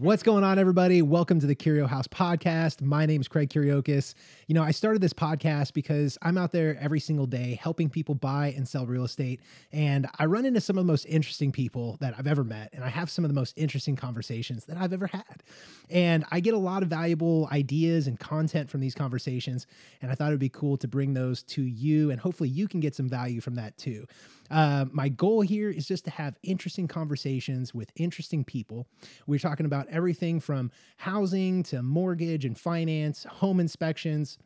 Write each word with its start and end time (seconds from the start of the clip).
What's 0.00 0.22
going 0.22 0.44
on, 0.44 0.60
everybody? 0.60 1.02
Welcome 1.02 1.40
to 1.40 1.46
the 1.48 1.56
Kirio 1.56 1.88
House 1.88 2.06
podcast. 2.06 2.80
My 2.80 3.04
name 3.04 3.20
is 3.20 3.26
Craig 3.26 3.50
Kiriokos. 3.50 4.14
You 4.46 4.54
know, 4.54 4.62
I 4.62 4.70
started 4.70 5.02
this 5.02 5.12
podcast 5.12 5.72
because 5.72 6.16
I'm 6.22 6.38
out 6.38 6.52
there 6.52 6.78
every 6.80 7.00
single 7.00 7.26
day 7.26 7.58
helping 7.60 7.90
people 7.90 8.14
buy 8.14 8.54
and 8.56 8.68
sell 8.68 8.86
real 8.86 9.02
estate. 9.02 9.40
And 9.72 10.06
I 10.20 10.26
run 10.26 10.46
into 10.46 10.60
some 10.60 10.78
of 10.78 10.86
the 10.86 10.92
most 10.92 11.04
interesting 11.06 11.50
people 11.50 11.96
that 11.98 12.14
I've 12.16 12.28
ever 12.28 12.44
met. 12.44 12.70
And 12.74 12.84
I 12.84 12.88
have 12.90 13.10
some 13.10 13.24
of 13.24 13.28
the 13.28 13.34
most 13.34 13.54
interesting 13.58 13.96
conversations 13.96 14.66
that 14.66 14.76
I've 14.76 14.92
ever 14.92 15.08
had. 15.08 15.42
And 15.90 16.24
I 16.30 16.38
get 16.38 16.54
a 16.54 16.58
lot 16.58 16.84
of 16.84 16.88
valuable 16.88 17.48
ideas 17.50 18.06
and 18.06 18.20
content 18.20 18.70
from 18.70 18.78
these 18.78 18.94
conversations. 18.94 19.66
And 20.00 20.12
I 20.12 20.14
thought 20.14 20.28
it 20.28 20.34
would 20.34 20.38
be 20.38 20.48
cool 20.48 20.76
to 20.76 20.86
bring 20.86 21.14
those 21.14 21.42
to 21.42 21.62
you. 21.62 22.12
And 22.12 22.20
hopefully, 22.20 22.50
you 22.50 22.68
can 22.68 22.78
get 22.78 22.94
some 22.94 23.08
value 23.08 23.40
from 23.40 23.56
that 23.56 23.76
too. 23.76 24.06
Uh, 24.50 24.86
my 24.92 25.08
goal 25.08 25.40
here 25.40 25.70
is 25.70 25.86
just 25.86 26.04
to 26.04 26.10
have 26.10 26.36
interesting 26.42 26.88
conversations 26.88 27.74
with 27.74 27.90
interesting 27.96 28.44
people. 28.44 28.86
We're 29.26 29.38
talking 29.38 29.66
about 29.66 29.88
everything 29.88 30.40
from 30.40 30.70
housing 30.96 31.62
to 31.64 31.82
mortgage 31.82 32.44
and 32.44 32.58
finance, 32.58 33.24
home 33.24 33.60
inspections, 33.60 34.38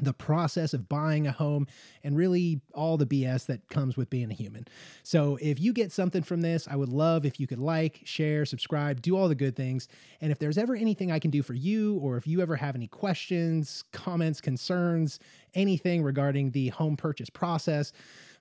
the 0.00 0.12
process 0.12 0.72
of 0.72 0.88
buying 0.88 1.26
a 1.26 1.32
home, 1.32 1.66
and 2.04 2.16
really 2.16 2.60
all 2.74 2.96
the 2.96 3.06
BS 3.06 3.46
that 3.46 3.68
comes 3.68 3.96
with 3.96 4.08
being 4.08 4.30
a 4.30 4.34
human. 4.34 4.66
So, 5.02 5.36
if 5.40 5.60
you 5.60 5.72
get 5.72 5.92
something 5.92 6.22
from 6.22 6.40
this, 6.40 6.66
I 6.68 6.76
would 6.76 6.88
love 6.88 7.26
if 7.26 7.38
you 7.40 7.46
could 7.46 7.58
like, 7.58 8.00
share, 8.04 8.44
subscribe, 8.44 9.02
do 9.02 9.16
all 9.16 9.28
the 9.28 9.34
good 9.34 9.56
things. 9.56 9.88
And 10.20 10.32
if 10.32 10.38
there's 10.38 10.58
ever 10.58 10.74
anything 10.74 11.10
I 11.10 11.18
can 11.18 11.30
do 11.30 11.42
for 11.42 11.54
you, 11.54 11.98
or 11.98 12.16
if 12.16 12.26
you 12.26 12.40
ever 12.40 12.56
have 12.56 12.74
any 12.74 12.86
questions, 12.86 13.84
comments, 13.92 14.40
concerns, 14.40 15.18
anything 15.54 16.02
regarding 16.02 16.52
the 16.52 16.68
home 16.68 16.96
purchase 16.96 17.30
process, 17.30 17.92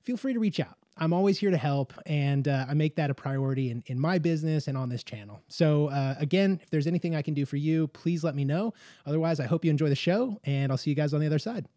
feel 0.03 0.17
free 0.17 0.33
to 0.33 0.39
reach 0.39 0.59
out. 0.59 0.77
I'm 0.99 1.13
always 1.13 1.39
here 1.39 1.49
to 1.49 1.57
help, 1.57 1.93
and 2.05 2.47
uh, 2.47 2.65
I 2.67 2.73
make 2.73 2.95
that 2.97 3.09
a 3.09 3.13
priority 3.13 3.71
in, 3.71 3.83
in 3.87 3.99
my 3.99 4.19
business 4.19 4.67
and 4.67 4.77
on 4.77 4.89
this 4.89 5.03
channel. 5.03 5.41
So, 5.47 5.87
uh, 5.87 6.15
again, 6.19 6.59
if 6.61 6.69
there's 6.69 6.87
anything 6.87 7.15
I 7.15 7.21
can 7.21 7.33
do 7.33 7.45
for 7.45 7.55
you, 7.55 7.87
please 7.87 8.23
let 8.23 8.35
me 8.35 8.43
know. 8.43 8.73
Otherwise, 9.05 9.39
I 9.39 9.45
hope 9.45 9.63
you 9.63 9.71
enjoy 9.71 9.87
the 9.87 9.95
show, 9.95 10.37
and 10.43 10.71
I'll 10.71 10.77
see 10.77 10.89
you 10.89 10.95
guys 10.95 11.13
on 11.13 11.21
the 11.21 11.25
other 11.27 11.39
side. 11.39 11.67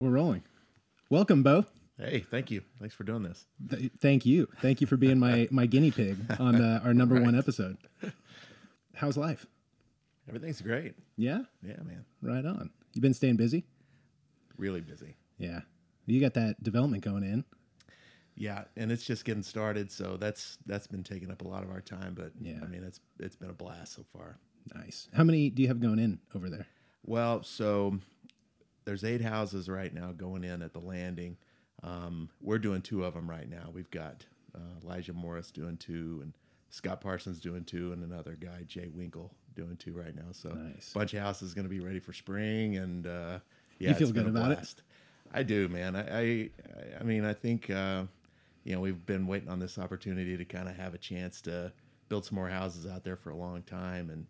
We're 0.00 0.10
rolling. 0.10 0.44
Welcome, 1.10 1.42
Bo. 1.42 1.66
Hey, 1.98 2.24
thank 2.30 2.50
you. 2.50 2.62
Thanks 2.80 2.94
for 2.94 3.04
doing 3.04 3.22
this. 3.22 3.44
Th- 3.68 3.90
thank 4.00 4.24
you. 4.24 4.48
Thank 4.60 4.80
you 4.80 4.86
for 4.86 4.96
being 4.96 5.18
my 5.18 5.48
my 5.52 5.66
guinea 5.66 5.90
pig 5.90 6.16
on 6.38 6.60
uh, 6.60 6.80
our 6.84 6.94
number 6.94 7.16
right. 7.16 7.24
one 7.24 7.38
episode. 7.38 7.76
How's 8.94 9.16
life? 9.16 9.46
Everything's 10.28 10.60
great. 10.60 10.94
Yeah. 11.16 11.40
Yeah, 11.62 11.76
man. 11.82 12.04
Right 12.22 12.44
on. 12.44 12.70
You've 12.94 13.02
been 13.02 13.14
staying 13.14 13.36
busy? 13.36 13.64
Really 14.56 14.80
busy. 14.80 15.16
Yeah. 15.38 15.60
You 16.06 16.20
got 16.20 16.34
that 16.34 16.62
development 16.62 17.04
going 17.04 17.24
in. 17.24 17.44
Yeah, 18.34 18.64
and 18.76 18.90
it's 18.90 19.04
just 19.04 19.24
getting 19.24 19.42
started, 19.42 19.90
so 19.90 20.16
that's 20.16 20.58
that's 20.66 20.86
been 20.86 21.04
taking 21.04 21.30
up 21.30 21.42
a 21.42 21.48
lot 21.48 21.62
of 21.62 21.70
our 21.70 21.80
time. 21.80 22.14
But 22.14 22.32
yeah, 22.40 22.58
I 22.62 22.66
mean 22.66 22.82
it's 22.82 23.00
it's 23.18 23.36
been 23.36 23.50
a 23.50 23.54
blast 23.54 23.94
so 23.94 24.04
far. 24.12 24.38
Nice. 24.74 25.08
How 25.14 25.24
many 25.24 25.50
do 25.50 25.62
you 25.62 25.68
have 25.68 25.80
going 25.80 25.98
in 25.98 26.18
over 26.34 26.48
there? 26.48 26.66
Well, 27.04 27.42
so 27.42 27.98
there's 28.84 29.04
eight 29.04 29.20
houses 29.20 29.68
right 29.68 29.92
now 29.92 30.12
going 30.12 30.44
in 30.44 30.62
at 30.62 30.72
the 30.72 30.80
landing. 30.80 31.36
Um, 31.82 32.28
we're 32.40 32.58
doing 32.58 32.80
two 32.80 33.04
of 33.04 33.14
them 33.14 33.28
right 33.28 33.48
now. 33.48 33.70
We've 33.72 33.90
got 33.90 34.24
uh, 34.54 34.84
Elijah 34.84 35.12
Morris 35.12 35.50
doing 35.50 35.76
two, 35.76 36.20
and 36.22 36.32
Scott 36.70 37.00
Parsons 37.00 37.40
doing 37.40 37.64
two, 37.64 37.92
and 37.92 38.02
another 38.04 38.36
guy 38.40 38.62
Jay 38.66 38.88
Winkle 38.88 39.34
doing 39.54 39.76
two 39.76 39.92
right 39.92 40.14
now. 40.14 40.30
So 40.32 40.50
nice. 40.50 40.92
bunch 40.92 41.12
of 41.14 41.20
houses 41.20 41.54
going 41.54 41.64
to 41.64 41.70
be 41.70 41.80
ready 41.80 41.98
for 41.98 42.12
spring, 42.12 42.76
and 42.76 43.06
uh, 43.06 43.38
yeah, 43.78 43.90
you 43.90 43.94
feel 43.94 44.12
good 44.12 44.26
about 44.26 44.46
blast. 44.46 44.78
it. 44.78 44.84
I 45.34 45.42
do, 45.42 45.68
man. 45.68 45.96
I, 45.96 46.20
I, 46.20 46.50
I 47.00 47.02
mean, 47.04 47.24
I 47.24 47.32
think 47.32 47.70
uh, 47.70 48.04
you 48.64 48.74
know, 48.74 48.80
we've 48.80 49.04
been 49.06 49.26
waiting 49.26 49.48
on 49.48 49.58
this 49.58 49.78
opportunity 49.78 50.36
to 50.36 50.44
kind 50.44 50.68
of 50.68 50.76
have 50.76 50.94
a 50.94 50.98
chance 50.98 51.40
to 51.42 51.72
build 52.08 52.24
some 52.24 52.36
more 52.36 52.48
houses 52.48 52.86
out 52.86 53.04
there 53.04 53.16
for 53.16 53.30
a 53.30 53.36
long 53.36 53.62
time. 53.62 54.10
And, 54.10 54.26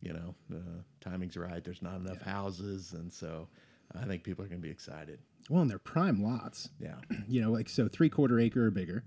you 0.00 0.12
know, 0.12 0.34
the 0.48 0.62
timing's 1.00 1.36
right. 1.36 1.62
There's 1.62 1.82
not 1.82 1.96
enough 1.96 2.18
yeah. 2.24 2.32
houses. 2.32 2.92
And 2.92 3.12
so 3.12 3.48
I 3.94 4.04
think 4.04 4.24
people 4.24 4.44
are 4.44 4.48
going 4.48 4.60
to 4.60 4.66
be 4.66 4.72
excited. 4.72 5.20
Well, 5.48 5.62
and 5.62 5.70
they're 5.70 5.78
prime 5.78 6.22
lots. 6.22 6.70
Yeah. 6.80 6.96
You 7.28 7.42
know, 7.42 7.50
like, 7.50 7.68
so 7.68 7.88
three 7.88 8.08
quarter 8.08 8.38
acre 8.40 8.66
or 8.66 8.70
bigger. 8.70 9.04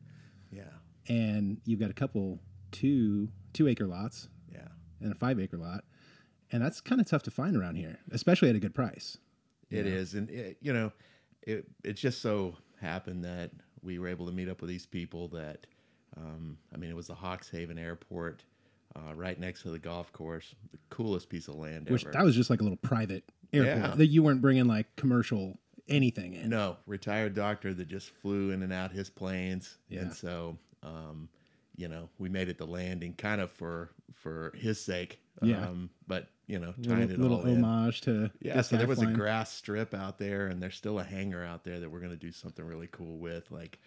Yeah. 0.51 0.63
And 1.07 1.57
you've 1.65 1.79
got 1.79 1.89
a 1.89 1.93
couple, 1.93 2.39
two, 2.71 3.29
two 3.53 3.67
acre 3.67 3.87
lots. 3.87 4.29
Yeah. 4.51 4.67
And 5.01 5.11
a 5.11 5.15
five 5.15 5.39
acre 5.39 5.57
lot. 5.57 5.83
And 6.51 6.63
that's 6.63 6.81
kind 6.81 6.99
of 6.99 7.07
tough 7.07 7.23
to 7.23 7.31
find 7.31 7.55
around 7.55 7.75
here, 7.75 7.99
especially 8.11 8.49
at 8.49 8.55
a 8.55 8.59
good 8.59 8.73
price. 8.73 9.17
It 9.69 9.85
know? 9.85 9.91
is, 9.91 10.13
And, 10.15 10.29
it, 10.29 10.57
you 10.61 10.73
know, 10.73 10.91
it, 11.43 11.67
it 11.83 11.93
just 11.93 12.21
so 12.21 12.55
happened 12.81 13.23
that 13.23 13.51
we 13.83 13.99
were 13.99 14.07
able 14.07 14.25
to 14.25 14.31
meet 14.31 14.49
up 14.49 14.61
with 14.61 14.69
these 14.69 14.85
people 14.85 15.27
that, 15.29 15.67
um, 16.17 16.57
I 16.73 16.77
mean, 16.77 16.89
it 16.89 16.95
was 16.95 17.07
the 17.07 17.15
Hawks 17.15 17.49
Haven 17.49 17.77
Airport. 17.77 18.43
Uh, 18.95 19.13
right 19.13 19.39
next 19.39 19.61
to 19.61 19.69
the 19.69 19.77
golf 19.77 20.11
course, 20.11 20.55
the 20.71 20.79
coolest 20.89 21.29
piece 21.29 21.47
of 21.47 21.53
land 21.53 21.87
Which 21.91 22.05
ever. 22.05 22.11
that 22.11 22.23
was 22.23 22.35
just 22.35 22.49
like 22.49 22.59
a 22.59 22.63
little 22.63 22.75
private 22.77 23.23
airport 23.53 23.77
yeah. 23.77 23.95
that 23.95 24.07
you 24.07 24.23
weren't 24.23 24.41
bringing 24.41 24.65
like 24.65 24.87
commercial 24.95 25.59
anything 25.89 26.33
in. 26.33 26.49
No, 26.49 26.77
retired 26.85 27.33
doctor 27.33 27.73
that 27.73 27.87
just 27.87 28.09
flew 28.09 28.51
in 28.51 28.63
and 28.63 28.71
out 28.71 28.91
his 28.91 29.09
planes, 29.09 29.77
yeah. 29.89 30.01
and 30.01 30.13
so 30.13 30.57
um, 30.83 31.29
you 31.75 31.87
know 31.87 32.09
we 32.17 32.29
made 32.29 32.49
it 32.49 32.57
the 32.57 32.65
landing 32.65 33.13
kind 33.13 33.41
of 33.41 33.51
for 33.51 33.89
for 34.13 34.53
his 34.55 34.79
sake. 34.79 35.19
Yeah. 35.41 35.65
Um, 35.65 35.89
but 36.07 36.27
you 36.49 36.57
know, 36.57 36.73
tying 36.81 37.07
little, 37.07 37.11
it 37.11 37.19
little 37.19 37.37
all 37.37 37.47
homage 37.47 38.07
in. 38.07 38.27
to 38.27 38.31
yeah. 38.41 38.61
So 38.61 38.75
there 38.75 38.87
was 38.87 38.97
line. 38.97 39.13
a 39.13 39.15
grass 39.15 39.53
strip 39.53 39.93
out 39.93 40.17
there, 40.17 40.47
and 40.47 40.61
there's 40.61 40.75
still 40.75 40.97
a 40.97 41.03
hangar 41.03 41.45
out 41.45 41.63
there 41.63 41.79
that 41.79 41.89
we're 41.89 41.99
going 41.99 42.11
to 42.11 42.17
do 42.17 42.31
something 42.31 42.65
really 42.65 42.89
cool 42.91 43.19
with, 43.19 43.49
like 43.51 43.77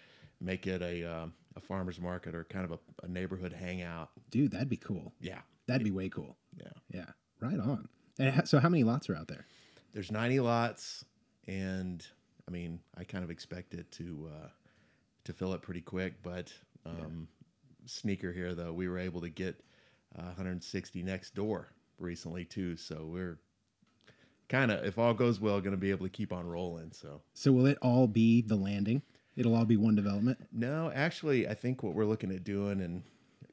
make 0.41 0.69
it 0.69 0.81
a 0.81 1.03
um, 1.05 1.33
a 1.57 1.61
farmers 1.61 2.01
market 2.01 2.37
or 2.37 2.45
kind 2.45 2.65
of 2.65 2.71
a, 2.71 2.79
a, 3.03 3.09
neighborhood 3.09 3.53
hangout. 3.53 4.11
Dude, 4.31 4.53
that'd 4.53 4.69
be 4.69 4.77
cool. 4.77 5.13
Yeah, 5.21 5.41
that'd 5.67 5.83
be 5.83 5.91
way 5.91 6.09
cool. 6.09 6.37
Yeah, 6.57 6.71
yeah, 6.89 7.07
right 7.41 7.59
on. 7.59 7.89
And 8.21 8.47
so, 8.49 8.61
how 8.61 8.69
many 8.69 8.85
lots 8.85 9.11
are 9.11 9.17
out 9.17 9.27
there? 9.27 9.45
There's 9.93 10.13
90 10.13 10.39
lots, 10.39 11.05
and 11.49 12.07
I 12.47 12.53
mean, 12.53 12.79
I 12.97 13.03
kind 13.03 13.25
of 13.25 13.31
expect 13.31 13.75
it 13.75 13.91
to 13.93 14.31
uh, 14.33 14.49
to 15.25 15.33
fill 15.33 15.53
up 15.53 15.63
pretty 15.63 15.81
quick, 15.81 16.23
but 16.23 16.53
um, 16.87 17.27
yeah. 17.27 17.87
sneaker 17.87 18.33
here 18.33 18.55
though, 18.55 18.73
we 18.73 18.89
were 18.89 19.01
able 19.01 19.21
to 19.21 19.31
get 19.31 19.65
uh, 20.17 20.27
160 20.27 21.03
next 21.03 21.35
door 21.35 21.73
recently 22.03 22.45
too. 22.45 22.77
So 22.77 23.07
we're 23.11 23.39
kind 24.49 24.71
of, 24.71 24.85
if 24.85 24.99
all 24.99 25.15
goes 25.15 25.41
well, 25.41 25.61
going 25.61 25.73
to 25.73 25.81
be 25.81 25.91
able 25.91 26.07
to 26.07 26.13
keep 26.13 26.33
on 26.33 26.47
rolling. 26.47 26.93
So, 26.93 27.23
so 27.33 27.53
will 27.53 27.67
it 27.67 27.79
all 27.81 28.07
be 28.07 28.43
the 28.43 28.57
landing? 28.57 29.03
It'll 29.37 29.55
all 29.55 29.65
be 29.65 29.77
one 29.79 29.95
development. 29.95 30.39
No, 30.53 30.93
actually, 30.95 31.49
I 31.49 31.55
think 31.55 31.83
what 31.83 31.95
we're 31.95 32.05
looking 32.05 32.31
at 32.33 32.45
doing, 32.45 32.83
and 32.83 33.03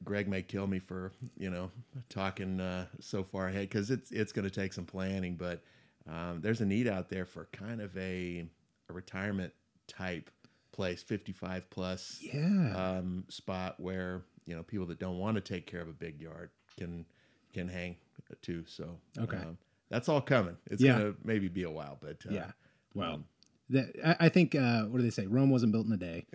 Greg 0.04 0.28
may 0.28 0.42
kill 0.42 0.66
me 0.66 0.78
for 0.78 1.12
you 1.38 1.50
know 1.50 1.70
talking 2.10 2.60
uh, 2.60 2.86
so 3.00 3.24
far 3.24 3.48
ahead 3.48 3.68
because 3.68 3.90
it's 3.90 4.10
it's 4.10 4.32
going 4.32 4.44
to 4.44 4.50
take 4.50 4.74
some 4.74 4.84
planning. 4.84 5.36
But 5.36 5.62
um, 6.06 6.40
there's 6.42 6.60
a 6.60 6.66
need 6.66 6.86
out 6.86 7.08
there 7.08 7.24
for 7.24 7.48
kind 7.52 7.80
of 7.80 7.96
a, 7.96 8.46
a 8.90 8.92
retirement 8.92 9.54
type 9.86 10.30
place, 10.72 11.02
55 11.02 11.68
plus, 11.70 12.18
yeah, 12.20 12.74
um, 12.76 13.24
spot 13.28 13.78
where 13.78 14.22
you 14.46 14.54
know 14.54 14.62
people 14.62 14.86
that 14.86 14.98
don't 14.98 15.18
want 15.18 15.36
to 15.36 15.40
take 15.40 15.66
care 15.66 15.80
of 15.80 15.88
a 15.88 15.92
big 15.92 16.20
yard 16.20 16.50
can 16.76 17.06
can 17.52 17.68
hang 17.68 17.96
too. 18.42 18.64
So 18.66 18.96
okay, 19.18 19.38
um, 19.38 19.58
that's 19.90 20.08
all 20.08 20.20
coming. 20.20 20.56
It's 20.70 20.82
yeah. 20.82 20.92
gonna 20.92 21.14
maybe 21.24 21.48
be 21.48 21.64
a 21.64 21.70
while, 21.70 21.98
but 22.00 22.18
uh, 22.28 22.32
yeah. 22.32 22.50
Well, 22.94 23.14
um, 23.14 23.24
that, 23.70 24.16
I, 24.18 24.28
think 24.28 24.56
uh, 24.56 24.82
what 24.84 24.98
do 24.98 25.04
they 25.04 25.10
say? 25.10 25.26
Rome 25.26 25.48
wasn't 25.48 25.70
built 25.70 25.86
in 25.86 25.92
a 25.92 25.96
day. 25.96 26.26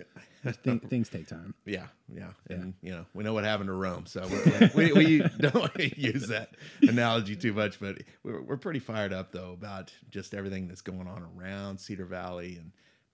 Th- 0.64 0.82
things 0.84 1.10
take 1.10 1.28
time. 1.28 1.54
Yeah, 1.66 1.88
yeah, 2.08 2.30
and 2.50 2.74
yeah. 2.82 2.90
you 2.90 2.96
know 2.96 3.06
we 3.14 3.26
know 3.26 3.34
what 3.34 3.44
happened 3.44 3.68
to 3.68 3.74
Rome, 3.74 4.06
so 4.06 4.26
we, 4.74 4.94
we 4.94 5.20
don't 5.40 5.98
use 5.98 6.28
that 6.28 6.56
analogy 6.82 7.36
too 7.36 7.52
much. 7.52 7.80
But 7.80 8.04
we're, 8.24 8.42
we're 8.42 8.58
pretty 8.58 8.80
fired 8.80 9.12
up 9.12 9.34
though 9.34 9.52
about 9.52 9.92
just 10.10 10.34
everything 10.34 10.68
that's 10.70 10.82
going 10.82 11.08
on 11.08 11.28
around 11.36 11.80
Cedar 11.80 12.06
Valley, 12.06 12.56
and 12.56 12.72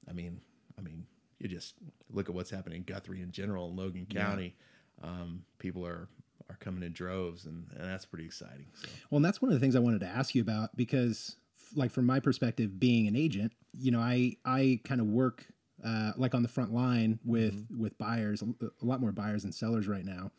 I 0.08 0.14
mean, 0.14 0.40
I 0.78 0.82
mean, 0.82 1.06
you 1.40 1.48
just 1.48 1.74
look 2.12 2.30
at 2.30 2.36
what's 2.36 2.52
happening 2.52 2.78
in 2.78 2.84
Guthrie 2.84 3.22
in 3.22 3.32
general 3.32 3.70
and 3.70 3.78
Logan 3.78 4.06
County. 4.08 4.56
Yeah. 5.02 5.10
Um, 5.10 5.44
people 5.58 5.86
are 5.86 6.10
are 6.52 6.58
coming 6.60 6.84
in 6.84 6.92
droves, 6.92 7.46
and, 7.46 7.66
and 7.76 7.90
that's 7.90 8.06
pretty 8.06 8.26
exciting. 8.26 8.68
So. 8.74 8.90
Well, 9.10 9.18
and 9.18 9.26
that's 9.26 9.42
one 9.42 9.50
of 9.50 9.54
the 9.54 9.60
things 9.60 9.76
I 9.76 9.80
wanted 9.80 10.02
to 10.02 10.08
ask 10.08 10.36
you 10.36 10.42
about 10.42 10.76
because, 10.76 11.38
like, 11.76 11.92
from 11.92 12.06
my 12.06 12.20
perspective, 12.20 12.80
being 12.80 13.08
an 13.08 13.16
agent, 13.16 13.54
you 13.74 13.92
know, 13.92 14.00
I 14.00 14.38
I 14.46 14.80
kind 14.84 15.02
of 15.02 15.08
work 15.08 15.46
uh, 15.84 16.12
like 16.18 16.36
on 16.36 16.44
the 16.44 16.50
front 16.50 16.74
line 16.74 17.20
with 17.24 17.56
mm-hmm. 17.56 17.82
with 17.82 17.98
buyers, 17.98 18.42
a 18.44 18.86
lot 18.86 19.02
more 19.02 19.12
buyers 19.12 19.44
than 19.44 19.52
sellers 19.52 19.88
right 19.88 20.06
now, 20.06 20.32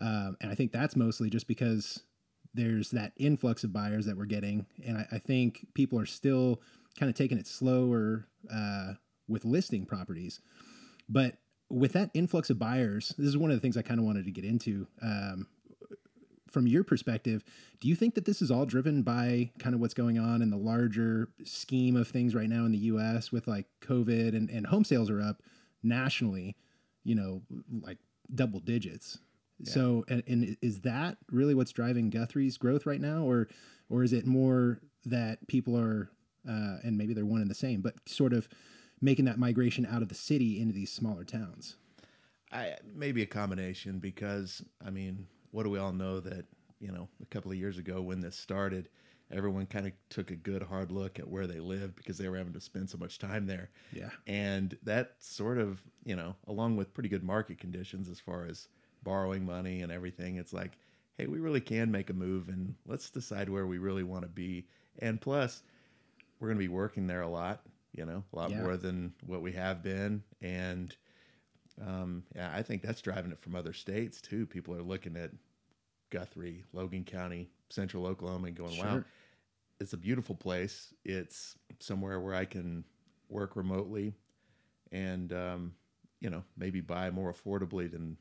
um, 0.00 0.36
and 0.40 0.50
I 0.50 0.54
think 0.54 0.72
that's 0.72 0.96
mostly 0.96 1.30
just 1.30 1.48
because 1.48 2.02
there's 2.54 2.90
that 2.90 3.12
influx 3.16 3.64
of 3.64 3.72
buyers 3.72 4.06
that 4.06 4.16
we're 4.16 4.24
getting, 4.24 4.66
and 4.84 4.98
I, 4.98 5.06
I 5.12 5.18
think 5.18 5.66
people 5.74 5.98
are 5.98 6.06
still 6.06 6.60
kind 6.98 7.10
of 7.10 7.16
taking 7.16 7.38
it 7.38 7.46
slower 7.46 8.26
uh, 8.52 8.94
with 9.28 9.44
listing 9.44 9.86
properties, 9.86 10.40
but 11.08 11.36
with 11.68 11.92
that 11.92 12.10
influx 12.14 12.50
of 12.50 12.58
buyers, 12.58 13.14
this 13.18 13.26
is 13.26 13.36
one 13.36 13.50
of 13.50 13.56
the 13.56 13.60
things 13.60 13.76
I 13.76 13.82
kind 13.82 13.98
of 13.98 14.06
wanted 14.06 14.24
to 14.24 14.30
get 14.30 14.44
into. 14.44 14.86
Um, 15.02 15.46
from 16.50 16.66
your 16.66 16.84
perspective, 16.84 17.44
do 17.80 17.88
you 17.88 17.94
think 17.94 18.14
that 18.14 18.24
this 18.24 18.40
is 18.40 18.50
all 18.50 18.64
driven 18.64 19.02
by 19.02 19.50
kind 19.58 19.74
of 19.74 19.80
what's 19.80 19.94
going 19.94 20.18
on 20.18 20.40
in 20.42 20.50
the 20.50 20.56
larger 20.56 21.28
scheme 21.44 21.96
of 21.96 22.08
things 22.08 22.34
right 22.34 22.48
now 22.48 22.64
in 22.64 22.72
the 22.72 22.78
US 22.78 23.30
with 23.30 23.46
like 23.46 23.66
COVID 23.82 24.34
and, 24.34 24.48
and 24.48 24.66
home 24.66 24.84
sales 24.84 25.10
are 25.10 25.20
up 25.20 25.42
nationally, 25.82 26.56
you 27.04 27.14
know, 27.14 27.42
like 27.82 27.98
double 28.34 28.60
digits. 28.60 29.18
So, 29.64 30.04
and, 30.08 30.22
and 30.26 30.56
is 30.60 30.82
that 30.82 31.16
really 31.30 31.54
what's 31.54 31.72
driving 31.72 32.10
Guthrie's 32.10 32.58
growth 32.58 32.84
right 32.86 33.00
now, 33.00 33.22
or 33.22 33.48
or 33.88 34.02
is 34.02 34.12
it 34.12 34.26
more 34.26 34.80
that 35.06 35.46
people 35.48 35.78
are, 35.78 36.10
uh, 36.48 36.76
and 36.84 36.98
maybe 36.98 37.14
they're 37.14 37.24
one 37.24 37.40
and 37.40 37.50
the 37.50 37.54
same, 37.54 37.80
but 37.80 37.94
sort 38.06 38.32
of 38.32 38.48
making 39.00 39.24
that 39.26 39.38
migration 39.38 39.86
out 39.86 40.02
of 40.02 40.08
the 40.08 40.14
city 40.14 40.60
into 40.60 40.74
these 40.74 40.92
smaller 40.92 41.24
towns? 41.24 41.76
I 42.52 42.76
maybe 42.94 43.22
a 43.22 43.26
combination 43.26 43.98
because 43.98 44.62
I 44.84 44.90
mean, 44.90 45.26
what 45.50 45.64
do 45.64 45.70
we 45.70 45.78
all 45.78 45.92
know 45.92 46.20
that 46.20 46.44
you 46.80 46.92
know 46.92 47.08
a 47.22 47.26
couple 47.26 47.50
of 47.50 47.56
years 47.56 47.78
ago 47.78 48.00
when 48.00 48.20
this 48.20 48.36
started, 48.36 48.88
everyone 49.30 49.66
kind 49.66 49.86
of 49.86 49.92
took 50.08 50.30
a 50.30 50.36
good 50.36 50.62
hard 50.62 50.92
look 50.92 51.18
at 51.18 51.28
where 51.28 51.46
they 51.46 51.58
lived 51.58 51.96
because 51.96 52.18
they 52.18 52.28
were 52.28 52.36
having 52.36 52.52
to 52.52 52.60
spend 52.60 52.88
so 52.88 52.98
much 52.98 53.18
time 53.18 53.46
there. 53.46 53.70
Yeah. 53.92 54.10
And 54.26 54.76
that 54.84 55.16
sort 55.18 55.58
of, 55.58 55.82
you 56.04 56.16
know, 56.16 56.36
along 56.46 56.76
with 56.76 56.94
pretty 56.94 57.08
good 57.08 57.24
market 57.24 57.58
conditions 57.58 58.08
as 58.08 58.20
far 58.20 58.46
as 58.46 58.68
borrowing 59.02 59.44
money 59.44 59.82
and 59.82 59.90
everything, 59.90 60.36
it's 60.36 60.52
like, 60.52 60.78
hey, 61.18 61.26
we 61.26 61.40
really 61.40 61.60
can 61.60 61.90
make 61.90 62.10
a 62.10 62.14
move 62.14 62.48
and 62.48 62.74
let's 62.86 63.10
decide 63.10 63.48
where 63.48 63.66
we 63.66 63.78
really 63.78 64.04
want 64.04 64.22
to 64.22 64.28
be. 64.28 64.66
And 65.00 65.20
plus, 65.20 65.62
we're 66.38 66.48
going 66.48 66.58
to 66.58 66.64
be 66.64 66.68
working 66.68 67.06
there 67.06 67.22
a 67.22 67.28
lot, 67.28 67.62
you 67.96 68.04
know, 68.04 68.22
a 68.32 68.36
lot 68.36 68.50
Yeah. 68.50 68.60
more 68.60 68.76
than 68.76 69.14
what 69.26 69.42
we 69.42 69.52
have 69.52 69.82
been. 69.82 70.22
And 70.40 70.94
um, 71.84 72.24
yeah, 72.34 72.52
I 72.54 72.62
think 72.62 72.82
that's 72.82 73.00
driving 73.00 73.32
it 73.32 73.40
from 73.40 73.54
other 73.54 73.72
states 73.72 74.20
too. 74.20 74.46
People 74.46 74.74
are 74.74 74.82
looking 74.82 75.16
at 75.16 75.30
Guthrie, 76.10 76.64
Logan 76.72 77.04
County, 77.04 77.48
central 77.68 78.06
Oklahoma, 78.06 78.48
and 78.48 78.56
going, 78.56 78.76
wow, 78.78 79.02
it's 79.80 79.92
a 79.92 79.96
beautiful 79.98 80.34
place. 80.34 80.94
It's 81.04 81.56
somewhere 81.80 82.20
where 82.20 82.34
I 82.34 82.44
can 82.44 82.84
work 83.28 83.56
remotely 83.56 84.14
and, 84.92 85.32
um, 85.32 85.74
you 86.20 86.30
know, 86.30 86.44
maybe 86.56 86.80
buy 86.80 87.10
more 87.10 87.32
affordably 87.32 87.90
than, 87.90 88.16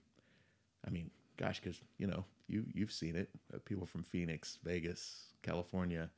I 0.86 0.90
mean, 0.90 1.12
gosh, 1.38 1.62
because, 1.62 1.80
you 1.98 2.08
know, 2.08 2.26
you, 2.48 2.66
you've 2.74 2.92
seen 2.92 3.16
it. 3.16 3.30
Uh, 3.54 3.58
people 3.64 3.86
from 3.86 4.04
Phoenix, 4.04 4.58
Vegas, 4.64 5.28
California, 5.44 6.10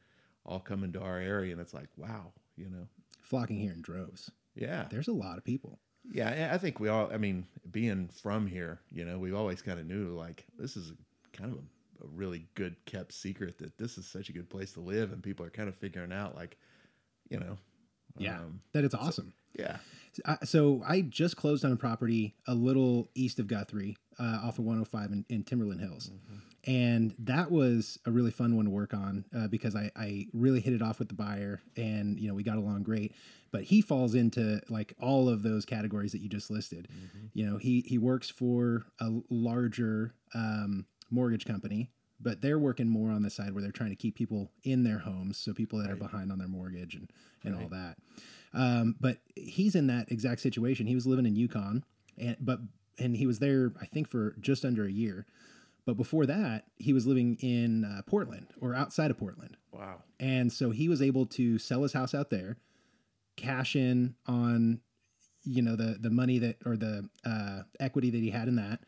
all 0.45 0.59
come 0.59 0.83
into 0.83 1.01
our 1.01 1.19
area, 1.19 1.51
and 1.51 1.61
it's 1.61 1.73
like, 1.73 1.89
wow, 1.97 2.31
you 2.55 2.69
know, 2.69 2.87
Flocking 3.29 3.57
here 3.59 3.73
in 3.73 3.81
droves. 3.81 4.31
yeah. 4.55 4.85
There's 4.89 5.07
a 5.07 5.13
lot 5.13 5.37
of 5.37 5.43
people. 5.43 5.79
Yeah, 6.09 6.51
I 6.53 6.57
think 6.57 6.79
we 6.79 6.87
all. 6.87 7.09
I 7.13 7.17
mean, 7.17 7.45
being 7.69 8.07
from 8.21 8.47
here, 8.47 8.79
you 8.89 9.03
know, 9.03 9.19
we've 9.19 9.35
always 9.35 9.61
kind 9.61 9.77
of 9.79 9.85
knew 9.85 10.15
like 10.15 10.45
this 10.57 10.77
is 10.77 10.93
kind 11.33 11.51
of 11.51 11.57
a, 11.57 12.05
a 12.05 12.07
really 12.15 12.45
good 12.55 12.75
kept 12.85 13.11
secret 13.11 13.57
that 13.57 13.77
this 13.77 13.97
is 13.97 14.07
such 14.07 14.29
a 14.29 14.31
good 14.31 14.49
place 14.49 14.71
to 14.73 14.79
live, 14.79 15.11
and 15.11 15.21
people 15.21 15.45
are 15.45 15.49
kind 15.49 15.67
of 15.67 15.75
figuring 15.75 16.13
out 16.13 16.33
like, 16.35 16.55
you 17.29 17.37
know, 17.39 17.57
Yeah. 18.17 18.37
um, 18.39 18.61
that 18.71 18.85
it's 18.85 18.95
awesome. 18.95 19.33
yeah, 19.59 19.77
I- 20.25 20.45
so 20.45 20.81
I 20.87 21.01
just 21.01 21.35
closed 21.35 21.65
on 21.65 21.73
a 21.73 21.75
property 21.75 22.35
a 22.47 22.55
little 22.55 23.09
east 23.13 23.37
of 23.39 23.47
Guthrie, 23.47 23.97
uh, 24.17 24.39
off 24.43 24.59
of 24.59 24.65
105 24.65 25.11
in, 25.11 25.25
in 25.27 25.43
Timberland 25.43 25.81
Hills, 25.81 26.09
and 26.65 27.15
that 27.19 27.51
was 27.51 27.99
a 28.05 28.11
really 28.11 28.31
fun 28.31 28.55
one 28.55 28.65
to 28.65 28.71
work 28.71 28.93
on 28.93 29.25
uh, 29.35 29.47
because 29.47 29.75
I, 29.75 29.91
I 29.95 30.27
really 30.33 30.59
hit 30.59 30.73
it 30.73 30.81
off 30.81 30.99
with 30.99 31.07
the 31.07 31.13
buyer, 31.13 31.61
and 31.75 32.19
you 32.19 32.27
know 32.27 32.33
we 32.33 32.43
got 32.43 32.57
along 32.57 32.83
great. 32.83 33.13
But 33.51 33.63
he 33.63 33.81
falls 33.81 34.13
into 34.15 34.61
like 34.69 34.93
all 34.99 35.29
of 35.29 35.43
those 35.43 35.65
categories 35.65 36.11
that 36.11 36.19
you 36.19 36.29
just 36.29 36.51
listed. 36.51 36.87
You 37.33 37.45
know, 37.45 37.57
he 37.57 37.81
he 37.87 37.97
works 37.97 38.29
for 38.29 38.85
a 38.99 39.11
larger 39.29 40.13
um, 40.33 40.85
mortgage 41.09 41.45
company. 41.45 41.89
But 42.19 42.41
they're 42.41 42.57
working 42.57 42.89
more 42.89 43.11
on 43.11 43.21
the 43.21 43.29
side 43.29 43.53
where 43.53 43.61
they're 43.61 43.71
trying 43.71 43.91
to 43.91 43.95
keep 43.95 44.15
people 44.15 44.49
in 44.63 44.83
their 44.83 44.97
homes, 44.97 45.37
so 45.37 45.53
people 45.53 45.77
that 45.77 45.91
are 45.91 45.95
behind 45.95 46.31
on 46.31 46.39
their 46.39 46.47
mortgage 46.47 46.95
and, 46.95 47.11
and 47.43 47.53
all 47.53 47.69
that. 47.69 47.97
Um, 48.55 48.95
but 48.99 49.19
he's 49.35 49.75
in 49.75 49.85
that 49.87 50.11
exact 50.11 50.41
situation. 50.41 50.87
He 50.87 50.95
was 50.95 51.05
living 51.05 51.27
in 51.27 51.35
Yukon, 51.35 51.83
and 52.17 52.35
but 52.39 52.59
and 52.97 53.15
he 53.15 53.27
was 53.27 53.37
there, 53.37 53.71
I 53.79 53.85
think, 53.85 54.07
for 54.07 54.35
just 54.39 54.65
under 54.65 54.85
a 54.85 54.91
year. 54.91 55.27
But 55.87 55.95
before 55.95 56.25
that, 56.25 56.65
he 56.75 56.91
was 56.91 57.07
living 57.07 57.37
in 57.39 57.85
uh, 57.85 58.01
Portland 58.05 58.47
or 58.59 58.75
outside 58.75 59.09
of 59.09 59.17
Portland, 59.17 59.55
wow, 59.71 60.03
and 60.19 60.51
so 60.51 60.71
he 60.71 60.89
was 60.89 61.01
able 61.01 61.25
to 61.27 61.57
sell 61.57 61.81
his 61.81 61.93
house 61.93 62.13
out 62.13 62.29
there, 62.29 62.57
cash 63.37 63.73
in 63.73 64.15
on, 64.27 64.81
you 65.45 65.61
know, 65.61 65.77
the 65.77 65.97
the 65.97 66.09
money 66.09 66.39
that 66.39 66.57
or 66.65 66.75
the 66.75 67.07
uh, 67.25 67.61
equity 67.79 68.09
that 68.09 68.17
he 68.17 68.31
had 68.31 68.49
in 68.49 68.57
that. 68.57 68.81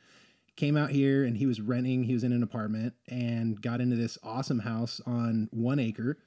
Came 0.57 0.75
out 0.75 0.89
here 0.89 1.23
and 1.23 1.37
he 1.37 1.45
was 1.45 1.61
renting. 1.61 2.03
He 2.03 2.11
was 2.11 2.25
in 2.25 2.33
an 2.33 2.43
apartment 2.43 2.93
and 3.07 3.61
got 3.61 3.79
into 3.79 3.95
this 3.95 4.17
awesome 4.21 4.59
house 4.59 4.99
on 5.05 5.47
one 5.53 5.79
acre 5.79 6.17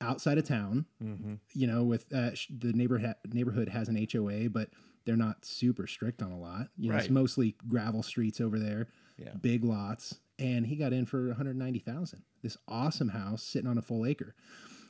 outside 0.00 0.38
of 0.38 0.48
town 0.48 0.86
mm-hmm. 1.04 1.34
you 1.52 1.66
know, 1.66 1.84
with 1.84 2.06
uh, 2.14 2.30
the 2.48 2.72
neighborhood 2.72 3.16
neighborhood 3.30 3.68
has 3.68 3.88
an 3.88 4.08
HOA, 4.10 4.48
but 4.48 4.70
they're 5.08 5.16
not 5.16 5.42
super 5.42 5.86
strict 5.86 6.20
on 6.20 6.30
a 6.30 6.38
lot. 6.38 6.68
You 6.76 6.92
know, 6.92 6.98
it's 6.98 7.08
mostly 7.08 7.56
gravel 7.66 8.02
streets 8.02 8.42
over 8.42 8.58
there, 8.58 8.88
yeah, 9.16 9.32
big 9.40 9.64
lots, 9.64 10.20
and 10.38 10.66
he 10.66 10.76
got 10.76 10.92
in 10.92 11.06
for 11.06 11.28
190,000. 11.28 12.22
This 12.42 12.58
awesome 12.68 13.08
house 13.08 13.42
sitting 13.42 13.68
on 13.70 13.78
a 13.78 13.82
full 13.82 14.04
acre. 14.04 14.34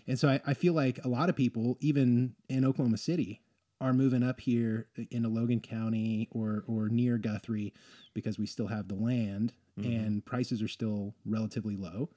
And 0.08 0.18
so 0.18 0.28
I, 0.28 0.40
I 0.44 0.54
feel 0.54 0.72
like 0.72 1.04
a 1.04 1.08
lot 1.08 1.28
of 1.28 1.36
people, 1.36 1.78
even 1.80 2.34
in 2.48 2.64
Oklahoma 2.64 2.96
City, 2.96 3.42
are 3.80 3.92
moving 3.92 4.24
up 4.24 4.40
here 4.40 4.88
into 5.12 5.28
Logan 5.28 5.60
County 5.60 6.26
or 6.32 6.64
or 6.66 6.88
near 6.88 7.16
Guthrie 7.16 7.72
because 8.12 8.40
we 8.40 8.46
still 8.46 8.66
have 8.66 8.88
the 8.88 8.96
land 8.96 9.52
mm-hmm. 9.78 9.88
and 9.88 10.26
prices 10.26 10.60
are 10.62 10.68
still 10.68 11.14
relatively 11.24 11.76
low. 11.76 12.10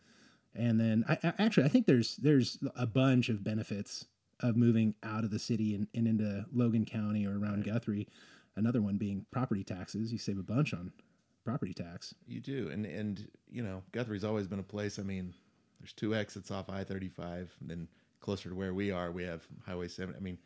And 0.55 0.79
then 0.79 1.05
I, 1.07 1.19
I 1.23 1.33
actually 1.37 1.65
I 1.65 1.69
think 1.69 1.85
there's 1.85 2.15
there's 2.15 2.57
a 2.75 2.87
bunch 2.87 3.29
of 3.29 3.43
benefits 3.43 4.07
of 4.41 4.55
moving 4.55 4.95
out 5.03 5.23
of 5.23 5.31
the 5.31 5.39
city 5.39 5.75
and, 5.75 5.87
and 5.93 6.07
into 6.07 6.45
Logan 6.53 6.85
County 6.85 7.25
or 7.25 7.37
around 7.37 7.63
Guthrie. 7.65 8.07
Another 8.55 8.81
one 8.81 8.97
being 8.97 9.25
property 9.31 9.63
taxes. 9.63 10.11
You 10.11 10.17
save 10.17 10.39
a 10.39 10.43
bunch 10.43 10.73
on 10.73 10.91
property 11.43 11.73
tax. 11.73 12.13
you 12.27 12.39
do, 12.39 12.69
and 12.69 12.85
and 12.85 13.27
you 13.49 13.63
know, 13.63 13.81
Guthrie's 13.91 14.23
always 14.23 14.47
been 14.47 14.59
a 14.59 14.63
place. 14.63 14.99
I 14.99 15.03
mean, 15.03 15.33
there's 15.79 15.93
two 15.93 16.15
exits 16.15 16.51
off 16.51 16.69
I 16.69 16.83
thirty 16.83 17.09
five, 17.09 17.53
and 17.61 17.69
then 17.69 17.87
closer 18.19 18.49
to 18.49 18.55
where 18.55 18.73
we 18.73 18.91
are, 18.91 19.11
we 19.11 19.23
have 19.23 19.45
Highway 19.65 19.87
seven. 19.87 20.15
I 20.17 20.19
mean, 20.19 20.37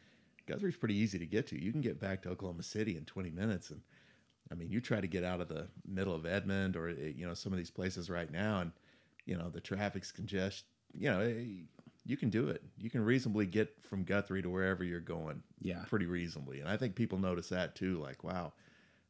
Guthrie's 0.45 0.77
pretty 0.77 0.95
easy 0.95 1.19
to 1.19 1.25
get 1.25 1.47
to. 1.47 1.61
You 1.61 1.71
can 1.71 1.81
get 1.81 1.99
back 1.99 2.21
to 2.23 2.29
Oklahoma 2.29 2.63
City 2.63 2.97
in 2.97 3.05
twenty 3.05 3.31
minutes, 3.31 3.71
and 3.71 3.81
I 4.51 4.55
mean, 4.55 4.69
you 4.69 4.79
try 4.79 5.01
to 5.01 5.07
get 5.07 5.23
out 5.23 5.41
of 5.41 5.47
the 5.47 5.67
middle 5.87 6.13
of 6.13 6.25
Edmond 6.25 6.75
or 6.75 6.89
eh, 6.89 7.13
you 7.15 7.27
know 7.27 7.33
some 7.33 7.51
of 7.51 7.57
these 7.57 7.71
places 7.71 8.09
right 8.09 8.31
now, 8.31 8.61
and 8.61 8.71
you 9.25 9.37
know 9.37 9.49
the 9.49 9.61
traffic's 9.61 10.11
congestion. 10.11 10.67
You 10.93 11.09
know, 11.11 11.19
eh, 11.21 11.43
you 12.05 12.17
can 12.17 12.29
do 12.29 12.49
it. 12.49 12.61
You 12.77 12.89
can 12.89 13.03
reasonably 13.03 13.45
get 13.45 13.73
from 13.89 14.03
Guthrie 14.03 14.41
to 14.41 14.49
wherever 14.49 14.83
you're 14.83 14.99
going. 14.99 15.41
Yeah. 15.61 15.83
pretty 15.87 16.05
reasonably, 16.05 16.59
and 16.59 16.69
I 16.69 16.77
think 16.77 16.95
people 16.95 17.17
notice 17.19 17.49
that 17.49 17.75
too. 17.75 17.99
Like, 18.01 18.23
wow. 18.23 18.53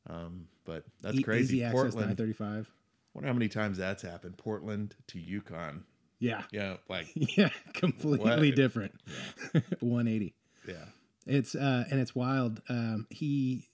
Um, 0.10 0.48
but 0.66 0.86
that's 1.02 1.18
E- 1.18 1.24
crazy. 1.24 1.56
Easy 1.58 1.64
access 1.64 1.94
Portland. 1.94 2.18
thirty 2.18 2.34
five. 2.34 2.70
Wonder 3.14 3.28
how 3.28 3.34
many 3.34 3.48
times 3.50 3.78
that's 3.78 4.02
happened. 4.04 4.38
Portland 4.38 4.96
to 5.08 5.20
Yukon. 5.20 5.84
Yeah. 6.20 6.44
Yeah, 6.52 6.78
like 6.90 7.08
Yeah. 7.16 7.50
Completely 7.74 8.50
What? 8.50 8.56
different. 8.56 8.94
180. 9.80 10.34
yeah, 10.68 10.74
It's 11.26 11.56
uh 11.56 11.86
and 11.90 12.00
it's 12.00 12.16
wild. 12.16 12.62
Um 12.70 13.08
he 13.10 13.68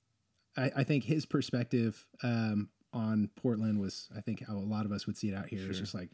I, 0.58 0.72
I 0.78 0.84
think 0.84 1.04
his 1.06 1.26
perspective 1.26 2.06
um 2.24 2.70
on 2.94 3.30
Portland 3.36 3.80
was 3.80 4.10
I 4.16 4.22
think 4.22 4.46
how 4.46 4.56
a 4.56 4.60
lot 4.60 4.86
of 4.86 4.92
us 4.92 5.08
would 5.08 5.18
see 5.18 5.30
it 5.30 5.36
out 5.36 5.48
here. 5.48 5.68
It's 5.70 5.80
just 5.80 5.94
like, 5.94 6.10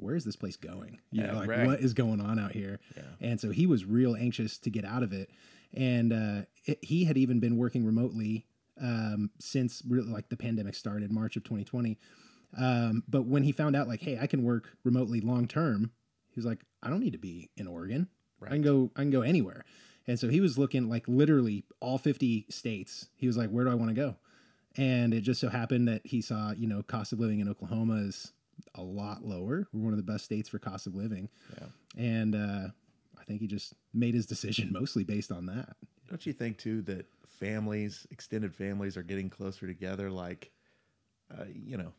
where 0.00 0.14
is 0.16 0.24
this 0.24 0.36
place 0.36 0.56
going? 0.56 0.98
You 1.10 1.22
Yeah, 1.22 1.32
know, 1.32 1.38
like 1.38 1.48
right. 1.48 1.66
what 1.66 1.80
is 1.80 1.94
going 1.94 2.20
on 2.20 2.38
out 2.38 2.52
here? 2.52 2.80
Yeah. 2.96 3.02
And 3.20 3.40
so 3.40 3.50
he 3.50 3.66
was 3.66 3.84
real 3.84 4.16
anxious 4.16 4.58
to 4.58 4.70
get 4.70 4.84
out 4.84 5.02
of 5.02 5.12
it. 5.12 5.30
And 5.72 6.12
uh 6.12 6.42
it, 6.64 6.78
he 6.82 7.04
had 7.04 7.16
even 7.16 7.38
been 7.40 7.56
working 7.56 7.84
remotely 7.86 8.46
um 8.80 9.30
since 9.38 9.82
really 9.88 10.10
like 10.10 10.28
the 10.28 10.36
pandemic 10.36 10.74
started, 10.74 11.12
March 11.12 11.36
of 11.36 11.44
2020. 11.44 11.98
Um, 12.58 13.04
but 13.08 13.26
when 13.26 13.44
he 13.44 13.52
found 13.52 13.76
out 13.76 13.86
like, 13.86 14.00
hey, 14.00 14.18
I 14.20 14.26
can 14.26 14.42
work 14.42 14.76
remotely 14.82 15.20
long 15.20 15.46
term, 15.46 15.92
he 16.30 16.38
was 16.38 16.44
like, 16.46 16.64
I 16.82 16.90
don't 16.90 17.00
need 17.00 17.12
to 17.12 17.18
be 17.18 17.50
in 17.56 17.66
Oregon. 17.68 18.08
Right. 18.40 18.50
I 18.52 18.54
can 18.56 18.62
go 18.62 18.90
I 18.96 19.00
can 19.02 19.10
go 19.10 19.22
anywhere. 19.22 19.64
And 20.06 20.18
so 20.18 20.28
he 20.28 20.40
was 20.40 20.58
looking 20.58 20.88
like 20.88 21.06
literally 21.06 21.64
all 21.78 21.98
50 21.98 22.46
states. 22.48 23.08
He 23.14 23.26
was 23.28 23.36
like, 23.36 23.50
where 23.50 23.64
do 23.64 23.70
I 23.70 23.74
want 23.74 23.90
to 23.90 23.94
go? 23.94 24.16
And 24.76 25.12
it 25.14 25.20
just 25.20 25.40
so 25.40 25.48
happened 25.48 25.86
that 25.88 26.00
he 26.04 26.20
saw, 26.22 26.52
you 26.52 26.66
know, 26.66 26.82
cost 26.82 27.12
of 27.12 27.20
living 27.20 27.38
in 27.40 27.48
Oklahoma 27.48 27.96
is 27.96 28.32
a 28.74 28.82
lot 28.82 29.24
lower. 29.24 29.66
We're 29.72 29.82
one 29.82 29.92
of 29.92 29.96
the 30.04 30.12
best 30.12 30.24
states 30.24 30.48
for 30.48 30.58
cost 30.58 30.86
of 30.86 30.94
living. 30.94 31.28
yeah. 31.58 31.66
And 31.96 32.34
uh, 32.34 32.68
I 33.18 33.24
think 33.24 33.40
he 33.40 33.46
just 33.46 33.74
made 33.92 34.14
his 34.14 34.26
decision 34.26 34.70
mostly 34.72 35.04
based 35.04 35.32
on 35.32 35.46
that. 35.46 35.76
Don't 36.08 36.24
you 36.26 36.32
think 36.32 36.58
too 36.58 36.82
that 36.82 37.06
families, 37.28 38.06
extended 38.10 38.54
families, 38.54 38.96
are 38.96 39.02
getting 39.02 39.30
closer 39.30 39.66
together? 39.66 40.10
Like, 40.10 40.50
uh, 41.36 41.44
you 41.54 41.76
know, 41.76 41.92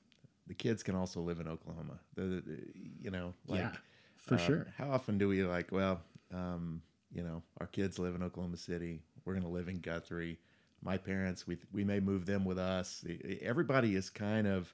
the 0.47 0.53
kids 0.53 0.83
can 0.83 0.95
also 0.95 1.21
live 1.21 1.39
in 1.39 1.47
Oklahoma. 1.47 1.99
The, 2.15 2.43
the- 2.45 2.67
you 3.01 3.11
know, 3.11 3.33
like 3.47 3.61
yeah, 3.61 3.71
for 4.17 4.35
um, 4.35 4.39
sure. 4.41 4.67
How 4.77 4.89
often 4.91 5.17
do 5.17 5.27
we 5.27 5.43
like? 5.43 5.71
Well, 5.71 6.01
um, 6.33 6.81
you 7.13 7.23
know, 7.23 7.41
our 7.59 7.67
kids 7.67 7.99
live 7.99 8.15
in 8.15 8.23
Oklahoma 8.23 8.57
City. 8.57 9.01
We're 9.25 9.33
going 9.33 9.45
to 9.45 9.49
live 9.49 9.67
in 9.67 9.79
Guthrie. 9.79 10.39
My 10.83 10.97
parents, 10.97 11.45
we 11.45 11.57
we 11.71 11.83
may 11.83 11.99
move 11.99 12.25
them 12.25 12.43
with 12.43 12.57
us. 12.57 13.05
Everybody 13.41 13.95
is 13.95 14.09
kind 14.09 14.47
of, 14.47 14.73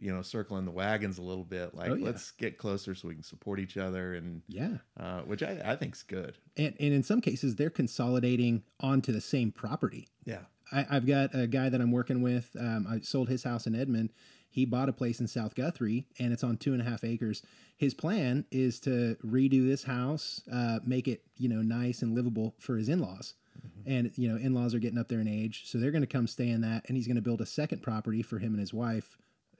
you 0.00 0.12
know, 0.14 0.22
circling 0.22 0.64
the 0.64 0.70
wagons 0.70 1.18
a 1.18 1.22
little 1.22 1.44
bit. 1.44 1.74
Like, 1.74 1.90
Oh, 1.90 1.94
yeah. 1.94 2.04
let's 2.06 2.30
get 2.32 2.58
closer 2.58 2.94
so 2.94 3.08
we 3.08 3.14
can 3.14 3.22
support 3.22 3.60
each 3.60 3.76
other, 3.76 4.14
and 4.14 4.42
Yeah. 4.48 4.78
uh, 4.98 5.20
which 5.22 5.42
I, 5.42 5.60
I 5.64 5.76
think's 5.76 6.02
good. 6.02 6.38
And, 6.56 6.74
and 6.78 6.92
in 6.92 7.02
some 7.02 7.20
cases, 7.20 7.56
they're 7.56 7.70
consolidating 7.70 8.62
onto 8.80 9.12
the 9.12 9.20
same 9.20 9.50
property. 9.52 10.08
Yeah. 10.24 10.42
I, 10.72 10.86
I've 10.90 11.06
got 11.06 11.34
a 11.34 11.46
guy 11.46 11.68
that 11.68 11.80
I'm 11.80 11.92
working 11.92 12.22
with. 12.22 12.54
Um, 12.58 12.86
I 12.88 13.00
sold 13.00 13.28
his 13.28 13.44
house 13.44 13.66
in 13.66 13.74
Edmond, 13.74 14.10
he 14.50 14.64
bought 14.64 14.88
a 14.88 14.92
place 14.94 15.20
in 15.20 15.26
South 15.26 15.54
Guthrie 15.54 16.06
and 16.18 16.32
it's 16.32 16.42
on 16.42 16.56
two 16.56 16.72
and 16.72 16.80
a 16.80 16.84
half 16.84 17.04
acres. 17.04 17.42
His 17.76 17.92
plan 17.94 18.44
is 18.50 18.80
to 18.80 19.16
redo 19.24 19.66
this 19.68 19.84
house, 19.84 20.40
uh, 20.50 20.80
make 20.84 21.06
it 21.06 21.22
you 21.36 21.48
know 21.48 21.62
nice 21.62 22.02
and 22.02 22.14
livable 22.14 22.54
for 22.58 22.76
his 22.76 22.88
in 22.88 22.98
laws. 22.98 23.34
Mm-hmm. 23.58 23.90
And 23.90 24.12
you 24.16 24.28
know, 24.28 24.36
in 24.36 24.54
laws 24.54 24.74
are 24.74 24.78
getting 24.78 24.98
up 24.98 25.08
there 25.08 25.20
in 25.20 25.28
age, 25.28 25.62
so 25.66 25.78
they're 25.78 25.90
going 25.90 26.02
to 26.02 26.06
come 26.08 26.26
stay 26.26 26.48
in 26.48 26.62
that, 26.62 26.84
and 26.88 26.96
he's 26.96 27.06
going 27.06 27.16
to 27.16 27.22
build 27.22 27.40
a 27.40 27.46
second 27.46 27.82
property 27.82 28.22
for 28.22 28.38
him 28.38 28.52
and 28.52 28.60
his 28.60 28.72
wife, 28.74 29.16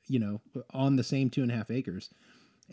you 0.09 0.19
know, 0.19 0.41
on 0.71 0.97
the 0.97 1.05
same 1.05 1.31
two 1.31 1.43
and 1.43 1.53
a 1.53 1.57
half 1.57 1.71
acres. 1.71 2.11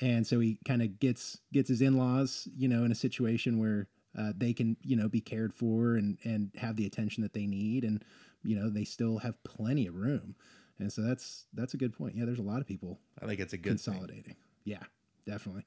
And 0.01 0.25
so 0.27 0.39
he 0.39 0.59
kind 0.65 0.81
of 0.81 0.99
gets 0.99 1.39
gets 1.53 1.69
his 1.69 1.81
in 1.81 1.97
laws, 1.97 2.47
you 2.55 2.67
know, 2.67 2.83
in 2.83 2.91
a 2.91 2.95
situation 2.95 3.59
where 3.59 3.87
uh, 4.17 4.33
they 4.35 4.53
can 4.53 4.77
you 4.81 4.95
know 4.95 5.07
be 5.07 5.21
cared 5.21 5.53
for 5.53 5.95
and 5.95 6.17
and 6.23 6.51
have 6.57 6.75
the 6.75 6.85
attention 6.85 7.23
that 7.23 7.33
they 7.33 7.45
need, 7.45 7.83
and 7.83 8.03
you 8.43 8.55
know 8.55 8.69
they 8.69 8.83
still 8.83 9.19
have 9.19 9.41
plenty 9.43 9.87
of 9.87 9.95
room. 9.95 10.35
And 10.79 10.91
so 10.91 11.01
that's 11.01 11.45
that's 11.53 11.73
a 11.73 11.77
good 11.77 11.93
point. 11.93 12.15
Yeah, 12.15 12.25
there's 12.25 12.39
a 12.39 12.43
lot 12.43 12.59
of 12.59 12.67
people. 12.67 12.99
I 13.21 13.25
think 13.25 13.39
it's 13.39 13.53
a 13.53 13.57
good 13.57 13.69
consolidating. 13.69 14.23
Thing. 14.23 14.35
Yeah, 14.65 14.83
definitely. 15.25 15.65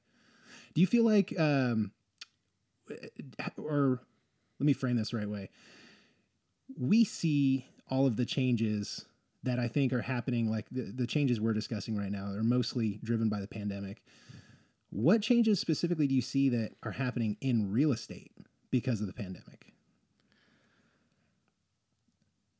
Do 0.73 0.81
you 0.81 0.87
feel 0.87 1.05
like, 1.05 1.33
um, 1.39 1.91
or 3.57 4.01
let 4.59 4.65
me 4.65 4.73
frame 4.73 4.97
this 4.97 5.11
the 5.11 5.17
right 5.17 5.29
way. 5.29 5.49
We 6.77 7.03
see 7.03 7.65
all 7.89 8.05
of 8.05 8.15
the 8.15 8.25
changes 8.25 9.05
that 9.43 9.59
I 9.59 9.67
think 9.67 9.93
are 9.93 10.01
happening, 10.01 10.49
like 10.49 10.65
the, 10.69 10.91
the 10.93 11.07
changes 11.07 11.39
we're 11.39 11.53
discussing 11.53 11.97
right 11.97 12.11
now, 12.11 12.25
are 12.25 12.43
mostly 12.43 12.99
driven 13.03 13.29
by 13.29 13.39
the 13.39 13.47
pandemic. 13.47 14.03
What 14.89 15.21
changes 15.21 15.59
specifically 15.59 16.07
do 16.07 16.15
you 16.15 16.21
see 16.21 16.49
that 16.49 16.71
are 16.83 16.91
happening 16.91 17.37
in 17.41 17.71
real 17.71 17.91
estate 17.91 18.31
because 18.71 19.01
of 19.01 19.07
the 19.07 19.13
pandemic? 19.13 19.73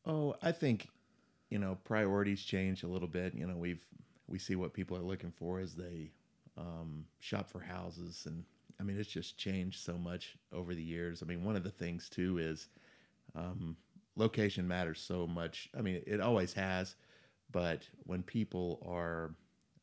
Oh, 0.06 0.36
I 0.42 0.52
think 0.52 0.88
you 1.50 1.60
know 1.60 1.78
priorities 1.84 2.44
change 2.44 2.84
a 2.84 2.88
little 2.88 3.08
bit. 3.08 3.34
You 3.34 3.48
know, 3.48 3.58
we've 3.58 3.86
we 4.28 4.40
see 4.40 4.56
what 4.56 4.74
people 4.74 4.96
are 4.96 5.02
looking 5.02 5.32
for 5.32 5.60
as 5.60 5.74
they 5.74 6.12
um, 6.58 7.06
shop 7.20 7.50
for 7.50 7.60
houses, 7.60 8.24
and 8.26 8.44
I 8.80 8.84
mean, 8.84 8.98
it's 9.00 9.10
just 9.10 9.38
changed 9.38 9.80
so 9.80 9.98
much 9.98 10.38
over 10.54 10.74
the 10.74 10.84
years. 10.84 11.22
I 11.22 11.26
mean, 11.26 11.44
one 11.44 11.56
of 11.56 11.64
the 11.64 11.72
things 11.72 12.10
too 12.10 12.38
is 12.38 12.70
um, 13.36 13.76
location 14.20 14.68
matters 14.68 15.00
so 15.00 15.26
much. 15.26 15.70
I 15.78 15.82
mean, 15.82 16.02
it 16.06 16.22
always 16.22 16.54
has, 16.54 16.96
but 17.52 17.88
when 18.04 18.22
people 18.22 18.86
are, 18.88 19.34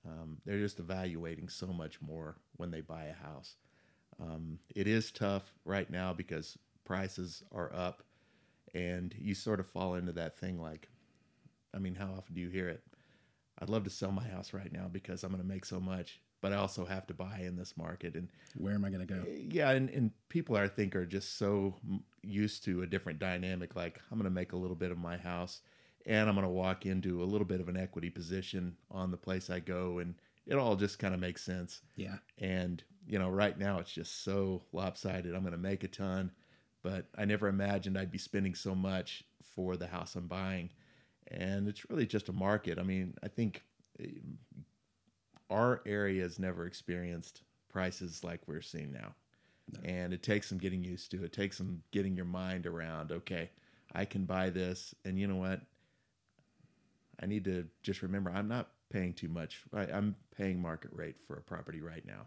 um, 0.07 0.37
they're 0.45 0.59
just 0.59 0.79
evaluating 0.79 1.49
so 1.49 1.67
much 1.67 2.01
more 2.01 2.37
when 2.57 2.71
they 2.71 2.83
buy 2.83 3.07
a 3.07 3.27
house. 3.27 3.57
Um, 4.21 4.59
it 4.75 4.87
is 4.87 5.11
tough 5.11 5.53
right 5.65 5.91
now 5.91 6.13
because 6.13 6.57
prices 6.85 7.43
are 7.53 7.75
up, 7.75 8.03
and 8.75 9.15
you 9.19 9.35
sort 9.35 9.61
of 9.61 9.67
fall 9.67 9.95
into 9.95 10.13
that 10.13 10.39
thing 10.39 10.61
like, 10.61 10.89
I 11.75 11.79
mean, 11.79 11.95
how 11.95 12.13
often 12.17 12.35
do 12.35 12.41
you 12.41 12.49
hear 12.49 12.69
it? 12.69 12.83
I'd 13.59 13.71
love 13.71 13.85
to 13.85 13.91
sell 13.91 14.13
my 14.13 14.27
house 14.27 14.53
right 14.53 14.73
now 14.73 14.89
because 14.91 15.25
I'm 15.25 15.31
going 15.31 15.43
to 15.43 15.49
make 15.49 15.65
so 15.65 15.81
much 15.81 16.21
but 16.41 16.53
I 16.53 16.57
also 16.57 16.85
have 16.85 17.07
to 17.09 17.15
buy 17.15 17.41
in 17.41 17.57
this 17.57 17.77
market. 17.77 18.15
And 18.15 18.29
where 18.57 18.75
am 18.75 18.85
I 18.85 18.91
going 18.91 19.07
to 19.07 19.15
go? 19.15 19.23
Eh, 19.29 19.43
yeah, 19.51 19.71
and, 19.71 19.89
and 19.91 20.11
people 20.29 20.57
I 20.57 20.69
think 20.69 20.95
are 20.95 21.07
just 21.07 21.39
so 21.39 21.75
used 22.23 22.65
to 22.65 22.83
a 22.83 22.87
different 22.87 23.19
dynamic. 23.19 23.77
Like 23.77 24.01
I'm 24.11 24.19
going 24.19 24.25
to 24.25 24.31
make 24.31 24.53
a 24.53 24.57
little 24.57 24.77
bit 24.77 24.91
of 24.91 24.99
my 24.99 25.17
house, 25.17 25.61
and 26.07 26.29
I'm 26.29 26.35
going 26.35 26.47
to 26.47 26.53
walk 26.53 26.87
into 26.87 27.23
a 27.23 27.25
little 27.25 27.47
bit 27.47 27.61
of 27.61 27.69
an 27.69 27.77
equity 27.77 28.11
position 28.11 28.77
on 28.91 29.11
the 29.11 29.17
place 29.17 29.51
I 29.51 29.61
go, 29.61 29.99
and 29.99 30.15
it 30.47 30.57
all 30.57 30.77
just 30.77 30.99
kind 30.99 31.15
of 31.15 31.21
makes 31.21 31.43
sense. 31.43 31.81
Yeah. 31.97 32.17
And 32.39 32.83
you 33.07 33.19
know, 33.19 33.29
right 33.29 33.59
now 33.59 33.79
it's 33.79 33.93
just 33.93 34.25
so 34.25 34.63
lopsided. 34.73 35.35
I'm 35.35 35.43
going 35.43 35.53
to 35.53 35.59
make 35.59 35.85
a 35.85 35.89
ton, 35.89 36.33
but 36.83 37.07
I 37.17 37.25
never 37.25 37.49
imagined 37.49 37.99
I'd 37.99 38.11
be 38.11 38.19
spending 38.19 38.55
so 38.55 38.75
much 38.75 39.25
for 39.55 39.77
the 39.77 39.87
house 39.87 40.17
I'm 40.17 40.27
buying. 40.27 40.71
And 41.29 41.67
it's 41.67 41.89
really 41.91 42.07
just 42.07 42.29
a 42.29 42.33
market. 42.33 42.79
I 42.79 42.83
mean, 42.83 43.15
I 43.23 43.29
think 43.29 43.63
eh, 44.01 44.07
our 45.51 45.83
area 45.87 46.23
has 46.23 46.39
never 46.39 46.67
experienced 46.67 47.43
prices 47.69 48.25
like 48.25 48.41
we're 48.47 48.63
seeing 48.63 48.93
now. 48.93 49.15
No. 49.73 49.81
And 49.85 50.13
it 50.13 50.23
takes 50.23 50.49
some 50.49 50.59
getting 50.59 50.85
used 50.85 51.11
to. 51.11 51.25
It 51.25 51.33
takes 51.33 51.59
some 51.59 51.83
getting 51.91 52.17
your 52.17 52.25
mind 52.25 52.67
around, 52.67 53.11
okay, 53.13 53.51
I 53.95 54.05
can 54.05 54.25
buy 54.25 54.51
this. 54.51 54.95
And 55.05 55.19
you 55.19 55.27
know 55.27 55.37
what? 55.37 55.61
I 57.21 57.27
need 57.27 57.45
to 57.45 57.67
just 57.83 58.03
remember 58.03 58.31
I'm 58.31 58.49
not 58.49 58.71
paying 58.91 59.13
too 59.13 59.29
much. 59.29 59.63
I, 59.75 59.83
I'm 59.83 60.15
paying 60.37 60.61
market 60.61 60.91
rate 60.93 61.17
for 61.27 61.35
a 61.35 61.43
property 61.43 61.81
right 61.81 62.05
now. 62.07 62.27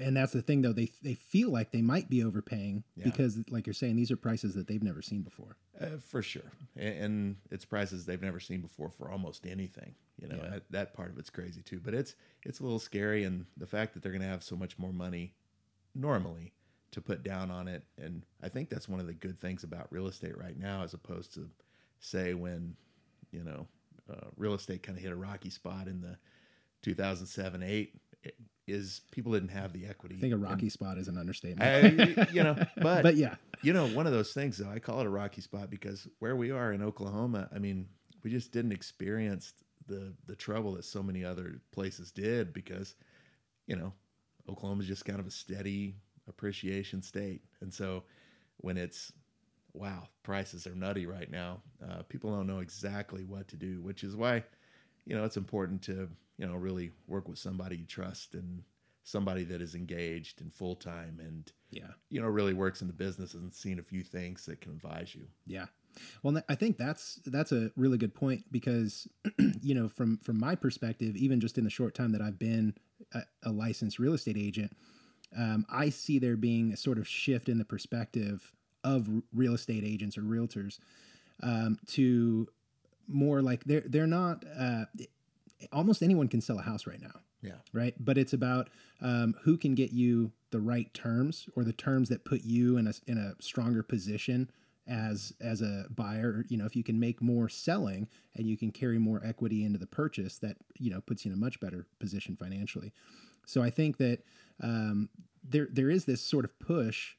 And 0.00 0.16
that's 0.16 0.32
the 0.32 0.42
thing, 0.42 0.62
though. 0.62 0.72
They 0.72 0.90
they 1.02 1.14
feel 1.14 1.50
like 1.50 1.70
they 1.70 1.82
might 1.82 2.08
be 2.08 2.24
overpaying 2.24 2.84
yeah. 2.96 3.04
because, 3.04 3.38
like 3.50 3.66
you're 3.66 3.74
saying, 3.74 3.96
these 3.96 4.10
are 4.10 4.16
prices 4.16 4.54
that 4.54 4.66
they've 4.66 4.82
never 4.82 5.02
seen 5.02 5.22
before. 5.22 5.56
Uh, 5.80 5.98
for 5.98 6.22
sure, 6.22 6.50
and, 6.76 6.94
and, 6.94 7.36
it's 7.50 7.64
prices 7.64 8.06
they've 8.06 8.22
never 8.22 8.40
seen 8.40 8.60
before 8.60 8.90
for 8.90 9.10
almost 9.10 9.46
anything. 9.46 9.94
You 10.20 10.28
know, 10.28 10.38
yeah. 10.42 10.50
that, 10.50 10.62
that 10.70 10.94
part 10.94 11.10
of 11.10 11.18
it's 11.18 11.30
crazy 11.30 11.62
too. 11.62 11.80
But 11.82 11.94
it's 11.94 12.14
it's 12.44 12.60
a 12.60 12.62
little 12.62 12.78
scary, 12.78 13.24
and 13.24 13.44
the 13.56 13.66
fact 13.66 13.92
that 13.94 14.02
they're 14.02 14.12
going 14.12 14.22
to 14.22 14.28
have 14.28 14.42
so 14.42 14.56
much 14.56 14.78
more 14.78 14.92
money 14.92 15.34
normally 15.94 16.52
to 16.92 17.02
put 17.02 17.22
down 17.22 17.50
on 17.50 17.68
it, 17.68 17.84
and 17.98 18.22
I 18.42 18.48
think 18.48 18.70
that's 18.70 18.88
one 18.88 19.00
of 19.00 19.06
the 19.06 19.14
good 19.14 19.38
things 19.40 19.62
about 19.62 19.88
real 19.90 20.06
estate 20.06 20.38
right 20.38 20.58
now, 20.58 20.82
as 20.82 20.94
opposed 20.94 21.34
to 21.34 21.50
say 22.00 22.32
when 22.32 22.76
you 23.30 23.44
know 23.44 23.66
uh, 24.10 24.28
real 24.36 24.54
estate 24.54 24.82
kind 24.82 24.96
of 24.96 25.04
hit 25.04 25.12
a 25.12 25.16
rocky 25.16 25.50
spot 25.50 25.86
in 25.86 26.00
the 26.00 26.16
2007 26.82 27.62
8 27.62 27.94
is 28.66 29.00
people 29.10 29.32
didn't 29.32 29.50
have 29.50 29.72
the 29.72 29.86
equity. 29.86 30.16
I 30.16 30.20
think 30.20 30.34
a 30.34 30.36
rocky 30.36 30.62
and, 30.62 30.72
spot 30.72 30.98
is 30.98 31.08
an 31.08 31.18
understatement. 31.18 32.18
I, 32.18 32.28
you 32.32 32.42
know, 32.42 32.54
but 32.76 33.02
but 33.02 33.16
yeah, 33.16 33.34
you 33.62 33.72
know, 33.72 33.88
one 33.88 34.06
of 34.06 34.12
those 34.12 34.32
things 34.32 34.58
though. 34.58 34.70
I 34.70 34.78
call 34.78 35.00
it 35.00 35.06
a 35.06 35.10
rocky 35.10 35.40
spot 35.40 35.70
because 35.70 36.06
where 36.20 36.36
we 36.36 36.50
are 36.50 36.72
in 36.72 36.82
Oklahoma, 36.82 37.48
I 37.54 37.58
mean, 37.58 37.88
we 38.22 38.30
just 38.30 38.52
didn't 38.52 38.72
experience 38.72 39.52
the 39.86 40.14
the 40.26 40.36
trouble 40.36 40.74
that 40.74 40.84
so 40.84 41.02
many 41.02 41.24
other 41.24 41.60
places 41.72 42.12
did 42.12 42.52
because, 42.52 42.94
you 43.66 43.76
know, 43.76 43.92
Oklahoma 44.48 44.82
is 44.82 44.88
just 44.88 45.04
kind 45.04 45.18
of 45.18 45.26
a 45.26 45.30
steady 45.30 45.96
appreciation 46.28 47.02
state, 47.02 47.42
and 47.60 47.72
so 47.72 48.04
when 48.58 48.76
it's 48.76 49.12
wow, 49.74 50.06
prices 50.22 50.66
are 50.66 50.74
nutty 50.74 51.06
right 51.06 51.30
now. 51.30 51.62
Uh, 51.82 52.02
people 52.08 52.30
don't 52.30 52.46
know 52.46 52.58
exactly 52.58 53.24
what 53.24 53.48
to 53.48 53.56
do, 53.56 53.80
which 53.80 54.04
is 54.04 54.14
why, 54.14 54.44
you 55.06 55.16
know, 55.16 55.24
it's 55.24 55.36
important 55.36 55.82
to 55.82 56.08
you 56.42 56.48
know 56.48 56.56
really 56.56 56.90
work 57.06 57.28
with 57.28 57.38
somebody 57.38 57.76
you 57.76 57.86
trust 57.86 58.34
and 58.34 58.64
somebody 59.04 59.44
that 59.44 59.62
is 59.62 59.76
engaged 59.76 60.40
and 60.40 60.52
full 60.52 60.74
time 60.74 61.20
and 61.20 61.52
yeah. 61.70 61.92
you 62.10 62.20
know 62.20 62.26
really 62.26 62.52
works 62.52 62.80
in 62.80 62.88
the 62.88 62.92
business 62.92 63.34
and 63.34 63.52
seen 63.52 63.78
a 63.78 63.82
few 63.82 64.02
things 64.02 64.44
that 64.46 64.60
can 64.60 64.72
advise 64.72 65.14
you. 65.14 65.26
Yeah. 65.46 65.66
Well 66.22 66.42
i 66.48 66.54
think 66.54 66.78
that's 66.78 67.20
that's 67.26 67.52
a 67.52 67.70
really 67.76 67.98
good 67.98 68.14
point 68.14 68.44
because 68.50 69.06
you 69.62 69.74
know 69.74 69.88
from 69.88 70.18
from 70.18 70.40
my 70.40 70.54
perspective 70.54 71.14
even 71.16 71.38
just 71.38 71.58
in 71.58 71.64
the 71.64 71.70
short 71.70 71.94
time 71.94 72.12
that 72.12 72.22
i've 72.22 72.38
been 72.38 72.74
a, 73.12 73.20
a 73.42 73.50
licensed 73.52 73.98
real 73.98 74.14
estate 74.14 74.38
agent 74.38 74.74
um, 75.36 75.66
i 75.68 75.90
see 75.90 76.18
there 76.18 76.34
being 76.34 76.72
a 76.72 76.78
sort 76.78 76.96
of 76.96 77.06
shift 77.06 77.46
in 77.46 77.58
the 77.58 77.64
perspective 77.66 78.52
of 78.82 79.06
real 79.34 79.52
estate 79.52 79.84
agents 79.84 80.16
or 80.16 80.22
realtors 80.22 80.78
um, 81.42 81.78
to 81.88 82.48
more 83.06 83.42
like 83.42 83.64
they're 83.64 83.84
they're 83.86 84.06
not 84.06 84.44
uh, 84.58 84.84
almost 85.72 86.02
anyone 86.02 86.28
can 86.28 86.40
sell 86.40 86.58
a 86.58 86.62
house 86.62 86.86
right 86.86 87.00
now. 87.00 87.20
Yeah. 87.42 87.56
Right. 87.72 87.94
But 87.98 88.18
it's 88.18 88.32
about 88.32 88.68
um, 89.00 89.34
who 89.42 89.56
can 89.56 89.74
get 89.74 89.92
you 89.92 90.32
the 90.50 90.60
right 90.60 90.92
terms 90.94 91.48
or 91.56 91.64
the 91.64 91.72
terms 91.72 92.08
that 92.08 92.24
put 92.24 92.42
you 92.42 92.76
in 92.76 92.86
a 92.86 92.92
in 93.06 93.18
a 93.18 93.34
stronger 93.42 93.82
position 93.82 94.50
as 94.86 95.32
as 95.40 95.60
a 95.60 95.86
buyer. 95.90 96.44
You 96.48 96.56
know, 96.56 96.66
if 96.66 96.76
you 96.76 96.84
can 96.84 97.00
make 97.00 97.20
more 97.20 97.48
selling 97.48 98.08
and 98.36 98.46
you 98.46 98.56
can 98.56 98.70
carry 98.70 98.98
more 98.98 99.20
equity 99.24 99.64
into 99.64 99.78
the 99.78 99.86
purchase, 99.86 100.38
that 100.38 100.56
you 100.78 100.90
know 100.90 101.00
puts 101.00 101.24
you 101.24 101.32
in 101.32 101.36
a 101.36 101.40
much 101.40 101.60
better 101.60 101.86
position 101.98 102.36
financially. 102.36 102.92
So 103.46 103.62
I 103.62 103.70
think 103.70 103.96
that 103.98 104.20
um, 104.62 105.08
there 105.42 105.68
there 105.70 105.90
is 105.90 106.04
this 106.04 106.20
sort 106.22 106.44
of 106.44 106.58
push 106.58 107.14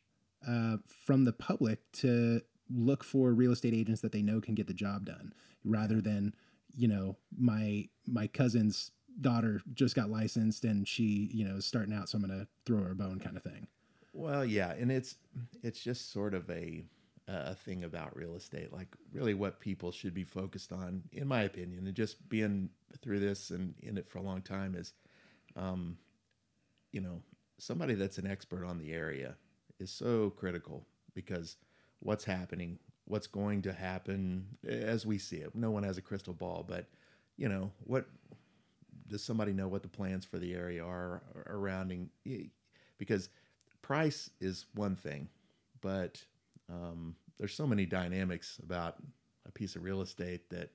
uh, 0.48 0.78
from 1.06 1.26
the 1.26 1.34
public 1.34 1.80
to 1.94 2.42
look 2.70 3.04
for 3.04 3.34
real 3.34 3.52
estate 3.52 3.74
agents 3.74 4.02
that 4.02 4.12
they 4.12 4.22
know 4.22 4.40
can 4.40 4.56
get 4.56 4.68
the 4.68 4.74
job 4.74 5.06
done, 5.06 5.34
rather 5.64 6.02
than 6.02 6.34
you 6.76 6.88
know 6.88 7.16
my 7.38 7.88
my 8.08 8.28
cousin's 8.28 8.92
daughter 9.22 9.62
just 9.74 9.96
got 9.96 10.10
licensed 10.10 10.64
and 10.66 10.88
she 10.88 11.30
you 11.32 11.46
know 11.48 11.56
is 11.56 11.66
starting 11.66 11.94
out 11.94 12.10
so 12.10 12.18
i'm 12.18 12.22
gonna 12.22 12.48
throw 12.66 12.82
her 12.82 12.92
a 12.92 12.96
bone 12.96 13.20
kind 13.20 13.38
of 13.38 13.44
thing. 13.44 13.68
Well 14.14 14.46
yeah 14.46 14.74
and 14.74 14.92
it's 14.92 15.16
it's 15.64 15.80
just 15.80 16.12
sort 16.12 16.34
of 16.34 16.50
a 16.50 16.86
a 17.28 17.56
thing 17.56 17.86
about 17.86 18.16
real 18.16 18.36
estate 18.36 18.74
like 18.74 18.88
really 19.14 19.34
what 19.34 19.60
people 19.60 19.92
should 19.92 20.14
be 20.14 20.26
focused 20.26 20.74
on 20.74 21.02
in 21.14 21.28
my 21.28 21.44
opinion 21.44 21.88
and 21.88 21.96
just 21.96 22.28
being 22.28 22.70
through 23.02 23.20
this 23.20 23.50
and 23.50 23.74
in 23.82 23.98
it 23.98 24.10
for 24.10 24.18
a 24.18 24.22
long 24.22 24.42
time 24.42 24.76
is 24.76 24.94
um 25.56 25.98
you 26.92 27.00
know 27.00 27.22
somebody 27.60 27.94
that's 27.94 28.18
an 28.18 28.28
expert 28.28 28.66
on 28.66 28.78
the 28.78 28.92
area 28.92 29.36
is 29.80 29.90
so 29.90 30.32
critical 30.32 30.86
because 31.14 31.56
what's 32.00 32.26
happening 32.26 32.78
what's 33.06 33.28
going 33.28 33.62
to 33.64 33.74
happen 33.74 34.46
as 34.68 35.06
we 35.06 35.18
see 35.18 35.38
it. 35.38 35.54
No 35.56 35.72
one 35.72 35.84
has 35.84 35.98
a 35.98 36.02
crystal 36.02 36.34
ball, 36.34 36.66
but 36.68 36.88
you 37.38 37.50
know 37.50 37.72
what? 37.84 38.06
Does 39.08 39.24
somebody 39.24 39.54
know 39.54 39.68
what 39.68 39.84
the 39.84 39.90
plans 39.90 40.26
for 40.26 40.40
the 40.40 40.54
area 40.54 40.84
are 40.84 41.22
surrounding? 41.48 42.10
Because 42.98 43.30
price 43.82 44.30
is 44.40 44.66
one 44.76 44.96
thing, 44.96 45.28
but 45.82 46.24
um, 46.70 47.16
there's 47.38 47.54
so 47.54 47.68
many 47.68 47.86
dynamics 47.86 48.60
about 48.64 48.96
a 49.46 49.52
piece 49.52 49.76
of 49.76 49.84
real 49.84 50.02
estate 50.02 50.50
that 50.50 50.72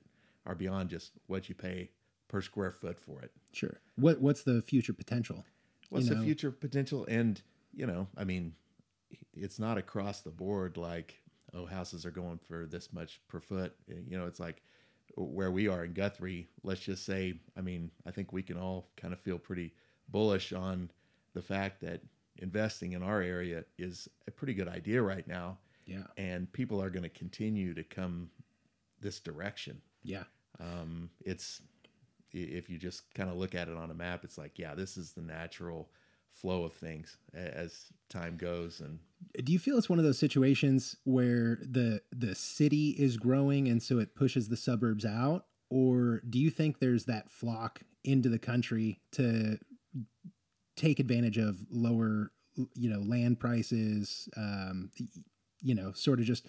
are 0.46 0.54
beyond 0.54 0.90
just 0.90 1.12
what 1.26 1.48
you 1.48 1.54
pay 1.54 1.90
per 2.28 2.42
square 2.42 2.70
foot 2.70 2.98
for 3.00 3.20
it. 3.22 3.32
Sure. 3.52 3.80
What 3.96 4.20
what's 4.20 4.42
the 4.42 4.60
future 4.62 4.92
potential? 4.92 5.44
What's 5.88 6.08
You 6.08 6.16
the 6.16 6.22
future 6.22 6.50
potential? 6.50 7.06
And 7.08 7.40
you 7.72 7.86
know, 7.86 8.06
I 8.16 8.24
mean, 8.24 8.54
it's 9.34 9.58
not 9.58 9.78
across 9.78 10.20
the 10.20 10.30
board 10.30 10.76
like 10.76 11.22
oh 11.54 11.66
houses 11.66 12.04
are 12.06 12.10
going 12.10 12.38
for 12.38 12.66
this 12.66 12.92
much 12.92 13.20
per 13.28 13.40
foot. 13.40 13.74
You 13.86 14.18
know, 14.18 14.26
it's 14.26 14.40
like 14.40 14.62
where 15.16 15.50
we 15.50 15.68
are 15.68 15.84
in 15.84 15.92
Guthrie. 15.94 16.48
Let's 16.62 16.80
just 16.80 17.04
say, 17.04 17.34
I 17.56 17.60
mean, 17.60 17.90
I 18.06 18.10
think 18.10 18.32
we 18.32 18.42
can 18.42 18.56
all 18.58 18.88
kind 18.96 19.12
of 19.12 19.20
feel 19.20 19.38
pretty 19.38 19.72
bullish 20.08 20.52
on 20.52 20.90
the 21.34 21.42
fact 21.42 21.80
that 21.80 22.00
investing 22.38 22.92
in 22.92 23.02
our 23.02 23.20
area 23.20 23.64
is 23.78 24.08
a 24.26 24.30
pretty 24.30 24.54
good 24.54 24.68
idea 24.68 25.02
right 25.02 25.26
now, 25.26 25.58
Yeah. 25.86 26.04
and 26.16 26.50
people 26.52 26.80
are 26.82 26.90
going 26.90 27.02
to 27.02 27.08
continue 27.08 27.74
to 27.74 27.82
come 27.82 28.30
this 29.00 29.18
direction. 29.20 29.80
Yeah. 30.02 30.24
Um, 30.60 31.10
it's 31.24 31.62
if 32.32 32.68
you 32.68 32.78
just 32.78 33.12
kind 33.14 33.30
of 33.30 33.36
look 33.36 33.54
at 33.54 33.68
it 33.68 33.76
on 33.76 33.90
a 33.90 33.94
map, 33.94 34.22
it's 34.22 34.36
like, 34.38 34.58
yeah, 34.58 34.74
this 34.74 34.96
is 34.96 35.12
the 35.12 35.22
natural 35.22 35.88
flow 36.32 36.64
of 36.64 36.72
things 36.72 37.16
as 37.34 37.86
time 38.08 38.36
goes. 38.36 38.80
And 38.80 39.00
Do 39.44 39.52
you 39.52 39.58
feel 39.58 39.76
it's 39.78 39.88
one 39.88 39.98
of 39.98 40.04
those 40.04 40.18
situations 40.18 40.96
where 41.04 41.58
the 41.62 42.00
the 42.12 42.34
city 42.34 42.90
is 42.98 43.16
growing 43.16 43.68
and 43.68 43.82
so 43.82 43.98
it 43.98 44.14
pushes 44.14 44.48
the 44.48 44.56
suburbs 44.56 45.04
out 45.04 45.46
or 45.70 46.22
do 46.28 46.38
you 46.38 46.50
think 46.50 46.78
there's 46.78 47.04
that 47.06 47.30
flock 47.30 47.82
into 48.04 48.28
the 48.28 48.38
country 48.38 49.00
to 49.12 49.58
take 50.76 51.00
advantage 51.00 51.38
of 51.38 51.58
lower 51.70 52.30
you 52.74 52.88
know 52.88 53.00
land 53.00 53.38
prices 53.38 54.28
um 54.36 54.90
you 55.60 55.74
know 55.74 55.92
sort 55.92 56.20
of 56.20 56.24
just 56.24 56.46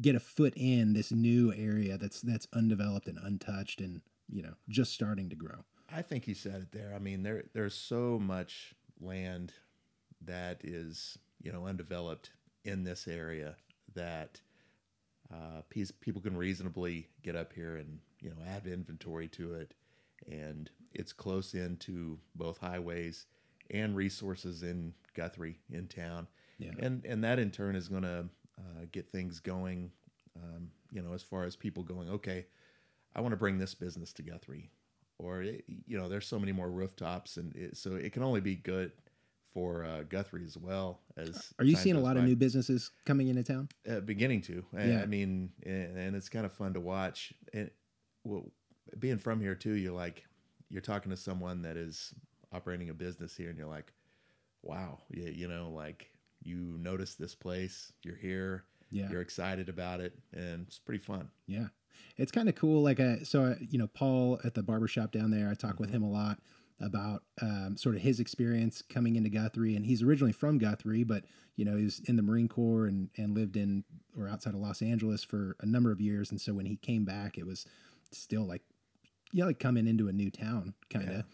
get 0.00 0.16
a 0.16 0.20
foot 0.20 0.54
in 0.56 0.94
this 0.94 1.12
new 1.12 1.52
area 1.54 1.98
that's 1.98 2.22
that's 2.22 2.48
undeveloped 2.54 3.06
and 3.06 3.18
untouched 3.22 3.80
and 3.80 4.00
you 4.28 4.42
know 4.42 4.54
just 4.68 4.92
starting 4.92 5.28
to 5.28 5.36
grow 5.36 5.64
I 5.94 6.02
think 6.02 6.26
you 6.26 6.34
said 6.34 6.62
it 6.62 6.72
there. 6.72 6.92
I 6.94 6.98
mean, 6.98 7.22
there 7.22 7.44
there's 7.54 7.74
so 7.74 8.18
much 8.18 8.74
land 9.00 9.52
that 10.24 10.60
is 10.64 11.18
you 11.42 11.52
know 11.52 11.66
undeveloped 11.66 12.30
in 12.64 12.84
this 12.84 13.06
area 13.06 13.54
that 13.94 14.40
uh, 15.32 15.62
people 16.00 16.20
can 16.22 16.36
reasonably 16.36 17.08
get 17.22 17.34
up 17.36 17.52
here 17.52 17.76
and 17.76 17.98
you 18.20 18.30
know 18.30 18.36
add 18.48 18.66
inventory 18.66 19.28
to 19.28 19.54
it, 19.54 19.74
and 20.30 20.70
it's 20.92 21.12
close 21.12 21.54
into 21.54 22.18
both 22.34 22.58
highways 22.58 23.26
and 23.70 23.96
resources 23.96 24.62
in 24.62 24.92
Guthrie 25.14 25.58
in 25.70 25.88
town, 25.88 26.28
Yeah. 26.58 26.72
and 26.78 27.04
and 27.04 27.24
that 27.24 27.38
in 27.38 27.50
turn 27.50 27.74
is 27.74 27.88
going 27.88 28.04
to 28.04 28.28
uh, 28.58 28.84
get 28.92 29.10
things 29.10 29.40
going. 29.40 29.90
Um, 30.36 30.70
you 30.92 31.02
know, 31.02 31.12
as 31.14 31.22
far 31.22 31.44
as 31.44 31.56
people 31.56 31.82
going, 31.82 32.08
okay, 32.10 32.46
I 33.14 33.20
want 33.20 33.32
to 33.32 33.36
bring 33.36 33.58
this 33.58 33.74
business 33.74 34.12
to 34.14 34.22
Guthrie, 34.22 34.70
or 35.18 35.42
eh, 35.42 35.58
you 35.86 35.98
know, 35.98 36.08
there's 36.08 36.26
so 36.26 36.38
many 36.38 36.52
more 36.52 36.70
rooftops, 36.70 37.36
and 37.36 37.54
it, 37.56 37.76
so 37.76 37.94
it 37.94 38.12
can 38.12 38.22
only 38.22 38.40
be 38.40 38.56
good 38.56 38.92
for 39.52 39.84
uh, 39.84 40.02
Guthrie 40.02 40.44
as 40.44 40.56
well 40.56 41.00
as. 41.16 41.52
are 41.58 41.64
you 41.64 41.76
seeing 41.76 41.96
a 41.96 42.00
lot 42.00 42.16
of 42.16 42.24
new 42.24 42.36
businesses 42.36 42.90
coming 43.06 43.28
into 43.28 43.42
town 43.42 43.68
Uh, 43.88 44.00
beginning 44.00 44.42
to, 44.42 44.64
I, 44.76 44.84
Yeah. 44.84 45.02
I 45.02 45.06
mean, 45.06 45.50
and, 45.64 45.96
and 45.96 46.16
it's 46.16 46.28
kind 46.28 46.44
of 46.44 46.52
fun 46.52 46.74
to 46.74 46.80
watch. 46.80 47.32
And 47.54 47.70
well, 48.24 48.52
being 48.98 49.18
from 49.18 49.40
here 49.40 49.54
too, 49.54 49.74
you're 49.74 49.94
like, 49.94 50.24
you're 50.68 50.82
talking 50.82 51.10
to 51.10 51.16
someone 51.16 51.62
that 51.62 51.76
is 51.76 52.12
operating 52.52 52.90
a 52.90 52.94
business 52.94 53.34
here, 53.36 53.48
and 53.48 53.58
you're 53.58 53.68
like, 53.68 53.92
wow, 54.62 54.98
you, 55.10 55.24
you 55.24 55.48
know, 55.48 55.70
like 55.70 56.10
you 56.42 56.76
notice 56.78 57.14
this 57.14 57.34
place, 57.34 57.92
you're 58.02 58.16
here, 58.16 58.64
yeah 58.90 59.08
you're 59.10 59.20
excited 59.20 59.68
about 59.68 60.00
it, 60.00 60.12
and 60.32 60.66
it's 60.66 60.78
pretty 60.78 61.02
fun. 61.02 61.28
Yeah. 61.46 61.68
It's 62.16 62.32
kind 62.32 62.48
of 62.48 62.54
cool. 62.54 62.82
Like, 62.82 63.00
uh, 63.00 63.24
so, 63.24 63.44
uh, 63.44 63.54
you 63.60 63.78
know, 63.78 63.88
Paul 63.88 64.40
at 64.44 64.54
the 64.54 64.62
barbershop 64.62 65.12
down 65.12 65.30
there, 65.30 65.48
I 65.50 65.54
talk 65.54 65.78
with 65.78 65.90
Mm-hmm. 65.90 65.96
him 65.96 66.02
a 66.04 66.10
lot 66.10 66.38
about 66.80 67.22
um, 67.40 67.76
sort 67.76 67.94
of 67.94 68.02
his 68.02 68.20
experience 68.20 68.82
coming 68.82 69.16
into 69.16 69.30
Guthrie. 69.30 69.76
And 69.76 69.86
he's 69.86 70.02
originally 70.02 70.32
from 70.32 70.58
Guthrie, 70.58 71.04
but, 71.04 71.24
you 71.56 71.64
know, 71.64 71.76
he 71.76 71.84
was 71.84 72.00
in 72.00 72.16
the 72.16 72.22
Marine 72.22 72.48
Corps 72.48 72.86
and, 72.86 73.08
and 73.16 73.34
lived 73.34 73.56
in 73.56 73.84
or 74.18 74.28
outside 74.28 74.54
of 74.54 74.60
Los 74.60 74.82
Angeles 74.82 75.24
for 75.24 75.56
a 75.60 75.66
number 75.66 75.90
of 75.90 76.00
years. 76.00 76.30
And 76.30 76.40
so 76.40 76.52
when 76.52 76.66
he 76.66 76.76
came 76.76 77.04
back, 77.04 77.38
it 77.38 77.46
was 77.46 77.64
still 78.12 78.46
like, 78.46 78.62
yeah, 79.32 79.46
like 79.46 79.58
coming 79.58 79.86
into 79.86 80.08
a 80.08 80.12
new 80.12 80.30
town, 80.30 80.74
kind 80.90 81.08
of. 81.10 81.24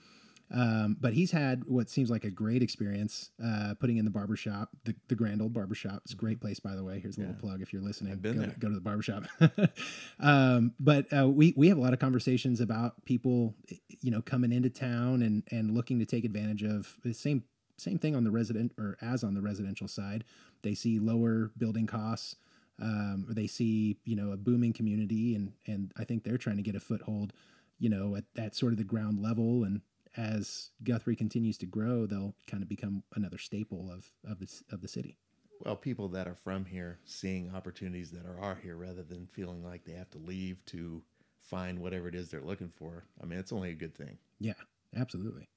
Um, 0.55 0.99
but 1.01 1.15
he's 1.15 1.31
had 1.31 1.65
what 1.65 1.89
seems 1.89 2.11
like 2.11 2.25
a 2.25 2.31
great 2.31 2.63
experience 2.63 3.31
uh, 3.43 3.73
putting 3.81 3.97
in 3.97 4.05
the 4.05 4.11
barbershop, 4.11 4.69
the, 4.85 4.95
the 5.09 5.15
Grand 5.15 5.41
Old 5.41 5.55
Barbershop. 5.55 6.03
It's 6.05 6.13
a 6.13 6.17
great 6.17 6.41
place, 6.43 6.61
by 6.61 6.75
the 6.75 6.85
way. 6.85 7.01
Here's 7.01 7.17
a 7.17 7.21
little 7.21 7.35
Mm-hmm. 7.35 7.47
Yeah. 7.47 7.51
plug 7.51 7.63
if 7.63 7.73
you're 7.73 7.81
listening. 7.81 8.13
Go, 8.21 8.33
go 8.59 8.69
to 8.69 8.75
the 8.75 8.81
barbershop. 8.83 9.25
um, 10.21 10.75
but 10.79 11.07
uh, 11.13 11.29
we 11.29 11.55
we 11.57 11.69
have 11.69 11.79
a 11.79 11.81
lot 11.81 11.93
of 11.93 11.99
conversations 11.99 12.61
about 12.61 13.05
people, 13.05 13.55
you 14.01 14.11
know, 14.11 14.21
coming 14.23 14.53
into 14.53 14.69
town 14.71 15.23
and 15.23 15.43
and 15.51 15.73
looking 15.75 15.99
to 15.99 16.05
take 16.05 16.25
advantage 16.25 16.63
of 16.63 16.97
the 17.03 17.15
same 17.15 17.45
same 17.79 17.99
thing 17.99 18.15
on 18.15 18.25
the 18.25 18.31
resident 18.31 18.73
or 18.79 18.97
as 19.01 19.25
on 19.25 19.35
the 19.35 19.41
residential 19.43 19.89
side. 19.89 20.25
They 20.63 20.75
see 20.75 20.99
lower 20.99 21.51
building 21.57 21.87
costs. 21.87 22.37
Um, 22.81 23.27
or 23.29 23.35
they 23.35 23.47
see 23.47 23.99
you 24.05 24.17
know 24.17 24.33
a 24.33 24.37
booming 24.37 24.73
community, 24.73 25.35
and 25.35 25.53
and 25.67 25.93
I 25.97 26.05
think 26.05 26.25
they're 26.25 26.39
trying 26.39 26.57
to 26.57 26.63
get 26.63 26.75
a 26.75 26.81
foothold, 26.81 27.33
you 27.79 27.89
know, 27.89 28.17
at, 28.17 28.25
at 28.37 28.55
sort 28.57 28.73
of 28.73 28.79
the 28.79 28.85
ground 28.85 29.21
level. 29.23 29.63
And 29.63 29.83
as 30.17 30.71
Guthrie 30.85 31.17
continues 31.17 31.57
to 31.59 31.67
grow, 31.67 32.07
they'll 32.07 32.35
kind 32.47 32.63
of 32.63 32.69
become 32.69 33.03
another 33.15 33.39
staple 33.39 33.91
of 33.91 34.11
of 34.31 34.39
the 34.39 34.49
of 34.71 34.81
the 34.83 34.89
city. 34.89 35.17
Well, 35.65 35.77
people 35.77 36.09
that 36.09 36.27
are 36.27 36.35
from 36.35 36.65
here 36.65 36.99
seeing 37.05 37.53
opportunities 37.55 38.11
that 38.11 38.27
are, 38.27 38.39
are 38.41 38.57
here 38.61 38.77
rather 38.77 39.03
than 39.05 39.29
feeling 39.29 39.63
like 39.65 39.85
they 39.85 39.93
have 39.93 40.11
to 40.11 40.19
leave 40.19 40.65
to 40.67 41.03
find 41.41 41.79
whatever 41.79 42.09
it 42.09 42.15
is 42.17 42.31
they're 42.31 42.41
looking 42.41 42.73
for. 42.75 43.05
I 43.23 43.27
mean, 43.27 43.39
it's 43.39 43.53
only 43.53 43.71
a 43.71 43.75
good 43.75 43.95
thing. 43.95 44.19
Yeah, 44.41 44.55
absolutely. 44.97 45.49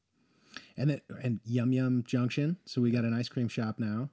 And 0.78 0.90
that 0.92 1.02
and 1.24 1.40
Yum 1.44 1.72
Yum 1.74 2.04
Junction. 2.06 2.58
So 2.66 2.82
we 2.82 2.92
got 2.92 3.04
an 3.04 3.14
ice 3.14 3.28
cream 3.30 3.48
shop 3.48 3.80
now, 3.80 4.10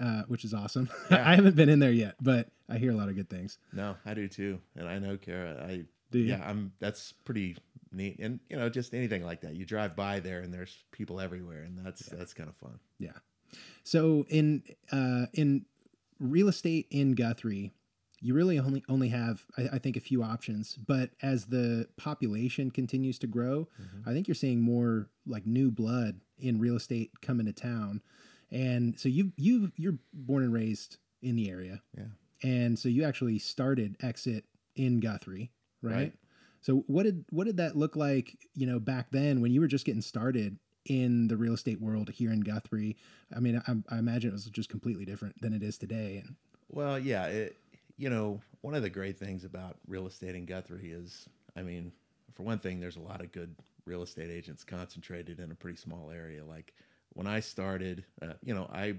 uh, 0.00 0.22
which 0.28 0.44
is 0.44 0.52
awesome. 0.54 0.88
Yeah. 1.10 1.28
I 1.28 1.34
haven't 1.34 1.56
been 1.56 1.68
in 1.68 1.78
there 1.78 1.92
yet, 1.92 2.16
but 2.20 2.48
I 2.68 2.76
hear 2.78 2.92
a 2.92 2.94
lot 2.96 3.08
of 3.08 3.14
good 3.16 3.30
things. 3.30 3.58
No, 3.72 3.96
I 4.04 4.14
do 4.14 4.28
too, 4.28 4.60
and 4.76 4.86
I 4.88 4.98
know 4.98 5.16
Kara. 5.16 5.64
I 5.66 5.84
Do 6.10 6.18
you? 6.18 6.26
yeah, 6.26 6.44
I'm. 6.46 6.72
That's 6.78 7.12
pretty 7.24 7.56
neat, 7.96 8.18
and 8.18 8.40
you 8.48 8.56
know, 8.56 8.68
just 8.68 8.94
anything 8.94 9.24
like 9.24 9.40
that. 9.40 9.54
You 9.54 9.64
drive 9.64 9.96
by 9.96 10.20
there, 10.20 10.40
and 10.40 10.52
there's 10.52 10.84
people 10.92 11.20
everywhere, 11.20 11.62
and 11.62 11.78
that's 11.84 12.06
that's 12.06 12.34
kind 12.34 12.48
of 12.48 12.56
fun. 12.56 12.78
Yeah. 12.98 13.12
So 13.84 14.26
in 14.28 14.62
uh, 14.92 15.26
in 15.32 15.66
real 16.18 16.48
estate 16.48 16.86
in 16.90 17.14
Guthrie, 17.14 17.72
you 18.20 18.34
really 18.34 18.58
only 18.58 18.84
only 18.88 19.08
have 19.08 19.44
I, 19.56 19.68
I 19.74 19.78
think 19.78 19.96
a 19.96 20.00
few 20.00 20.22
options. 20.22 20.76
But 20.76 21.10
as 21.22 21.46
the 21.46 21.88
population 21.96 22.70
continues 22.70 23.18
to 23.20 23.26
grow, 23.26 23.68
I 24.06 24.12
think 24.12 24.28
you're 24.28 24.34
seeing 24.34 24.60
more 24.60 25.08
like 25.26 25.46
new 25.46 25.70
blood 25.70 26.20
in 26.38 26.58
real 26.58 26.76
estate 26.76 27.12
coming 27.22 27.46
to 27.46 27.52
town. 27.52 28.02
And 28.50 28.98
so 28.98 29.08
you 29.08 29.32
you 29.36 29.72
you're 29.76 29.98
born 30.12 30.42
and 30.44 30.52
raised 30.52 30.98
in 31.22 31.36
the 31.36 31.50
area. 31.50 31.82
Yeah. 31.96 32.04
And 32.42 32.78
so 32.78 32.88
you 32.88 33.04
actually 33.04 33.38
started 33.38 33.96
Exit 34.02 34.44
in 34.74 35.00
Guthrie, 35.00 35.50
right? 35.82 35.94
Right. 35.94 36.12
So 36.66 36.82
what 36.88 37.04
did 37.04 37.24
what 37.30 37.44
did 37.44 37.58
that 37.58 37.76
look 37.76 37.94
like, 37.94 38.36
you 38.56 38.66
know, 38.66 38.80
back 38.80 39.12
then 39.12 39.40
when 39.40 39.52
you 39.52 39.60
were 39.60 39.68
just 39.68 39.84
getting 39.84 40.02
started 40.02 40.58
in 40.84 41.28
the 41.28 41.36
real 41.36 41.54
estate 41.54 41.80
world 41.80 42.10
here 42.10 42.32
in 42.32 42.40
Guthrie? 42.40 42.96
I 43.34 43.38
mean, 43.38 43.62
I, 43.68 43.94
I 43.94 43.98
imagine 44.00 44.30
it 44.30 44.32
was 44.32 44.46
just 44.46 44.68
completely 44.68 45.04
different 45.04 45.40
than 45.40 45.52
it 45.52 45.62
is 45.62 45.78
today. 45.78 46.24
And 46.24 46.34
Well, 46.68 46.98
yeah, 46.98 47.26
it, 47.26 47.56
you 47.98 48.10
know, 48.10 48.40
one 48.62 48.74
of 48.74 48.82
the 48.82 48.90
great 48.90 49.16
things 49.16 49.44
about 49.44 49.76
real 49.86 50.08
estate 50.08 50.34
in 50.34 50.44
Guthrie 50.44 50.90
is, 50.90 51.28
I 51.56 51.62
mean, 51.62 51.92
for 52.34 52.42
one 52.42 52.58
thing, 52.58 52.80
there's 52.80 52.96
a 52.96 53.00
lot 53.00 53.20
of 53.20 53.30
good 53.30 53.54
real 53.84 54.02
estate 54.02 54.32
agents 54.32 54.64
concentrated 54.64 55.38
in 55.38 55.52
a 55.52 55.54
pretty 55.54 55.76
small 55.76 56.10
area. 56.10 56.44
Like 56.44 56.74
when 57.12 57.28
I 57.28 57.38
started, 57.38 58.04
uh, 58.22 58.32
you 58.42 58.54
know, 58.54 58.68
I 58.72 58.96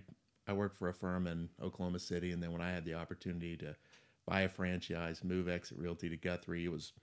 I 0.48 0.54
worked 0.54 0.78
for 0.78 0.88
a 0.88 0.94
firm 0.94 1.28
in 1.28 1.50
Oklahoma 1.62 2.00
City, 2.00 2.32
and 2.32 2.42
then 2.42 2.54
when 2.54 2.62
I 2.62 2.72
had 2.72 2.86
the 2.86 2.94
opportunity 2.94 3.58
to 3.58 3.76
buy 4.26 4.44
a 4.44 4.50
franchise, 4.50 5.22
move 5.22 5.50
Exit 5.50 5.78
Realty 5.78 6.08
to 6.08 6.16
Guthrie, 6.16 6.64
it 6.64 6.72
was 6.72 6.94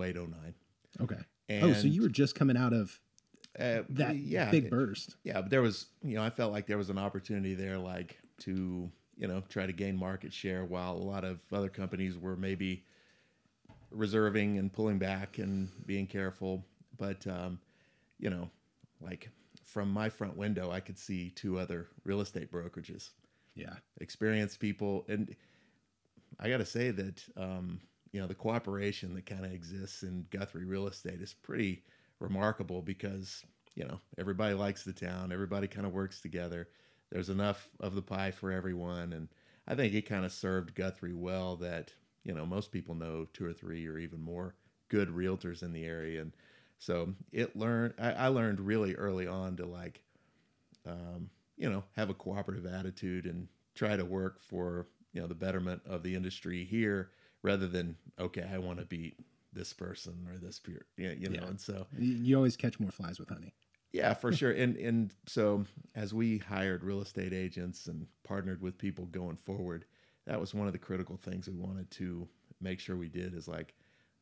0809. 0.00 0.54
okay. 1.00 1.16
And, 1.48 1.64
oh, 1.64 1.72
so 1.74 1.86
you 1.86 2.02
were 2.02 2.08
just 2.08 2.34
coming 2.34 2.56
out 2.56 2.72
of 2.72 2.98
uh, 3.58 3.82
that 3.90 4.16
yeah, 4.16 4.50
big 4.50 4.70
burst. 4.70 5.16
yeah, 5.24 5.40
but 5.42 5.50
there 5.50 5.60
was, 5.62 5.86
you 6.02 6.14
know, 6.14 6.22
I 6.22 6.30
felt 6.30 6.52
like 6.52 6.66
there 6.66 6.78
was 6.78 6.88
an 6.88 6.98
opportunity 6.98 7.54
there, 7.54 7.76
like 7.78 8.16
to, 8.40 8.90
you 9.16 9.26
know, 9.28 9.42
try 9.48 9.66
to 9.66 9.72
gain 9.72 9.96
market 9.96 10.32
share 10.32 10.64
while 10.64 10.92
a 10.92 11.04
lot 11.04 11.24
of 11.24 11.40
other 11.52 11.68
companies 11.68 12.16
were 12.16 12.36
maybe 12.36 12.84
reserving 13.90 14.58
and 14.58 14.72
pulling 14.72 14.98
back 14.98 15.38
and 15.38 15.68
being 15.86 16.06
careful. 16.06 16.64
But, 16.96 17.26
um, 17.26 17.58
you 18.18 18.30
know, 18.30 18.48
like 19.00 19.28
from 19.64 19.90
my 19.90 20.08
front 20.08 20.36
window, 20.36 20.70
I 20.70 20.80
could 20.80 20.98
see 20.98 21.30
two 21.30 21.58
other 21.58 21.88
real 22.04 22.20
estate 22.20 22.50
brokerages, 22.50 23.10
Yeah. 23.54 23.74
experienced 24.00 24.60
people. 24.60 25.04
And 25.08 25.34
I 26.40 26.48
got 26.48 26.58
to 26.58 26.66
say 26.66 26.90
that, 26.90 27.22
um, 27.36 27.80
you 28.12 28.20
know, 28.20 28.26
the 28.26 28.34
cooperation 28.34 29.14
that 29.14 29.26
kind 29.26 29.44
of 29.44 29.52
exists 29.52 30.02
in 30.02 30.26
Guthrie 30.30 30.64
real 30.64 30.86
estate 30.86 31.20
is 31.20 31.34
pretty 31.34 31.84
remarkable 32.20 32.82
because, 32.82 33.44
you 33.74 33.84
know, 33.84 34.00
everybody 34.18 34.54
likes 34.54 34.84
the 34.84 34.92
town, 34.92 35.32
everybody 35.32 35.66
kind 35.66 35.86
of 35.86 35.92
works 35.92 36.20
together. 36.20 36.68
There's 37.10 37.30
enough 37.30 37.70
of 37.80 37.94
the 37.94 38.02
pie 38.02 38.30
for 38.30 38.52
everyone. 38.52 39.12
And 39.12 39.28
I 39.66 39.74
think 39.74 39.94
it 39.94 40.02
kind 40.08 40.24
of 40.24 40.32
served 40.32 40.74
Guthrie 40.74 41.14
well 41.14 41.56
that, 41.56 41.94
you 42.24 42.34
know, 42.34 42.46
most 42.46 42.72
people 42.72 42.94
know 42.94 43.26
two 43.32 43.46
or 43.46 43.52
three 43.52 43.86
or 43.86 43.98
even 43.98 44.20
more 44.20 44.54
good 44.88 45.08
realtors 45.08 45.62
in 45.62 45.72
the 45.72 45.84
area. 45.84 46.20
And 46.22 46.32
So 46.78 47.14
it 47.32 47.56
learned. 47.56 47.94
I, 47.98 48.12
I 48.12 48.28
learned 48.28 48.60
really 48.60 48.94
early 48.94 49.26
on 49.26 49.56
to 49.56 49.66
like, 49.66 50.02
um, 50.86 51.30
you 51.56 51.68
know, 51.70 51.84
have 51.96 52.10
a 52.10 52.14
cooperative 52.14 52.66
attitude 52.66 53.26
and 53.26 53.48
try 53.74 53.96
to 53.96 54.04
work 54.04 54.42
for 54.42 54.88
you 55.12 55.20
know 55.20 55.26
the 55.26 55.34
betterment 55.34 55.82
of 55.86 56.02
the 56.02 56.14
industry 56.14 56.64
here 56.64 57.10
rather 57.42 57.66
than 57.68 57.96
okay, 58.18 58.48
I 58.52 58.58
want 58.58 58.78
to 58.78 58.84
beat 58.84 59.18
this 59.52 59.72
person 59.72 60.26
or 60.30 60.38
this 60.38 60.58
peer, 60.58 60.86
you 60.96 61.28
know, 61.28 61.36
Yeah. 61.42 61.46
and 61.48 61.60
so 61.60 61.86
You 61.98 62.12
you 62.14 62.36
always 62.36 62.56
catch 62.56 62.80
more 62.80 62.90
flies 62.90 63.18
with 63.18 63.28
honey. 63.28 63.54
yeah, 63.92 64.14
for 64.14 64.32
sure. 64.32 64.52
And 64.52 64.76
and 64.76 65.12
so 65.26 65.64
as 65.94 66.14
we 66.14 66.38
hired 66.38 66.82
real 66.82 67.02
estate 67.02 67.32
agents 67.32 67.86
and 67.86 68.06
partnered 68.24 68.62
with 68.62 68.78
people 68.78 69.06
going 69.06 69.36
forward, 69.36 69.84
that 70.26 70.40
was 70.40 70.54
one 70.54 70.66
of 70.66 70.72
the 70.72 70.78
critical 70.78 71.16
things 71.16 71.48
we 71.48 71.54
wanted 71.56 71.90
to 71.92 72.26
make 72.60 72.80
sure 72.80 72.96
we 72.96 73.08
did 73.08 73.34
is 73.34 73.48
like, 73.48 73.74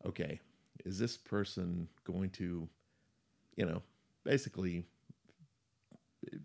okay, 0.05 0.41
is 0.85 0.99
this 0.99 1.17
person 1.17 1.87
going 2.05 2.31
to, 2.31 2.69
you 3.57 3.67
know, 3.67 3.83
basically 4.25 4.87
uh, 6.33 6.37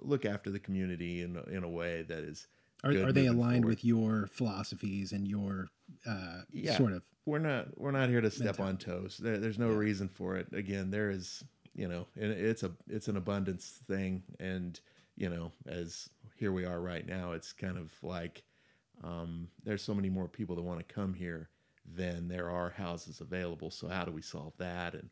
look 0.00 0.24
after 0.24 0.50
the 0.50 0.58
community 0.58 1.22
in 1.22 1.36
a- 1.36 1.44
in 1.44 1.64
a 1.64 1.68
way 1.70 2.02
that 2.02 2.24
is 2.24 2.48
Are, 2.84 2.90
are 2.90 3.12
they 3.12 3.26
aligned 3.26 3.62
forward? 3.62 3.68
with 3.68 3.84
your 3.84 4.26
philosophies 4.26 5.12
and 5.12 5.26
your 5.28 5.68
uh, 6.06 6.42
Yeah. 6.52 6.76
sort 6.76 6.92
of? 6.92 7.02
we're 7.24 7.38
not 7.38 7.78
we're 7.78 7.92
not 7.92 8.08
here 8.08 8.20
to 8.20 8.30
step 8.30 8.58
on 8.58 8.76
toes. 8.76 9.18
There, 9.22 9.38
there's 9.38 9.58
no 9.58 9.68
Yeah. 9.68 9.76
reason 9.76 10.08
for 10.08 10.36
it. 10.36 10.48
Again, 10.52 10.90
there 10.90 11.10
is 11.10 11.44
you 11.74 11.88
know, 11.88 12.06
and 12.16 12.32
it's 12.32 12.62
a 12.62 12.72
it's 12.88 13.08
an 13.08 13.16
abundance 13.16 13.80
thing, 13.86 14.22
and 14.40 14.78
you 15.16 15.28
know, 15.28 15.52
as 15.66 16.08
here 16.36 16.52
we 16.52 16.64
are 16.64 16.80
right 16.80 17.06
now, 17.06 17.32
it's 17.32 17.52
kind 17.52 17.78
of 17.78 17.92
like 18.02 18.42
um, 19.04 19.48
there's 19.62 19.82
so 19.82 19.94
many 19.94 20.10
more 20.10 20.28
people 20.28 20.56
that 20.56 20.62
want 20.62 20.86
to 20.86 20.94
come 20.94 21.14
here 21.14 21.48
than 21.94 22.28
there 22.28 22.50
are 22.50 22.70
houses 22.70 23.20
available. 23.20 23.70
So 23.70 23.88
how 23.88 24.04
do 24.04 24.12
we 24.12 24.22
solve 24.22 24.52
that? 24.58 24.94
And 24.94 25.10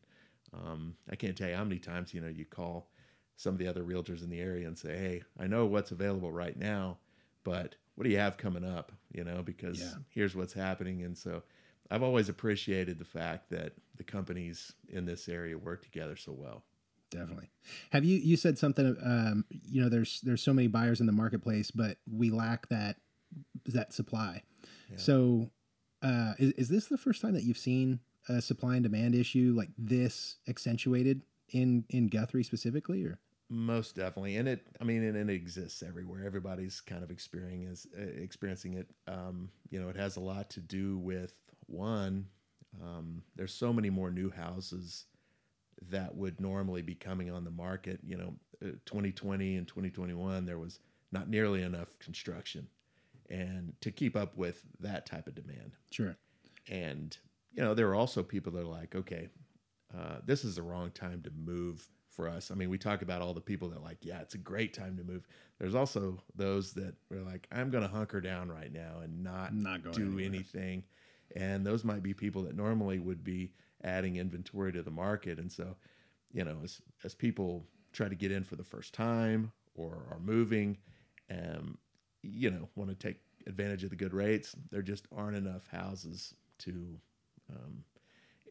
um, 0.53 0.95
I 1.09 1.15
can't 1.15 1.37
tell 1.37 1.49
you 1.49 1.55
how 1.55 1.63
many 1.63 1.79
times 1.79 2.13
you 2.13 2.21
know 2.21 2.27
you 2.27 2.45
call 2.45 2.89
some 3.37 3.53
of 3.53 3.59
the 3.59 3.67
other 3.67 3.83
realtors 3.83 4.21
in 4.23 4.29
the 4.29 4.39
area 4.39 4.67
and 4.67 4.77
say, 4.77 4.97
"Hey, 4.97 5.23
I 5.39 5.47
know 5.47 5.65
what's 5.65 5.91
available 5.91 6.31
right 6.31 6.57
now, 6.57 6.97
but 7.43 7.75
what 7.95 8.03
do 8.05 8.09
you 8.09 8.17
have 8.17 8.37
coming 8.37 8.63
up?" 8.63 8.91
You 9.11 9.23
know, 9.23 9.41
because 9.43 9.79
Yeah. 9.79 9.93
here's 10.09 10.35
what's 10.35 10.53
happening, 10.53 11.03
and 11.03 11.17
so 11.17 11.43
I've 11.89 12.03
always 12.03 12.29
appreciated 12.29 12.97
the 12.99 13.05
fact 13.05 13.49
that 13.49 13.73
the 13.97 14.03
companies 14.03 14.73
in 14.87 15.05
this 15.05 15.27
area 15.27 15.57
work 15.57 15.83
together 15.83 16.15
so 16.15 16.31
well. 16.31 16.63
Definitely. 17.09 17.49
Have 17.91 18.05
you 18.05 18.17
you 18.17 18.37
said 18.37 18.57
something? 18.57 18.95
Um, 19.03 19.45
you 19.49 19.81
know, 19.81 19.89
there's 19.89 20.21
there's 20.21 20.41
so 20.41 20.53
many 20.53 20.67
buyers 20.67 21.01
in 21.01 21.05
the 21.07 21.11
marketplace, 21.11 21.69
but 21.69 21.97
we 22.09 22.29
lack 22.29 22.69
that 22.69 22.97
that 23.65 23.93
supply. 23.93 24.43
Yeah. 24.89 24.97
So, 24.97 25.51
uh, 26.01 26.33
is 26.39 26.51
is 26.53 26.69
this 26.69 26.85
the 26.87 26.97
first 26.97 27.21
time 27.21 27.33
that 27.33 27.43
you've 27.43 27.57
seen 27.57 27.99
a 28.29 28.41
supply 28.41 28.75
and 28.75 28.83
demand 28.83 29.13
issue 29.13 29.53
like 29.57 29.69
this 29.77 30.37
accentuated 30.47 31.23
in 31.49 31.83
in 31.89 32.07
Guthrie 32.07 32.43
specifically, 32.43 33.03
or 33.03 33.19
Most 33.53 33.97
definitely, 33.97 34.37
and 34.37 34.47
it. 34.47 34.65
I 34.79 34.85
mean, 34.85 35.03
and 35.03 35.29
it 35.29 35.33
exists 35.33 35.83
everywhere. 35.83 36.23
Everybody's 36.25 36.79
kind 36.79 37.03
of 37.03 37.11
experiencing 37.11 37.63
is 37.63 37.85
uh, 37.99 38.23
experiencing 38.23 38.75
it. 38.75 38.87
Um, 39.09 39.49
you 39.69 39.81
know, 39.81 39.89
it 39.89 39.97
has 39.97 40.15
a 40.15 40.21
lot 40.21 40.49
to 40.51 40.61
do 40.61 40.97
with 40.97 41.33
one. 41.65 42.27
Um, 42.81 43.23
there's 43.35 43.53
so 43.53 43.73
many 43.73 43.89
more 43.89 44.09
new 44.09 44.31
houses 44.31 45.03
that 45.89 46.15
would 46.15 46.39
normally 46.39 46.81
be 46.81 46.95
coming 46.95 47.29
on 47.29 47.43
the 47.43 47.51
market. 47.51 47.99
You 48.05 48.15
know, 48.15 48.33
uh, 48.63 48.71
2020 48.85 49.57
and 49.57 49.67
2021, 49.67 50.45
there 50.45 50.57
was 50.57 50.79
not 51.11 51.29
nearly 51.29 51.61
enough 51.61 51.99
construction, 51.99 52.69
and 53.29 53.73
to 53.81 53.91
keep 53.91 54.15
up 54.15 54.37
with 54.37 54.63
that 54.79 55.05
type 55.05 55.27
of 55.27 55.35
demand. 55.35 55.73
sure? 55.91 56.15
And 56.69 57.17
you 57.51 57.61
know, 57.61 57.73
there 57.73 57.89
are 57.89 57.95
also 57.95 58.23
people 58.23 58.53
that 58.53 58.61
are 58.61 58.63
like, 58.63 58.95
okay, 58.95 59.27
uh, 59.93 60.19
this 60.25 60.45
is 60.45 60.55
the 60.55 60.63
wrong 60.63 60.89
time 60.91 61.21
to 61.23 61.31
move 61.31 61.85
for 62.21 62.29
us. 62.29 62.51
I 62.51 62.53
mean, 62.53 62.69
we 62.69 62.77
talk 62.77 63.01
about 63.01 63.23
all 63.23 63.33
the 63.33 63.41
people 63.41 63.69
that 63.69 63.79
are 63.79 63.83
like, 63.83 63.97
yeah, 64.01 64.21
it's 64.21 64.35
a 64.35 64.37
great 64.37 64.75
time 64.75 64.95
to 64.97 65.03
move. 65.03 65.27
There's 65.57 65.73
also 65.73 66.19
those 66.35 66.71
that 66.73 66.93
are 67.11 67.21
like, 67.23 67.47
I'm 67.51 67.71
going 67.71 67.81
to 67.81 67.89
hunker 67.89 68.21
down 68.21 68.51
right 68.51 68.71
now 68.71 68.99
and 69.03 69.23
not 69.23 69.55
Not 69.55 69.91
do 69.91 70.03
anywhere. 70.03 70.25
anything. 70.25 70.83
And 71.35 71.65
those 71.65 71.83
might 71.83 72.03
be 72.03 72.13
people 72.13 72.43
that 72.43 72.55
normally 72.55 72.99
would 72.99 73.23
be 73.23 73.53
adding 73.83 74.17
inventory 74.17 74.71
to 74.73 74.83
the 74.83 74.91
market. 74.91 75.39
And 75.39 75.51
so, 75.51 75.75
you 76.31 76.43
know, 76.43 76.57
as 76.63 76.79
as 77.03 77.15
people 77.15 77.65
try 77.91 78.07
to 78.07 78.13
get 78.13 78.31
in 78.31 78.43
for 78.43 78.55
the 78.55 78.63
first 78.63 78.93
time 78.93 79.51
or 79.73 80.05
are 80.11 80.19
moving, 80.19 80.77
um, 81.31 81.75
you 82.21 82.51
know, 82.51 82.69
want 82.75 82.91
to 82.91 82.95
take 82.95 83.17
advantage 83.47 83.83
of 83.83 83.89
the 83.89 83.95
good 83.95 84.13
rates, 84.13 84.55
there 84.69 84.83
just 84.83 85.07
aren't 85.17 85.37
enough 85.37 85.65
houses 85.71 86.35
to. 86.59 86.99
Um, 87.49 87.83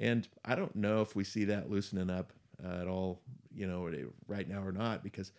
and 0.01 0.27
I 0.45 0.57
don't 0.57 0.75
know 0.75 1.03
if 1.03 1.15
we 1.15 1.23
see 1.23 1.45
that 1.45 1.71
loosening 1.71 2.11
up 2.11 2.33
at 2.65 2.89
all, 2.89 3.21
you 3.55 3.67
know, 3.67 3.89
right 4.27 4.49
now 4.49 4.63
or 4.63 4.73
not, 4.73 5.03
because 5.03 5.33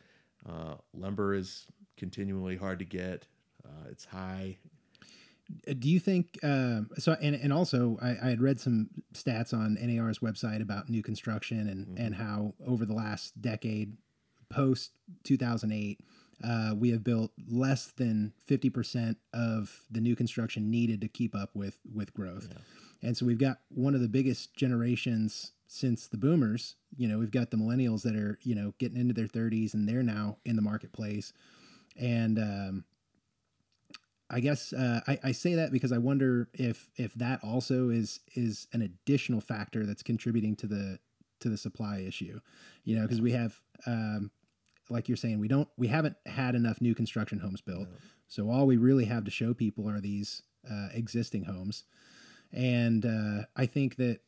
uh, 0.50 0.76
lumber 0.94 1.34
is 1.34 1.66
continually 1.98 2.58
hard 2.58 2.80
to 2.80 2.86
get. 2.86 3.26
Uh, 3.66 3.90
it's 3.90 4.06
high. 4.06 4.58
Uh, 5.68 5.74
Do 5.78 5.90
you 5.90 6.00
think 6.00 6.40
um, 6.44 6.90
so? 6.98 7.16
And 7.22 7.36
and 7.36 7.54
also, 7.54 7.98
I, 8.02 8.10
I 8.10 8.30
had 8.30 8.42
read 8.42 8.60
some 8.60 8.90
stats 9.14 9.54
on 9.54 9.78
NAR's 9.82 10.20
website 10.20 10.62
about 10.62 10.90
new 10.90 11.04
construction 11.04 11.68
and 11.68 11.98
and 12.00 12.16
how 12.16 12.54
over 12.66 12.86
the 12.86 12.94
last 12.94 13.42
decade, 13.42 13.98
post 14.50 14.92
two 15.24 15.38
thousand 15.38 15.74
eight, 15.74 16.00
uh, 16.44 16.74
we 16.76 16.90
have 16.92 17.04
built 17.04 17.32
less 17.50 17.92
than 17.92 18.34
fifty 18.46 18.70
percent 18.70 19.18
of 19.34 19.84
the 19.92 20.02
new 20.02 20.16
construction 20.16 20.72
needed 20.72 21.02
to 21.02 21.08
keep 21.08 21.36
up 21.36 21.50
with 21.54 21.78
with 21.94 22.14
growth. 22.14 22.48
And 23.02 23.18
so 23.18 23.26
we've 23.26 23.38
got 23.38 23.60
one 23.70 23.96
of 23.96 24.02
the 24.02 24.08
biggest 24.08 24.56
generations 24.56 25.54
since 25.68 26.08
the 26.08 26.18
boomers. 26.18 26.76
You 26.96 27.08
know, 27.08 27.18
we've 27.18 27.32
got 27.32 27.50
the 27.50 27.58
millennials 27.58 28.04
that 28.04 28.16
are 28.16 28.38
you 28.44 28.56
know 28.56 28.74
getting 28.78 29.00
into 29.00 29.14
their 29.14 29.28
thirties 29.28 29.74
and 29.74 29.88
they're 29.88 30.04
now 30.04 30.38
in 30.46 30.56
the 30.56 30.62
marketplace, 30.62 31.34
and 31.98 32.38
um, 32.38 32.86
I 34.32 34.40
guess 34.40 34.72
uh, 34.72 35.02
I, 35.08 35.20
I 35.26 35.32
say 35.34 35.56
that 35.56 35.72
because 35.72 35.92
I 35.92 35.98
wonder 35.98 36.48
if 36.54 36.90
if 36.96 37.14
that 37.16 37.42
also 37.44 37.90
is 37.90 38.22
is 38.34 38.68
an 38.72 38.82
additional 38.82 39.42
factor 39.42 39.86
that's 39.86 40.04
contributing 40.04 40.56
to 40.58 40.68
the 40.68 41.00
to 41.42 41.50
the 41.50 41.58
supply 41.58 42.00
issue, 42.00 42.40
you 42.84 42.96
know, 42.96 43.02
because 43.02 43.20
we 43.20 43.32
have, 43.32 43.60
um, 43.86 44.32
like 44.90 45.10
you're 45.10 45.18
saying, 45.18 45.40
we 45.40 45.50
don't 45.50 45.68
we 45.78 45.88
haven't 45.88 46.16
had 46.26 46.56
enough 46.56 46.80
new 46.80 46.96
construction 46.96 47.40
homes 47.40 47.60
built, 47.60 47.90
so 48.28 48.50
all 48.50 48.66
we 48.66 48.78
really 48.78 49.06
have 49.06 49.26
to 49.26 49.32
show 49.32 49.54
people 49.54 49.90
are 49.90 50.00
these 50.00 50.44
uh, 50.70 50.88
existing 50.94 51.44
homes, 51.44 51.84
and 52.54 53.06
uh, 53.06 53.46
I 53.56 53.66
think 53.66 53.96
that 53.98 54.20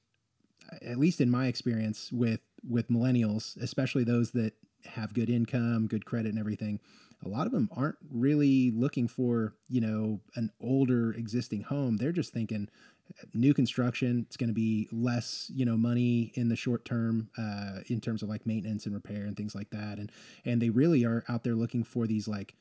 at 0.81 0.97
least 0.97 1.21
in 1.21 1.29
my 1.29 1.47
experience 1.47 2.11
with 2.11 2.41
with 2.67 2.89
millennials, 2.89 3.61
especially 3.61 4.03
those 4.03 4.31
that 4.31 4.53
have 4.85 5.13
good 5.13 5.29
income, 5.29 5.87
good 5.87 6.05
credit, 6.05 6.29
and 6.29 6.39
everything, 6.39 6.79
a 7.25 7.29
lot 7.29 7.45
of 7.45 7.53
them 7.53 7.69
aren't 7.75 7.97
really 8.09 8.71
looking 8.71 9.07
for 9.07 9.55
you 9.67 9.81
know 9.81 10.19
an 10.35 10.51
older 10.61 11.11
existing 11.13 11.61
home. 11.61 11.97
They're 11.97 12.11
just 12.11 12.33
thinking 12.33 12.69
new 13.33 13.53
construction. 13.53 14.25
It's 14.27 14.37
going 14.37 14.49
to 14.49 14.53
be 14.53 14.87
less 14.91 15.51
you 15.53 15.65
know 15.65 15.77
money 15.77 16.31
in 16.35 16.49
the 16.49 16.55
short 16.55 16.85
term 16.85 17.29
uh, 17.37 17.79
in 17.87 18.01
terms 18.01 18.23
of 18.23 18.29
like 18.29 18.45
maintenance 18.45 18.85
and 18.85 18.95
repair 18.95 19.25
and 19.25 19.35
things 19.35 19.55
like 19.55 19.69
that. 19.71 19.99
And 19.99 20.11
and 20.45 20.61
they 20.61 20.69
really 20.69 21.05
are 21.05 21.23
out 21.27 21.43
there 21.43 21.55
looking 21.55 21.83
for 21.83 22.07
these 22.07 22.27
like 22.27 22.55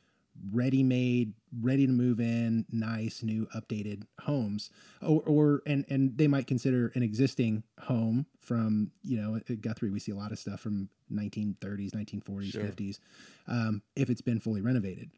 ready 0.50 0.82
made, 0.82 1.34
ready 1.60 1.86
to 1.86 1.92
move 1.92 2.20
in, 2.20 2.64
nice 2.70 3.22
new 3.22 3.46
updated 3.54 4.04
homes, 4.20 4.70
or, 5.00 5.22
or 5.26 5.62
and 5.66 5.84
and 5.88 6.16
they 6.16 6.26
might 6.26 6.46
consider 6.46 6.92
an 6.94 7.02
existing 7.02 7.62
home 7.80 8.26
from 8.40 8.90
you 9.02 9.20
know 9.20 9.36
at 9.36 9.60
Guthrie. 9.60 9.90
We 9.90 10.00
see 10.00 10.12
a 10.12 10.16
lot 10.16 10.32
of 10.32 10.38
stuff 10.38 10.60
from 10.60 10.88
1930s, 11.12 11.90
1940s, 11.90 12.52
Sure. 12.52 12.62
50s, 12.62 12.98
um, 13.46 13.82
if 13.96 14.10
it's 14.10 14.22
been 14.22 14.40
fully 14.40 14.60
renovated. 14.60 15.10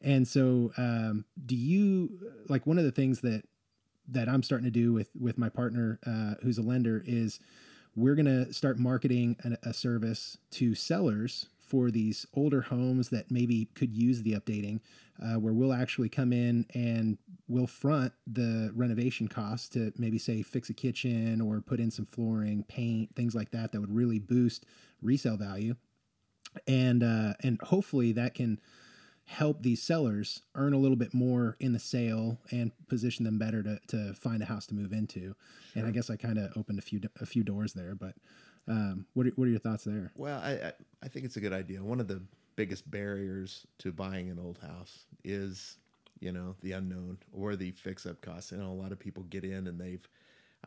And 0.00 0.28
so, 0.28 0.72
um, 0.76 1.24
do 1.44 1.56
you 1.56 2.10
like 2.48 2.66
one 2.66 2.78
of 2.78 2.84
the 2.84 2.92
things 2.92 3.20
that 3.22 3.44
that 4.08 4.28
I'm 4.28 4.42
starting 4.42 4.66
to 4.66 4.70
do 4.70 4.92
with 4.92 5.08
with 5.18 5.38
my 5.38 5.48
partner, 5.48 5.98
uh, 6.06 6.34
who's 6.42 6.58
a 6.58 6.62
lender, 6.62 7.02
is 7.06 7.40
we're 7.96 8.14
gonna 8.14 8.52
start 8.52 8.78
marketing 8.78 9.36
an, 9.42 9.56
a 9.62 9.72
service 9.72 10.36
to 10.52 10.74
sellers 10.74 11.46
for 11.66 11.90
these 11.90 12.26
older 12.34 12.62
homes 12.62 13.08
that 13.08 13.30
maybe 13.30 13.66
could 13.74 13.92
use 13.92 14.22
the 14.22 14.32
updating, 14.32 14.80
uh, 15.22 15.34
where 15.34 15.52
we'll 15.52 15.72
actually 15.72 16.08
come 16.08 16.32
in 16.32 16.66
and 16.74 17.18
we'll 17.48 17.66
front 17.66 18.12
the 18.26 18.70
renovation 18.74 19.28
costs 19.28 19.68
to 19.70 19.92
maybe 19.96 20.18
say 20.18 20.42
fix 20.42 20.70
a 20.70 20.74
kitchen 20.74 21.40
or 21.40 21.60
put 21.60 21.80
in 21.80 21.90
some 21.90 22.06
flooring, 22.06 22.64
paint, 22.64 23.14
things 23.14 23.34
like 23.34 23.50
that 23.50 23.72
that 23.72 23.80
would 23.80 23.94
really 23.94 24.18
boost 24.18 24.66
resale 25.02 25.36
value, 25.36 25.74
and 26.66 27.02
uh, 27.02 27.34
and 27.42 27.60
hopefully 27.62 28.12
that 28.12 28.34
can 28.34 28.60
help 29.26 29.62
these 29.62 29.82
sellers 29.82 30.42
earn 30.54 30.74
a 30.74 30.78
little 30.78 30.96
bit 30.96 31.14
more 31.14 31.56
in 31.58 31.72
the 31.72 31.78
sale 31.78 32.38
and 32.50 32.72
position 32.88 33.24
them 33.24 33.38
better 33.38 33.62
to, 33.62 33.78
to 33.88 34.12
find 34.12 34.42
a 34.42 34.46
house 34.46 34.66
to 34.66 34.74
move 34.74 34.92
into. 34.92 35.34
And 35.74 35.86
I 35.86 35.90
guess 35.90 36.10
I 36.10 36.16
kind 36.16 36.38
of 36.38 36.54
opened 36.56 36.78
a 36.78 36.82
few 36.82 37.00
a 37.20 37.26
few 37.26 37.42
doors 37.42 37.72
there, 37.72 37.94
but 37.94 38.14
um, 38.68 39.06
what 39.14 39.26
are, 39.26 39.32
what 39.36 39.46
are 39.46 39.50
your 39.50 39.60
thoughts 39.60 39.84
there? 39.84 40.12
Well, 40.16 40.38
I, 40.38 40.72
I 41.02 41.08
think 41.08 41.24
it's 41.24 41.36
a 41.36 41.40
good 41.40 41.52
idea. 41.52 41.82
One 41.82 42.00
of 42.00 42.08
the 42.08 42.22
biggest 42.56 42.90
barriers 42.90 43.66
to 43.78 43.92
buying 43.92 44.30
an 44.30 44.38
old 44.38 44.58
house 44.58 45.06
is, 45.24 45.78
you 46.20 46.32
know, 46.32 46.54
the 46.62 46.72
unknown 46.72 47.18
or 47.32 47.56
the 47.56 47.72
fix-up 47.72 48.20
costs. 48.20 48.52
I 48.52 48.56
know 48.56 48.70
a 48.70 48.72
lot 48.72 48.92
of 48.92 48.98
people 48.98 49.24
get 49.24 49.44
in 49.44 49.66
and 49.66 49.78
they've, 49.78 50.08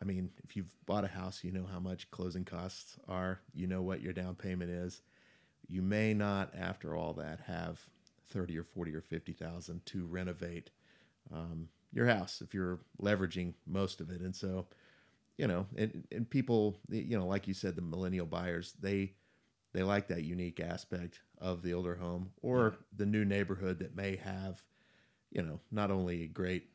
I 0.02 0.06
mean, 0.06 0.30
if 0.44 0.56
you've 0.56 0.76
bought 0.86 1.06
a 1.06 1.08
house, 1.08 1.44
you 1.44 1.52
know 1.52 1.66
how 1.72 1.80
much 1.80 2.12
closing 2.12 2.46
costs 2.46 2.98
are. 3.08 3.40
You 3.56 3.68
know 3.68 3.82
what 3.82 4.02
your 4.02 4.14
down 4.14 4.36
payment 4.36 4.70
is. 4.70 5.02
You 5.68 5.82
may 5.82 6.14
not, 6.14 6.54
after 6.56 6.96
all 6.96 7.14
that, 7.14 7.40
have 7.48 7.80
thirty 8.30 8.58
or 8.58 8.64
forty 8.64 8.94
or 8.94 9.02
fifty 9.02 9.34
thousand 9.34 9.86
to 9.88 10.06
renovate 10.06 10.70
um, 11.34 11.68
your 11.92 12.06
house 12.06 12.42
if 12.42 12.54
you're 12.54 12.80
leveraging 13.02 13.54
most 13.66 14.02
of 14.02 14.12
it. 14.12 14.22
And 14.22 14.36
so, 14.36 14.68
you 15.38 15.48
know, 15.48 15.66
and, 15.76 16.06
and 16.12 16.30
people, 16.30 16.78
you 16.90 17.18
know, 17.18 17.28
like 17.28 17.48
you 17.48 17.54
said, 17.54 17.76
the 17.76 17.82
millennial 17.82 18.26
buyers, 18.26 18.74
they 18.80 19.14
they 19.74 19.84
like 19.84 20.08
that 20.08 20.24
unique 20.24 20.60
aspect 20.60 21.20
of 21.40 21.62
the 21.62 21.74
older 21.74 21.96
home 21.96 22.32
or 22.42 22.76
the 22.96 23.06
new 23.06 23.24
neighborhood 23.24 23.80
that 23.80 23.96
may 23.96 24.16
have, 24.16 24.64
you 25.32 25.42
know, 25.44 25.60
not 25.72 25.92
only 25.92 26.24
a 26.24 26.28
great 26.28 26.70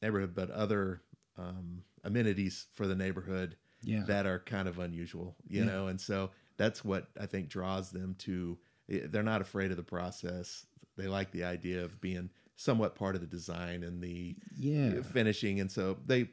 neighborhood 0.00 0.34
but 0.34 0.50
other 0.50 1.02
um, 1.36 1.82
amenities 2.04 2.66
for 2.74 2.86
the 2.86 2.94
neighborhood 2.94 3.56
Yeah. 3.82 4.04
that 4.06 4.24
are 4.26 4.38
kind 4.38 4.68
of 4.68 4.78
unusual, 4.78 5.36
you 5.46 5.60
Yeah. 5.60 5.66
know, 5.66 5.86
and 5.88 6.00
so 6.00 6.30
that's 6.56 6.84
what 6.84 7.08
I 7.20 7.26
think 7.26 7.48
draws 7.48 7.90
them 7.90 8.14
to. 8.20 8.58
They're 8.88 9.22
not 9.22 9.42
afraid 9.42 9.70
of 9.70 9.76
the 9.76 9.82
process. 9.82 10.64
They 10.96 11.06
like 11.06 11.30
the 11.30 11.44
idea 11.44 11.84
of 11.84 12.00
being 12.00 12.30
somewhat 12.56 12.94
part 12.94 13.14
of 13.14 13.20
the 13.20 13.26
design 13.26 13.82
and 13.82 14.02
the 14.02 14.36
yeah. 14.58 15.02
finishing, 15.02 15.60
and 15.60 15.70
so 15.70 15.98
they, 16.06 16.30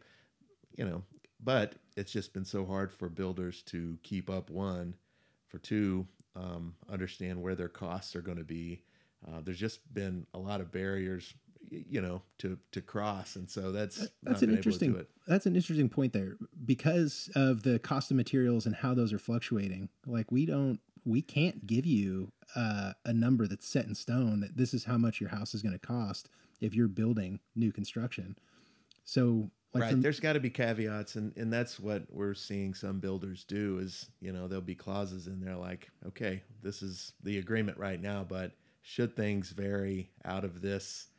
you 0.78 0.86
know, 0.86 1.04
but 1.40 1.74
it's 1.96 2.12
just 2.12 2.34
been 2.34 2.46
so 2.46 2.66
hard 2.66 2.92
for 2.92 3.10
builders 3.10 3.62
to 3.64 3.98
keep 4.04 4.30
up. 4.30 4.50
One, 4.50 4.96
for 5.48 5.58
two, 5.60 6.08
um, 6.36 6.76
understand 6.90 7.42
where 7.42 7.56
their 7.56 7.70
costs 7.70 8.16
are 8.16 8.22
going 8.22 8.38
to 8.38 8.44
be. 8.44 8.82
Uh, 9.28 9.42
there's 9.44 9.60
just 9.60 9.94
been 9.94 10.26
a 10.34 10.40
lot 10.40 10.62
of 10.62 10.72
barriers, 10.72 11.34
you 11.70 12.02
know, 12.02 12.22
to 12.38 12.58
to 12.72 12.82
cross, 12.82 13.36
and 13.36 13.50
so 13.50 13.72
that's 13.72 14.08
That's 14.24 14.42
an 14.42 14.50
been 14.50 14.58
able 14.60 14.72
to 14.72 14.80
do 14.80 14.86
interesting. 14.86 15.06
That's 15.28 15.46
an 15.46 15.56
interesting 15.56 15.90
point 15.90 16.14
there 16.14 16.38
because 16.66 17.30
of 17.36 17.64
the 17.64 17.80
cost 17.80 18.12
of 18.12 18.18
materials 18.18 18.66
and 18.66 18.76
how 18.76 18.94
those 18.94 19.12
are 19.14 19.20
fluctuating. 19.20 19.90
Like 20.06 20.32
we 20.32 20.46
don't, 20.46 20.80
we 21.06 21.22
can't 21.22 21.66
give 21.66 21.86
you 21.86 22.32
uh, 22.56 22.94
a 23.04 23.14
number 23.14 23.48
that's 23.48 23.68
set 23.68 23.86
in 23.86 23.96
stone 23.96 24.42
that 24.42 24.58
this 24.58 24.74
is 24.74 24.84
how 24.84 24.98
much 24.98 25.20
your 25.20 25.30
house 25.30 25.56
is 25.56 25.64
going 25.64 25.74
to 25.74 25.80
cost 25.80 26.30
if 26.62 26.76
you're 26.76 26.88
building 26.88 27.40
new 27.56 27.72
construction. 27.72 28.38
So, 29.04 29.50
like 29.76 29.84
right 29.84 29.92
from- 29.92 30.02
there's 30.02 30.20
got 30.20 30.34
to 30.34 30.40
be 30.40 30.50
caveats 30.50 31.16
and 31.16 31.36
and 31.38 31.52
that's 31.54 31.80
what 31.80 32.04
we're 32.10 32.34
seeing 32.34 32.74
some 32.74 33.00
builders 33.00 33.44
do 33.44 33.78
is 33.80 34.10
you 34.22 34.32
know 34.32 34.48
there'll 34.48 34.62
be 34.64 34.76
clauses 34.76 35.28
in 35.28 35.40
there 35.40 35.56
like 35.56 35.90
okay 36.08 36.42
this 36.64 36.82
is 36.82 37.14
the 37.24 37.38
agreement 37.38 37.78
right 37.78 38.02
now 38.02 38.26
but 38.28 38.52
should 38.82 39.16
things 39.16 39.52
vary 39.52 40.10
out 40.26 40.44
of 40.44 40.62
this 40.62 41.10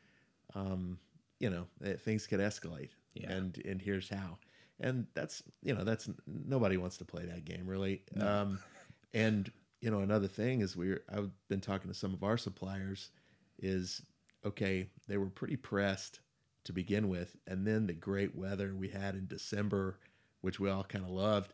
um 0.55 0.99
you 1.39 1.51
know 1.51 1.67
eh, 1.85 1.95
things 1.95 2.27
could 2.27 2.41
escalate 2.41 2.91
Yeah. 3.15 3.31
and 3.33 3.57
and 3.65 3.81
here's 3.81 4.09
how 4.09 4.39
and 4.81 5.07
that's 5.15 5.43
you 5.63 5.75
know 5.75 5.85
that's 5.85 6.09
nobody 6.27 6.77
wants 6.77 6.97
to 6.99 7.05
play 7.05 7.25
that 7.27 7.45
game 7.45 7.67
really 7.67 8.03
No. 8.15 8.27
um 8.27 8.59
and 9.15 9.51
you 9.81 9.91
know 9.91 10.01
another 10.01 10.29
thing 10.29 10.61
is 10.63 10.77
we're 10.77 11.03
i've 11.13 11.31
been 11.49 11.61
talking 11.61 11.89
to 11.91 11.95
some 11.95 12.13
of 12.15 12.23
our 12.25 12.37
suppliers 12.39 13.11
is 13.59 14.03
okay 14.45 14.89
they 15.09 15.17
were 15.19 15.27
pretty 15.31 15.57
pressed 15.57 16.21
to 16.67 16.73
begin 16.73 17.09
with. 17.09 17.37
And 17.47 17.67
then 17.67 17.87
the 17.87 17.93
great 17.95 18.37
weather 18.37 18.75
we 18.75 18.89
had 18.89 19.15
in 19.15 19.27
december 19.27 19.99
which 20.43 20.61
we 20.61 20.69
all 20.71 20.85
kind 20.85 21.05
of 21.05 21.11
loved 21.11 21.53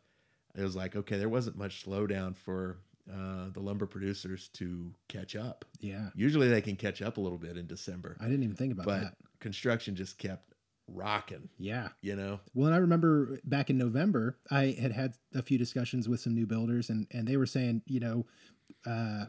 it 0.55 0.63
was 0.63 0.77
like 0.77 0.97
okay 0.97 1.17
there 1.19 1.29
wasn't 1.29 1.57
much 1.57 1.85
slowdown 1.87 2.37
for 2.37 2.79
uh, 3.13 3.49
the 3.53 3.59
lumber 3.61 3.85
producers 3.87 4.49
to 4.53 4.95
catch 5.09 5.35
up. 5.35 5.65
Yeah, 5.81 6.11
usually 6.15 6.49
they 6.49 6.61
can 6.61 6.77
catch 6.77 7.03
up 7.03 7.17
a 7.17 7.21
little 7.21 7.39
bit 7.39 7.57
in 7.57 7.67
december. 7.67 8.17
I 8.21 8.25
didn't 8.27 8.45
even 8.45 8.55
think 8.55 8.73
about 8.73 8.87
but 8.87 9.01
that. 9.01 9.15
construction 9.41 9.97
just 9.97 10.19
kept 10.19 10.55
rocking 10.87 11.49
Yeah. 11.59 11.89
you 12.01 12.15
know? 12.15 12.39
Well, 12.55 12.67
and 12.67 12.75
I 12.75 12.79
remember 12.79 13.41
back 13.45 13.71
in 13.71 13.79
November, 13.79 14.39
I 14.51 14.77
had 14.81 14.93
had 14.93 15.15
a 15.35 15.43
few 15.43 15.59
discussions 15.59 16.09
with 16.09 16.21
some 16.21 16.35
new 16.35 16.47
builders, 16.47 16.91
and 16.91 17.07
and 17.13 17.27
they 17.27 17.37
were 17.37 17.47
saying, 17.47 17.83
you 17.87 17.99
know, 18.01 18.27
uh, 18.87 19.25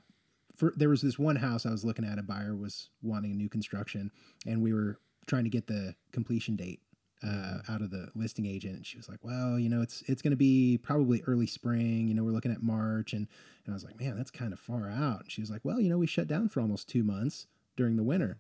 for 0.56 0.74
there 0.76 0.90
was 0.90 1.02
this 1.02 1.18
one 1.18 1.38
house 1.38 1.66
I 1.66 1.72
was 1.72 1.84
looking 1.84 2.06
at, 2.06 2.20
a 2.20 2.24
buyer 2.24 2.56
was 2.56 2.90
wanting 3.02 3.32
a 3.32 3.36
new 3.36 3.50
construction, 3.50 4.12
and 4.46 4.62
we 4.62 4.72
were 4.74 5.00
trying 5.28 5.44
to 5.44 5.50
get 5.50 5.68
the 5.68 5.96
completion 6.12 6.56
date 6.56 6.82
uh, 7.26 7.60
out 7.70 7.82
of 7.82 7.90
the 7.92 8.10
listing 8.16 8.46
agent, 8.46 8.76
and 8.76 8.86
she 8.86 8.98
was 8.98 9.08
like, 9.08 9.20
well, 9.24 9.58
you 9.58 9.70
know, 9.70 9.82
it's 9.82 10.04
it's 10.08 10.22
going 10.22 10.32
to 10.32 10.38
be 10.38 10.78
probably 10.84 11.24
early 11.28 11.48
spring. 11.48 12.08
You 12.08 12.14
know, 12.14 12.24
we're 12.24 12.32
looking 12.32 12.52
at 12.52 12.62
March, 12.62 13.14
and 13.14 13.28
and 13.66 13.74
I 13.74 13.76
was 13.76 13.84
like, 13.86 14.00
man, 14.00 14.16
that's 14.18 14.32
kind 14.32 14.52
of 14.54 14.60
far 14.60 14.90
out. 14.90 15.22
And 15.22 15.32
she 15.32 15.42
was 15.42 15.50
like, 15.50 15.62
well, 15.64 15.80
you 15.80 15.90
know, 15.90 15.98
we 15.98 16.08
shut 16.08 16.28
down 16.28 16.50
for 16.50 16.60
almost 16.60 16.90
two 16.90 17.04
months 17.04 17.48
during 17.78 17.96
the 17.96 18.04
winter. 18.04 18.38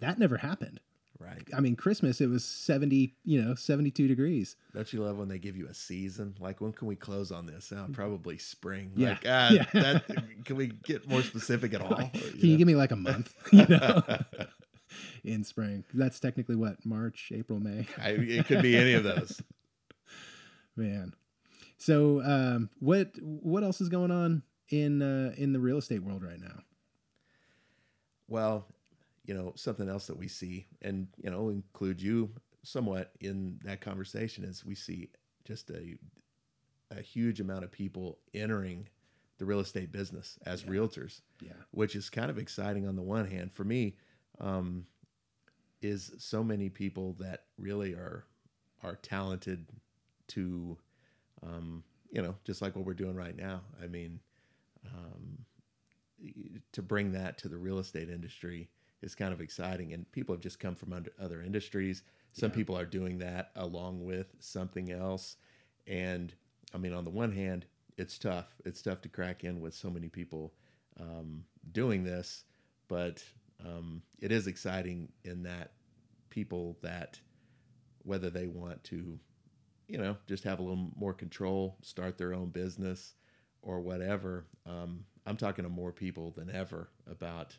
That 0.00 0.18
never 0.18 0.36
happened. 0.38 0.80
right 1.20 1.42
I 1.56 1.60
mean, 1.60 1.74
Christmas 1.76 2.20
it 2.20 2.28
was 2.28 2.44
seventy, 2.44 3.14
you 3.24 3.40
know, 3.40 3.54
seventy 3.54 3.90
two 3.92 4.08
degrees. 4.08 4.56
Don't 4.74 4.92
you 4.92 5.02
love 5.04 5.16
when 5.18 5.28
they 5.28 5.38
give 5.38 5.56
you 5.56 5.68
a 5.68 5.74
season? 5.74 6.34
Like, 6.40 6.60
when 6.60 6.72
can 6.72 6.88
we 6.88 6.96
close 6.96 7.30
on 7.30 7.46
this? 7.46 7.72
Oh, 7.74 7.86
probably 7.92 8.36
spring. 8.38 8.92
Yeah. 8.96 9.10
Like, 9.10 9.24
ah, 9.28 9.50
Yeah. 9.52 9.64
that, 9.74 10.44
can 10.44 10.56
we 10.56 10.68
get 10.84 11.08
more 11.08 11.22
specific 11.22 11.72
at 11.74 11.80
all? 11.82 11.96
Can 12.12 12.48
you 12.48 12.56
give 12.56 12.66
me 12.66 12.74
like 12.74 12.90
a 12.90 12.96
month, 12.96 13.32
you 13.52 13.66
know, 13.66 14.02
in 15.24 15.44
spring? 15.44 15.84
That's 15.94 16.20
technically 16.20 16.56
what 16.56 16.84
March, 16.84 17.30
April, 17.34 17.60
May. 17.60 17.86
I, 17.98 18.10
it 18.10 18.46
could 18.46 18.62
be 18.62 18.76
any 18.76 18.94
of 18.94 19.04
those. 19.04 19.40
Man. 20.76 21.14
So, 21.76 22.22
um, 22.22 22.70
what 22.80 23.10
what 23.20 23.62
else 23.62 23.80
is 23.80 23.88
going 23.88 24.10
on 24.10 24.42
in 24.70 25.02
uh, 25.02 25.32
in 25.36 25.52
the 25.52 25.60
real 25.60 25.78
estate 25.78 26.02
world 26.02 26.22
right 26.22 26.40
now? 26.40 26.60
Well, 28.28 28.66
you 29.24 29.34
know, 29.34 29.52
something 29.56 29.88
else 29.88 30.06
that 30.06 30.16
we 30.16 30.28
see, 30.28 30.66
and 30.82 31.08
you 31.22 31.30
know, 31.30 31.48
include 31.50 32.00
you 32.02 32.30
somewhat 32.62 33.12
in 33.20 33.58
that 33.64 33.80
conversation, 33.80 34.44
is 34.44 34.64
we 34.64 34.74
see 34.74 35.10
just 35.44 35.70
a 35.70 35.96
a 36.90 37.00
huge 37.02 37.40
amount 37.40 37.64
of 37.64 37.70
people 37.70 38.18
entering 38.32 38.88
the 39.36 39.44
real 39.44 39.60
estate 39.60 39.92
business 39.92 40.38
as 40.46 40.64
Yeah. 40.64 40.70
realtors. 40.70 41.20
Yeah. 41.40 41.52
which 41.70 41.94
is 41.94 42.10
kind 42.10 42.30
of 42.30 42.38
exciting 42.38 42.88
on 42.88 42.96
the 42.96 43.02
one 43.02 43.26
hand 43.26 43.52
for 43.52 43.62
me 43.62 43.96
um, 44.40 44.86
is 45.82 46.12
so 46.18 46.42
many 46.42 46.68
people 46.68 47.14
that 47.14 47.44
really 47.58 47.92
are 47.94 48.24
are 48.82 48.96
talented 48.96 49.66
to 50.28 50.76
um, 51.42 51.82
you 52.10 52.22
know 52.22 52.34
just 52.44 52.62
like 52.62 52.76
what 52.76 52.84
we're 52.84 52.94
doing 52.94 53.16
right 53.16 53.36
now. 53.36 53.62
I 53.82 53.86
mean 53.86 54.20
um, 54.86 55.38
to 56.72 56.82
bring 56.82 57.12
that 57.12 57.38
to 57.38 57.48
the 57.48 57.56
real 57.58 57.78
estate 57.78 58.08
industry 58.10 58.68
is 59.02 59.14
kind 59.14 59.32
of 59.32 59.40
exciting. 59.40 59.92
And 59.92 60.10
people 60.12 60.34
have 60.34 60.42
just 60.42 60.58
come 60.58 60.74
from 60.74 60.92
under 60.92 61.12
other 61.20 61.42
industries. 61.42 62.02
Some 62.32 62.50
Yeah. 62.50 62.56
people 62.56 62.76
are 62.76 62.86
doing 62.86 63.18
that 63.18 63.52
along 63.56 64.04
with 64.04 64.34
something 64.40 64.90
else. 64.90 65.36
And 65.86 66.34
i 66.74 66.78
mean 66.78 66.92
on 66.92 67.04
the 67.04 67.10
one 67.10 67.32
hand 67.32 67.66
it's 67.96 68.16
tough. 68.18 68.60
It's 68.64 68.80
tough 68.80 69.00
to 69.02 69.08
crack 69.08 69.42
in 69.44 69.60
with 69.60 69.74
so 69.74 69.90
many 69.90 70.08
people 70.08 70.54
um, 71.00 71.44
doing 71.72 72.04
this, 72.04 72.44
but 72.86 73.24
um, 73.64 74.02
it 74.20 74.32
is 74.32 74.46
exciting 74.46 75.08
in 75.24 75.42
that 75.44 75.72
people 76.30 76.78
that 76.82 77.18
whether 78.04 78.30
they 78.30 78.46
want 78.46 78.82
to, 78.84 79.18
you 79.88 79.98
know, 79.98 80.16
just 80.26 80.44
have 80.44 80.58
a 80.60 80.62
little 80.62 80.90
more 80.96 81.12
control, 81.14 81.76
start 81.82 82.16
their 82.18 82.32
own 82.34 82.48
business, 82.50 83.14
or 83.62 83.80
whatever. 83.80 84.46
Um, 84.66 85.04
I'm 85.26 85.36
talking 85.36 85.64
to 85.64 85.68
more 85.68 85.92
people 85.92 86.30
than 86.30 86.48
ever 86.50 86.88
about, 87.10 87.56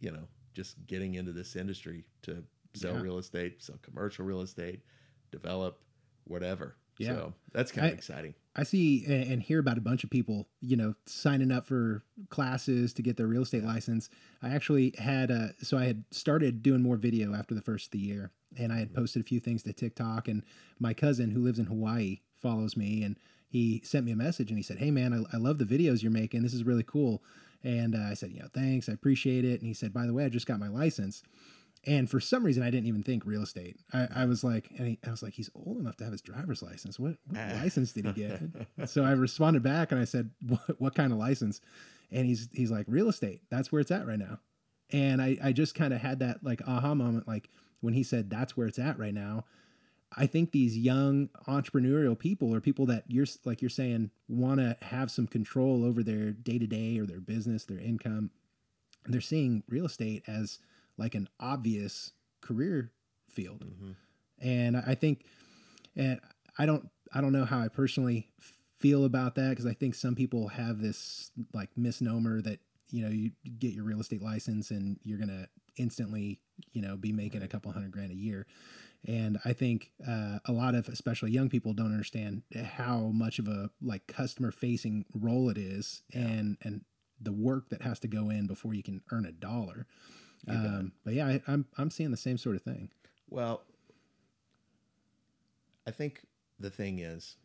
you 0.00 0.10
know, 0.10 0.26
just 0.54 0.86
getting 0.86 1.14
into 1.16 1.32
this 1.32 1.56
industry 1.56 2.04
to 2.22 2.42
sell 2.74 2.94
Yeah. 2.94 3.00
real 3.02 3.18
estate, 3.18 3.62
sell 3.62 3.78
commercial 3.82 4.24
real 4.24 4.40
estate, 4.42 4.82
develop 5.30 5.80
whatever. 6.24 6.76
Yeah. 6.98 7.08
So 7.14 7.34
that's 7.52 7.72
kind 7.72 7.88
of 7.88 7.92
I- 7.92 7.96
exciting. 7.96 8.34
I 8.58 8.62
see 8.62 9.04
and 9.06 9.42
hear 9.42 9.60
about 9.60 9.76
a 9.76 9.82
bunch 9.82 10.02
of 10.02 10.08
people, 10.08 10.48
you 10.62 10.76
know, 10.76 10.94
signing 11.04 11.52
up 11.52 11.66
for 11.66 12.02
classes 12.30 12.94
to 12.94 13.02
get 13.02 13.18
their 13.18 13.26
real 13.26 13.42
estate 13.42 13.62
license. 13.64 14.08
I 14.42 14.48
actually 14.48 14.94
had, 14.98 15.30
uh, 15.30 15.48
so 15.60 15.76
I 15.76 15.84
had 15.84 16.04
started 16.10 16.62
doing 16.62 16.82
more 16.82 16.96
video 16.96 17.34
after 17.34 17.54
the 17.54 17.60
first 17.60 17.88
of 17.88 17.90
the 17.92 17.98
year, 17.98 18.30
and 18.58 18.72
I 18.72 18.78
had 18.78 18.94
posted 18.94 19.20
a 19.20 19.26
few 19.26 19.40
things 19.40 19.62
to 19.64 19.74
TikTok. 19.74 20.26
And 20.26 20.42
my 20.78 20.94
cousin, 20.94 21.30
who 21.30 21.42
lives 21.42 21.58
in 21.58 21.66
Hawaii, 21.66 22.20
follows 22.40 22.78
me, 22.78 23.02
and 23.02 23.16
he 23.46 23.82
sent 23.84 24.06
me 24.06 24.12
a 24.12 24.16
message 24.16 24.50
and 24.50 24.58
he 24.58 24.62
said, 24.62 24.78
"Hey, 24.78 24.90
man, 24.90 25.12
I, 25.12 25.36
I 25.36 25.38
love 25.38 25.58
the 25.58 25.64
videos 25.64 26.02
you're 26.02 26.10
making. 26.10 26.42
This 26.42 26.54
is 26.54 26.64
really 26.64 26.82
cool." 26.82 27.22
And 27.62 27.94
uh, 27.94 28.08
I 28.10 28.14
said, 28.14 28.32
"You 28.32 28.40
know, 28.40 28.48
thanks, 28.54 28.88
I 28.88 28.92
appreciate 28.92 29.44
it." 29.44 29.60
And 29.60 29.68
he 29.68 29.74
said, 29.74 29.92
"By 29.92 30.06
the 30.06 30.14
way, 30.14 30.24
I 30.24 30.30
just 30.30 30.46
got 30.46 30.60
my 30.60 30.68
license." 30.68 31.22
And 31.86 32.10
for 32.10 32.18
some 32.18 32.42
reason, 32.44 32.62
I 32.64 32.70
didn't 32.70 32.86
even 32.88 33.02
think 33.04 33.24
real 33.24 33.42
estate. 33.42 33.76
I, 33.92 34.08
I 34.14 34.24
was 34.24 34.42
like, 34.42 34.70
and 34.76 34.88
he, 34.88 34.98
I 35.06 35.10
was 35.10 35.22
like, 35.22 35.34
he's 35.34 35.50
old 35.54 35.78
enough 35.78 35.96
to 35.98 36.04
have 36.04 36.12
his 36.12 36.20
driver's 36.22 36.62
license. 36.62 36.98
What, 36.98 37.16
what 37.28 37.38
Ah. 37.40 37.52
license 37.62 37.92
did 37.92 38.06
he 38.06 38.12
get? 38.12 38.40
so 38.88 39.04
I 39.04 39.12
responded 39.12 39.62
back 39.62 39.92
and 39.92 40.00
I 40.00 40.04
said, 40.04 40.30
what, 40.46 40.80
what 40.80 40.94
kind 40.96 41.12
of 41.12 41.18
license? 41.18 41.60
And 42.10 42.26
he's 42.26 42.48
he's 42.52 42.70
like, 42.70 42.86
real 42.88 43.08
estate. 43.08 43.42
That's 43.50 43.70
where 43.70 43.80
it's 43.80 43.90
at 43.92 44.06
right 44.06 44.18
now. 44.18 44.40
And 44.90 45.20
I, 45.22 45.36
I 45.42 45.52
just 45.52 45.74
kind 45.74 45.92
of 45.94 46.00
had 46.00 46.18
that 46.20 46.42
like 46.44 46.60
aha 46.66 46.94
moment, 46.94 47.26
like 47.28 47.50
when 47.80 47.94
he 47.94 48.02
said 48.02 48.30
that's 48.30 48.56
where 48.56 48.66
it's 48.66 48.78
at 48.78 48.98
right 48.98 49.14
now. 49.14 49.44
I 50.16 50.26
think 50.26 50.52
these 50.52 50.78
young 50.78 51.28
entrepreneurial 51.48 52.16
people 52.18 52.54
or 52.54 52.60
people 52.60 52.86
that 52.86 53.04
you're 53.08 53.26
like 53.44 53.60
you're 53.60 53.68
saying 53.68 54.10
want 54.28 54.60
to 54.60 54.76
have 54.82 55.10
some 55.10 55.26
control 55.26 55.84
over 55.84 56.02
their 56.02 56.30
day 56.30 56.58
to 56.58 56.66
day 56.66 56.98
or 56.98 57.06
their 57.06 57.20
business, 57.20 57.64
their 57.64 57.80
income. 57.80 58.30
They're 59.04 59.20
seeing 59.20 59.62
real 59.68 59.86
estate 59.86 60.22
as 60.28 60.58
like 60.98 61.14
an 61.14 61.28
obvious 61.40 62.12
career 62.40 62.92
field 63.28 63.62
hmm 63.62 63.92
and 64.38 64.76
I 64.76 64.94
think, 64.94 65.24
and 65.96 66.20
I 66.58 66.66
don't 66.66 66.90
I 67.14 67.22
don't 67.22 67.32
know 67.32 67.46
how 67.46 67.58
I 67.60 67.68
personally 67.68 68.28
feel 68.76 69.06
about 69.06 69.34
that 69.36 69.50
because 69.50 69.64
I 69.64 69.72
think 69.72 69.94
some 69.94 70.14
people 70.14 70.48
have 70.48 70.80
this 70.80 71.30
like 71.54 71.70
misnomer 71.76 72.42
that 72.42 72.60
you 72.90 73.02
know 73.02 73.08
you 73.08 73.30
get 73.58 73.72
your 73.72 73.84
real 73.84 74.00
estate 74.00 74.22
license 74.22 74.70
and 74.70 74.98
you're 75.04 75.18
gonna 75.18 75.48
instantly 75.78 76.38
you 76.72 76.82
know 76.82 76.96
be 76.96 77.12
making 77.12 77.42
a 77.42 77.48
couple 77.48 77.72
hundred 77.72 77.90
grand 77.92 78.10
a 78.10 78.14
year 78.14 78.46
and 79.06 79.38
i 79.44 79.52
think 79.52 79.90
uh, 80.08 80.38
a 80.46 80.52
lot 80.52 80.74
of 80.74 80.88
especially 80.88 81.30
young 81.30 81.50
people 81.50 81.74
don't 81.74 81.92
understand 81.92 82.42
how 82.64 83.10
much 83.12 83.38
of 83.38 83.46
a 83.46 83.68
like 83.82 84.06
customer 84.06 84.50
facing 84.50 85.04
role 85.14 85.50
it 85.50 85.58
is 85.58 86.02
Yeah. 86.14 86.20
and 86.22 86.56
and 86.62 86.84
the 87.20 87.32
work 87.32 87.70
that 87.70 87.82
has 87.82 87.98
to 88.00 88.08
go 88.08 88.30
in 88.30 88.46
before 88.46 88.74
you 88.74 88.82
can 88.82 89.00
earn 89.10 89.24
a 89.24 89.32
dollar. 89.32 89.86
Um, 90.48 90.92
but 91.04 91.14
yeah 91.14 91.26
I, 91.26 91.42
i'm 91.46 91.66
i'm 91.78 91.90
seeing 91.90 92.10
the 92.10 92.16
same 92.16 92.38
sort 92.38 92.56
of 92.56 92.62
thing 92.62 92.90
Well, 93.28 93.62
I 95.86 95.90
think 95.90 96.22
the 96.60 96.70
thing 96.70 96.98
is, 97.00 97.36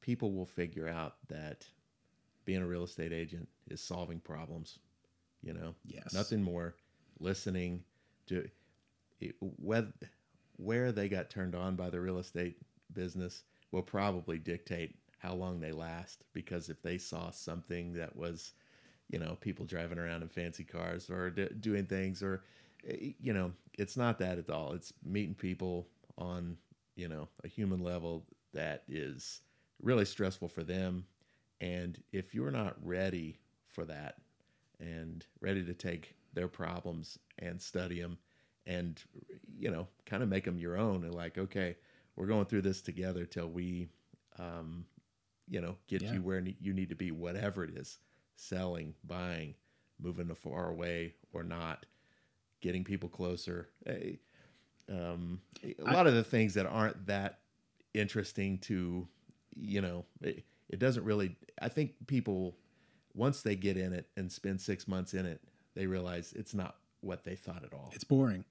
people 0.00 0.32
will 0.32 0.46
figure 0.46 0.88
out 0.88 1.16
that 1.28 1.66
being 2.44 2.62
a 2.62 2.66
real 2.66 2.84
estate 2.84 3.12
agent 3.12 3.48
is 3.68 3.80
solving 3.80 4.20
problems. 4.20 4.78
You 5.42 5.54
know, 5.54 5.74
yes 5.84 6.12
nothing 6.12 6.42
more. 6.42 6.74
Listening 7.20 7.84
to 8.26 8.48
it, 9.20 9.34
whether 9.40 9.92
where 10.56 10.90
they 10.92 11.08
got 11.08 11.30
turned 11.30 11.54
on 11.54 11.76
by 11.76 11.90
the 11.90 12.00
real 12.00 12.18
estate 12.18 12.56
business 12.92 13.42
will 13.70 13.82
probably 13.82 14.38
dictate 14.38 14.96
how 15.18 15.34
long 15.34 15.60
they 15.60 15.72
last. 15.72 16.24
Because 16.32 16.68
if 16.68 16.82
they 16.82 16.98
saw 16.98 17.30
something 17.30 17.92
that 17.94 18.14
was, 18.16 18.52
you 19.10 19.18
know, 19.18 19.36
people 19.40 19.66
driving 19.66 19.98
around 19.98 20.22
in 20.22 20.28
fancy 20.28 20.64
cars 20.64 21.10
or 21.10 21.30
d- 21.30 21.48
doing 21.60 21.86
things, 21.86 22.22
or 22.22 22.42
eh, 22.88 23.12
you 23.20 23.32
know, 23.32 23.52
it's 23.78 23.96
not 23.96 24.18
that 24.18 24.38
at 24.38 24.50
all. 24.50 24.72
It's 24.72 24.92
meeting 25.04 25.34
people 25.34 25.88
on 26.18 26.56
you 26.96 27.08
know 27.08 27.28
a 27.44 27.48
human 27.48 27.80
level 27.82 28.24
that 28.52 28.82
is 28.88 29.42
really 29.82 30.04
stressful 30.04 30.48
for 30.48 30.62
them. 30.64 31.06
And 31.60 32.02
if 32.12 32.34
you're 32.34 32.50
not 32.50 32.76
ready 32.84 33.38
for 33.66 33.84
that 33.84 34.16
and 34.80 35.26
ready 35.40 35.64
to 35.64 35.74
take 35.74 36.14
their 36.32 36.48
problems 36.48 37.18
and 37.38 37.60
study 37.60 38.00
them 38.00 38.18
and 38.66 39.02
you 39.58 39.70
know 39.70 39.86
kind 40.06 40.22
of 40.22 40.28
make 40.28 40.44
them 40.44 40.58
your 40.58 40.76
own 40.76 41.04
and 41.04 41.14
like 41.14 41.38
okay 41.38 41.76
we're 42.16 42.26
going 42.26 42.44
through 42.44 42.62
this 42.62 42.80
together 42.80 43.24
till 43.24 43.48
we 43.48 43.88
um 44.38 44.84
you 45.48 45.60
know 45.60 45.76
get 45.88 46.02
Yeah. 46.02 46.12
you 46.12 46.22
where 46.22 46.42
you 46.60 46.72
need 46.72 46.88
to 46.88 46.94
be 46.94 47.10
whatever 47.10 47.64
it 47.64 47.70
is 47.76 47.98
selling 48.38 48.94
buying 49.04 49.54
moving 50.00 50.28
to 50.28 50.34
far 50.34 50.68
away 50.70 51.14
or 51.32 51.42
not 51.42 51.84
getting 52.60 52.84
people 52.84 53.08
closer. 53.08 53.68
Eh, 53.86 54.12
um 54.88 55.40
a 55.64 55.74
I- 55.86 55.92
lot 55.92 56.06
of 56.06 56.14
the 56.14 56.24
things 56.24 56.54
that 56.54 56.66
aren't 56.66 57.06
that 57.06 57.40
interesting 57.94 58.58
to 58.58 59.06
you 59.56 59.80
know 59.80 60.04
it, 60.22 60.44
it 60.68 60.78
doesn't 60.78 61.04
really 61.04 61.34
i 61.60 61.68
think 61.68 61.92
people 62.06 62.54
once 63.14 63.42
they 63.42 63.56
get 63.56 63.76
in 63.76 63.92
it 63.92 64.08
and 64.16 64.30
spend 64.30 64.60
six 64.60 64.86
months 64.86 65.14
in 65.14 65.26
it 65.26 65.40
they 65.74 65.86
realize 65.86 66.32
it's 66.34 66.54
not 66.54 66.76
what 67.00 67.24
they 67.24 67.36
thought 67.36 67.62
at 67.64 67.72
all. 67.72 67.90
It's 67.94 68.02
boring. 68.02 68.44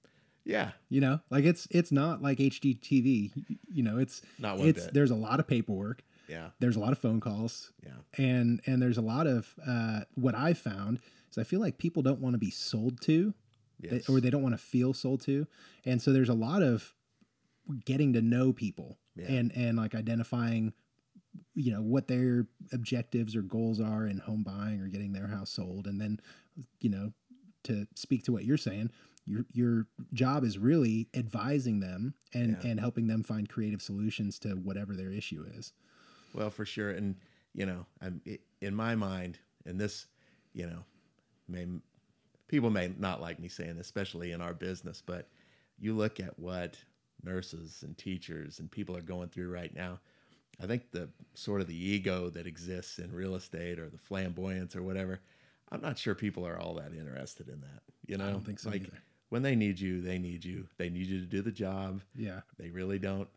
Yeah. 0.45 0.71
You 0.89 1.02
know 1.02 1.19
like 1.30 1.43
it's 1.45 1.67
it's 1.71 1.91
not 1.91 2.21
like 2.21 2.38
HGTV 2.38 3.32
you 3.71 3.84
know 3.84 3.97
it's 3.97 4.21
not 4.39 4.60
it's 4.60 4.86
bit 4.86 4.93
there's 4.93 5.12
a 5.12 5.15
lot 5.15 5.39
of 5.39 5.47
paperwork 5.47 6.04
yeah 6.28 6.50
there's 6.60 6.76
a 6.76 6.80
lot 6.80 6.92
of 6.92 6.98
phone 7.00 7.20
calls 7.20 7.72
yeah 7.86 7.92
and 8.18 8.62
and 8.66 8.82
there's 8.82 8.98
a 8.98 9.02
lot 9.02 9.28
of 9.28 9.54
uh, 9.66 10.02
what 10.16 10.36
I 10.36 10.54
found 10.54 11.00
is 11.32 11.38
I 11.38 11.44
feel 11.44 11.60
like 11.60 11.78
people 11.78 12.02
don't 12.04 12.20
want 12.22 12.34
to 12.34 12.38
be 12.40 12.52
sold 12.52 13.02
to, 13.02 13.34
they- 13.82 14.02
or 14.10 14.20
they 14.22 14.30
don't 14.30 14.42
want 14.44 14.54
to 14.54 14.58
feel 14.58 14.94
sold 14.94 15.22
to, 15.22 15.46
and 15.86 16.02
so 16.02 16.12
there's 16.13 16.30
a 16.30 16.34
lot 16.34 16.62
of 16.63 16.94
getting 17.86 18.13
to 18.13 18.22
know 18.22 18.54
people 18.54 18.98
Yeah. 19.16 19.28
and 19.32 19.52
and 19.56 19.78
like 19.78 19.94
identifying, 19.94 20.74
you 21.54 21.72
know, 21.72 21.82
what 21.82 22.08
their 22.08 22.48
objectives 22.72 23.36
or 23.36 23.42
goals 23.42 23.80
are 23.82 24.08
in 24.08 24.20
home 24.20 24.44
buying 24.44 24.82
or 24.82 24.88
getting 24.88 25.13
their 25.13 25.28
house 25.28 25.50
sold, 25.50 25.86
and 25.88 26.00
then, 26.00 26.20
you 26.80 26.90
know, 26.90 27.12
to 27.63 27.88
speak 27.96 28.24
to 28.26 28.32
what 28.32 28.46
you're 28.46 28.58
saying. 28.58 28.90
Your, 29.30 29.46
your 29.52 29.88
job 30.13 30.46
is 30.46 30.58
really 30.58 31.10
advising 31.13 31.82
them 31.82 32.13
and, 32.34 32.56
Yeah. 32.63 32.70
and 32.70 32.80
helping 32.80 33.08
them 33.08 33.24
find 33.24 33.50
creative 33.50 33.82
solutions 33.82 34.40
to 34.40 34.52
whatever 34.52 34.96
their 34.96 35.12
issue 35.12 35.44
is. 35.58 35.74
Well, 36.38 36.52
for 36.52 36.65
sure, 36.65 36.91
and 36.91 37.15
you 37.54 37.65
know, 37.65 37.86
I'm 38.02 38.21
in 38.62 38.76
my 38.76 38.95
mind, 38.95 39.39
and 39.65 39.80
this, 39.80 40.06
you 40.54 40.67
know, 40.67 40.84
may 41.50 41.65
people 42.47 42.69
may 42.69 42.91
not 42.97 43.19
like 43.21 43.39
me 43.39 43.47
saying, 43.47 43.78
this, 43.78 43.88
especially 43.88 44.32
in 44.32 44.41
our 44.41 44.54
business, 44.54 45.02
but 45.06 45.28
you 45.80 45.93
look 45.95 46.19
at 46.19 46.38
what 46.39 46.78
nurses 47.23 47.84
and 47.84 47.97
teachers 47.97 48.60
and 48.60 48.69
people 48.69 48.95
are 48.95 49.02
going 49.02 49.30
through 49.30 49.52
right 49.52 49.76
now. 49.76 50.00
I 50.62 50.65
think 50.65 50.91
the 50.91 51.10
sort 51.34 51.62
of 51.62 51.67
the 51.67 51.76
ego 51.76 52.30
that 52.30 52.47
exists 52.47 53.00
in 53.00 53.12
real 53.12 53.36
estate 53.36 53.80
or 53.80 53.89
the 53.89 53.97
flamboyance 53.97 54.76
or 54.76 54.82
whatever, 54.84 55.19
I'm 55.71 55.82
not 55.82 55.97
sure 55.97 56.15
people 56.15 56.47
are 56.47 56.60
all 56.60 56.76
that 56.76 56.93
interested 56.93 57.47
in 57.47 57.62
that. 57.62 57.82
You 58.08 58.17
know, 58.17 58.28
I 58.28 58.32
don't 58.32 58.45
think 58.45 58.60
so 58.60 58.69
like 58.69 58.82
either. 58.82 59.02
when 59.30 59.41
they 59.41 59.56
need 59.56 59.80
you, 59.80 60.02
they 60.02 60.17
need 60.17 60.43
you. 60.45 60.67
They 60.78 60.89
need 60.89 61.08
you 61.08 61.19
to 61.19 61.26
do 61.26 61.41
the 61.41 61.52
job. 61.52 62.02
Yeah, 62.15 62.41
They 62.58 62.69
really 62.69 63.00
don't, 63.00 63.28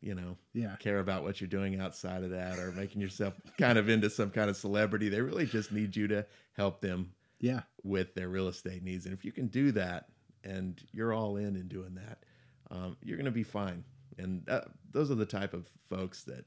you 0.00 0.14
know, 0.14 0.36
yeah, 0.54 0.76
care 0.76 0.98
about 1.00 1.22
what 1.22 1.40
you're 1.40 1.48
doing 1.48 1.80
outside 1.80 2.22
of 2.22 2.30
that 2.30 2.58
or 2.58 2.72
making 2.72 3.00
yourself 3.00 3.34
kind 3.58 3.78
of 3.78 3.88
into 3.88 4.08
some 4.08 4.30
kind 4.30 4.48
of 4.48 4.56
celebrity. 4.56 5.08
They 5.08 5.20
really 5.20 5.46
just 5.46 5.72
need 5.72 5.94
you 5.94 6.08
to 6.08 6.26
help 6.52 6.80
them 6.80 7.12
yeah. 7.38 7.60
with 7.82 8.14
their 8.14 8.28
real 8.28 8.48
estate 8.48 8.82
needs. 8.82 9.04
And 9.04 9.14
if 9.14 9.24
you 9.24 9.32
can 9.32 9.48
do 9.48 9.72
that 9.72 10.06
and 10.44 10.80
you're 10.92 11.12
all 11.12 11.36
in 11.36 11.56
in 11.56 11.68
doing 11.68 11.94
that, 11.94 12.24
um, 12.70 12.96
you're 13.02 13.16
going 13.16 13.26
to 13.26 13.30
be 13.30 13.42
fine. 13.42 13.84
And 14.18 14.48
uh, 14.48 14.62
those 14.90 15.10
are 15.10 15.16
the 15.16 15.26
type 15.26 15.54
of 15.54 15.66
folks 15.88 16.24
that 16.24 16.44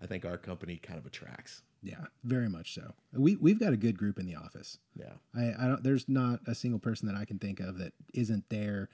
I 0.00 0.06
think 0.06 0.24
our 0.24 0.38
company 0.38 0.76
kind 0.76 0.98
of 0.98 1.06
attracts. 1.06 1.62
Yeah, 1.84 2.04
very 2.22 2.48
much 2.48 2.74
so. 2.74 2.94
We 3.12 3.34
we've 3.36 3.58
got 3.58 3.72
a 3.72 3.76
good 3.76 3.98
group 3.98 4.18
in 4.18 4.26
the 4.26 4.36
office. 4.36 4.78
Yeah. 4.94 5.14
I, 5.34 5.64
I 5.64 5.66
don't. 5.66 5.82
There's 5.82 6.08
not 6.08 6.38
a 6.46 6.54
single 6.54 6.78
person 6.78 7.08
that 7.08 7.16
I 7.16 7.24
can 7.24 7.40
think 7.40 7.58
of 7.58 7.78
that 7.78 7.92
isn't 8.14 8.44
there 8.50 8.88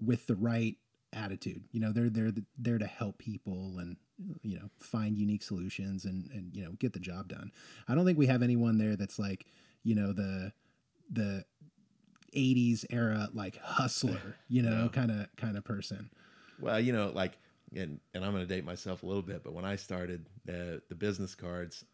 with 0.00 0.26
the 0.26 0.34
right 0.34 0.76
attitude. 1.12 1.64
You 1.72 1.80
know, 1.80 1.92
they're 1.92 2.10
they're 2.10 2.32
there 2.58 2.78
to 2.78 2.86
help 2.86 3.18
people 3.18 3.78
and 3.78 3.96
you 4.42 4.56
know 4.56 4.68
find 4.78 5.16
unique 5.16 5.42
solutions 5.42 6.04
and 6.04 6.30
and 6.32 6.54
you 6.54 6.64
know 6.64 6.72
get 6.78 6.92
the 6.92 7.00
job 7.00 7.28
done. 7.28 7.52
I 7.88 7.94
don't 7.94 8.04
think 8.04 8.18
we 8.18 8.26
have 8.26 8.42
anyone 8.42 8.78
there 8.78 8.96
that's 8.96 9.18
like 9.18 9.46
you 9.82 9.94
know 9.94 10.12
the 10.12 10.52
the 11.10 11.44
80s 12.34 12.84
era 12.90 13.28
like 13.32 13.56
hustler, 13.58 14.36
you 14.48 14.62
know, 14.62 14.88
kind 14.92 15.10
of 15.10 15.34
kind 15.36 15.56
of 15.56 15.64
person. 15.64 16.10
Well, 16.60 16.80
you 16.80 16.92
know, 16.92 17.10
like, 17.14 17.38
and, 17.74 18.00
and 18.14 18.24
I'm 18.24 18.32
going 18.32 18.46
to 18.46 18.54
date 18.54 18.64
myself 18.64 19.02
a 19.02 19.06
little 19.06 19.22
bit, 19.22 19.42
but 19.44 19.52
when 19.52 19.64
I 19.64 19.76
started 19.76 20.26
uh, 20.48 20.80
the 20.88 20.94
business 20.96 21.34
cards, 21.34 21.84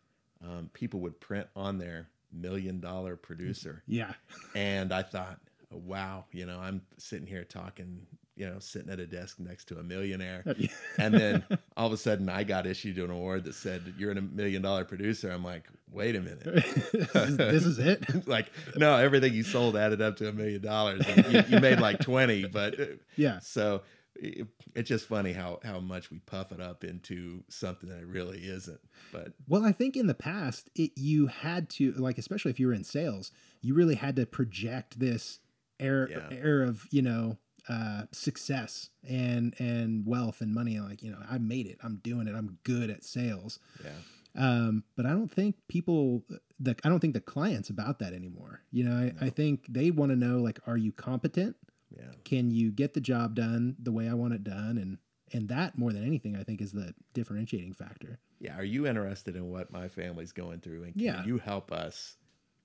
um, 0.43 0.71
people 0.73 1.01
would 1.01 1.21
print 1.21 1.47
on 1.55 1.79
there 1.79 2.09
million 2.33 2.81
dollar 2.81 3.17
producer. 3.17 3.83
Yeah. 3.87 4.13
And 4.55 4.93
I 4.93 5.03
thought, 5.03 5.39
wow, 5.71 6.25
you 6.33 6.47
know, 6.47 6.59
I'm 6.59 6.83
sitting 6.99 7.27
here 7.27 7.45
talking, 7.45 8.07
you 8.37 8.47
know, 8.47 8.59
sitting 8.59 8.91
at 8.91 8.99
a 9.01 9.07
desk 9.07 9.39
next 9.39 9.67
to 9.69 9.79
a 9.79 9.83
millionaire. 9.83 10.45
And 10.99 11.13
then 11.15 11.45
all 11.77 11.87
of 11.89 11.93
a 11.93 11.97
sudden 11.97 12.29
I 12.29 12.45
got 12.45 12.67
issued 12.67 12.99
an 12.99 13.11
award 13.11 13.45
that 13.45 13.55
said, 13.55 13.95
You're 13.99 14.13
a 14.13 14.21
million 14.21 14.63
dollar 14.63 14.85
producer. 14.85 15.31
I'm 15.31 15.45
like, 15.45 15.65
wait 15.91 16.17
a 16.17 16.21
minute. 16.21 16.43
this, 16.93 17.15
is, 17.15 17.37
this 17.37 17.65
is 17.67 17.79
it. 17.79 18.27
like, 18.29 18.51
no, 18.77 18.97
everything 18.97 19.33
you 19.35 19.43
sold 19.45 19.77
added 19.77 20.01
up 20.03 20.17
to 20.19 20.29
a 20.29 20.33
million 20.33 20.63
dollars. 20.63 21.03
You, 21.29 21.43
you 21.49 21.61
made 21.61 21.81
like 21.81 22.01
20, 22.01 22.47
but 22.47 22.79
uh, 22.81 22.85
Yeah. 23.17 23.39
so 23.41 23.83
it, 24.17 24.47
it's 24.77 24.89
just 24.89 25.07
funny 25.07 25.33
how, 25.33 25.59
how 25.65 25.81
much 25.81 26.11
we 26.13 26.19
puff 26.21 26.53
it 26.53 26.61
up 26.61 26.85
into 26.85 27.43
something 27.49 27.89
that 27.91 27.99
it 28.01 28.07
really 28.07 28.39
isn't. 28.39 28.81
But 29.13 29.33
Well, 29.49 29.65
I 29.65 29.73
think 29.73 29.97
in 29.97 30.07
the 30.07 30.15
past, 30.15 30.71
it, 30.77 30.93
you 30.97 31.27
had 31.29 31.69
to 31.71 31.93
like, 31.93 32.19
especially 32.19 32.51
if 32.53 32.61
you 32.61 32.67
were 32.69 32.75
in 32.75 32.85
sales, 32.85 33.33
you 33.61 33.75
really 33.75 33.97
had 33.97 34.15
to 34.17 34.27
project 34.27 34.99
this 35.01 35.41
air 35.81 36.09
Yeah. 36.09 36.29
air 36.31 36.63
of 36.63 36.87
you 36.93 37.03
know 37.03 37.37
uh, 37.69 38.03
success 38.13 38.91
and 39.09 39.55
and 39.59 40.07
wealth 40.07 40.41
and 40.41 40.53
money. 40.55 40.79
Like 40.81 41.03
you 41.03 41.11
know, 41.11 41.19
I 41.31 41.39
made 41.39 41.67
it. 41.67 41.79
I'm 41.83 41.97
doing 41.97 42.27
it. 42.29 42.35
I'm 42.35 42.59
good 42.65 42.91
at 42.91 43.05
sales. 43.05 43.59
yeah, 43.83 43.91
Um, 44.37 44.85
but 44.97 45.07
I 45.07 45.11
don't 45.11 45.31
think 45.33 45.57
people, 45.69 46.25
the 46.61 46.77
I 46.85 46.89
don't 46.89 47.01
think 47.01 47.15
the 47.15 47.21
clients 47.21 47.71
about 47.71 47.99
that 48.01 48.13
anymore. 48.13 48.61
You 48.71 48.85
know, 48.85 48.97
I, 49.21 49.27
I 49.27 49.31
think 49.31 49.67
they 49.69 49.91
want 49.91 50.11
to 50.13 50.17
know 50.17 50.39
like, 50.39 50.61
are 50.67 50.77
you 50.77 50.93
competent? 50.93 51.57
yeah. 51.97 52.11
Can 52.25 52.51
you 52.51 52.71
get 52.73 52.95
the 52.95 53.01
job 53.01 53.35
done 53.37 53.77
the 53.81 53.93
way 53.93 54.09
I 54.09 54.15
want 54.15 54.35
it 54.35 54.45
done? 54.45 54.79
And 54.79 54.99
and 55.33 55.49
that 55.49 55.79
more 55.79 55.93
than 55.93 56.05
anything, 56.05 56.37
I 56.37 56.43
think, 56.45 56.61
is 56.61 56.73
the 56.73 56.95
differentiating 57.15 57.73
factor. 57.73 58.19
Yeah. 58.41 58.57
Are 58.59 58.65
you 58.65 58.87
interested 58.87 59.37
in 59.37 59.49
what 59.51 59.73
my 59.73 59.89
family's 59.89 60.33
going 60.33 60.61
through? 60.61 60.85
And 60.85 60.93
can 60.93 61.03
Yeah. 61.03 61.25
you 61.25 61.39
help 61.39 61.73
us 61.73 62.17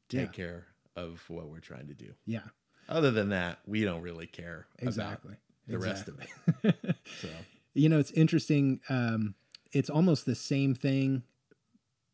take 0.09 0.21
Yeah. 0.37 0.43
care 0.45 0.65
of 0.95 1.23
what 1.29 1.47
we're 1.47 1.61
trying 1.61 1.87
to 1.87 1.93
do? 1.93 2.13
Yeah, 2.25 2.41
Other 2.89 3.11
than 3.11 3.29
that, 3.29 3.59
we 3.65 3.83
don't 3.83 4.01
really 4.01 4.27
care 4.27 4.67
exactly. 4.79 5.35
the 5.67 5.77
rest 5.77 6.07
of 6.07 6.19
it. 6.19 6.95
so 7.21 7.29
you 7.73 7.87
know, 7.87 7.99
it's 7.99 8.11
interesting. 8.11 8.81
Um, 8.89 9.35
it's 9.71 9.89
almost 9.89 10.25
the 10.25 10.35
same 10.35 10.73
thing 10.73 11.23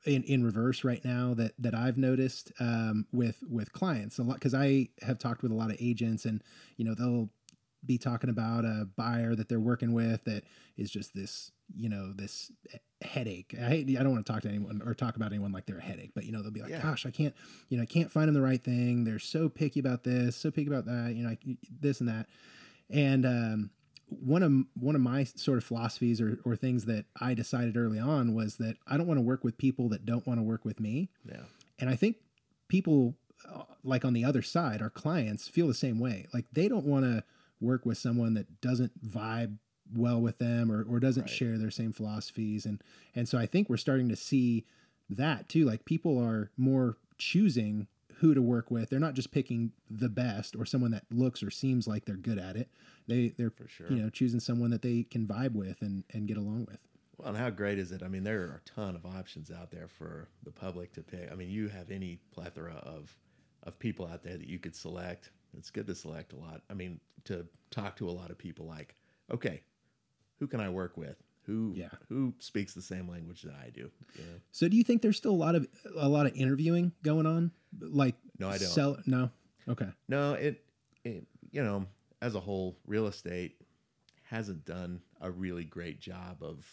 in, 0.06 0.24
in 0.24 0.44
reverse 0.44 0.84
right 0.84 1.04
now 1.04 1.34
that 1.36 1.54
that 1.58 1.74
I've 1.74 1.98
noticed 1.98 2.52
um, 2.60 3.08
with 3.12 3.44
with 3.50 3.72
clients 3.72 4.20
a 4.20 4.24
lot 4.24 4.36
because 4.36 4.54
I 4.54 4.90
have 5.02 5.18
talked 5.18 5.42
with 5.42 5.52
a 5.52 5.56
lot 5.56 5.72
of 5.72 5.78
agents 5.80 6.26
and 6.26 6.44
you 6.78 6.86
know 6.86 6.94
they'll 6.94 7.30
be 7.86 7.98
talking 7.98 8.30
about 8.30 8.66
a 8.66 8.88
buyer 8.96 9.36
that 9.36 9.50
they're 9.50 9.60
working 9.60 9.94
with 9.94 10.24
that 10.26 10.44
is 10.78 10.90
just 10.90 11.14
this, 11.14 11.52
you 11.76 11.90
know, 11.90 12.12
this 12.14 12.52
headache. 13.06 13.56
I 13.60 13.66
hate, 13.70 13.90
I 13.98 14.04
don't 14.04 14.12
want 14.12 14.26
to 14.26 14.32
talk 14.32 14.42
to 14.44 14.50
anyone 14.50 14.82
or 14.86 14.94
talk 14.94 15.16
about 15.16 15.32
anyone 15.32 15.52
like 15.52 15.66
they're 15.66 15.78
a 15.78 15.82
headache, 15.84 16.12
but 16.14 16.26
you 16.26 16.32
know, 16.32 16.42
they'll 16.42 16.52
be 16.52 16.62
like, 16.62 16.72
Yeah. 16.72 16.82
gosh, 16.82 17.06
I 17.06 17.12
can't, 17.12 17.34
you 17.70 17.78
know, 17.78 17.84
I 17.84 17.86
can't 17.86 18.12
find 18.12 18.28
them 18.28 18.36
the 18.36 18.42
right 18.42 18.64
thing. 18.64 19.04
They're 19.04 19.20
so 19.20 19.50
picky 19.50 19.80
about 19.80 20.04
this, 20.04 20.36
so 20.36 20.52
picky 20.52 20.68
about 20.68 20.86
that, 20.86 21.14
you 21.16 21.24
know, 21.24 21.30
I- 21.30 21.58
this 21.80 22.00
and 22.00 22.10
that. 22.10 22.28
And, 22.90 23.26
um, 23.26 23.70
one 24.08 24.44
of 24.44 24.54
one 24.80 24.94
of 24.96 25.02
my 25.02 25.24
sort 25.24 25.58
of 25.58 25.64
philosophies 25.64 26.22
or, 26.22 26.38
or 26.46 26.56
things 26.56 26.86
that 26.86 27.06
I 27.20 27.34
decided 27.34 27.76
early 27.76 27.98
on 27.98 28.36
was 28.36 28.58
that 28.58 28.78
I 28.86 28.98
don't 28.98 29.08
want 29.08 29.18
to 29.18 29.24
work 29.24 29.44
with 29.44 29.58
people 29.58 29.90
that 29.90 30.06
don't 30.06 30.26
want 30.28 30.40
to 30.40 30.44
work 30.44 30.64
with 30.64 30.80
me. 30.80 31.10
Yeah. 31.28 31.42
And 31.80 31.90
I 31.90 31.96
think 31.96 32.18
people 32.68 33.16
uh, 33.52 33.64
like 33.84 34.06
on 34.06 34.14
the 34.14 34.24
other 34.24 34.44
side, 34.44 34.82
our 34.82 34.92
clients 34.92 35.48
feel 35.48 35.68
the 35.68 35.74
same 35.74 36.00
way. 36.00 36.28
Like 36.34 36.46
they 36.52 36.68
don't 36.68 36.86
want 36.86 37.06
to 37.06 37.24
work 37.60 37.84
with 37.86 37.98
someone 37.98 38.36
that 38.36 38.62
doesn't 38.62 39.04
vibe 39.04 39.58
well 39.94 40.20
with 40.22 40.38
them 40.40 40.72
or, 40.72 40.84
or 40.84 41.00
doesn't 41.00 41.24
Right. 41.24 41.30
share 41.30 41.58
their 41.58 41.72
same 41.72 41.92
philosophies. 41.92 42.66
And, 42.66 42.82
and 43.14 43.28
so 43.28 43.38
I 43.38 43.46
think 43.46 43.70
we're 43.70 43.78
starting 43.78 44.10
to 44.10 44.16
see 44.16 44.66
that 45.10 45.48
too. 45.50 45.66
Like 45.66 45.86
people 45.86 46.18
are 46.18 46.52
more 46.58 46.98
choosing 47.18 47.88
who 48.20 48.34
to 48.34 48.42
work 48.42 48.72
with. 48.72 48.90
They're 48.90 49.00
not 49.00 49.14
just 49.14 49.32
picking 49.32 49.72
the 49.90 50.10
best 50.10 50.56
or 50.56 50.66
someone 50.66 50.92
that 50.92 51.04
looks 51.12 51.44
or 51.44 51.52
seems 51.52 51.88
like 51.88 52.06
they're 52.06 52.16
good 52.16 52.40
at 52.40 52.56
it. 52.56 52.70
They, 53.08 53.30
they're, 53.38 53.52
For 53.52 53.68
sure. 53.68 53.88
you 53.92 53.98
know, 53.98 54.10
choosing 54.10 54.40
someone 54.40 54.72
that 54.72 54.82
they 54.82 55.04
can 55.04 55.28
vibe 55.28 55.54
with 55.54 55.82
and, 55.82 56.04
and 56.14 56.28
get 56.28 56.38
along 56.38 56.66
with. 56.70 56.80
Well, 57.18 57.30
and 57.30 57.38
how 57.38 57.50
great 57.50 57.78
is 57.78 57.92
it? 57.92 58.02
I 58.04 58.08
mean, 58.08 58.24
there 58.24 58.42
are 58.42 58.62
a 58.66 58.70
ton 58.70 58.96
of 58.96 59.06
options 59.06 59.52
out 59.52 59.70
there 59.72 59.88
for 59.88 60.28
the 60.44 60.52
public 60.52 60.94
to 60.94 61.02
pick. 61.04 61.32
I 61.32 61.36
mean, 61.36 61.50
you 61.50 61.68
have 61.70 61.92
any 61.92 62.20
plethora 62.32 62.76
of 62.84 63.16
of 63.64 63.80
people 63.80 64.06
out 64.06 64.22
there 64.22 64.38
that 64.38 64.48
you 64.48 64.60
could 64.60 64.76
select. 64.76 65.32
It's 65.58 65.72
good 65.72 65.88
to 65.88 65.96
select 65.96 66.34
a 66.34 66.36
lot. 66.36 66.62
I 66.70 66.74
mean, 66.76 67.00
to 67.24 67.48
talk 67.72 67.96
to 67.98 68.08
a 68.08 68.12
lot 68.12 68.30
of 68.30 68.38
people 68.38 68.68
like, 68.68 68.96
okay, 69.32 69.62
who 70.40 70.48
can 70.48 70.60
I 70.60 70.70
work 70.70 70.98
with? 70.98 71.18
Who 71.44 71.74
Yeah. 71.76 71.90
who 72.10 72.34
speaks 72.40 72.74
the 72.74 72.82
same 72.82 73.08
language 73.08 73.44
that 73.44 73.54
I 73.56 73.70
do? 73.70 73.92
Know? 74.18 74.24
So 74.52 74.68
do 74.68 74.76
you 74.78 74.84
think 74.84 75.02
there's 75.02 75.18
still 75.18 75.32
a 75.32 75.36
lot 75.46 75.56
of 75.56 75.68
a 75.96 76.10
lot 76.10 76.26
of 76.26 76.36
interviewing 76.36 76.92
going 77.04 77.26
on? 77.26 77.52
Like 77.80 78.16
No, 78.40 78.48
I 78.50 78.58
don't. 78.58 78.68
Sell, 78.70 78.98
no. 79.06 79.30
Okay. 79.68 79.90
No, 80.08 80.34
it, 80.34 80.64
it 81.04 81.28
you 81.52 81.64
know, 81.64 81.86
as 82.22 82.36
a 82.36 82.40
whole, 82.40 82.78
real 82.86 83.08
estate 83.08 83.62
hasn't 84.24 84.66
done 84.66 85.02
a 85.22 85.30
really 85.30 85.64
great 85.64 86.00
job 86.00 86.38
of, 86.42 86.66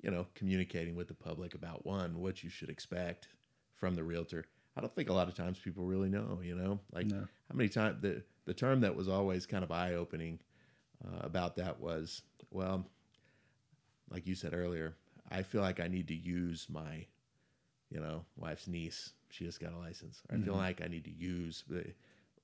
you 0.00 0.10
know, 0.10 0.26
communicating 0.34 0.94
with 0.96 1.08
the 1.08 1.14
public 1.14 1.54
about 1.54 1.84
one 1.84 2.18
what 2.18 2.42
you 2.42 2.48
should 2.50 2.70
expect 2.70 3.28
from 3.74 3.94
the 3.94 4.02
realtor. 4.04 4.44
I 4.76 4.80
don't 4.80 4.94
think 4.94 5.08
a 5.10 5.12
lot 5.14 5.28
of 5.28 5.34
times 5.34 5.58
people 5.58 5.84
really 5.84 6.08
know, 6.08 6.40
you 6.42 6.54
know, 6.54 6.80
like 6.92 7.06
No. 7.06 7.20
how 7.20 7.54
many 7.54 7.68
times 7.68 8.00
the 8.00 8.22
the 8.46 8.54
term 8.54 8.80
that 8.80 8.94
was 8.94 9.08
always 9.08 9.44
kind 9.44 9.62
of 9.64 9.70
eye 9.72 9.94
opening 9.94 10.38
uh, 11.04 11.18
about 11.20 11.56
that 11.56 11.80
was, 11.80 12.22
well, 12.50 12.86
like 14.10 14.26
you 14.26 14.34
said 14.34 14.54
earlier, 14.54 14.94
I 15.30 15.42
feel 15.42 15.60
like 15.60 15.80
I 15.80 15.88
need 15.88 16.08
to 16.08 16.14
use 16.14 16.68
my, 16.70 17.06
you 17.90 18.00
know, 18.00 18.24
wife's 18.36 18.68
niece. 18.68 19.12
She 19.30 19.44
just 19.44 19.60
got 19.60 19.72
a 19.72 19.78
license. 19.78 20.22
I 20.30 20.36
feel 20.36 20.54
Mhm. 20.54 20.58
like 20.58 20.82
I 20.82 20.88
need 20.88 21.04
to 21.04 21.10
use 21.10 21.64
the, 21.68 21.84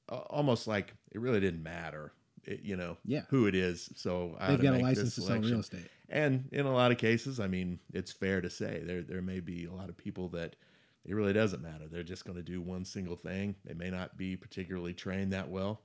almost 0.08 0.66
like 0.66 0.94
it 1.12 1.20
really 1.20 1.40
didn't 1.40 1.62
matter, 1.62 2.12
it, 2.44 2.60
you 2.62 2.76
know, 2.76 2.96
Yeah. 3.04 3.22
who 3.30 3.46
it 3.46 3.54
is. 3.54 3.90
So 3.96 4.36
I 4.40 4.48
They've 4.48 4.62
got 4.62 4.74
a 4.74 4.78
license 4.78 5.14
to 5.16 5.22
sell 5.22 5.40
real 5.40 5.60
estate. 5.60 5.88
And 6.08 6.48
in 6.52 6.66
a 6.66 6.72
lot 6.72 6.90
of 6.92 6.98
cases, 6.98 7.40
I 7.40 7.46
mean, 7.46 7.78
it's 7.92 8.12
fair 8.12 8.40
to 8.40 8.50
say 8.50 8.82
there 8.84 9.02
there 9.02 9.22
may 9.22 9.40
be 9.40 9.64
a 9.64 9.72
lot 9.72 9.88
of 9.88 9.96
people 9.96 10.28
that 10.30 10.56
it 11.04 11.14
really 11.14 11.32
doesn't 11.32 11.62
matter. 11.62 11.86
They're 11.88 12.02
just 12.02 12.24
going 12.24 12.36
to 12.36 12.42
do 12.42 12.60
one 12.60 12.84
single 12.84 13.16
thing. 13.16 13.56
They 13.64 13.74
may 13.74 13.90
not 13.90 14.16
be 14.16 14.36
particularly 14.36 14.94
trained 14.94 15.32
that 15.32 15.48
well. 15.48 15.80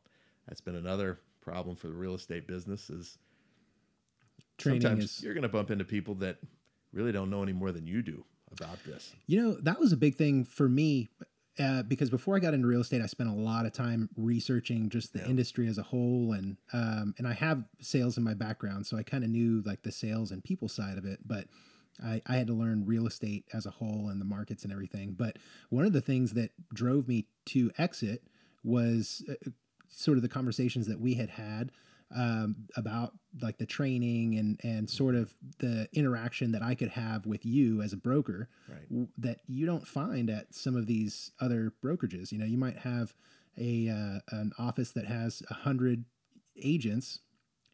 That's 0.47 0.61
been 0.61 0.75
another 0.75 1.19
problem 1.41 1.75
for 1.75 1.88
the 1.88 1.93
real 1.95 2.13
estate 2.15 2.47
business 2.47 2.89
is 2.89 3.17
Training 4.58 4.82
sometimes 4.82 5.03
is 5.18 5.24
you're 5.24 5.34
going 5.34 5.43
to 5.43 5.49
bump 5.49 5.72
into 5.72 5.86
people 5.86 6.16
that 6.16 6.38
really 6.93 7.12
don't 7.12 7.30
know 7.30 7.43
any 7.43 7.53
more 7.53 7.72
than 7.72 7.86
you 7.88 8.01
do 8.01 8.24
about 8.51 8.84
this. 8.86 9.14
You 9.28 9.41
know, 9.41 9.53
that 9.62 9.80
was 9.80 9.91
a 9.91 9.97
big 9.97 10.16
thing 10.16 10.43
for 10.43 10.68
me 10.70 11.10
uh, 11.60 11.84
because 11.84 12.10
before 12.10 12.36
I 12.36 12.39
got 12.39 12.53
into 12.53 12.68
real 12.68 12.82
estate, 12.82 13.01
I 13.01 13.08
spent 13.08 13.30
a 13.30 13.34
lot 13.34 13.66
of 13.66 13.74
time 13.74 14.10
researching 14.16 14.89
just 14.89 15.14
the 15.14 15.20
Yeah. 15.20 15.28
industry 15.28 15.68
as 15.68 15.78
a 15.78 15.84
whole, 15.84 16.32
and 16.34 16.58
um, 16.72 17.16
and 17.18 17.28
I 17.28 17.34
have 17.34 17.66
sales 17.80 18.18
in 18.18 18.24
my 18.24 18.34
background, 18.34 18.86
so 18.86 18.97
I 18.97 19.03
kind 19.03 19.24
of 19.24 19.30
knew 19.30 19.62
like 19.66 19.82
the 19.84 19.91
sales 19.91 20.32
and 20.32 20.43
people 20.43 20.68
side 20.68 20.97
of 20.97 21.05
it, 21.05 21.20
but. 21.26 21.47
I, 21.99 22.22
I 22.28 22.36
had 22.36 22.45
to 22.45 22.53
learn 22.53 22.86
real 22.86 23.08
estate 23.08 23.45
as 23.53 23.66
a 23.66 23.72
whole 23.72 24.10
and 24.10 24.22
the 24.22 24.26
markets 24.26 24.64
and 24.64 24.72
everything. 24.72 25.16
But 25.18 25.38
one 25.72 25.84
of 25.84 25.93
the 25.93 25.99
things 25.99 26.34
that 26.34 26.51
drove 26.72 27.08
me 27.08 27.26
to 27.45 27.72
exit 27.80 28.22
was 28.64 29.24
uh, 29.28 29.34
sort 29.89 30.20
of 30.20 30.22
the 30.22 30.30
conversations 30.30 30.86
that 30.86 30.99
we 30.99 31.16
had 31.16 31.32
had 31.32 31.72
um, 32.16 32.68
about 32.76 33.14
like 33.41 33.58
the 33.58 33.66
training 33.66 34.38
and 34.38 34.60
and 34.64 34.89
sort 34.89 35.16
of 35.16 35.34
the 35.60 35.88
interaction 35.93 36.51
that 36.53 36.62
I 36.62 36.74
could 36.76 36.89
have 36.89 37.26
with 37.26 37.45
you 37.45 37.82
as 37.82 37.93
a 37.93 37.97
broker 37.97 38.49
Right. 38.70 38.88
w- 38.89 39.08
that 39.18 39.39
you 39.47 39.66
don't 39.66 39.88
find 39.88 40.30
at 40.30 40.53
some 40.53 40.76
of 40.76 40.86
these 40.88 41.32
other 41.39 41.74
brokerages. 41.84 42.32
You 42.32 42.38
know, 42.39 42.45
you 42.45 42.58
might 42.58 42.78
have 42.80 43.14
a 43.58 43.89
uh, 43.89 44.20
an 44.38 44.51
office 44.58 44.91
that 44.91 45.05
has 45.05 45.41
a 45.49 45.53
hundred 45.53 46.05
agents 46.62 47.20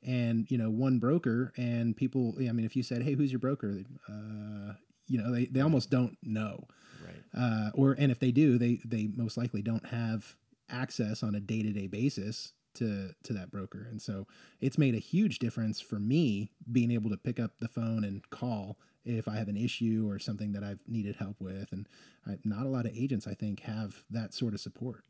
and 0.05 0.49
you 0.51 0.57
know 0.57 0.69
one 0.69 0.99
broker 0.99 1.53
and 1.55 1.95
people 1.95 2.35
i 2.37 2.51
mean 2.51 2.65
if 2.65 2.75
you 2.75 2.83
said 2.83 3.01
hey 3.01 3.13
who's 3.13 3.31
your 3.31 3.39
broker 3.39 3.83
uh, 4.09 4.73
you 5.07 5.17
know 5.17 5.31
they, 5.33 5.45
they 5.45 5.61
almost 5.61 5.89
don't 5.89 6.17
know 6.21 6.65
Right. 7.01 7.23
uh, 7.37 7.69
or 7.73 7.93
and 7.97 8.11
if 8.11 8.19
they 8.19 8.31
do 8.31 8.57
they 8.57 8.79
they 8.85 9.07
most 9.15 9.37
likely 9.37 9.61
don't 9.61 9.85
have 9.87 10.35
access 10.69 11.23
on 11.23 11.35
a 11.35 11.39
day-to-day 11.39 11.87
basis 11.87 12.51
to 12.75 13.13
to 13.23 13.33
that 13.33 13.51
broker. 13.51 13.87
And 13.89 14.01
so 14.01 14.27
it's 14.61 14.77
made 14.77 14.95
a 14.95 14.99
huge 14.99 15.39
difference 15.39 15.79
for 15.79 15.99
me 15.99 16.51
being 16.71 16.91
able 16.91 17.09
to 17.09 17.17
pick 17.17 17.39
up 17.39 17.51
the 17.59 17.67
phone 17.67 18.03
and 18.03 18.27
call 18.29 18.77
if 19.05 19.27
i 19.27 19.35
have 19.35 19.49
an 19.49 19.57
issue 19.57 20.07
or 20.09 20.17
something 20.17 20.53
that 20.53 20.63
i've 20.63 20.79
needed 20.87 21.15
help 21.17 21.35
with. 21.39 21.71
And 21.71 21.87
I, 22.25 22.37
not 22.43 22.65
a 22.65 22.69
lot 22.69 22.85
of 22.85 22.95
agents 22.95 23.27
i 23.27 23.33
think 23.33 23.61
have 23.61 24.03
that 24.09 24.33
sort 24.33 24.53
of 24.53 24.59
support. 24.59 25.03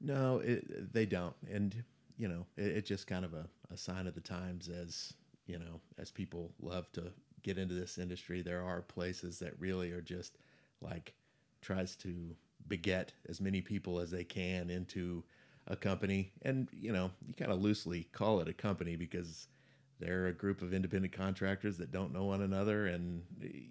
No, 0.00 0.38
it, 0.38 0.92
they 0.92 1.06
don't, 1.06 1.34
and 1.50 1.82
you 2.18 2.28
know, 2.28 2.46
it, 2.56 2.66
it's 2.66 2.88
just 2.88 3.06
kind 3.06 3.24
of 3.24 3.34
a, 3.34 3.46
a 3.70 3.76
sign 3.76 4.06
of 4.06 4.14
the 4.14 4.20
times 4.20 4.68
as 4.68 5.14
you 5.46 5.58
know, 5.58 5.80
as 5.98 6.10
people 6.10 6.52
love 6.60 6.90
to 6.92 7.12
get 7.42 7.58
into 7.58 7.74
this 7.74 7.98
industry. 7.98 8.42
There 8.42 8.62
are 8.62 8.82
places 8.82 9.38
that 9.38 9.58
really 9.58 9.92
are 9.92 10.00
just 10.00 10.38
like 10.80 11.14
tries 11.62 11.96
to 11.96 12.34
beget 12.68 13.12
as 13.28 13.40
many 13.40 13.60
people 13.60 14.00
as 14.00 14.10
they 14.10 14.24
can 14.24 14.70
into 14.70 15.22
a 15.66 15.76
company, 15.76 16.32
and 16.42 16.68
you 16.72 16.92
know, 16.92 17.10
you 17.26 17.34
kind 17.34 17.52
of 17.52 17.60
loosely 17.60 18.04
call 18.12 18.40
it 18.40 18.48
a 18.48 18.52
company 18.52 18.96
because 18.96 19.48
they're 19.98 20.26
a 20.26 20.32
group 20.32 20.62
of 20.62 20.72
independent 20.74 21.12
contractors 21.12 21.78
that 21.78 21.90
don't 21.90 22.12
know 22.12 22.24
one 22.24 22.42
another, 22.42 22.86
and 22.86 23.22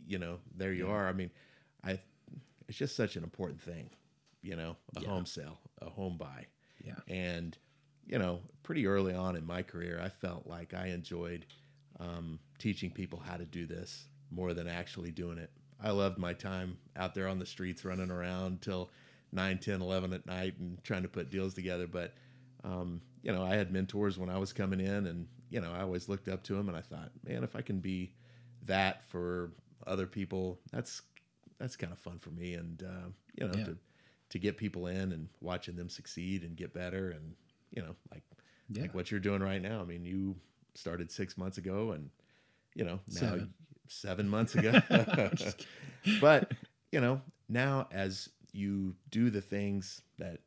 you 0.08 0.18
know, 0.18 0.40
there 0.56 0.74
you 0.74 0.88
Yeah. 0.88 0.94
are. 0.94 1.08
I 1.08 1.14
mean, 1.14 1.32
I 1.84 2.00
it's 2.68 2.78
just 2.78 2.96
such 2.96 3.16
an 3.16 3.24
important 3.24 3.62
thing, 3.62 3.90
you 4.42 4.56
know, 4.56 4.76
a 4.96 5.00
Yeah. 5.02 5.08
home 5.10 5.26
sale, 5.26 5.60
a 5.82 5.90
home 5.90 6.18
buy. 6.18 6.48
yeah 6.84 6.96
And, 7.08 7.58
you 8.08 8.18
know, 8.18 8.42
pretty 8.64 8.88
early 8.88 9.14
on 9.14 9.36
in 9.36 9.46
my 9.46 9.62
career, 9.62 10.00
I 10.04 10.10
felt 10.10 10.48
like 10.48 10.74
I 10.74 10.88
enjoyed 10.88 11.46
um, 12.00 12.40
teaching 12.58 12.90
people 12.92 13.20
how 13.20 13.38
to 13.38 13.46
do 13.46 13.66
this 13.66 14.06
more 14.32 14.54
than 14.54 14.68
actually 14.68 15.12
doing 15.12 15.38
it. 15.38 15.52
I 15.82 15.92
loved 15.92 16.18
my 16.18 16.34
time 16.34 16.78
out 16.96 17.14
there 17.14 17.28
on 17.28 17.40
the 17.40 17.46
streets 17.46 17.86
running 17.86 18.10
around 18.12 18.62
till 18.62 18.90
9, 19.32 19.58
10, 19.60 19.82
11 19.82 20.14
at 20.14 20.26
night 20.26 20.56
and 20.60 20.84
trying 20.84 21.04
to 21.04 21.10
put 21.10 21.30
deals 21.30 21.54
together. 21.54 21.88
But, 21.88 22.14
um, 22.64 23.02
you 23.22 23.32
know, 23.32 23.44
I 23.44 23.56
had 23.56 23.72
mentors 23.72 24.18
when 24.18 24.30
I 24.30 24.38
was 24.38 24.54
coming 24.54 24.80
in 24.80 25.08
and, 25.08 25.28
you 25.50 25.62
know, 25.62 25.72
I 25.74 25.82
always 25.82 26.08
looked 26.10 26.28
up 26.28 26.44
to 26.44 26.54
them 26.56 26.68
and 26.70 26.78
I 26.78 26.82
thought, 26.82 27.12
man, 27.28 27.44
if 27.44 27.56
I 27.56 27.62
can 27.62 27.80
be 27.80 28.14
that 28.66 29.04
for 29.06 29.52
other 29.88 30.08
people, 30.08 30.60
that's 30.72 31.02
that's 31.60 31.76
kind 31.76 31.94
of 31.94 32.00
fun 32.00 32.20
for 32.20 32.32
me. 32.32 32.56
And, 32.56 32.84
uh, 32.84 33.10
you 33.40 33.48
know, 33.48 33.54
Yeah. 33.54 33.64
to, 33.66 33.78
to 34.30 34.40
get 34.40 34.58
people 34.58 34.88
in 34.88 35.12
and 35.14 35.30
watching 35.42 35.76
them 35.76 35.90
succeed 35.90 36.44
and 36.44 36.56
get 36.58 36.74
better 36.74 37.12
and, 37.12 37.34
you 37.72 37.82
know, 37.82 37.96
like 38.12 38.24
yeah 38.70 38.82
like 38.84 38.96
what 38.96 39.12
you're 39.12 39.20
doing 39.20 39.42
right 39.42 39.62
now. 39.62 39.80
I 39.82 39.86
mean, 39.86 40.06
you 40.06 40.36
started 40.74 41.12
six 41.12 41.38
months 41.38 41.58
ago, 41.58 41.92
and 41.92 42.10
you 42.74 42.84
know 42.84 43.00
now 43.14 43.20
Seven. 43.22 43.54
seven, 43.88 44.30
months 44.30 44.56
ago. 44.56 44.72
but 46.22 46.52
you 46.92 47.00
know 47.00 47.22
now 47.48 47.88
as 47.92 48.30
you 48.56 48.96
do 49.10 49.30
the 49.30 49.42
things 49.42 50.02
that 50.18 50.40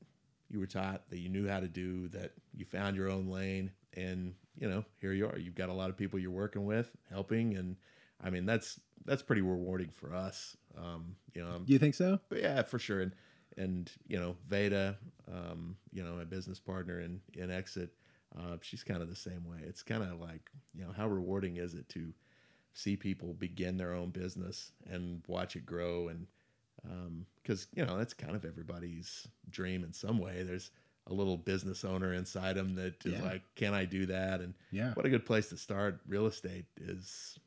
you 0.49 0.59
were 0.59 0.67
taught, 0.67 1.03
that 1.11 1.19
you 1.19 1.29
knew 1.29 1.47
how 1.47 1.61
to 1.61 1.69
do, 1.69 2.09
that 2.09 2.33
you 2.55 2.65
found 2.65 2.97
your 2.97 3.11
own 3.11 3.29
lane, 3.29 3.71
and 3.95 4.35
you 4.57 4.69
know 4.69 4.85
here 5.01 5.13
you 5.13 5.27
are. 5.27 5.39
You've 5.39 5.55
got 5.55 5.69
a 5.69 5.75
lot 5.75 5.91
of 5.91 5.97
people 5.97 6.19
you're 6.19 6.31
working 6.31 6.65
with, 6.65 6.91
helping, 7.11 7.57
and 7.57 7.77
I 8.23 8.31
mean 8.31 8.47
that's 8.47 8.81
that's 9.05 9.23
pretty 9.23 9.43
rewarding 9.43 9.91
for 9.91 10.15
us. 10.15 10.57
Um, 10.77 11.17
you 11.35 11.43
know, 11.43 11.63
you 11.67 11.79
think 11.79 11.95
so 11.95 12.19
yeah, 12.35 12.63
for 12.63 12.79
sure. 12.79 13.01
And 13.01 13.13
and 13.57 13.91
you 14.07 14.19
know, 14.19 14.37
Veda, 14.49 14.97
um, 15.31 15.77
you 15.93 16.03
know, 16.03 16.15
my 16.15 16.25
business 16.25 16.59
partner 16.59 17.01
in 17.01 17.21
in 17.35 17.51
Exit, 17.51 17.91
uh, 18.39 18.57
she's 18.63 18.83
kind 18.83 19.03
of 19.03 19.09
the 19.09 19.17
same 19.17 19.45
way. 19.45 19.59
It's 19.63 19.83
kind 19.83 20.03
of 20.03 20.21
like 20.21 20.51
you 20.75 20.85
know, 20.85 20.93
how 20.97 21.09
rewarding 21.09 21.57
is 21.57 21.75
it 21.75 21.89
to 21.91 22.13
see 22.73 22.97
people 22.97 23.35
begin 23.35 23.77
their 23.77 23.93
own 23.93 24.11
business 24.11 24.73
and 24.89 25.23
watch 25.27 25.57
it 25.57 25.67
grow 25.67 26.09
and 26.09 26.27
because 27.43 27.67
you 27.75 27.85
know 27.85 27.97
that's 27.99 28.15
kind 28.15 28.35
of 28.37 28.45
everybody's 28.45 29.27
dream 29.51 29.85
in 29.85 29.93
some 29.93 30.19
way. 30.19 30.43
There's 30.43 30.71
a 31.07 31.15
little 31.15 31.37
business 31.39 31.85
owner 31.85 32.13
inside 32.13 32.55
them 32.57 32.75
that 32.75 33.05
is 33.07 33.15
Yeah. 33.15 33.23
like, 33.23 33.43
can 33.55 33.73
I 33.75 33.85
do 33.87 34.07
that? 34.07 34.41
And 34.41 34.55
Yeah. 34.71 34.93
what 34.95 35.07
a 35.07 35.11
good 35.11 35.25
place 35.25 35.49
to 35.49 35.57
start 35.57 36.01
real 36.07 36.27
estate 36.27 36.67
is, 36.77 37.39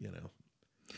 you 0.00 0.10
know. 0.10 0.30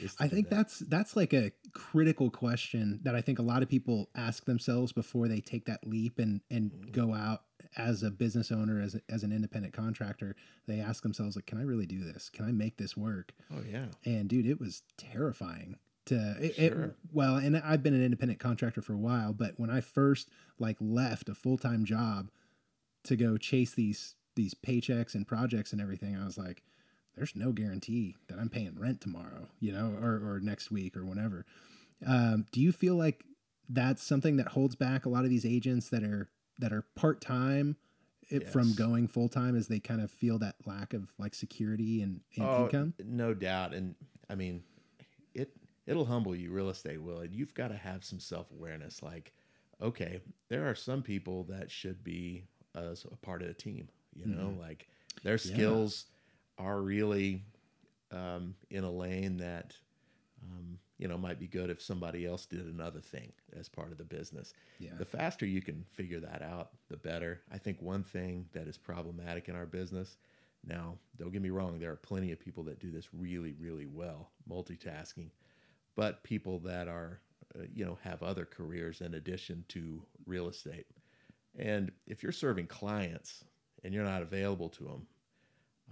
is 0.01 0.17
I 0.19 0.27
think 0.29 0.49
that. 0.49 0.57
that's 0.57 0.79
that's 0.81 1.15
like 1.17 1.33
a 1.35 1.53
critical 1.73 2.31
question 2.31 3.01
that 3.05 3.15
I 3.15 3.21
think 3.21 3.39
a 3.39 3.43
lot 3.43 3.63
of 3.63 3.69
people 3.69 4.09
ask 4.15 4.45
themselves 4.47 4.93
before 4.93 5.29
they 5.29 5.41
take 5.41 5.67
that 5.67 5.87
leap 5.87 6.19
and 6.19 6.41
and 6.51 6.71
Mm-hmm. 6.73 6.91
go 6.93 7.15
out 7.15 7.43
as 7.77 8.03
a 8.03 8.11
business 8.11 8.51
owner 8.51 8.81
as 8.81 8.95
a, 8.95 9.01
as 9.11 9.23
an 9.23 9.33
independent 9.33 9.75
contractor. 9.75 10.35
They 10.67 10.81
ask 10.81 11.03
themselves 11.03 11.37
like, 11.37 11.45
can 11.47 11.59
I 11.59 11.63
really 11.63 11.85
do 11.87 12.03
this? 12.03 12.31
Can 12.31 12.47
I 12.47 12.53
make 12.53 12.79
this 12.79 12.97
work? 12.97 13.33
Oh 13.53 13.61
yeah. 13.71 13.87
And 14.07 14.29
dude, 14.29 14.47
it 14.47 14.59
was 14.59 14.83
terrifying 14.97 15.77
to 16.07 16.37
it, 16.41 16.59
it- 16.59 16.95
well, 17.13 17.37
and 17.37 17.57
I've 17.57 17.83
been 17.83 17.95
an 17.95 18.05
independent 18.05 18.41
contractor 18.41 18.83
for 18.83 18.93
a 18.95 18.99
while, 18.99 19.33
but 19.33 19.55
when 19.59 19.71
I 19.71 19.81
first 19.81 20.29
like 20.59 20.77
left 20.81 21.29
a 21.29 21.35
full-time 21.35 21.85
job 21.85 22.31
to 23.05 23.17
go 23.17 23.37
chase 23.37 23.73
these 23.73 24.15
these 24.35 24.55
paychecks 24.55 25.15
and 25.15 25.27
projects 25.27 25.73
and 25.73 25.81
everything, 25.81 26.17
I 26.17 26.25
was 26.25 26.37
like, 26.37 26.63
there's 27.17 27.35
no 27.35 27.53
guarantee 27.53 28.17
that 28.29 28.39
I'm 28.39 28.51
paying 28.51 28.75
rent 28.79 29.01
tomorrow, 29.01 29.49
you 29.61 29.73
know, 29.73 29.95
or, 30.03 30.15
or 30.17 30.41
next 30.43 30.71
week 30.71 30.95
or 30.97 31.05
whenever. 31.07 31.47
Um, 32.07 32.45
do 32.53 32.61
you 32.61 32.71
feel 32.73 32.95
like 32.97 33.25
that's 33.69 34.03
something 34.03 34.37
that 34.37 34.49
holds 34.49 34.75
back 34.77 35.07
a 35.07 35.09
lot 35.09 35.25
of 35.25 35.31
these 35.31 35.47
agents 35.47 35.89
that 35.89 36.03
are 36.03 36.29
that 36.59 36.73
are 36.73 36.83
part 36.95 37.21
time 37.21 37.77
from 38.53 38.67
Yes. 38.69 38.77
going 38.77 39.07
full 39.09 39.29
time 39.29 39.57
as 39.57 39.69
they 39.69 39.79
kind 39.81 40.01
of 40.01 40.11
feel 40.11 40.39
that 40.41 40.57
lack 40.67 40.93
of 40.93 41.13
like 41.19 41.35
security 41.35 42.03
and, 42.03 42.21
and 42.37 42.47
oh, 42.47 42.65
income? 42.65 42.95
no 43.05 43.33
doubt. 43.35 43.73
And 43.73 43.95
I 44.29 44.35
mean, 44.35 44.65
it'll 45.87 46.05
humble 46.05 46.35
you. 46.35 46.51
Real 46.51 46.69
estate 46.71 47.01
will. 47.01 47.19
And 47.21 47.33
you've 47.35 47.55
got 47.55 47.69
to 47.69 47.77
have 47.77 48.05
some 48.05 48.21
self 48.21 48.51
awareness. 48.51 49.03
Like, 49.03 49.33
okay, 49.81 50.21
there 50.49 50.69
are 50.69 50.75
some 50.75 51.03
people 51.03 51.45
that 51.45 51.71
should 51.71 52.03
be 52.03 52.45
as 52.75 53.05
a 53.11 53.17
part 53.17 53.43
of 53.43 53.49
a 53.49 53.55
team. 53.55 53.89
You 54.15 54.27
know, 54.27 54.47
Mm-hmm. 54.49 54.61
like 54.61 54.89
their 55.23 55.39
skills 55.39 56.07
are 56.59 56.81
really 56.81 57.43
um, 58.11 58.55
in 58.71 58.85
a 58.85 58.91
lane 58.91 59.37
that 59.39 59.75
um, 60.43 60.79
you 60.99 61.07
know 61.09 61.19
might 61.19 61.39
be 61.39 61.47
good 61.47 61.69
if 61.69 61.83
somebody 61.83 62.25
else 62.25 62.47
did 62.47 62.65
another 62.67 63.01
thing 63.01 63.31
as 63.59 63.69
part 63.69 63.93
of 63.93 63.99
the 63.99 64.05
business. 64.05 64.55
Yeah. 64.79 64.93
The 64.99 65.05
faster 65.05 65.45
you 65.45 65.61
can 65.61 65.85
figure 65.93 66.21
that 66.21 66.41
out, 66.43 66.71
the 66.89 66.97
better. 66.97 67.43
I 67.53 67.59
think 67.59 67.83
one 67.83 68.03
thing 68.03 68.47
that 68.55 68.67
is 68.69 68.79
problematic 68.79 69.49
in 69.49 69.57
our 69.57 69.67
business 69.67 70.17
now, 70.67 70.97
don't 71.19 71.33
get 71.33 71.43
me 71.43 71.51
wrong, 71.51 71.79
there 71.79 71.93
are 71.93 71.97
plenty 71.97 72.33
of 72.33 72.41
people 72.41 72.65
that 72.65 72.81
do 72.81 72.91
this 72.91 73.09
really, 73.13 73.55
really 73.61 73.87
well, 73.87 74.31
multitasking, 74.51 75.29
but 75.97 76.23
people 76.23 76.59
that 76.61 76.87
are, 76.89 77.21
uh, 77.59 77.63
you 77.75 77.85
know, 77.85 77.99
have 78.03 78.23
other 78.23 78.45
careers 78.45 79.01
in 79.01 79.15
addition 79.15 79.65
to 79.69 80.03
real 80.27 80.49
estate. 80.49 80.87
And 81.59 81.91
if 82.07 82.23
you're 82.23 82.33
serving 82.33 82.67
clients 82.69 83.43
and 83.83 83.93
you're 83.95 84.05
not 84.05 84.23
available 84.23 84.69
to 84.71 84.85
them, 84.85 85.07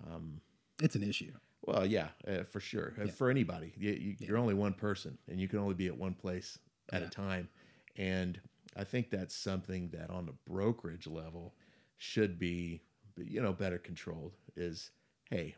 um, 0.07 0.41
It's 0.83 0.95
an 0.95 1.03
issue. 1.03 1.33
well, 1.63 1.87
yeah, 1.87 2.09
uh, 2.29 2.45
for 2.45 2.61
sure. 2.61 2.95
Uh, 3.01 3.05
Yeah. 3.07 3.11
For 3.13 3.31
anybody, 3.31 3.73
you, 3.77 3.93
you, 3.93 4.17
you're 4.19 4.37
only 4.39 4.55
one 4.55 4.75
person, 4.75 5.17
and 5.29 5.41
you 5.41 5.49
can 5.49 5.59
only 5.59 5.75
be 5.75 5.87
at 5.87 5.97
one 5.97 6.15
place 6.15 6.59
at 6.93 7.01
Yeah. 7.01 7.07
a 7.09 7.11
time. 7.11 7.49
And 7.97 8.41
I 8.77 8.85
think 8.85 9.09
that's 9.11 9.35
something 9.35 9.89
that 9.91 10.11
on 10.11 10.27
the 10.27 10.35
brokerage 10.47 11.07
level 11.07 11.55
should 11.97 12.39
be, 12.39 12.83
you 13.17 13.41
know, 13.41 13.53
better 13.53 13.79
controlled. 13.79 14.37
Is 14.57 14.91
hey, 15.31 15.55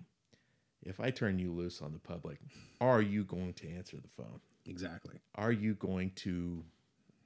if 0.86 1.00
I 1.00 1.10
turn 1.10 1.38
you 1.38 1.52
loose 1.52 1.82
on 1.82 1.92
the 1.92 1.98
public, 1.98 2.38
are 2.80 3.02
you 3.02 3.24
going 3.24 3.52
to 3.54 3.68
answer 3.70 3.96
the 3.96 4.08
phone? 4.22 4.40
Exactly. 4.66 5.16
Are 5.34 5.52
you 5.52 5.74
going 5.74 6.10
to, 6.16 6.64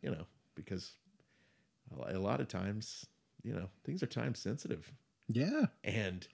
you 0.03 0.11
know, 0.11 0.27
because 0.55 0.93
a 2.07 2.19
lot 2.19 2.41
of 2.41 2.49
times, 2.49 3.07
you 3.43 3.53
know, 3.53 3.69
things 3.85 4.03
are 4.03 4.07
time 4.07 4.35
sensitive, 4.35 4.91
Yeah. 5.29 5.67
and 5.85 6.27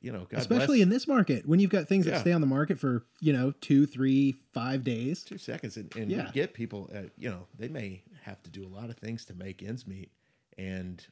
you 0.00 0.12
know, 0.12 0.26
God 0.28 0.38
Especially 0.40 0.78
bless, 0.78 0.82
in 0.82 0.88
this 0.90 1.08
market 1.08 1.46
when 1.48 1.58
you've 1.60 1.70
got 1.70 1.88
things 1.88 2.04
that 2.06 2.20
stay 2.20 2.32
on 2.32 2.40
the 2.40 2.46
market 2.46 2.78
for, 2.78 3.04
you 3.20 3.32
know, 3.32 3.52
two, 3.60 3.86
three, 3.86 4.32
five 4.52 4.84
days. 4.84 5.22
two 5.22 5.38
seconds 5.38 5.76
and, 5.76 5.94
and 5.96 6.10
Yeah. 6.10 6.30
get 6.32 6.54
people 6.54 6.90
uh, 6.94 7.02
you 7.16 7.30
know 7.30 7.46
they 7.58 7.68
may 7.68 8.02
have 8.22 8.42
to 8.42 8.50
do 8.50 8.64
a 8.64 8.68
lot 8.68 8.90
of 8.90 8.96
things 8.96 9.24
to 9.26 9.34
make 9.34 9.62
ends 9.62 9.86
meet 9.86 10.10
and 10.58 11.04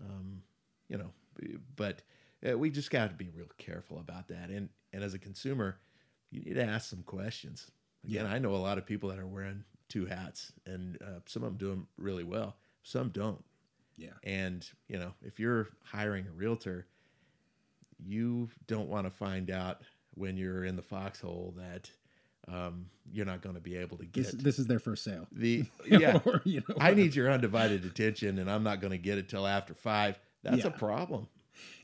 um, 0.00 0.42
you 0.88 0.96
know 0.98 1.10
but 1.76 2.02
uh, 2.48 2.56
we 2.58 2.70
just 2.70 2.90
got 2.90 3.10
to 3.10 3.14
be 3.14 3.28
real 3.28 3.46
careful 3.58 3.98
about 3.98 4.28
that 4.28 4.48
and 4.50 4.68
and 4.96 5.04
as 5.04 5.14
a 5.14 5.18
consumer 5.18 5.76
you 6.32 6.40
need 6.40 6.54
to 6.54 6.64
ask 6.64 6.90
some 6.90 7.04
questions. 7.04 7.70
Again 8.04 8.26
i 8.26 8.38
know 8.38 8.54
a 8.54 8.56
lot 8.56 8.78
of 8.78 8.86
people 8.86 9.10
that 9.10 9.18
are 9.18 9.26
wearing 9.26 9.62
two 9.88 10.06
hats 10.06 10.52
and 10.64 10.98
uh, 11.02 11.20
some 11.26 11.42
of 11.42 11.50
them 11.50 11.58
do 11.58 11.70
them 11.70 11.86
really 11.98 12.24
well 12.24 12.56
some 12.82 13.10
don't. 13.10 13.44
Yeah. 13.96 14.10
and 14.24 14.68
you 14.88 14.98
know 14.98 15.12
if 15.22 15.40
you're 15.40 15.68
hiring 15.82 16.26
a 16.26 16.30
realtor 16.30 16.86
you 17.98 18.48
don't 18.66 18.88
want 18.88 19.06
to 19.06 19.10
find 19.10 19.50
out 19.50 19.82
when 20.14 20.36
you're 20.36 20.64
in 20.64 20.76
the 20.76 20.82
foxhole 20.82 21.54
that 21.56 21.90
um, 22.48 22.86
you're 23.10 23.26
not 23.26 23.40
going 23.42 23.56
to 23.56 23.60
be 23.60 23.76
able 23.76 23.96
to 23.96 24.04
get. 24.04 24.38
this 24.42 24.58
is 24.58 24.66
their 24.66 24.78
first 24.78 25.02
sale. 25.02 25.26
the 25.32 25.64
yeah. 25.86 26.20
Or, 26.24 26.42
you 26.44 26.62
know, 26.68 26.76
i 26.80 26.94
need 26.94 27.14
your 27.14 27.30
undivided 27.30 27.84
attention 27.84 28.38
and 28.38 28.50
i'm 28.50 28.62
not 28.62 28.80
going 28.80 28.92
to 28.92 28.98
get 28.98 29.18
it 29.18 29.28
till 29.28 29.46
after 29.46 29.74
five. 29.74 30.18
That's 30.42 30.64
a 30.64 30.70
problem. 30.70 31.26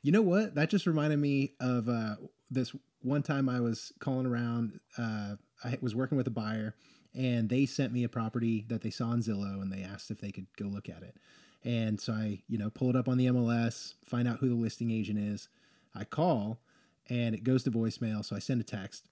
You 0.02 0.12
know 0.12 0.22
what? 0.22 0.54
That 0.54 0.70
just 0.70 0.86
reminded 0.86 1.18
me 1.18 1.54
of 1.60 1.88
uh, 1.88 2.16
this 2.50 2.72
one 3.02 3.22
time 3.22 3.48
I 3.48 3.60
was 3.60 3.92
calling 3.98 4.26
around. 4.26 4.80
Uh, 4.96 5.36
I 5.64 5.78
was 5.80 5.94
working 5.94 6.16
with 6.16 6.26
a 6.26 6.30
buyer, 6.32 6.74
and 7.14 7.48
they 7.48 7.66
sent 7.66 7.92
me 7.92 8.04
a 8.04 8.08
property 8.08 8.64
that 8.68 8.82
they 8.82 8.90
saw 8.90 9.08
on 9.08 9.20
Zillow, 9.20 9.60
and 9.60 9.72
they 9.72 9.82
asked 9.82 10.10
if 10.10 10.18
they 10.18 10.32
could 10.32 10.46
go 10.56 10.66
look 10.66 10.88
at 10.88 11.02
it. 11.02 11.16
And 11.64 12.00
so 12.00 12.12
I, 12.12 12.42
you 12.48 12.58
know, 12.58 12.70
pull 12.70 12.90
it 12.90 12.96
up 12.96 13.08
on 13.08 13.18
the 13.18 13.26
MLS, 13.26 13.94
find 14.04 14.26
out 14.26 14.38
who 14.38 14.48
the 14.48 14.54
listing 14.54 14.90
agent 14.90 15.18
is. 15.18 15.48
I 15.94 16.04
call, 16.04 16.58
and 17.08 17.34
it 17.34 17.44
goes 17.44 17.62
to 17.64 17.70
voicemail. 17.70 18.24
So 18.24 18.34
I 18.34 18.38
send 18.38 18.60
a 18.60 18.64
text, 18.64 19.06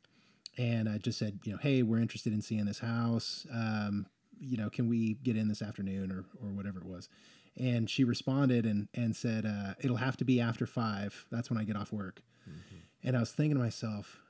and 0.59 0.89
I 0.89 0.99
just 0.99 1.19
said, 1.19 1.41
you 1.45 1.53
know, 1.53 1.59
hey, 1.59 1.83
we're 1.83 2.01
interested 2.01 2.33
in 2.33 2.43
seeing 2.43 2.65
this 2.65 2.81
house. 2.81 3.47
Um, 3.53 4.07
you 4.41 4.57
know, 4.57 4.71
can 4.71 4.89
we 4.89 5.15
get 5.23 5.37
in 5.37 5.49
this 5.49 5.63
afternoon 5.63 6.11
or 6.11 6.25
or 6.43 6.53
whatever 6.53 6.79
it 6.79 6.87
was? 6.87 7.09
And 7.57 7.91
she 7.91 8.05
responded 8.05 8.65
and 8.65 8.89
and 8.95 9.15
said, 9.15 9.45
uh, 9.45 9.75
it'll 9.81 9.99
have 9.99 10.17
to 10.19 10.25
be 10.25 10.41
after 10.41 10.67
five. 10.67 11.27
That's 11.31 11.51
when 11.51 11.59
I 11.59 11.65
get 11.65 11.77
off 11.77 11.93
work. 11.93 12.23
And 13.03 13.17
I 13.17 13.21
was 13.21 13.33
thinking 13.33 13.57
to 13.57 13.63
myself, 13.63 14.21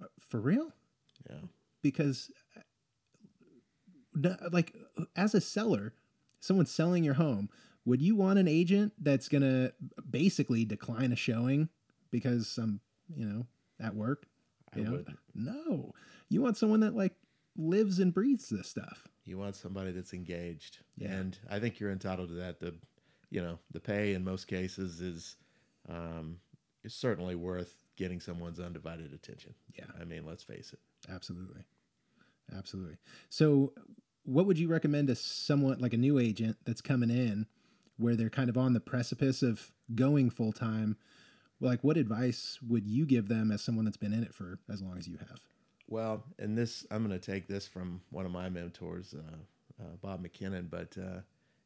"Uh, 0.00 0.06
for 0.18 0.40
real? 0.40 0.72
yeah 1.28 1.36
Because, 1.82 2.30
like, 4.50 4.74
as 5.16 5.34
a 5.34 5.40
seller, 5.40 5.94
someone 6.40 6.66
selling 6.66 7.04
your 7.04 7.14
home, 7.14 7.48
would 7.84 8.00
you 8.02 8.14
want 8.14 8.38
an 8.38 8.48
agent 8.48 8.92
that's 8.98 9.28
gonna 9.28 9.72
basically 10.08 10.64
decline 10.64 11.12
a 11.12 11.16
showing 11.16 11.68
because 12.10 12.56
I'm, 12.58 12.80
you 13.14 13.26
know, 13.26 13.46
at 13.80 13.94
work? 13.94 14.26
I 14.74 14.78
You 14.78 14.84
know? 14.84 14.90
wouldn't. 14.92 15.18
No, 15.34 15.92
you 16.28 16.40
want 16.42 16.56
someone 16.56 16.80
that 16.80 16.94
like 16.94 17.14
lives 17.56 17.98
and 17.98 18.14
breathes 18.14 18.48
this 18.48 18.68
stuff. 18.68 19.06
you 19.24 19.36
want 19.38 19.54
somebody 19.56 19.92
that's 19.92 20.14
engaged 20.14 20.78
Yeah. 20.96 21.12
and 21.12 21.38
i 21.48 21.60
think 21.60 21.78
you're 21.78 21.92
entitled 21.92 22.28
to 22.30 22.34
that 22.36 22.58
the 22.58 22.74
you 23.30 23.40
know 23.42 23.58
the 23.70 23.78
pay 23.78 24.14
in 24.14 24.24
most 24.24 24.48
cases 24.48 25.00
is 25.00 25.36
um 25.88 26.38
is 26.84 26.94
certainly 26.94 27.34
worth 27.34 27.76
getting 27.96 28.20
someone's 28.20 28.58
undivided 28.60 29.12
attention 29.12 29.54
Yeah. 29.78 29.84
i 30.00 30.04
mean 30.04 30.24
let's 30.26 30.42
face 30.42 30.72
it 30.72 30.80
Absolutely. 31.12 31.62
Absolutely. 32.56 32.96
So, 33.28 33.72
what 34.24 34.46
would 34.46 34.58
you 34.58 34.68
recommend 34.68 35.08
to 35.08 35.14
someone 35.16 35.78
like 35.80 35.92
a 35.94 35.96
new 35.96 36.18
agent 36.18 36.56
that's 36.64 36.80
coming 36.80 37.10
in 37.10 37.46
where 37.96 38.14
they're 38.14 38.30
kind 38.30 38.48
of 38.48 38.56
on 38.56 38.72
the 38.72 38.80
precipice 38.80 39.42
of 39.42 39.72
going 39.94 40.30
full 40.30 40.52
time? 40.52 40.96
Like, 41.60 41.82
what 41.82 41.96
advice 41.96 42.58
would 42.66 42.86
you 42.86 43.06
give 43.06 43.28
them 43.28 43.50
as 43.50 43.62
someone 43.62 43.84
that's 43.84 43.96
been 43.96 44.12
in 44.12 44.22
it 44.22 44.34
for 44.34 44.58
as 44.70 44.80
long 44.82 44.98
as 44.98 45.08
you 45.08 45.16
have? 45.18 45.40
Well, 45.88 46.24
and 46.38 46.56
this, 46.56 46.86
I'm 46.90 47.06
going 47.06 47.18
to 47.18 47.24
take 47.32 47.48
this 47.48 47.66
from 47.66 48.00
one 48.10 48.26
of 48.26 48.32
my 48.32 48.48
mentors, 48.48 49.14
uh, 49.14 49.82
uh, 49.82 49.96
Bob 50.00 50.24
McKinnon. 50.24 50.70
But 50.70 50.96
uh, 50.98 51.20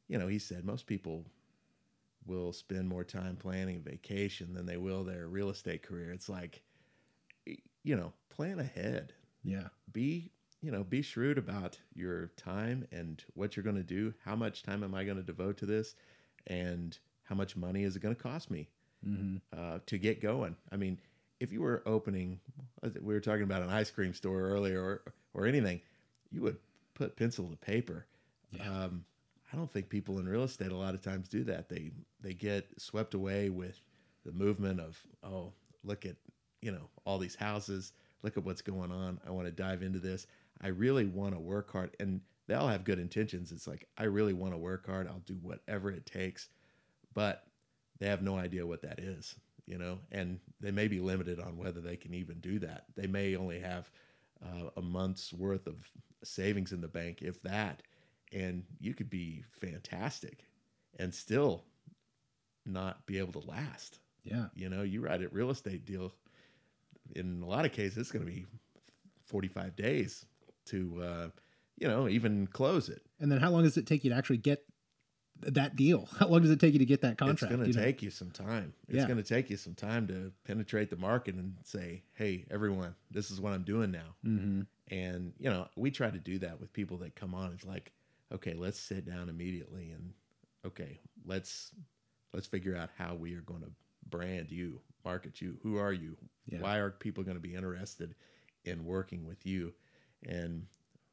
you 0.08 0.18
know, 0.18 0.28
he 0.28 0.38
said 0.38 0.64
most 0.64 0.86
people 0.86 1.24
will 2.26 2.52
spend 2.52 2.88
more 2.88 3.04
time 3.04 3.36
planning 3.36 3.76
a 3.76 3.90
vacation 3.90 4.54
than 4.54 4.66
they 4.66 4.76
will 4.76 5.04
their 5.04 5.28
real 5.28 5.50
estate 5.50 5.82
career. 5.82 6.10
It's 6.12 6.28
like, 6.28 6.62
you 7.82 7.96
know, 7.96 8.12
plan 8.28 8.58
ahead. 8.58 9.12
Yeah. 9.44 9.68
Be 9.92 10.30
you 10.62 10.72
know, 10.72 10.82
be 10.82 11.02
shrewd 11.02 11.38
about 11.38 11.78
your 11.94 12.28
time 12.36 12.88
and 12.90 13.22
what 13.34 13.56
you're 13.56 13.62
going 13.62 13.76
to 13.76 13.82
do. 13.82 14.12
How 14.24 14.34
much 14.34 14.62
time 14.62 14.82
am 14.82 14.94
I 14.94 15.04
going 15.04 15.18
to 15.18 15.22
devote 15.22 15.58
to 15.58 15.66
this, 15.66 15.94
and 16.46 16.98
how 17.24 17.34
much 17.34 17.56
money 17.56 17.84
is 17.84 17.94
it 17.94 18.00
going 18.00 18.16
to 18.16 18.20
cost 18.20 18.50
me? 18.50 18.68
Mm-hmm. 19.06 19.36
uh, 19.56 19.78
to 19.86 19.98
get 19.98 20.20
going. 20.20 20.56
I 20.72 20.76
mean, 20.76 20.98
if 21.38 21.52
you 21.52 21.60
were 21.60 21.82
opening, 21.86 22.40
we 22.82 23.14
were 23.14 23.20
talking 23.20 23.42
about 23.42 23.62
an 23.62 23.70
ice 23.70 23.90
cream 23.90 24.14
store 24.14 24.40
earlier, 24.40 24.80
or 24.82 25.02
or 25.34 25.46
anything, 25.46 25.80
you 26.30 26.42
would 26.42 26.56
put 26.94 27.16
pencil 27.16 27.48
to 27.48 27.56
paper. 27.56 28.06
Yeah. 28.50 28.84
Um, 28.84 29.04
I 29.52 29.56
don't 29.56 29.70
think 29.70 29.88
people 29.88 30.18
in 30.18 30.28
real 30.28 30.44
estate 30.44 30.72
a 30.72 30.76
lot 30.76 30.94
of 30.94 31.02
times 31.02 31.28
do 31.28 31.44
that. 31.44 31.68
They 31.68 31.92
they 32.20 32.34
get 32.34 32.68
swept 32.78 33.14
away 33.14 33.50
with 33.50 33.80
the 34.24 34.32
movement 34.32 34.80
of 34.80 35.00
oh 35.24 35.52
look 35.84 36.06
at 36.06 36.16
you 36.62 36.72
know 36.72 36.90
all 37.04 37.18
these 37.18 37.36
houses, 37.36 37.92
look 38.22 38.36
at 38.36 38.44
what's 38.44 38.62
going 38.62 38.92
on. 38.92 39.20
I 39.26 39.30
want 39.30 39.46
to 39.46 39.52
dive 39.52 39.82
into 39.82 40.00
this. 40.00 40.26
I 40.62 40.68
really 40.68 41.06
want 41.06 41.34
to 41.34 41.40
work 41.40 41.72
hard, 41.72 41.96
and 42.00 42.20
they 42.48 42.54
all 42.54 42.68
have 42.68 42.84
good 42.84 42.98
intentions. 42.98 43.52
It's 43.52 43.66
like 43.68 43.88
I 43.98 44.04
really 44.04 44.32
want 44.34 44.54
to 44.54 44.58
work 44.58 44.86
hard. 44.86 45.08
I'll 45.08 45.22
do 45.26 45.38
whatever 45.42 45.90
it 45.90 46.06
takes 46.06 46.48
but 47.14 47.46
they 47.98 48.06
have 48.06 48.22
no 48.22 48.36
idea 48.36 48.66
what 48.66 48.82
that 48.82 49.00
is, 49.00 49.34
you 49.66 49.78
know, 49.78 49.98
and 50.12 50.38
they 50.60 50.70
may 50.70 50.86
be 50.86 51.00
limited 51.00 51.40
on 51.40 51.56
whether 51.56 51.80
they 51.80 51.96
can 51.96 52.14
even 52.14 52.38
do 52.40 52.58
that. 52.60 52.84
They 52.94 53.06
may 53.06 53.36
only 53.36 53.58
have 53.60 53.90
uh, 54.44 54.70
a 54.76 54.82
month's 54.82 55.32
worth 55.32 55.66
of 55.66 55.76
savings 56.22 56.72
in 56.72 56.82
the 56.82 56.88
bank, 56.88 57.22
if 57.22 57.42
that, 57.42 57.82
and 58.32 58.64
you 58.78 58.94
could 58.94 59.10
be 59.10 59.44
fantastic 59.60 60.46
and 60.98 61.14
still 61.14 61.64
not 62.64 63.06
be 63.06 63.18
able 63.18 63.32
to 63.40 63.46
last. 63.48 64.00
Yeah. 64.24 64.46
You 64.54 64.68
know, 64.68 64.82
you 64.82 65.00
write 65.00 65.22
a 65.22 65.28
real 65.28 65.50
estate 65.50 65.84
deal, 65.84 66.12
in 67.14 67.42
a 67.42 67.46
lot 67.46 67.64
of 67.64 67.72
cases, 67.72 67.98
it's 67.98 68.10
going 68.10 68.24
to 68.26 68.30
be 68.30 68.46
45 69.26 69.76
days 69.76 70.24
to, 70.66 71.02
uh, 71.02 71.28
you 71.78 71.86
know, 71.86 72.08
even 72.08 72.46
close 72.48 72.88
it. 72.88 73.02
And 73.20 73.30
then 73.30 73.38
how 73.38 73.50
long 73.50 73.62
does 73.62 73.76
it 73.76 73.86
take 73.86 74.02
you 74.04 74.10
to 74.10 74.16
actually 74.16 74.38
get 74.38 74.64
that 75.40 75.76
deal? 75.76 76.08
How 76.18 76.28
long 76.28 76.40
does 76.40 76.50
it 76.50 76.58
take 76.58 76.72
you 76.72 76.78
to 76.78 76.86
get 76.86 77.02
that 77.02 77.18
contract? 77.18 77.52
It's 77.52 77.56
going 77.60 77.70
to 77.70 77.78
know? 77.78 77.84
take 77.84 78.02
you 78.02 78.10
some 78.10 78.30
time. 78.30 78.72
It's 78.88 78.96
Yeah. 78.96 79.06
going 79.06 79.18
to 79.18 79.22
take 79.22 79.50
you 79.50 79.56
some 79.58 79.74
time 79.74 80.06
to 80.08 80.32
penetrate 80.44 80.88
the 80.88 80.96
market 80.96 81.34
and 81.34 81.56
say, 81.62 82.02
"Hey, 82.14 82.46
everyone, 82.50 82.94
this 83.10 83.30
is 83.30 83.38
what 83.38 83.52
I'm 83.52 83.62
doing 83.62 83.90
now." 83.90 84.16
Mhm. 84.24 84.66
And 84.88 85.34
you 85.38 85.50
know, 85.50 85.68
we 85.76 85.90
try 85.90 86.10
to 86.10 86.18
do 86.18 86.38
that 86.38 86.58
with 86.58 86.72
people 86.72 86.96
that 86.98 87.14
come 87.16 87.34
on. 87.34 87.52
It's 87.52 87.66
like, 87.66 87.92
okay, 88.32 88.54
let's 88.54 88.78
sit 88.80 89.06
down 89.06 89.28
immediately 89.28 89.90
and 89.90 90.12
okay, 90.66 91.00
let's 91.24 91.70
let's 92.32 92.46
figure 92.46 92.76
out 92.76 92.90
how 92.96 93.14
we 93.14 93.34
are 93.34 93.40
going 93.42 93.62
to 93.62 93.70
brand 94.08 94.50
you, 94.50 94.80
market 95.04 95.40
you. 95.40 95.56
Who 95.62 95.78
are 95.78 95.92
you? 95.92 96.16
Yeah. 96.46 96.60
Why 96.60 96.76
are 96.78 96.90
people 96.90 97.24
going 97.24 97.36
to 97.36 97.40
be 97.42 97.54
interested 97.54 98.14
in 98.64 98.84
working 98.84 99.24
with 99.26 99.44
you? 99.46 99.72
And 100.28 100.66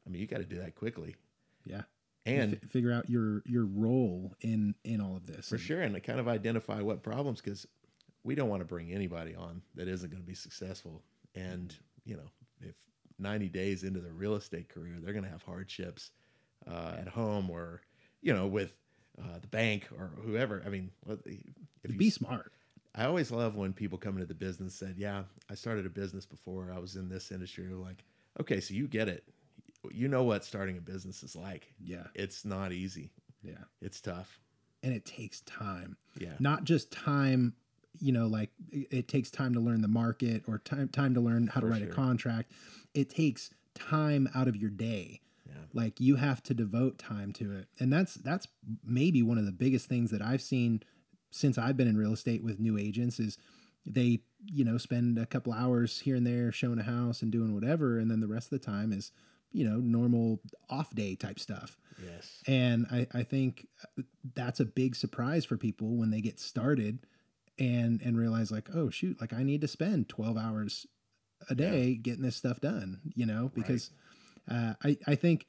I 0.06 0.10
mean, 0.10 0.20
you 0.20 0.26
got 0.26 0.38
to 0.38 0.44
do 0.44 0.58
that 0.58 0.74
quickly. 0.74 1.16
Yeah. 1.64 1.82
And 2.26 2.54
F- 2.62 2.70
figure 2.70 2.92
out 2.92 3.08
your 3.10 3.42
your 3.46 3.64
role 3.66 4.34
in 4.40 4.74
in 4.84 5.00
all 5.00 5.16
of 5.16 5.26
this. 5.26 5.48
for 5.48 5.56
And- 5.56 5.64
sure, 5.64 5.80
and 5.82 5.94
to 5.94 6.00
kind 6.00 6.20
of 6.20 6.28
identify 6.28 6.80
what 6.80 7.02
problems 7.02 7.40
because 7.40 7.66
we 8.22 8.34
don't 8.34 8.48
want 8.48 8.60
to 8.60 8.66
bring 8.66 8.90
anybody 8.92 9.34
on 9.34 9.60
that 9.74 9.86
isn't 9.88 10.08
going 10.10 10.22
to 10.22 10.26
be 10.26 10.34
successful. 10.34 11.02
And 11.34 11.74
you 12.06 12.16
know, 12.16 12.30
if 12.60 12.74
90 13.18 13.48
days 13.48 13.82
into 13.84 14.00
their 14.00 14.12
real 14.14 14.34
estate 14.36 14.68
career, 14.68 14.96
they're 15.02 15.12
going 15.12 15.24
to 15.24 15.30
have 15.30 15.42
hardships 15.42 16.10
uh, 16.68 16.96
at 16.98 17.08
home 17.08 17.50
or 17.50 17.80
you 18.22 18.32
know 18.32 18.46
with 18.46 18.74
uh, 19.20 19.38
the 19.40 19.48
bank 19.48 19.88
or 19.96 20.10
whoever. 20.24 20.62
I 20.64 20.68
mean, 20.68 20.90
if 21.08 21.90
you 21.90 21.98
Be 21.98 22.10
smart. 22.10 22.52
I 22.96 23.06
always 23.06 23.32
love 23.32 23.56
when 23.56 23.72
people 23.72 23.98
come 23.98 24.14
into 24.14 24.26
the 24.26 24.34
business 24.34 24.80
and 24.80 24.88
said, 24.88 24.96
"Yeah, 24.98 25.24
I 25.50 25.54
started 25.54 25.84
a 25.84 25.90
business 25.90 26.26
before. 26.26 26.72
I 26.72 26.78
was 26.78 26.96
in 26.96 27.08
this 27.08 27.32
industry." 27.32 27.68
We're 27.68 27.76
like, 27.76 28.04
"Okay, 28.40 28.60
so 28.60 28.74
you 28.74 28.86
get 28.86 29.08
it. 29.08 29.24
You 29.90 30.08
know 30.08 30.22
what 30.22 30.44
starting 30.44 30.78
a 30.78 30.80
business 30.80 31.22
is 31.22 31.36
like. 31.36 31.74
Yeah. 31.78 32.04
It's 32.14 32.44
not 32.44 32.72
easy. 32.72 33.10
Yeah. 33.42 33.64
It's 33.80 34.00
tough. 34.00 34.40
And 34.82 34.94
it 34.94 35.04
takes 35.04 35.40
time. 35.42 35.96
Yeah, 36.18 36.34
Not 36.38 36.64
just 36.64 36.90
time, 36.90 37.54
you 37.98 38.12
know, 38.12 38.26
like 38.26 38.50
it 38.70 39.08
takes 39.08 39.30
time 39.30 39.54
to 39.54 39.60
learn 39.60 39.82
the 39.82 39.88
market 39.88 40.44
or 40.46 40.58
time 40.58 40.88
time 40.88 41.14
to 41.14 41.20
learn 41.20 41.46
how 41.46 41.60
to 41.60 41.66
write 41.66 41.82
sure. 41.82 41.90
a 41.90 41.94
contract. 41.94 42.52
It 42.92 43.10
takes 43.10 43.50
time 43.74 44.28
out 44.34 44.46
of 44.48 44.56
your 44.56 44.70
day. 44.70 45.20
Yeah, 45.74 45.82
like 45.82 46.00
you 46.00 46.16
have 46.16 46.42
to 46.44 46.54
devote 46.54 46.98
time 46.98 47.32
to 47.32 47.52
it. 47.52 47.68
And 47.78 47.92
that's 47.92 48.14
that's 48.14 48.46
maybe 48.84 49.22
one 49.22 49.38
of 49.38 49.46
the 49.46 49.52
biggest 49.52 49.88
things 49.88 50.10
that 50.10 50.22
i've 50.22 50.42
seen 50.42 50.82
since 51.30 51.58
i've 51.58 51.76
been 51.76 51.88
in 51.88 51.96
real 51.96 52.12
estate 52.12 52.42
with 52.42 52.60
new 52.60 52.78
agents 52.78 53.18
is 53.18 53.38
they 53.86 54.20
you 54.46 54.64
know 54.64 54.78
spend 54.78 55.18
a 55.18 55.26
couple 55.26 55.52
hours 55.52 56.00
here 56.00 56.16
and 56.16 56.26
there 56.26 56.52
showing 56.52 56.78
a 56.78 56.84
house 56.84 57.22
and 57.22 57.30
doing 57.30 57.54
whatever. 57.54 57.98
And 57.98 58.10
then 58.10 58.20
the 58.20 58.28
rest 58.28 58.52
of 58.52 58.60
the 58.60 58.66
time 58.66 58.92
is 58.92 59.12
you 59.52 59.68
know 59.68 59.76
normal 59.76 60.40
off 60.68 60.94
day 60.94 61.14
type 61.14 61.38
stuff. 61.38 61.76
Yes, 62.04 62.42
and 62.46 62.86
I, 62.90 63.06
I 63.14 63.22
think 63.22 63.68
that's 64.34 64.60
a 64.60 64.64
big 64.64 64.96
surprise 64.96 65.44
for 65.44 65.56
people 65.56 65.96
when 65.96 66.10
they 66.10 66.20
get 66.20 66.40
started 66.40 67.06
and 67.58 68.00
and 68.02 68.18
realize 68.18 68.50
like 68.50 68.68
oh 68.74 68.90
shoot 68.90 69.20
like 69.20 69.32
i 69.32 69.44
need 69.44 69.60
to 69.60 69.68
spend 69.68 70.08
12 70.08 70.36
hours 70.36 70.88
a 71.48 71.54
day 71.54 71.94
getting 71.94 72.24
this 72.24 72.34
stuff 72.34 72.60
done 72.60 73.00
you 73.14 73.24
know 73.24 73.52
because 73.54 73.90
uh, 74.50 74.74
I, 74.82 74.96
I 75.06 75.14
think 75.14 75.46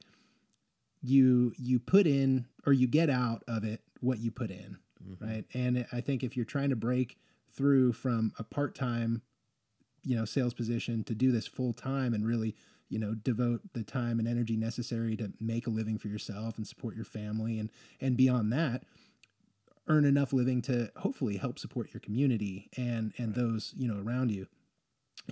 you 1.02 1.52
you 1.58 1.78
put 1.78 2.06
in 2.06 2.46
or 2.66 2.72
you 2.72 2.86
get 2.86 3.10
out 3.10 3.42
of 3.46 3.64
it 3.64 3.82
what 4.00 4.18
you 4.18 4.30
put 4.30 4.50
in 4.50 4.78
Mhm. 5.04 5.20
right? 5.20 5.44
And 5.54 5.86
i 5.92 6.00
think 6.00 6.22
if 6.24 6.36
you're 6.36 6.44
trying 6.46 6.70
to 6.70 6.76
break 6.76 7.18
through 7.50 7.92
from 7.92 8.32
a 8.38 8.44
part-time 8.44 9.22
you 10.02 10.16
know 10.16 10.24
sales 10.24 10.54
position 10.54 11.04
to 11.04 11.14
do 11.14 11.30
this 11.32 11.46
full 11.46 11.72
time 11.72 12.14
and 12.14 12.26
really 12.26 12.54
you 12.88 12.98
know 12.98 13.14
devote 13.14 13.60
the 13.72 13.82
time 13.82 14.18
and 14.18 14.26
energy 14.28 14.56
necessary 14.56 15.16
to 15.16 15.32
make 15.40 15.66
a 15.66 15.70
living 15.70 15.98
for 15.98 16.08
yourself 16.08 16.56
and 16.56 16.66
support 16.66 16.94
your 16.96 17.04
family 17.04 17.58
and 17.58 17.70
and 18.00 18.16
beyond 18.16 18.52
that 18.52 18.84
earn 19.88 20.04
enough 20.04 20.32
living 20.32 20.60
to 20.62 20.90
hopefully 20.96 21.36
help 21.36 21.58
support 21.58 21.92
your 21.94 22.00
community 22.00 22.68
and 22.76 23.12
and 23.18 23.34
those 23.34 23.72
you 23.76 23.86
know 23.88 24.00
around 24.02 24.30
you 24.30 24.46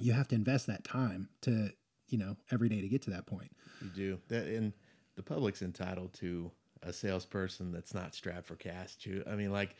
you 0.00 0.12
have 0.12 0.28
to 0.28 0.34
invest 0.34 0.66
that 0.66 0.84
time 0.84 1.28
to 1.40 1.70
you 2.08 2.18
know 2.18 2.36
every 2.50 2.68
day 2.68 2.80
to 2.80 2.88
get 2.88 3.00
to 3.02 3.10
that 3.10 3.26
point. 3.26 3.50
You 3.80 3.88
do. 3.90 4.18
That, 4.28 4.46
and 4.46 4.72
the 5.16 5.22
public's 5.22 5.62
entitled 5.62 6.12
to 6.14 6.50
a 6.82 6.92
salesperson 6.92 7.72
that's 7.72 7.94
not 7.94 8.14
strapped 8.14 8.46
for 8.46 8.56
cash. 8.56 8.96
Too. 8.96 9.22
I 9.30 9.34
mean, 9.36 9.52
like, 9.52 9.76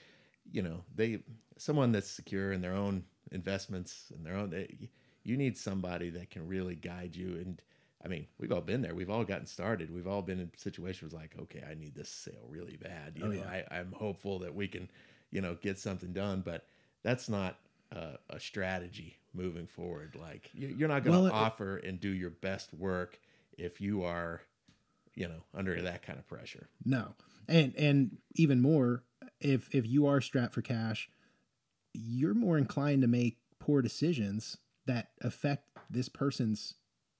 you 0.53 0.63
know, 0.63 0.83
they 0.95 1.21
someone 1.59 1.93
that's 1.93 2.11
secure 2.11 2.53
in 2.53 2.61
their 2.61 2.75
own 2.75 3.05
investments 3.33 4.13
and 4.15 4.25
their 4.25 4.37
own. 4.37 4.51
They, 4.51 4.89
you 5.23 5.37
need 5.37 5.57
somebody 5.57 6.11
that 6.11 6.31
can 6.31 6.47
really 6.47 6.75
guide 6.75 7.17
you. 7.17 7.29
And 7.37 7.61
I 8.05 8.09
mean, 8.09 8.27
we've 8.39 8.53
all 8.53 8.61
been 8.61 8.83
there. 8.83 8.95
We've 8.95 9.11
all 9.11 9.25
gotten 9.25 9.47
started. 9.47 9.93
We've 9.93 10.07
all 10.07 10.23
been 10.23 10.41
in 10.41 10.51
situations 10.57 11.13
like, 11.13 11.35
okay, 11.41 11.63
I 11.69 11.75
need 11.75 11.95
this 11.95 12.11
sale 12.11 12.47
really 12.49 12.77
bad. 12.77 13.15
You 13.17 13.25
Oh, 13.25 13.29
know, 13.29 13.35
yeah. 13.41 13.63
I, 13.71 13.77
I'm 13.79 13.93
hopeful 13.93 14.39
that 14.41 14.55
we 14.55 14.69
can, 14.69 14.91
you 15.31 15.41
know, 15.41 15.57
get 15.61 15.79
something 15.79 16.13
done, 16.13 16.43
but 16.45 16.67
that's 17.03 17.29
not. 17.29 17.59
Uh, 17.95 18.17
a 18.31 18.41
strategy 18.41 19.17
moving 19.35 19.69
forward 19.69 20.17
like 20.21 20.51
you, 20.53 20.75
you're 20.77 20.89
not 20.89 21.05
going 21.05 21.15
to 21.15 21.19
Well, 21.23 21.27
it- 21.29 21.33
offer 21.33 21.77
and 21.77 22.01
do 22.01 22.09
your 22.09 22.31
best 22.31 22.75
work 22.75 23.21
if 23.57 23.81
you 23.81 24.03
are 24.03 24.41
you 25.15 25.29
know 25.29 25.43
under 25.55 25.81
that 25.83 26.03
kind 26.03 26.19
of 26.19 26.27
pressure 26.27 26.69
No. 26.85 27.15
And 27.47 27.75
and 27.77 28.17
even 28.37 28.63
more, 28.63 29.05
if 29.41 29.69
if 29.75 29.87
you 29.87 30.07
are 30.07 30.23
strapped 30.23 30.55
for 30.55 30.63
cash, 30.63 31.11
you're 31.93 32.35
more 32.35 32.57
inclined 32.57 33.03
to 33.03 33.09
make 33.09 33.37
poor 33.59 33.83
decisions 33.83 34.57
that 34.87 35.09
affect 35.23 35.69
this 35.91 36.09
person's 36.09 36.75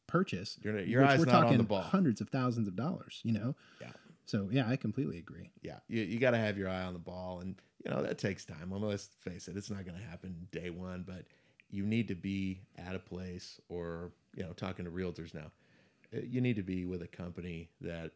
purchase. 0.07 0.59
your, 0.63 0.79
your 0.81 1.05
eyes 1.05 1.19
we're 1.19 1.27
not 1.27 1.33
talking 1.33 1.53
on 1.53 1.59
the 1.59 1.65
ball 1.65 1.83
hundreds 1.83 2.21
of 2.21 2.29
thousands 2.31 2.69
of 2.69 2.77
dollars, 2.77 3.21
you 3.23 3.33
know? 3.33 3.55
Yeah. 3.81 3.91
So 4.27 4.49
yeah, 4.51 4.69
I 4.69 4.77
completely 4.77 5.19
agree. 5.19 5.51
yeah 5.63 5.79
you, 5.89 6.03
you 6.03 6.19
got 6.19 6.31
to 6.31 6.39
have 6.39 6.57
your 6.57 6.69
eye 6.69 6.83
on 6.83 6.93
the 6.95 6.99
ball 6.99 7.41
and 7.41 7.57
you 7.85 7.91
know 7.91 8.03
that 8.03 8.17
takes 8.19 8.45
time 8.45 8.71
let's 8.71 9.09
face 9.21 9.49
it 9.49 9.57
it's 9.57 9.71
not 9.71 9.85
going 9.85 9.99
to 9.99 10.05
happen 10.07 10.35
day 10.53 10.71
one 10.71 11.05
but 11.07 11.27
you 11.71 11.85
need 11.85 12.09
to 12.09 12.15
be 12.15 12.61
at 12.79 12.95
a 12.95 12.99
place 12.99 13.61
or 13.69 14.13
you 14.35 14.43
know 14.43 14.53
talking 14.53 14.85
to 14.87 14.91
realtors 14.91 15.35
now 15.35 15.51
Uh, 16.15 16.21
you 16.29 16.41
need 16.41 16.57
to 16.57 16.63
be 16.63 16.85
with 16.85 17.03
a 17.03 17.07
company 17.09 17.71
that 17.81 18.13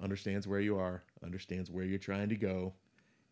understands 0.00 0.46
where 0.46 0.60
you 0.60 0.78
are 0.78 1.02
understands 1.24 1.70
where 1.70 1.84
you're 1.84 1.98
trying 1.98 2.28
to 2.28 2.36
go 2.36 2.72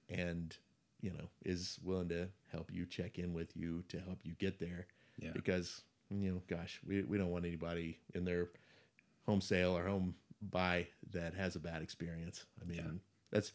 and 0.09 0.57
you 1.01 1.11
know 1.12 1.28
is 1.44 1.78
willing 1.84 2.09
to 2.09 2.28
help 2.51 2.70
you 2.72 2.84
check 2.84 3.18
in 3.18 3.32
with 3.32 3.57
you 3.57 3.84
to 3.88 4.01
help 4.01 4.18
you 4.24 4.32
get 4.38 4.59
there 4.59 4.86
Yeah. 5.18 5.30
because 5.32 5.82
you 6.11 6.32
know 6.32 6.42
gosh 6.49 6.80
we, 6.84 7.03
we 7.03 7.18
don't 7.18 7.30
want 7.30 7.44
anybody 7.44 7.99
in 8.14 8.24
their 8.24 8.49
home 9.26 9.40
sale 9.40 9.76
or 9.76 9.86
home 9.86 10.14
buy 10.51 10.86
that 11.12 11.34
has 11.34 11.55
a 11.57 11.61
bad 11.61 11.82
experience 11.82 12.47
i 12.61 12.64
mean 12.64 12.78
Yeah. 12.78 12.90
that's 13.30 13.53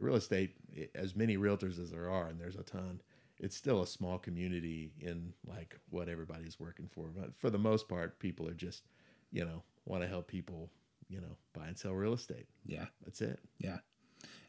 real 0.00 0.16
estate 0.16 0.54
as 0.94 1.14
many 1.14 1.36
realtors 1.36 1.78
as 1.78 1.90
there 1.90 2.08
are 2.10 2.28
and 2.28 2.40
there's 2.40 2.56
a 2.56 2.62
ton 2.62 3.00
it's 3.40 3.56
still 3.56 3.82
a 3.82 3.86
small 3.86 4.18
community 4.18 4.92
in 5.00 5.34
like 5.46 5.78
what 5.90 6.08
everybody's 6.08 6.58
working 6.58 6.88
for 6.90 7.08
but 7.14 7.36
for 7.36 7.50
the 7.50 7.58
most 7.58 7.88
part 7.88 8.18
people 8.20 8.48
are 8.48 8.54
just 8.54 8.84
you 9.30 9.44
know 9.44 9.62
want 9.84 10.02
to 10.02 10.08
help 10.08 10.26
people 10.28 10.70
you 11.08 11.20
know 11.20 11.36
buy 11.52 11.66
and 11.66 11.78
sell 11.78 11.92
real 11.92 12.14
estate 12.14 12.46
Yeah. 12.66 12.86
that's 13.04 13.20
it 13.20 13.38
Yeah. 13.58 13.78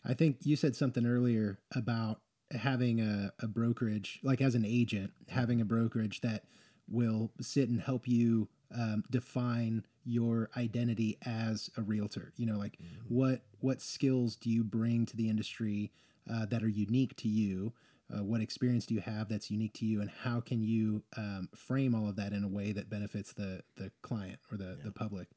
I 0.07 0.13
think 0.13 0.37
you 0.43 0.55
said 0.55 0.75
something 0.75 1.05
earlier 1.05 1.57
about 1.75 2.21
having 2.51 3.01
a, 3.01 3.33
a 3.39 3.47
brokerage, 3.47 4.19
like 4.23 4.39
as 4.39 4.53
an 4.53 4.63
agent, 4.63 5.11
having 5.29 5.59
a 5.59 5.65
brokerage 5.65 6.21
that 6.21 6.43
will 6.87 7.31
sit 7.41 7.69
and 7.69 7.81
help 7.81 8.07
you 8.07 8.47
um, 8.73 9.03
define 9.09 9.83
your 10.03 10.49
identity 10.55 11.17
as 11.25 11.71
a 11.75 11.81
realtor. 11.81 12.31
You 12.35 12.45
know, 12.45 12.57
like 12.57 12.77
what 13.07 13.41
what 13.59 13.81
skills 13.81 14.35
do 14.35 14.49
you 14.51 14.63
bring 14.63 15.07
to 15.07 15.17
the 15.17 15.27
industry 15.29 15.91
uh, 16.31 16.45
that 16.45 16.63
are 16.63 16.67
unique 16.69 17.15
to 17.17 17.27
you? 17.27 17.73
Uh, 18.13 18.23
what 18.23 18.41
experience 18.41 18.85
do 18.85 18.93
you 18.93 19.01
have 19.01 19.29
that's 19.29 19.49
unique 19.49 19.73
to 19.73 19.85
you, 19.85 19.99
and 20.01 20.09
how 20.09 20.39
can 20.39 20.61
you 20.61 21.03
um, 21.17 21.49
frame 21.55 21.95
all 21.95 22.07
of 22.07 22.15
that 22.15 22.33
in 22.33 22.43
a 22.43 22.47
way 22.47 22.71
that 22.71 22.89
benefits 22.89 23.33
the 23.33 23.61
the 23.77 23.91
client 24.01 24.39
or 24.51 24.57
the 24.57 24.77
the 24.83 24.91
public? 24.91 25.27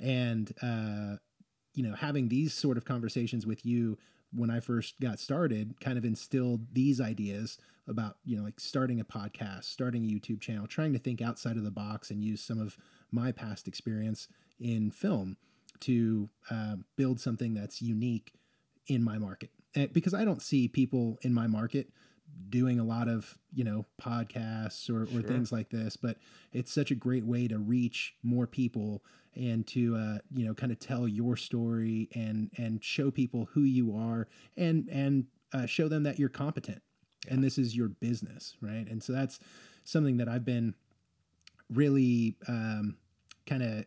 And 0.00 0.52
uh, 0.62 1.16
you 1.74 1.82
know, 1.82 1.94
having 1.94 2.28
these 2.28 2.52
sort 2.52 2.76
of 2.76 2.84
conversations 2.84 3.46
with 3.46 3.64
you 3.64 3.98
when 4.32 4.50
I 4.50 4.60
first 4.60 5.00
got 5.00 5.18
started 5.18 5.74
kind 5.80 5.98
of 5.98 6.04
instilled 6.04 6.74
these 6.74 7.00
ideas 7.00 7.58
about, 7.86 8.16
you 8.24 8.36
know, 8.36 8.44
like 8.44 8.60
starting 8.60 9.00
a 9.00 9.04
podcast, 9.04 9.64
starting 9.64 10.04
a 10.04 10.08
YouTube 10.08 10.40
channel, 10.40 10.66
trying 10.66 10.92
to 10.92 10.98
think 10.98 11.20
outside 11.20 11.56
of 11.56 11.64
the 11.64 11.70
box 11.70 12.10
and 12.10 12.22
use 12.22 12.42
some 12.42 12.60
of 12.60 12.76
my 13.10 13.32
past 13.32 13.68
experience 13.68 14.28
in 14.58 14.90
film 14.90 15.36
to 15.80 16.28
uh, 16.50 16.76
build 16.96 17.20
something 17.20 17.54
that's 17.54 17.82
unique 17.82 18.32
in 18.86 19.02
my 19.02 19.18
market. 19.18 19.50
And 19.74 19.92
because 19.92 20.14
I 20.14 20.24
don't 20.24 20.42
see 20.42 20.68
people 20.68 21.18
in 21.22 21.32
my 21.32 21.46
market 21.46 21.88
doing 22.48 22.78
a 22.80 22.84
lot 22.84 23.08
of 23.08 23.38
you 23.52 23.64
know 23.64 23.86
podcasts 24.00 24.88
or, 24.90 25.02
or 25.02 25.20
Sure. 25.20 25.22
things 25.22 25.52
like 25.52 25.70
this 25.70 25.96
but 25.96 26.16
it's 26.52 26.72
such 26.72 26.90
a 26.90 26.94
great 26.94 27.24
way 27.24 27.46
to 27.46 27.58
reach 27.58 28.14
more 28.22 28.46
people 28.46 29.04
and 29.34 29.66
to 29.66 29.96
uh, 29.96 30.18
you 30.34 30.44
know 30.46 30.54
kind 30.54 30.72
of 30.72 30.78
tell 30.78 31.06
your 31.06 31.36
story 31.36 32.08
and 32.14 32.50
and 32.56 32.82
show 32.82 33.10
people 33.10 33.48
who 33.52 33.62
you 33.62 33.94
are 33.96 34.28
and 34.56 34.88
and 34.90 35.26
uh, 35.52 35.66
show 35.66 35.88
them 35.88 36.02
that 36.02 36.18
you're 36.18 36.28
competent 36.28 36.82
and 37.28 37.44
this 37.44 37.58
is 37.58 37.76
your 37.76 37.88
business 37.88 38.56
right 38.60 38.86
and 38.88 39.02
so 39.02 39.12
that's 39.12 39.38
something 39.84 40.16
that 40.16 40.28
i've 40.28 40.44
been 40.44 40.74
really 41.70 42.36
um, 42.48 42.96
kind 43.46 43.62
of 43.62 43.84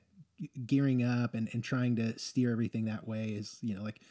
gearing 0.65 1.03
up 1.03 1.33
and, 1.33 1.49
and 1.53 1.63
trying 1.63 1.95
to 1.95 2.17
steer 2.19 2.51
everything 2.51 2.85
that 2.85 3.07
way 3.07 3.29
is 3.29 3.57
you 3.61 3.75
know 3.75 3.83
like 3.83 4.01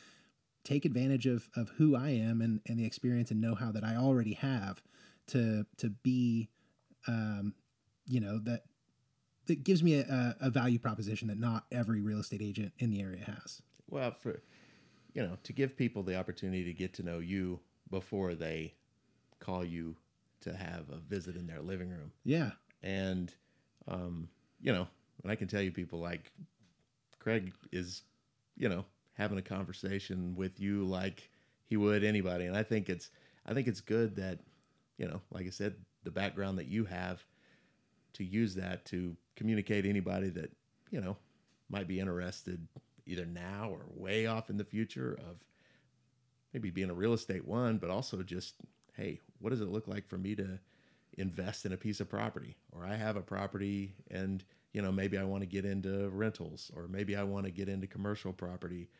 take 0.64 0.84
advantage 0.84 1.26
of 1.26 1.48
of 1.56 1.70
who 1.76 1.94
I 1.94 2.10
am 2.10 2.40
and 2.40 2.60
and 2.66 2.78
the 2.78 2.84
experience 2.84 3.30
and 3.30 3.40
know-how 3.40 3.72
that 3.72 3.84
I 3.84 3.96
already 3.96 4.34
have 4.34 4.82
to 5.28 5.66
to 5.78 5.90
be 5.90 6.48
um 7.06 7.54
you 8.06 8.20
know 8.20 8.38
that 8.40 8.64
that 9.46 9.62
gives 9.62 9.82
me 9.82 10.00
a, 10.00 10.36
a 10.40 10.50
value 10.50 10.78
proposition 10.78 11.28
that 11.28 11.38
not 11.38 11.66
every 11.70 12.00
real 12.00 12.18
estate 12.18 12.40
agent 12.42 12.72
in 12.78 12.90
the 12.90 13.02
area 13.02 13.22
has. 13.24 13.60
Well, 13.90 14.12
for 14.12 14.40
you 15.12 15.22
know, 15.22 15.36
to 15.44 15.52
give 15.52 15.76
people 15.76 16.02
the 16.02 16.18
opportunity 16.18 16.64
to 16.64 16.72
get 16.72 16.94
to 16.94 17.02
know 17.02 17.18
you 17.20 17.60
before 17.90 18.34
they 18.34 18.74
call 19.38 19.64
you 19.64 19.96
to 20.40 20.54
have 20.54 20.90
a 20.90 20.98
visit 20.98 21.36
in 21.36 21.46
their 21.46 21.60
living 21.60 21.90
room. 21.90 22.10
Yeah. 22.24 22.50
And 22.82 23.32
um, 23.86 24.28
you 24.60 24.72
know, 24.72 24.88
and 25.22 25.30
I 25.30 25.36
can 25.36 25.48
tell 25.48 25.62
you 25.62 25.70
people 25.70 26.00
like 26.00 26.32
Craig 27.18 27.52
is, 27.72 28.02
you 28.56 28.68
know, 28.68 28.84
having 29.14 29.38
a 29.38 29.42
conversation 29.42 30.34
with 30.36 30.60
you 30.60 30.84
like 30.84 31.30
he 31.64 31.76
would 31.76 32.04
anybody. 32.04 32.46
And 32.46 32.56
I 32.56 32.62
think 32.62 32.88
it's 32.88 33.10
I 33.46 33.54
think 33.54 33.68
it's 33.68 33.80
good 33.80 34.16
that, 34.16 34.40
you 34.98 35.06
know, 35.06 35.20
like 35.30 35.46
I 35.46 35.50
said, 35.50 35.74
the 36.02 36.10
background 36.10 36.58
that 36.58 36.68
you 36.68 36.84
have 36.84 37.24
to 38.14 38.24
use 38.24 38.54
that 38.54 38.84
to 38.86 39.16
communicate 39.36 39.86
anybody 39.86 40.30
that, 40.30 40.50
you 40.90 41.00
know, 41.00 41.16
might 41.68 41.88
be 41.88 42.00
interested 42.00 42.66
either 43.06 43.26
now 43.26 43.68
or 43.70 43.84
way 43.88 44.26
off 44.26 44.50
in 44.50 44.56
the 44.56 44.64
future 44.64 45.18
of 45.28 45.36
maybe 46.52 46.70
being 46.70 46.90
a 46.90 46.94
real 46.94 47.12
estate 47.12 47.46
one, 47.46 47.78
but 47.78 47.90
also 47.90 48.22
just, 48.22 48.54
hey, 48.96 49.20
what 49.40 49.50
does 49.50 49.60
it 49.60 49.68
look 49.68 49.88
like 49.88 50.08
for 50.08 50.16
me 50.16 50.34
to 50.34 50.58
invest 51.18 51.66
in 51.66 51.72
a 51.72 51.76
piece 51.76 52.00
of 52.00 52.08
property? 52.08 52.56
Or 52.72 52.86
I 52.86 52.94
have 52.94 53.16
a 53.16 53.22
property 53.22 53.94
and, 54.10 54.44
you 54.74 54.82
know, 54.82 54.92
maybe 54.92 55.16
I 55.16 55.24
want 55.24 55.42
to 55.42 55.46
get 55.46 55.64
into 55.64 56.10
rentals 56.10 56.70
or 56.76 56.86
maybe 56.88 57.16
I 57.16 57.22
want 57.22 57.46
to 57.46 57.52
get 57.52 57.68
into 57.70 57.86
commercial 57.86 58.32
property. 58.32 58.90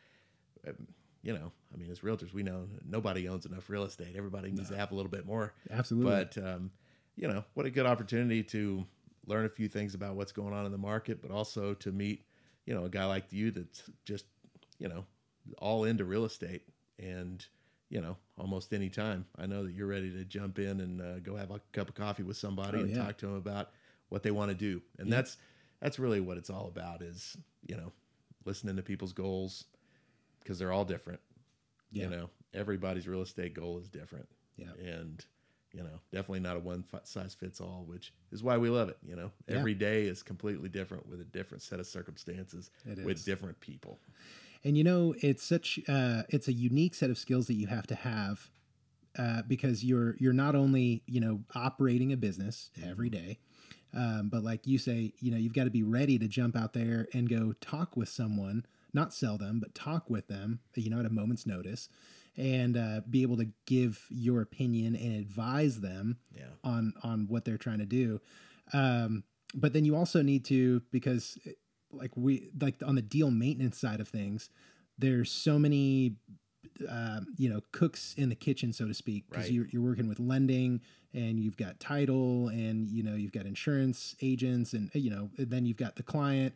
Um, 0.67 0.87
you 1.21 1.33
know, 1.33 1.51
I 1.73 1.77
mean, 1.77 1.91
as 1.91 1.99
realtors, 1.99 2.33
we 2.33 2.43
know 2.43 2.67
nobody 2.87 3.27
owns 3.27 3.45
enough 3.45 3.69
real 3.69 3.83
estate. 3.83 4.15
Everybody 4.15 4.51
needs 4.51 4.69
to 4.69 4.77
have 4.77 4.91
a 4.91 4.95
little 4.95 5.11
bit 5.11 5.25
more. 5.25 5.53
Absolutely. 5.69 6.11
But 6.11 6.37
um, 6.37 6.71
you 7.15 7.27
know, 7.27 7.43
what 7.53 7.65
a 7.65 7.69
good 7.69 7.85
opportunity 7.85 8.41
to 8.43 8.85
learn 9.27 9.45
a 9.45 9.49
few 9.49 9.67
things 9.67 9.95
about 9.95 10.15
what's 10.15 10.31
going 10.31 10.53
on 10.53 10.65
in 10.65 10.71
the 10.71 10.77
market, 10.77 11.21
but 11.21 11.31
also 11.31 11.73
to 11.75 11.91
meet, 11.91 12.25
you 12.65 12.73
know, 12.73 12.85
a 12.85 12.89
guy 12.89 13.05
like 13.05 13.31
you 13.31 13.51
that's 13.51 13.83
just, 14.05 14.25
you 14.79 14.87
know, 14.87 15.03
all 15.57 15.83
into 15.83 16.05
real 16.05 16.25
estate 16.25 16.63
and 16.99 17.45
you 17.89 18.01
know, 18.01 18.17
almost 18.39 18.73
any 18.73 18.89
time. 18.89 19.25
I 19.37 19.45
know 19.45 19.63
that 19.63 19.73
you're 19.73 19.87
ready 19.87 20.11
to 20.11 20.25
jump 20.25 20.57
in 20.57 20.79
and 20.81 21.01
uh, 21.01 21.19
go 21.19 21.35
have 21.35 21.51
a 21.51 21.61
cup 21.71 21.87
of 21.87 21.95
coffee 21.95 22.23
with 22.23 22.35
somebody 22.35 22.79
Oh, 22.79 22.81
and 22.81 22.95
yeah. 22.95 23.05
talk 23.05 23.17
to 23.19 23.27
them 23.27 23.35
about 23.35 23.69
what 24.09 24.23
they 24.23 24.31
want 24.31 24.49
to 24.49 24.55
do. 24.55 24.81
And 24.97 25.07
Yeah. 25.07 25.17
that's 25.17 25.37
that's 25.85 25.99
really 25.99 26.19
what 26.19 26.37
it's 26.37 26.49
all 26.49 26.67
about 26.67 27.01
is, 27.03 27.37
you 27.67 27.75
know, 27.77 27.91
listening 28.43 28.75
to 28.75 28.81
people's 28.81 29.13
goals 29.13 29.65
because 30.41 30.57
they're 30.59 30.71
all 30.71 30.85
different. 30.85 31.19
Yeah. 31.91 32.05
You 32.05 32.09
know, 32.09 32.29
everybody's 32.53 33.07
real 33.07 33.21
estate 33.21 33.53
goal 33.53 33.77
is 33.79 33.87
different 33.89 34.27
Yeah. 34.57 34.71
and 34.83 35.23
you 35.73 35.83
know 35.83 35.99
definitely 36.13 36.39
not 36.39 36.55
a 36.55 36.59
one 36.59 36.85
size 37.03 37.35
fits 37.35 37.59
all 37.59 37.83
which 37.85 38.13
is 38.31 38.41
why 38.41 38.57
we 38.57 38.69
love 38.69 38.87
it 38.87 38.97
you 39.05 39.13
know 39.13 39.29
Yeah. 39.45 39.57
every 39.57 39.73
day 39.73 40.05
is 40.05 40.23
completely 40.23 40.69
different 40.69 41.05
with 41.05 41.19
a 41.19 41.25
different 41.25 41.61
set 41.63 41.81
of 41.81 41.85
circumstances 41.85 42.71
It 42.85 43.03
with 43.03 43.25
different 43.25 43.59
people 43.59 43.99
And 44.63 44.77
you 44.77 44.85
know, 44.85 45.13
it's 45.21 45.43
such 45.43 45.79
uh, 45.89 46.23
it's 46.29 46.47
a 46.47 46.53
unique 46.53 46.95
set 46.95 47.09
of 47.09 47.17
skills 47.17 47.47
that 47.47 47.55
you 47.55 47.67
have 47.67 47.85
to 47.87 47.95
have 47.95 48.49
uh, 49.17 49.41
because 49.47 49.83
you're 49.83 50.15
you're 50.17 50.33
not 50.45 50.55
only 50.55 51.03
you 51.07 51.19
know 51.19 51.41
operating 51.53 52.13
a 52.13 52.17
business 52.17 52.69
every 52.81 53.09
day, 53.09 53.39
um, 53.93 54.29
but 54.29 54.43
like 54.43 54.67
you 54.67 54.77
say, 54.77 55.13
you 55.19 55.31
know, 55.31 55.37
you've 55.37 55.53
got 55.53 55.65
to 55.65 55.69
be 55.69 55.83
ready 55.83 56.19
to 56.19 56.27
jump 56.27 56.55
out 56.55 56.73
there 56.73 57.07
and 57.13 57.29
go 57.29 57.53
talk 57.61 57.95
with 57.95 58.09
someone, 58.09 58.65
not 58.93 59.13
sell 59.13 59.37
them, 59.37 59.59
but 59.59 59.75
talk 59.75 60.09
with 60.09 60.27
them, 60.27 60.59
you 60.75 60.89
know, 60.89 60.99
at 60.99 61.05
a 61.05 61.09
moment's 61.09 61.45
notice, 61.45 61.89
and 62.37 62.75
uh, 62.77 63.01
be 63.09 63.21
able 63.21 63.37
to 63.37 63.47
give 63.65 64.05
your 64.09 64.41
opinion 64.41 64.95
and 64.95 65.15
advise 65.15 65.81
them 65.81 66.17
yeah. 66.35 66.43
on 66.63 66.93
on 67.03 67.27
what 67.27 67.45
they're 67.45 67.57
trying 67.57 67.79
to 67.79 67.85
do. 67.85 68.19
Um 68.73 69.23
but 69.53 69.73
then 69.73 69.85
you 69.85 69.95
also 69.95 70.21
need 70.21 70.43
to 70.45 70.81
because 70.91 71.39
like 71.91 72.11
we 72.15 72.49
like 72.59 72.75
on 72.85 72.95
the 72.95 73.01
deal 73.01 73.31
maintenance 73.31 73.79
side 73.79 74.01
of 74.01 74.07
things 74.07 74.49
there's 74.97 75.31
so 75.31 75.59
many 75.59 76.15
um, 76.89 77.27
you 77.37 77.49
know 77.49 77.61
cooks 77.71 78.13
in 78.17 78.29
the 78.29 78.35
kitchen 78.35 78.71
so 78.73 78.87
to 78.87 78.93
speak 78.93 79.25
because 79.29 79.45
Right. 79.45 79.51
you're, 79.53 79.67
you're 79.67 79.81
working 79.81 80.07
with 80.07 80.19
lending 80.19 80.81
and 81.13 81.39
you've 81.39 81.57
got 81.57 81.79
title 81.79 82.49
and 82.49 82.89
you 82.89 83.03
know 83.03 83.15
you've 83.15 83.31
got 83.31 83.45
insurance 83.45 84.15
agents 84.21 84.73
and 84.73 84.89
you 84.93 85.09
know 85.09 85.29
and 85.37 85.49
then 85.49 85.65
you've 85.65 85.77
got 85.77 85.95
the 85.95 86.03
client 86.03 86.53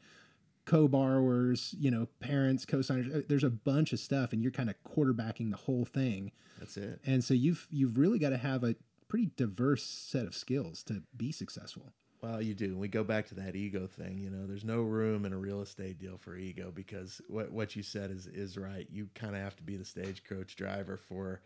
co-borrowers 0.65 1.73
you 1.79 1.89
know 1.89 2.07
parents 2.19 2.65
co-signers 2.65 3.07
Uh, 3.13 3.21
there's 3.27 3.43
a 3.43 3.49
bunch 3.49 3.91
of 3.93 3.99
stuff 3.99 4.33
and 4.33 4.41
you're 4.41 4.51
kind 4.51 4.69
of 4.69 4.75
quarterbacking 4.83 5.49
the 5.51 5.57
whole 5.57 5.85
thing 5.85 6.31
that's 6.59 6.77
it 6.77 6.99
and 7.05 7.23
so 7.23 7.33
you've 7.33 7.67
you've 7.71 7.97
really 7.97 8.19
got 8.19 8.29
to 8.29 8.37
have 8.37 8.63
a 8.63 8.75
pretty 9.07 9.31
diverse 9.35 9.83
set 9.83 10.25
of 10.27 10.35
skills 10.35 10.83
to 10.83 11.01
be 11.17 11.31
successful. 11.31 11.91
Well 12.21 12.41
you 12.41 12.53
do 12.53 12.77
we 12.77 12.87
go 12.87 13.03
back 13.03 13.27
to 13.27 13.35
that 13.35 13.55
ego 13.55 13.87
thing 13.87 14.17
you 14.17 14.29
know 14.29 14.45
there's 14.45 14.65
no 14.65 14.81
room 14.81 15.25
in 15.25 15.33
a 15.33 15.37
real 15.37 15.61
estate 15.61 15.99
deal 15.99 16.17
for 16.17 16.35
ego 16.35 16.71
because 16.73 17.21
what 17.27 17.51
what 17.51 17.75
you 17.75 17.83
said 17.83 18.11
is 18.11 18.27
is 18.27 18.57
right. 18.57 18.87
You 18.91 19.09
kind 19.15 19.35
of 19.35 19.41
have 19.41 19.55
to 19.57 19.63
be 19.63 19.77
the 19.77 19.85
stagecoach 19.85 20.55
driver 20.55 20.97
for 20.97 21.41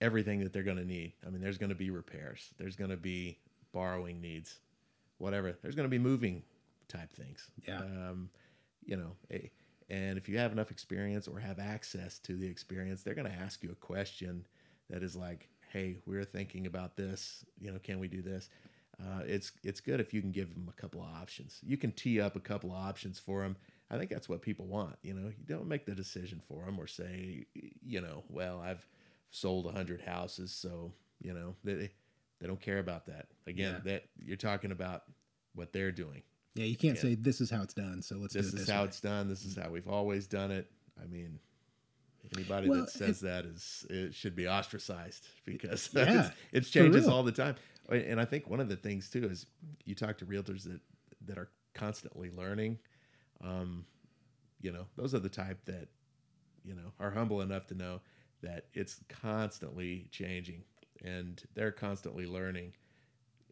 everything 0.00 0.40
that 0.40 0.52
they're 0.52 0.62
going 0.64 0.78
to 0.78 0.84
need. 0.84 1.12
I 1.26 1.30
mean 1.30 1.40
there's 1.40 1.58
going 1.58 1.70
to 1.70 1.76
be 1.76 1.90
repairs 1.90 2.50
there's 2.58 2.76
going 2.76 2.90
to 2.90 2.96
be 2.96 3.38
borrowing 3.72 4.20
needs 4.20 4.58
whatever 5.18 5.56
there's 5.62 5.74
going 5.74 5.86
to 5.86 5.90
be 5.90 5.98
moving 5.98 6.42
type 6.88 7.12
things. 7.12 7.50
Yeah. 7.66 7.78
um, 7.78 8.28
you 8.84 8.96
know 8.96 9.12
and 9.90 10.18
if 10.18 10.28
you 10.28 10.38
have 10.38 10.52
enough 10.52 10.70
experience 10.70 11.28
or 11.28 11.38
have 11.38 11.58
access 11.58 12.18
to 12.20 12.36
the 12.36 12.46
experience 12.46 13.02
they're 13.02 13.14
going 13.14 13.30
to 13.30 13.38
ask 13.38 13.62
you 13.62 13.70
a 13.70 13.74
question 13.76 14.44
that 14.90 15.02
is 15.02 15.14
like 15.14 15.48
hey 15.72 15.96
we're 16.06 16.24
thinking 16.24 16.66
about 16.66 16.96
this 16.96 17.44
you 17.60 17.70
know 17.70 17.78
can 17.82 17.98
we 17.98 18.08
do 18.08 18.20
this 18.22 18.50
uh, 19.00 19.22
it's 19.26 19.52
it's 19.64 19.80
good 19.80 20.00
if 20.00 20.12
you 20.12 20.20
can 20.20 20.30
give 20.32 20.52
them 20.54 20.68
a 20.68 20.80
couple 20.80 21.00
of 21.00 21.08
options 21.20 21.58
you 21.62 21.76
can 21.76 21.92
tee 21.92 22.20
up 22.20 22.36
a 22.36 22.40
couple 22.40 22.70
of 22.70 22.76
options 22.76 23.18
for 23.18 23.42
them 23.42 23.56
i 23.90 23.96
think 23.98 24.10
that's 24.10 24.28
what 24.28 24.42
people 24.42 24.66
want 24.66 24.96
you 25.02 25.14
know 25.14 25.28
you 25.28 25.44
don't 25.46 25.66
make 25.66 25.86
the 25.86 25.94
decision 25.94 26.40
for 26.48 26.64
them 26.64 26.78
or 26.78 26.86
say 26.86 27.44
you 27.82 28.00
know 28.00 28.22
well 28.28 28.60
i've 28.60 28.86
sold 29.30 29.64
a 29.64 29.68
100 29.68 30.00
houses 30.02 30.52
so 30.52 30.92
you 31.20 31.32
know 31.32 31.54
they, 31.64 31.90
they 32.40 32.46
don't 32.46 32.60
care 32.60 32.78
about 32.80 33.06
that 33.06 33.26
again 33.46 33.80
Yeah. 33.84 33.92
that 33.92 34.04
you're 34.18 34.36
talking 34.36 34.72
about 34.72 35.04
what 35.54 35.72
they're 35.72 35.92
doing 35.92 36.22
Yeah, 36.54 36.64
you 36.66 36.76
can't 36.76 36.96
Yeah. 36.96 37.02
say 37.02 37.14
this 37.14 37.40
is 37.40 37.48
how 37.50 37.62
it's 37.62 37.72
done. 37.74 38.02
So 38.02 38.16
let's 38.16 38.34
this 38.34 38.42
do 38.42 38.48
it 38.48 38.48
is 38.48 38.52
this 38.52 38.62
is 38.62 38.70
how 38.70 38.80
way. 38.82 38.88
it's 38.88 39.00
done. 39.00 39.28
This 39.28 39.44
is 39.46 39.56
how 39.56 39.70
we've 39.70 39.88
always 39.88 40.26
done 40.26 40.50
it. 40.50 40.70
I 41.02 41.06
mean, 41.06 41.38
anybody 42.36 42.68
Well, 42.68 42.80
that 42.80 42.90
says 42.90 43.20
that 43.20 43.44
is 43.46 43.86
it 43.90 44.14
should 44.14 44.34
be 44.36 44.46
ostracized 44.48 45.26
because 45.46 45.88
Yeah, 45.94 46.30
it's, 46.52 46.68
it 46.68 46.70
changes 46.72 47.08
all 47.08 47.22
the 47.22 47.32
time. 47.32 47.56
And 47.88 48.20
I 48.20 48.24
think 48.24 48.48
one 48.48 48.60
of 48.60 48.68
the 48.68 48.76
things 48.76 49.10
too 49.10 49.24
is 49.24 49.46
you 49.84 49.94
talk 49.94 50.18
to 50.18 50.26
realtors 50.26 50.64
that 50.64 50.80
that 51.26 51.38
are 51.38 51.50
constantly 51.74 52.30
learning. 52.30 52.78
Um, 53.42 53.84
you 54.60 54.72
know, 54.72 54.86
those 54.96 55.14
are 55.14 55.18
the 55.18 55.28
type 55.28 55.64
that 55.66 55.88
you 56.64 56.74
know 56.74 56.92
are 57.00 57.10
humble 57.10 57.40
enough 57.40 57.66
to 57.68 57.74
know 57.74 58.00
that 58.42 58.66
it's 58.74 59.00
constantly 59.08 60.08
changing 60.10 60.62
and 61.04 61.42
they're 61.54 61.72
constantly 61.72 62.26
learning. 62.26 62.72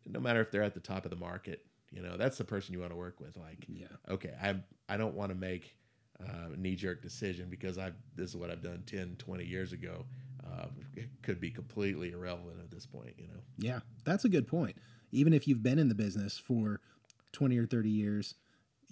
No 0.07 0.21
matter 0.21 0.41
if 0.41 0.51
they're 0.51 0.63
at 0.63 0.75
the 0.75 0.81
top 0.81 1.05
of 1.05 1.11
the 1.11 1.17
market, 1.17 1.65
you 1.91 2.03
know, 2.03 2.17
that's 2.17 2.39
the 2.39 2.45
person 2.45 2.75
you 2.75 2.81
want 2.81 2.93
to 2.93 2.97
work 2.97 3.21
with. 3.21 3.37
Like, 3.37 3.67
Yeah. 3.69 3.87
okay, 4.09 4.35
I 4.43 4.57
I 4.89 4.97
don't 4.97 5.15
want 5.15 5.31
to 5.31 5.37
make 5.37 5.77
uh, 6.21 6.53
a 6.55 6.57
knee 6.57 6.77
jerk 6.77 7.03
decision 7.03 7.49
because 7.51 7.79
I 7.79 7.93
this 8.17 8.31
is 8.31 8.37
what 8.37 8.51
I've 8.51 8.63
done 8.63 8.83
10, 8.87 9.17
20 9.19 9.45
years 9.45 9.73
ago. 9.73 10.05
Uh, 10.51 10.67
it 10.97 11.09
could 11.23 11.41
be 11.41 11.51
completely 11.51 12.13
irrelevant 12.13 12.59
at 12.61 12.71
this 12.71 12.87
point, 12.87 13.15
you 13.19 13.29
know. 13.29 13.41
Yeah, 13.59 13.81
that's 14.05 14.25
a 14.25 14.29
good 14.29 14.47
point. 14.49 14.77
Even 15.13 15.33
if 15.33 15.47
you've 15.47 15.63
been 15.63 15.79
in 15.79 15.89
the 15.89 15.95
business 15.95 16.39
for 16.39 16.81
20 17.33 17.57
or 17.59 17.67
30 17.67 17.89
years, 17.89 18.35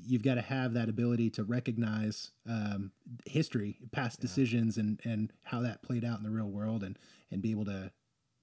you've 0.06 0.22
got 0.22 0.34
to 0.34 0.42
have 0.42 0.74
that 0.74 0.88
ability 0.88 1.30
to 1.30 1.44
recognize 1.44 2.30
um, 2.48 2.92
history, 3.26 3.78
past 3.92 4.20
decisions, 4.20 4.76
and 4.76 5.00
and 5.04 5.32
how 5.42 5.60
that 5.60 5.82
played 5.82 6.04
out 6.04 6.18
in 6.18 6.24
the 6.24 6.30
real 6.30 6.48
world, 6.48 6.82
and 6.82 6.98
and 7.30 7.42
be 7.42 7.50
able 7.50 7.64
to, 7.64 7.90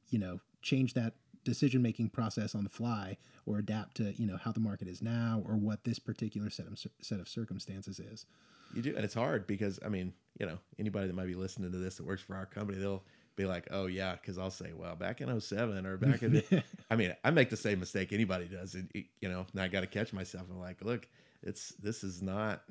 you 0.09 0.19
know, 0.19 0.39
change 0.61 0.93
that 0.93 1.13
decision 1.45 1.81
making 1.81 2.09
process 2.09 2.53
on 2.53 2.63
the 2.65 2.69
fly 2.69 3.15
or 3.45 3.57
adapt 3.59 3.95
to 3.97 4.11
you 4.21 4.25
know 4.27 4.35
how 4.37 4.51
the 4.51 4.59
market 4.59 4.87
is 4.89 5.01
now 5.01 5.41
or 5.47 5.55
what 5.55 5.85
this 5.85 5.99
particular 5.99 6.49
set 6.49 6.67
of 6.67 6.77
set 7.01 7.19
of 7.21 7.29
circumstances 7.29 7.99
is. 7.99 8.25
You 8.73 8.81
do, 8.81 8.95
and 8.95 9.05
it's 9.05 9.13
hard 9.13 9.47
because 9.47 9.79
I 9.85 9.87
mean, 9.89 10.11
you 10.39 10.45
know, 10.45 10.57
anybody 10.77 11.07
that 11.07 11.15
might 11.15 11.27
be 11.27 11.35
listening 11.35 11.71
to 11.71 11.77
this 11.77 11.95
that 11.97 12.05
works 12.05 12.21
for 12.23 12.35
our 12.35 12.45
company, 12.47 12.79
they'll 12.79 13.03
be 13.37 13.45
like, 13.45 13.67
"Oh 13.71 13.85
yeah," 13.85 14.15
because 14.15 14.37
I'll 14.37 14.51
say, 14.51 14.73
"Well, 14.75 14.95
back 14.95 15.21
in 15.21 15.39
07 15.39 15.85
or 15.85 15.97
back 15.97 16.23
in," 16.23 16.41
I 16.91 16.95
mean, 16.95 17.15
I 17.23 17.31
make 17.31 17.49
the 17.49 17.57
same 17.57 17.79
mistake 17.79 18.11
anybody 18.11 18.45
does, 18.47 18.73
and 18.75 18.89
you 18.93 19.29
know, 19.29 19.45
and 19.53 19.61
I 19.61 19.67
got 19.69 19.81
to 19.81 19.87
catch 19.87 20.11
myself. 20.13 20.47
I'm 20.51 20.59
like, 20.59 20.83
"Look, 20.83 21.07
it's 21.43 21.69
this 21.75 22.03
is 22.03 22.21
not 22.21 22.63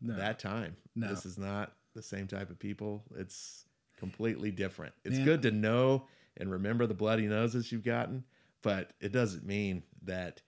No. 0.00 0.14
that 0.16 0.38
time. 0.38 0.76
No. 0.94 1.08
This 1.08 1.26
is 1.26 1.36
not 1.36 1.72
the 1.94 2.02
same 2.02 2.26
type 2.28 2.48
of 2.50 2.58
people. 2.58 3.02
It's 3.16 3.64
completely 3.98 4.50
different. 4.50 4.94
It's 5.04 5.16
Man. 5.16 5.24
good 5.24 5.42
to 5.42 5.50
know 5.50 6.06
and 6.36 6.50
remember 6.50 6.86
the 6.86 6.94
bloody 6.94 7.26
noses 7.26 7.70
you've 7.70 7.84
gotten, 7.84 8.24
but 8.62 8.92
it 9.00 9.12
doesn't 9.12 9.46
mean 9.46 9.82
that 10.02 10.42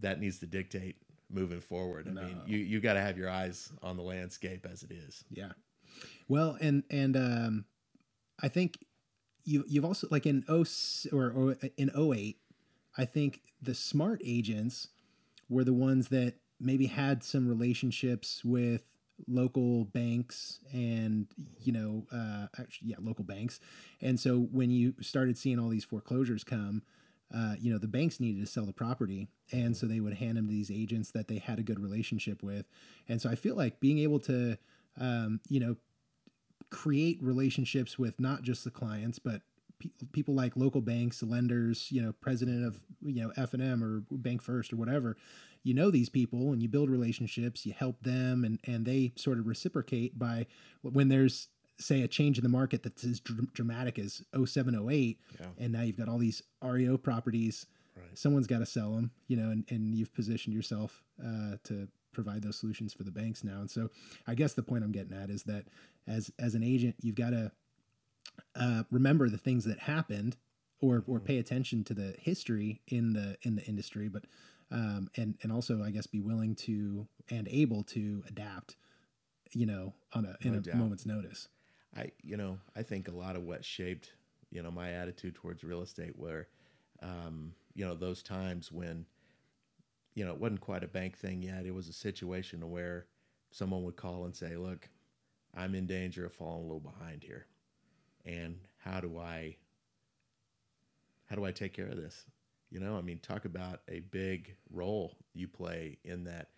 that 0.00 0.20
needs 0.20 0.38
to 0.38 0.46
dictate 0.46 0.96
moving 1.28 1.60
forward. 1.60 2.06
I 2.08 2.10
mean, 2.10 2.40
you 2.46 2.58
you 2.58 2.80
got 2.80 2.94
to 2.94 3.00
have 3.00 3.16
your 3.16 3.30
eyes 3.30 3.72
on 3.82 3.96
the 3.96 4.02
landscape 4.02 4.66
as 4.70 4.82
it 4.82 4.90
is. 4.90 5.24
Yeah. 5.30 5.52
Well, 6.28 6.56
and 6.60 6.84
and 6.90 7.16
um, 7.16 7.64
I 8.42 8.48
think 8.48 8.84
you 9.44 9.64
you've 9.68 9.84
also 9.84 10.06
like 10.10 10.26
in 10.26 10.44
oh 10.48 10.64
or, 11.12 11.30
or 11.30 11.56
in 11.76 11.90
08, 11.96 12.38
I 12.96 13.04
think 13.04 13.40
the 13.60 13.74
smart 13.74 14.20
agents 14.24 14.88
were 15.48 15.64
the 15.64 15.72
ones 15.72 16.08
that 16.08 16.34
maybe 16.60 16.86
had 16.86 17.24
some 17.24 17.48
relationships 17.48 18.44
with 18.44 18.84
local 19.28 19.84
banks 19.86 20.60
and 20.72 21.26
you 21.60 21.72
know 21.72 22.06
uh 22.12 22.46
actually 22.58 22.88
yeah 22.88 22.96
local 23.00 23.24
banks. 23.24 23.60
And 24.00 24.18
so 24.18 24.38
when 24.38 24.70
you 24.70 24.94
started 25.00 25.36
seeing 25.36 25.58
all 25.58 25.68
these 25.68 25.84
foreclosures 25.84 26.44
come 26.44 26.82
uh, 27.32 27.54
you 27.60 27.72
know 27.72 27.78
the 27.78 27.86
banks 27.86 28.18
needed 28.18 28.40
to 28.44 28.50
sell 28.50 28.66
the 28.66 28.72
property. 28.72 29.28
And 29.52 29.76
so 29.76 29.86
they 29.86 30.00
would 30.00 30.14
hand 30.14 30.36
them 30.36 30.46
to 30.46 30.50
these 30.50 30.70
agents 30.70 31.12
that 31.12 31.28
they 31.28 31.38
had 31.38 31.58
a 31.58 31.62
good 31.62 31.78
relationship 31.78 32.42
with. 32.42 32.66
And 33.08 33.20
so 33.20 33.30
i 33.30 33.34
feel 33.34 33.56
like 33.56 33.80
being 33.80 33.98
able 33.98 34.20
to 34.20 34.58
um, 34.98 35.40
you 35.48 35.60
know 35.60 35.76
create 36.70 37.18
relationships 37.20 37.98
with 37.98 38.20
not 38.20 38.42
just 38.42 38.62
the 38.62 38.70
clients 38.70 39.18
but 39.18 39.42
pe- 39.80 39.88
people 40.12 40.34
like 40.34 40.56
local 40.56 40.80
banks 40.80 41.22
lenders 41.22 41.88
you 41.90 42.00
know 42.00 42.12
president 42.12 42.64
of 42.64 42.80
you 43.02 43.20
know 43.22 43.32
f&m 43.36 43.82
or 43.82 44.02
bank 44.12 44.40
first 44.42 44.72
or 44.72 44.76
whatever 44.76 45.16
you 45.64 45.74
know 45.74 45.90
these 45.90 46.08
people 46.08 46.52
and 46.52 46.62
you 46.62 46.68
build 46.68 46.88
relationships 46.90 47.66
you 47.66 47.72
help 47.72 48.00
them 48.02 48.44
and 48.44 48.60
and 48.64 48.86
they 48.86 49.12
sort 49.16 49.38
of 49.38 49.46
reciprocate 49.46 50.18
by 50.18 50.46
when 50.82 51.08
there's 51.08 51.48
say 51.78 52.02
a 52.02 52.08
change 52.08 52.36
in 52.38 52.42
the 52.44 52.48
market 52.50 52.82
that's 52.82 53.04
as 53.04 53.20
dr- 53.20 53.52
dramatic 53.54 53.98
as 53.98 54.22
0708 54.34 55.18
Yeah. 55.40 55.46
and 55.58 55.72
now 55.72 55.80
you've 55.82 55.96
got 55.96 56.08
all 56.08 56.18
these 56.18 56.42
reo 56.62 56.96
properties 56.96 57.66
Right. 57.96 58.16
someone's 58.16 58.46
got 58.46 58.60
to 58.60 58.66
sell 58.66 58.92
them 58.94 59.10
you 59.26 59.36
know 59.36 59.50
and, 59.50 59.64
and 59.68 59.94
you've 59.96 60.14
positioned 60.14 60.54
yourself 60.54 61.02
uh, 61.22 61.56
to 61.64 61.88
provide 62.12 62.42
those 62.42 62.56
solutions 62.56 62.92
for 62.92 63.02
the 63.02 63.10
banks 63.10 63.42
now 63.44 63.60
and 63.60 63.70
so 63.70 63.90
i 64.26 64.34
guess 64.34 64.52
the 64.54 64.62
point 64.62 64.84
i'm 64.84 64.92
getting 64.92 65.12
at 65.16 65.28
is 65.30 65.42
that 65.44 65.64
as 66.06 66.30
as 66.38 66.54
an 66.54 66.62
agent 66.62 66.94
you've 67.02 67.14
got 67.16 67.30
to 67.30 67.50
uh, 68.56 68.82
remember 68.90 69.28
the 69.28 69.38
things 69.38 69.64
that 69.64 69.80
happened 69.80 70.36
or 70.80 71.04
or 71.06 71.20
pay 71.20 71.38
attention 71.38 71.84
to 71.84 71.94
the 71.94 72.14
history 72.18 72.80
in 72.88 73.12
the 73.12 73.36
in 73.42 73.56
the 73.56 73.62
industry 73.64 74.08
but 74.08 74.24
um, 74.70 75.08
and 75.16 75.36
and 75.42 75.52
also 75.52 75.82
i 75.82 75.90
guess 75.90 76.06
be 76.06 76.20
willing 76.20 76.54
to 76.54 77.06
and 77.30 77.48
able 77.48 77.82
to 77.82 78.22
adapt 78.28 78.76
you 79.52 79.66
know 79.66 79.94
on 80.12 80.24
a 80.24 80.36
in 80.46 80.52
No 80.52 80.58
a 80.58 80.62
doubt. 80.62 80.76
moment's 80.76 81.06
notice 81.06 81.48
I 81.96 82.12
you 82.22 82.36
know 82.36 82.58
I 82.76 82.82
think 82.82 83.08
a 83.08 83.12
lot 83.12 83.36
of 83.36 83.42
what 83.42 83.64
shaped 83.64 84.12
you 84.50 84.62
know 84.62 84.70
my 84.70 84.92
attitude 84.92 85.34
towards 85.34 85.64
real 85.64 85.82
estate 85.82 86.16
were 86.18 86.48
um, 87.02 87.54
you 87.74 87.84
know 87.84 87.94
those 87.94 88.22
times 88.22 88.70
when 88.70 89.06
you 90.14 90.24
know 90.24 90.32
it 90.32 90.40
wasn't 90.40 90.60
quite 90.60 90.84
a 90.84 90.88
bank 90.88 91.18
thing 91.18 91.42
yet. 91.42 91.66
It 91.66 91.74
was 91.74 91.88
a 91.88 91.92
situation 91.92 92.68
where 92.70 93.06
someone 93.50 93.82
would 93.84 93.96
call 93.96 94.24
and 94.24 94.34
say, 94.34 94.56
"Look, 94.56 94.88
I'm 95.54 95.74
in 95.74 95.86
danger 95.86 96.26
of 96.26 96.32
falling 96.32 96.60
a 96.60 96.62
little 96.62 96.80
behind 96.80 97.22
here, 97.22 97.46
and 98.24 98.58
how 98.78 99.00
do 99.00 99.18
I 99.18 99.56
how 101.26 101.36
do 101.36 101.44
I 101.44 101.52
take 101.52 101.72
care 101.72 101.86
of 101.86 101.96
this?" 101.96 102.24
You 102.70 102.80
know, 102.80 102.96
I 102.96 103.00
mean, 103.00 103.18
talk 103.18 103.44
about 103.44 103.80
a 103.88 104.00
big 104.00 104.54
role 104.70 105.16
you 105.34 105.48
play 105.48 105.98
in 106.04 106.24
that. 106.24 106.50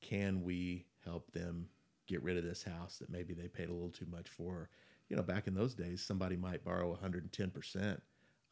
Can 0.00 0.42
we 0.42 0.86
help 1.04 1.30
them 1.32 1.68
get 2.06 2.22
rid 2.22 2.36
of 2.36 2.44
this 2.44 2.62
house 2.62 2.96
that 2.98 3.10
maybe 3.10 3.34
they 3.34 3.48
paid 3.48 3.68
a 3.68 3.72
little 3.72 3.90
too 3.90 4.06
much 4.10 4.28
for? 4.28 4.68
You 5.08 5.16
know, 5.16 5.22
back 5.22 5.46
in 5.46 5.54
those 5.54 5.74
days, 5.74 6.02
somebody 6.02 6.36
might 6.36 6.64
borrow 6.64 6.96
110% 6.96 8.00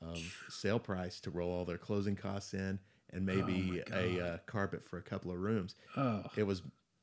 of 0.01 0.23
sale 0.49 0.79
price 0.79 1.21
to 1.21 1.31
roll 1.31 1.51
all 1.53 1.65
their 1.65 1.79
closing 1.79 2.15
costs 2.15 2.55
in 2.55 2.79
and 3.13 3.25
maybe 3.25 3.83
Oh 3.93 3.97
a 3.97 4.21
uh, 4.21 4.39
carpet 4.47 4.85
for 4.85 4.99
a 4.99 5.03
couple 5.03 5.31
of 5.31 5.39
rooms. 5.41 5.75
oh 5.97 6.25
It 6.37 6.45
was 6.45 6.63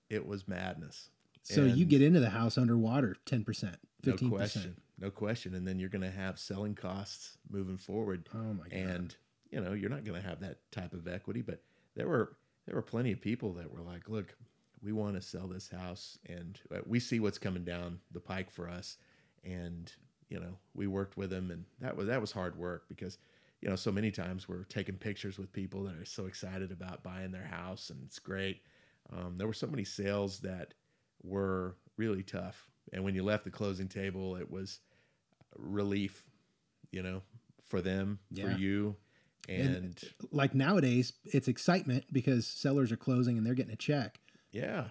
it 0.09 0.25
was 0.25 0.47
madness. 0.47 1.09
so 1.43 1.63
you 1.63 1.85
get 1.85 2.01
into 2.01 2.19
the 2.19 2.29
house 2.29 2.57
underwater 2.57 3.15
10% 3.25 3.43
15% 4.03 4.21
no 4.21 4.29
question, 4.29 4.75
no 4.99 5.09
question, 5.09 5.55
and 5.55 5.67
then 5.67 5.79
you're 5.79 5.89
going 5.89 6.01
to 6.01 6.11
have 6.11 6.39
selling 6.39 6.75
costs 6.75 7.37
moving 7.49 7.77
forward, 7.77 8.27
oh 8.33 8.53
my 8.53 8.63
god 8.69 8.73
and 8.73 9.15
you 9.51 9.61
know 9.61 9.73
you're 9.73 9.89
not 9.89 10.03
going 10.03 10.21
to 10.21 10.27
have 10.27 10.39
that 10.41 10.59
type 10.71 10.93
of 10.93 11.07
equity. 11.07 11.41
But 11.41 11.61
there 11.95 12.07
were 12.07 12.35
there 12.65 12.75
were 12.75 12.81
plenty 12.81 13.11
of 13.11 13.21
people 13.21 13.53
that 13.53 13.71
were 13.71 13.81
like, 13.81 14.09
"Look, 14.09 14.35
we 14.83 14.91
want 14.91 15.15
to 15.15 15.21
sell 15.21 15.47
this 15.47 15.69
house, 15.69 16.17
and 16.27 16.59
uh, 16.73 16.79
we 16.85 16.99
see 16.99 17.19
what's 17.19 17.37
coming 17.37 17.63
down 17.63 17.99
the 18.11 18.19
pike 18.19 18.51
for 18.51 18.69
us." 18.69 18.97
And 19.43 19.91
you 20.29 20.39
know, 20.39 20.57
we 20.73 20.87
worked 20.87 21.17
with 21.17 21.29
them, 21.29 21.51
and 21.51 21.65
that 21.79 21.95
was 21.95 22.07
that 22.07 22.21
was 22.21 22.31
hard 22.31 22.57
work 22.57 22.85
because 22.89 23.17
you 23.61 23.69
know 23.69 23.75
so 23.75 23.91
many 23.91 24.11
times 24.11 24.49
we're 24.49 24.63
taking 24.63 24.95
pictures 24.95 25.37
with 25.37 25.53
people 25.53 25.83
that 25.83 25.95
are 25.95 26.05
so 26.05 26.25
excited 26.25 26.71
about 26.71 27.03
buying 27.03 27.31
their 27.31 27.45
house, 27.45 27.89
and 27.89 28.01
it's 28.05 28.19
great. 28.19 28.61
Um, 29.13 29.35
there 29.37 29.47
were 29.47 29.53
so 29.53 29.67
many 29.67 29.83
sales 29.83 30.39
that 30.39 30.73
were 31.23 31.77
really 31.97 32.23
tough, 32.23 32.67
and 32.91 33.03
when 33.03 33.15
you 33.15 33.23
left 33.23 33.45
the 33.45 33.51
closing 33.51 33.87
table, 33.87 34.35
it 34.35 34.49
was 34.49 34.79
relief, 35.57 36.23
you 36.91 37.01
know, 37.03 37.21
for 37.65 37.81
them, 37.81 38.19
Yeah. 38.31 38.53
for 38.53 38.59
you, 38.59 38.95
And- 39.47 39.67
uh, 39.75 39.77
and 39.77 40.03
like 40.31 40.55
nowadays 40.55 41.13
it's 41.25 41.47
excitement 41.47 42.05
because 42.11 42.47
sellers 42.47 42.91
are 42.91 42.97
closing 42.97 43.37
and 43.37 43.45
they're 43.45 43.53
getting 43.53 43.73
a 43.73 43.77
check 43.77 44.19
yeah, 44.51 44.89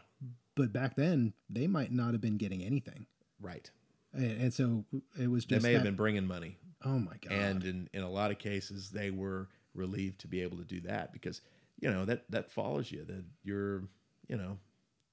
but 0.54 0.72
back 0.72 0.94
then 0.94 1.32
they 1.50 1.66
might 1.66 1.90
not 1.90 2.12
have 2.12 2.20
been 2.20 2.36
getting 2.36 2.62
anything 2.62 3.06
right. 3.40 3.68
and, 4.12 4.42
and 4.42 4.54
so 4.54 4.84
it 5.18 5.28
was 5.28 5.44
just. 5.44 5.62
They 5.62 5.68
may 5.70 5.74
have 5.74 5.82
been 5.82 5.96
bringing 5.96 6.26
money, 6.26 6.58
oh 6.84 6.98
my 7.00 7.16
god 7.20 7.32
and 7.32 7.64
in, 7.64 7.88
in 7.92 8.02
a 8.02 8.10
lot 8.10 8.30
of 8.30 8.38
cases, 8.38 8.90
they 8.90 9.10
were 9.10 9.48
relieved 9.74 10.20
to 10.20 10.28
be 10.28 10.42
able 10.42 10.58
to 10.58 10.64
do 10.64 10.80
that 10.82 11.12
because 11.12 11.40
you 11.80 11.90
know 11.90 12.04
that 12.04 12.30
that 12.30 12.50
follows 12.52 12.92
you. 12.92 13.04
That 13.04 13.24
your 13.42 13.88
you 14.28 14.36
know 14.36 14.58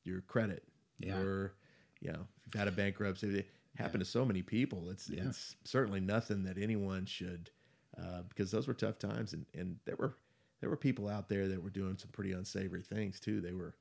your 0.03 0.21
credit, 0.21 0.63
Yeah. 0.99 1.19
your 1.19 1.53
you 1.99 2.11
know 2.11 2.27
if 2.37 2.45
you've 2.45 2.59
had 2.59 2.67
a 2.67 2.71
bankruptcy. 2.71 3.45
Happened 3.77 4.03
to 4.03 4.09
so 4.09 4.25
many 4.25 4.41
people. 4.41 4.89
It's 4.89 5.09
Yeah. 5.09 5.27
it's 5.27 5.55
certainly 5.63 6.01
nothing 6.01 6.43
that 6.43 6.57
anyone 6.57 7.05
should 7.05 7.49
uh, 7.97 8.23
because 8.23 8.51
those 8.51 8.67
were 8.67 8.73
tough 8.73 8.99
times, 8.99 9.33
and 9.33 9.45
and 9.53 9.77
there 9.85 9.95
were 9.95 10.15
there 10.59 10.69
were 10.69 10.77
people 10.77 11.07
out 11.07 11.29
there 11.29 11.47
that 11.47 11.61
were 11.61 11.69
doing 11.69 11.97
some 11.97 12.11
pretty 12.11 12.31
unsavory 12.33 12.83
things 12.83 13.19
too. 13.19 13.41
They 13.41 13.53
were, 13.53 13.75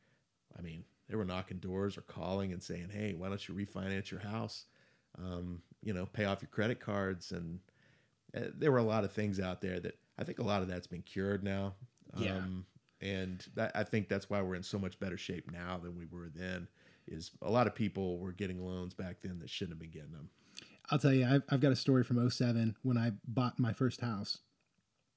I 0.58 0.62
mean, 0.62 0.84
they 1.08 1.16
were 1.16 1.24
knocking 1.24 1.58
doors 1.58 1.98
or 1.98 2.02
calling 2.02 2.52
and 2.52 2.62
saying, 2.62 2.90
"Hey, 2.90 3.14
why 3.14 3.28
don't 3.28 3.48
you 3.48 3.54
refinance 3.54 4.10
your 4.10 4.20
house? 4.20 4.66
Um, 5.18 5.62
you 5.82 5.92
know, 5.92 6.06
pay 6.06 6.24
off 6.24 6.40
your 6.40 6.50
credit 6.50 6.80
cards." 6.80 7.32
And 7.32 7.60
uh, 8.34 8.50
there 8.54 8.72
were 8.72 8.78
a 8.78 8.82
lot 8.82 9.04
of 9.04 9.12
things 9.12 9.40
out 9.40 9.60
there 9.60 9.80
that 9.80 9.98
I 10.18 10.24
think 10.24 10.38
a 10.38 10.44
lot 10.44 10.62
of 10.62 10.68
that's 10.68 10.86
been 10.86 11.02
cured 11.02 11.42
now. 11.42 11.74
Yeah. 12.16 12.36
Um, 12.36 12.66
and 13.00 13.44
that, 13.54 13.72
I 13.74 13.84
think 13.84 14.08
that's 14.08 14.28
why 14.28 14.42
we're 14.42 14.54
in 14.54 14.62
so 14.62 14.78
much 14.78 14.98
better 15.00 15.16
shape 15.16 15.50
now 15.50 15.78
than 15.82 15.96
we 15.96 16.06
were 16.06 16.28
then. 16.34 16.68
Is 17.06 17.30
a 17.42 17.50
lot 17.50 17.66
of 17.66 17.74
people 17.74 18.18
were 18.18 18.32
getting 18.32 18.64
loans 18.64 18.94
back 18.94 19.16
then 19.22 19.38
that 19.40 19.50
shouldn't 19.50 19.72
have 19.74 19.80
been 19.80 19.90
getting 19.90 20.12
them. 20.12 20.30
I'll 20.90 20.98
tell 20.98 21.12
you, 21.12 21.26
I've, 21.26 21.42
I've 21.48 21.60
got 21.60 21.72
a 21.72 21.76
story 21.76 22.04
from 22.04 22.28
07 22.28 22.76
when 22.82 22.98
I 22.98 23.12
bought 23.26 23.58
my 23.58 23.72
first 23.72 24.00
house. 24.00 24.38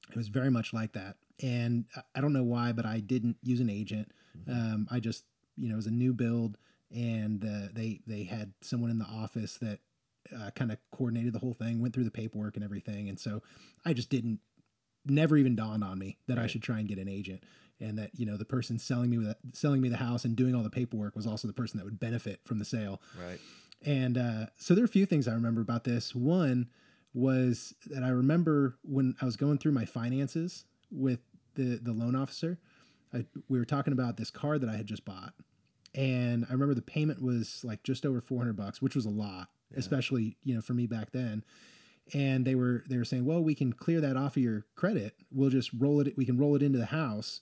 It 0.10 0.16
was 0.16 0.28
very 0.28 0.50
much 0.52 0.74
like 0.74 0.94
that. 0.94 1.16
And 1.42 1.86
I- 2.16 2.22
don't 2.22 2.34
know 2.34 2.44
why, 2.44 2.72
but 2.74 2.86
I 2.86 3.00
didn't 3.00 3.38
use 3.42 3.60
an 3.60 3.70
agent. 3.70 4.12
Um, 4.48 4.88
I 4.92 5.00
just, 5.00 5.26
you 5.58 5.68
know, 5.70 5.74
it 5.74 5.78
was 5.78 5.88
a 5.88 5.92
new 5.92 6.14
build 6.14 6.58
and 6.92 7.44
uh, 7.44 7.70
they, 7.74 8.02
they 8.06 8.24
had 8.24 8.54
someone 8.62 8.92
in 8.92 9.00
the 9.00 9.06
office 9.06 9.58
that 9.58 9.80
uh, 10.36 10.52
kind 10.52 10.72
of 10.72 10.78
coordinated 10.92 11.34
the 11.34 11.40
whole 11.40 11.54
thing, 11.54 11.82
went 11.82 11.94
through 11.94 12.04
the 12.06 12.12
paperwork 12.12 12.56
and 12.56 12.64
everything. 12.64 13.10
And 13.10 13.20
so 13.20 13.42
I 13.86 13.94
just 13.94 14.10
didn't, 14.10 14.40
never 15.06 15.38
even 15.38 15.56
dawned 15.56 15.84
on 15.84 16.00
me 16.00 16.18
that 16.28 16.38
I 16.40 16.48
should 16.48 16.64
try 16.64 16.80
and 16.80 16.88
get 16.88 16.98
an 16.98 17.10
agent. 17.10 17.44
And 17.84 17.98
that 17.98 18.12
you 18.14 18.26
know 18.26 18.38
the 18.38 18.46
person 18.46 18.80
selling 18.80 19.10
me 19.10 19.18
the, 19.18 19.36
selling 19.52 19.82
me 19.82 19.90
the 19.90 19.98
house 19.98 20.24
and 20.26 20.36
doing 20.36 20.56
all 20.56 20.64
the 20.64 20.70
paperwork 20.70 21.16
was 21.16 21.28
also 21.28 21.48
the 21.48 21.54
person 21.54 21.78
that 21.78 21.84
would 21.84 22.00
benefit 22.00 22.40
from 22.46 22.58
the 22.58 22.66
sale. 22.66 23.02
Right. 23.22 23.40
And 23.86 24.18
uh, 24.18 24.46
so 24.58 24.74
there 24.74 24.84
are 24.84 24.86
a 24.86 24.90
few 24.90 25.06
things 25.06 25.28
I 25.28 25.34
remember 25.34 25.60
about 25.62 25.84
this. 25.84 26.16
One 26.16 26.70
was 27.14 27.74
that 27.88 28.02
I 28.02 28.10
remember 28.10 28.78
when 28.84 29.16
I 29.22 29.26
was 29.26 29.36
going 29.36 29.58
through 29.58 29.74
my 29.74 29.86
finances 29.86 30.66
with 30.90 31.20
the 31.56 31.80
the 31.82 31.92
loan 31.92 32.16
officer, 32.16 32.58
I, 33.14 33.26
we 33.50 33.60
were 33.60 33.66
talking 33.66 33.94
about 33.94 34.18
this 34.18 34.32
car 34.32 34.58
that 34.58 34.70
I 34.70 34.78
had 34.78 34.88
just 34.88 35.06
bought, 35.06 35.34
and 35.94 36.46
I 36.50 36.54
remember 36.54 36.74
the 36.74 36.82
payment 36.82 37.22
was 37.22 37.62
like 37.64 37.84
just 37.84 38.06
over 38.06 38.22
four 38.22 38.40
hundred 38.40 38.56
bucks, 38.56 38.82
which 38.82 38.96
was 38.96 39.06
a 39.06 39.10
lot, 39.10 39.50
especially 39.76 40.38
you 40.44 40.56
know 40.56 40.62
for 40.62 40.74
me 40.74 40.88
back 40.88 41.12
then. 41.12 41.44
And 42.14 42.46
they 42.46 42.56
were 42.56 42.84
they 42.90 42.98
were 42.98 43.06
saying, 43.06 43.26
well, 43.26 43.42
we 43.42 43.56
can 43.56 43.72
clear 43.72 44.02
that 44.02 44.18
off 44.18 44.36
of 44.36 44.44
your 44.44 44.66
credit. 44.76 45.16
We'll 45.32 45.50
just 45.50 45.72
roll 45.78 46.02
it. 46.02 46.18
We 46.18 46.26
can 46.26 46.38
roll 46.38 46.56
it 46.56 46.64
into 46.64 46.78
the 46.78 46.88
house, 46.88 47.42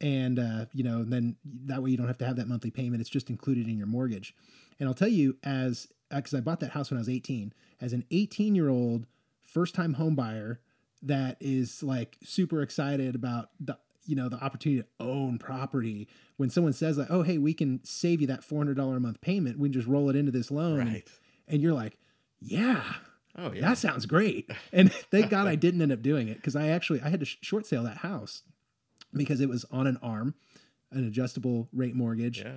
and 0.00 0.38
uh, 0.38 0.66
you 0.72 0.82
know 0.84 1.04
then 1.04 1.36
that 1.44 1.82
way 1.82 1.90
you 1.90 1.96
don't 1.96 2.06
have 2.08 2.18
to 2.18 2.24
have 2.26 2.36
that 2.36 2.48
monthly 2.48 2.70
payment 2.70 3.00
it's 3.00 3.10
just 3.10 3.30
included 3.30 3.66
in 3.68 3.76
your 3.78 3.86
mortgage 3.86 4.34
and 4.80 4.88
i'll 4.88 4.94
tell 4.94 5.08
you 5.08 5.36
as 5.44 5.88
because 6.10 6.34
i 6.34 6.40
bought 6.40 6.60
that 6.60 6.70
house 6.72 6.90
when 6.90 6.98
i 6.98 7.00
was 7.00 7.08
18 7.08 7.52
as 7.80 7.92
an 7.92 8.04
18 8.10 8.54
year 8.54 8.68
old 8.68 9.06
first 9.42 9.74
time 9.74 9.94
home 9.94 10.14
buyer 10.14 10.60
that 11.02 11.36
is 11.40 11.82
like 11.82 12.16
super 12.24 12.60
excited 12.62 13.14
about 13.14 13.50
the 13.60 13.78
you 14.06 14.16
know 14.16 14.28
the 14.28 14.36
opportunity 14.42 14.82
to 14.82 14.88
own 15.04 15.38
property 15.38 16.08
when 16.36 16.50
someone 16.50 16.72
says 16.72 16.98
like 16.98 17.08
oh 17.10 17.22
hey 17.22 17.38
we 17.38 17.54
can 17.54 17.80
save 17.84 18.20
you 18.20 18.26
that 18.26 18.42
$400 18.42 18.96
a 18.96 19.00
month 19.00 19.20
payment 19.20 19.58
we 19.58 19.68
can 19.68 19.72
just 19.74 19.86
roll 19.88 20.10
it 20.10 20.16
into 20.16 20.32
this 20.32 20.50
loan 20.50 20.78
Right. 20.78 21.08
and 21.48 21.62
you're 21.62 21.72
like 21.74 21.98
yeah 22.40 22.82
Oh 23.36 23.50
yeah. 23.52 23.62
that 23.62 23.78
sounds 23.78 24.06
great. 24.06 24.48
And 24.72 24.92
thank 25.10 25.28
God 25.28 25.48
I 25.48 25.56
didn't 25.56 25.82
end 25.82 25.90
up 25.90 26.02
doing 26.02 26.28
it 26.28 26.36
because 26.36 26.54
I 26.54 26.68
actually 26.68 27.00
I 27.02 27.08
had 27.08 27.18
to 27.18 27.26
sh- 27.26 27.38
short 27.40 27.66
sale 27.66 27.82
that 27.82 27.96
house 27.96 28.42
because 29.16 29.40
it 29.40 29.48
was 29.48 29.64
on 29.70 29.86
an 29.86 29.98
arm, 30.02 30.34
an 30.90 31.06
adjustable 31.06 31.68
rate 31.72 31.94
mortgage, 31.94 32.40
yeah. 32.40 32.52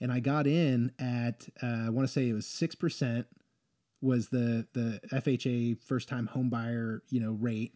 and 0.00 0.12
I 0.12 0.20
got 0.20 0.46
in 0.46 0.92
at 0.98 1.48
uh, 1.62 1.86
I 1.86 1.88
want 1.90 2.06
to 2.06 2.12
say 2.12 2.28
it 2.28 2.32
was 2.32 2.46
six 2.46 2.74
percent 2.74 3.26
was 4.00 4.28
the 4.28 4.66
the 4.72 5.00
FHA 5.12 5.82
first 5.82 6.08
time 6.08 6.26
home 6.26 6.50
buyer 6.50 7.02
you 7.08 7.20
know 7.20 7.32
rate, 7.32 7.74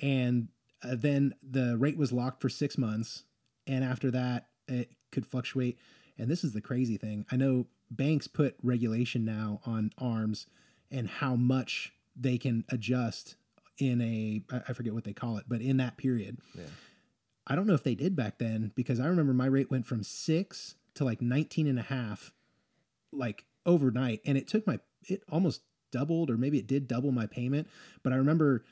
and 0.00 0.48
uh, 0.82 0.96
then 0.96 1.34
the 1.42 1.76
rate 1.78 1.96
was 1.96 2.12
locked 2.12 2.40
for 2.40 2.48
six 2.48 2.76
months, 2.76 3.24
and 3.66 3.84
after 3.84 4.10
that 4.10 4.48
it 4.68 4.90
could 5.10 5.26
fluctuate. 5.26 5.78
And 6.18 6.30
this 6.30 6.44
is 6.44 6.52
the 6.52 6.60
crazy 6.60 6.96
thing. 6.96 7.24
I 7.32 7.36
know 7.36 7.66
banks 7.90 8.26
put 8.26 8.56
regulation 8.62 9.24
now 9.24 9.60
on 9.64 9.90
arms 9.98 10.46
and 10.90 11.08
how 11.08 11.36
much 11.36 11.92
they 12.16 12.38
can 12.38 12.64
adjust 12.68 13.36
in 13.78 14.00
a 14.00 14.42
I 14.68 14.72
forget 14.72 14.94
what 14.94 15.04
they 15.04 15.12
call 15.12 15.38
it, 15.38 15.44
but 15.48 15.60
in 15.60 15.78
that 15.78 15.96
period. 15.96 16.38
Yeah. 16.54 16.64
I 17.46 17.56
don't 17.56 17.66
know 17.66 17.74
if 17.74 17.82
they 17.82 17.94
did 17.94 18.14
back 18.14 18.38
then 18.38 18.72
because 18.74 19.00
I 19.00 19.06
remember 19.06 19.32
my 19.32 19.46
rate 19.46 19.70
went 19.70 19.86
from 19.86 20.02
six 20.02 20.76
to 20.94 21.04
like 21.04 21.20
19 21.20 21.66
and 21.66 21.78
a 21.78 21.82
half, 21.82 22.32
like 23.12 23.44
overnight. 23.66 24.20
And 24.24 24.38
it 24.38 24.46
took 24.46 24.66
my, 24.66 24.78
it 25.08 25.22
almost 25.30 25.62
doubled 25.90 26.30
or 26.30 26.36
maybe 26.36 26.58
it 26.58 26.66
did 26.66 26.86
double 26.86 27.12
my 27.12 27.26
payment. 27.26 27.68
But 28.02 28.12
I 28.12 28.16
remember 28.16 28.64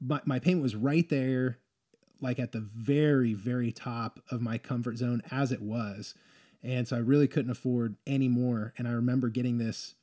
my, 0.00 0.20
my 0.24 0.38
payment 0.38 0.62
was 0.62 0.76
right 0.76 1.08
there, 1.08 1.58
like 2.20 2.38
at 2.38 2.52
the 2.52 2.60
very, 2.60 3.34
very 3.34 3.72
top 3.72 4.20
of 4.30 4.40
my 4.40 4.58
comfort 4.58 4.98
zone 4.98 5.22
as 5.30 5.50
it 5.50 5.60
was. 5.62 6.14
And 6.62 6.86
so 6.86 6.96
I 6.96 7.00
really 7.00 7.26
couldn't 7.26 7.50
afford 7.50 7.96
any 8.06 8.28
more. 8.28 8.72
And 8.78 8.86
I 8.86 8.92
remember 8.92 9.28
getting 9.28 9.58
this, 9.58 9.96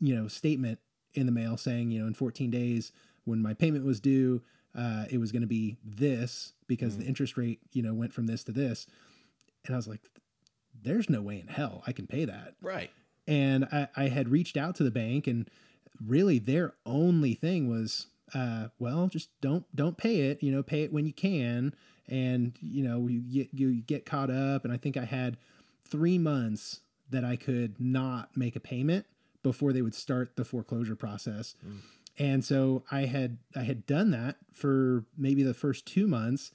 you 0.00 0.14
know, 0.14 0.26
statement 0.26 0.80
in 1.14 1.26
the 1.26 1.32
mail 1.32 1.56
saying, 1.56 1.90
you 1.90 2.00
know, 2.00 2.06
in 2.06 2.14
14 2.14 2.50
days 2.50 2.90
when 3.24 3.40
my 3.40 3.54
payment 3.54 3.84
was 3.84 4.00
due, 4.00 4.42
uh, 4.76 5.04
it 5.10 5.18
was 5.18 5.32
going 5.32 5.42
to 5.42 5.48
be 5.48 5.76
this 5.84 6.52
because 6.66 6.96
the 6.96 7.04
interest 7.04 7.36
rate, 7.36 7.60
you 7.72 7.82
know, 7.82 7.92
went 7.92 8.12
from 8.12 8.26
this 8.26 8.44
to 8.44 8.52
this. 8.52 8.86
And 9.66 9.74
I 9.74 9.78
was 9.78 9.88
like, 9.88 10.00
there's 10.82 11.10
no 11.10 11.20
way 11.20 11.40
in 11.40 11.48
hell 11.48 11.82
I 11.86 11.92
can 11.92 12.06
pay 12.06 12.24
that. 12.24 12.54
Right. 12.62 12.90
And 13.26 13.64
I, 13.66 13.88
I 13.96 14.08
had 14.08 14.28
reached 14.28 14.56
out 14.56 14.74
to 14.76 14.84
the 14.84 14.90
bank 14.90 15.26
and 15.26 15.48
really 16.04 16.38
their 16.38 16.74
only 16.86 17.34
thing 17.34 17.68
was, 17.68 18.06
uh, 18.34 18.68
well, 18.78 19.08
just 19.08 19.28
don't, 19.40 19.64
don't 19.74 19.96
pay 19.96 20.20
it, 20.20 20.42
you 20.42 20.52
know, 20.52 20.62
pay 20.62 20.82
it 20.82 20.92
when 20.92 21.06
you 21.06 21.12
can. 21.12 21.74
And, 22.08 22.56
you 22.60 22.82
know, 22.82 23.06
you 23.06 23.20
get, 23.20 23.48
you 23.52 23.82
get 23.82 24.06
caught 24.06 24.30
up. 24.30 24.64
And 24.64 24.72
I 24.72 24.76
think 24.76 24.96
I 24.96 25.04
had 25.04 25.36
three 25.88 26.18
months 26.18 26.80
that 27.10 27.24
I 27.24 27.36
could 27.36 27.80
not 27.80 28.36
make 28.36 28.56
a 28.56 28.60
payment 28.60 29.06
before 29.42 29.72
they 29.72 29.82
would 29.82 29.94
start 29.94 30.36
the 30.36 30.44
foreclosure 30.44 30.96
process. 30.96 31.54
And 32.20 32.44
so 32.44 32.84
I 32.92 33.06
had 33.06 33.38
I 33.56 33.62
had 33.64 33.84
done 33.86 34.10
that 34.12 34.36
for 34.52 35.04
maybe 35.16 35.42
the 35.42 35.54
first 35.54 35.86
2 35.86 36.06
months 36.06 36.52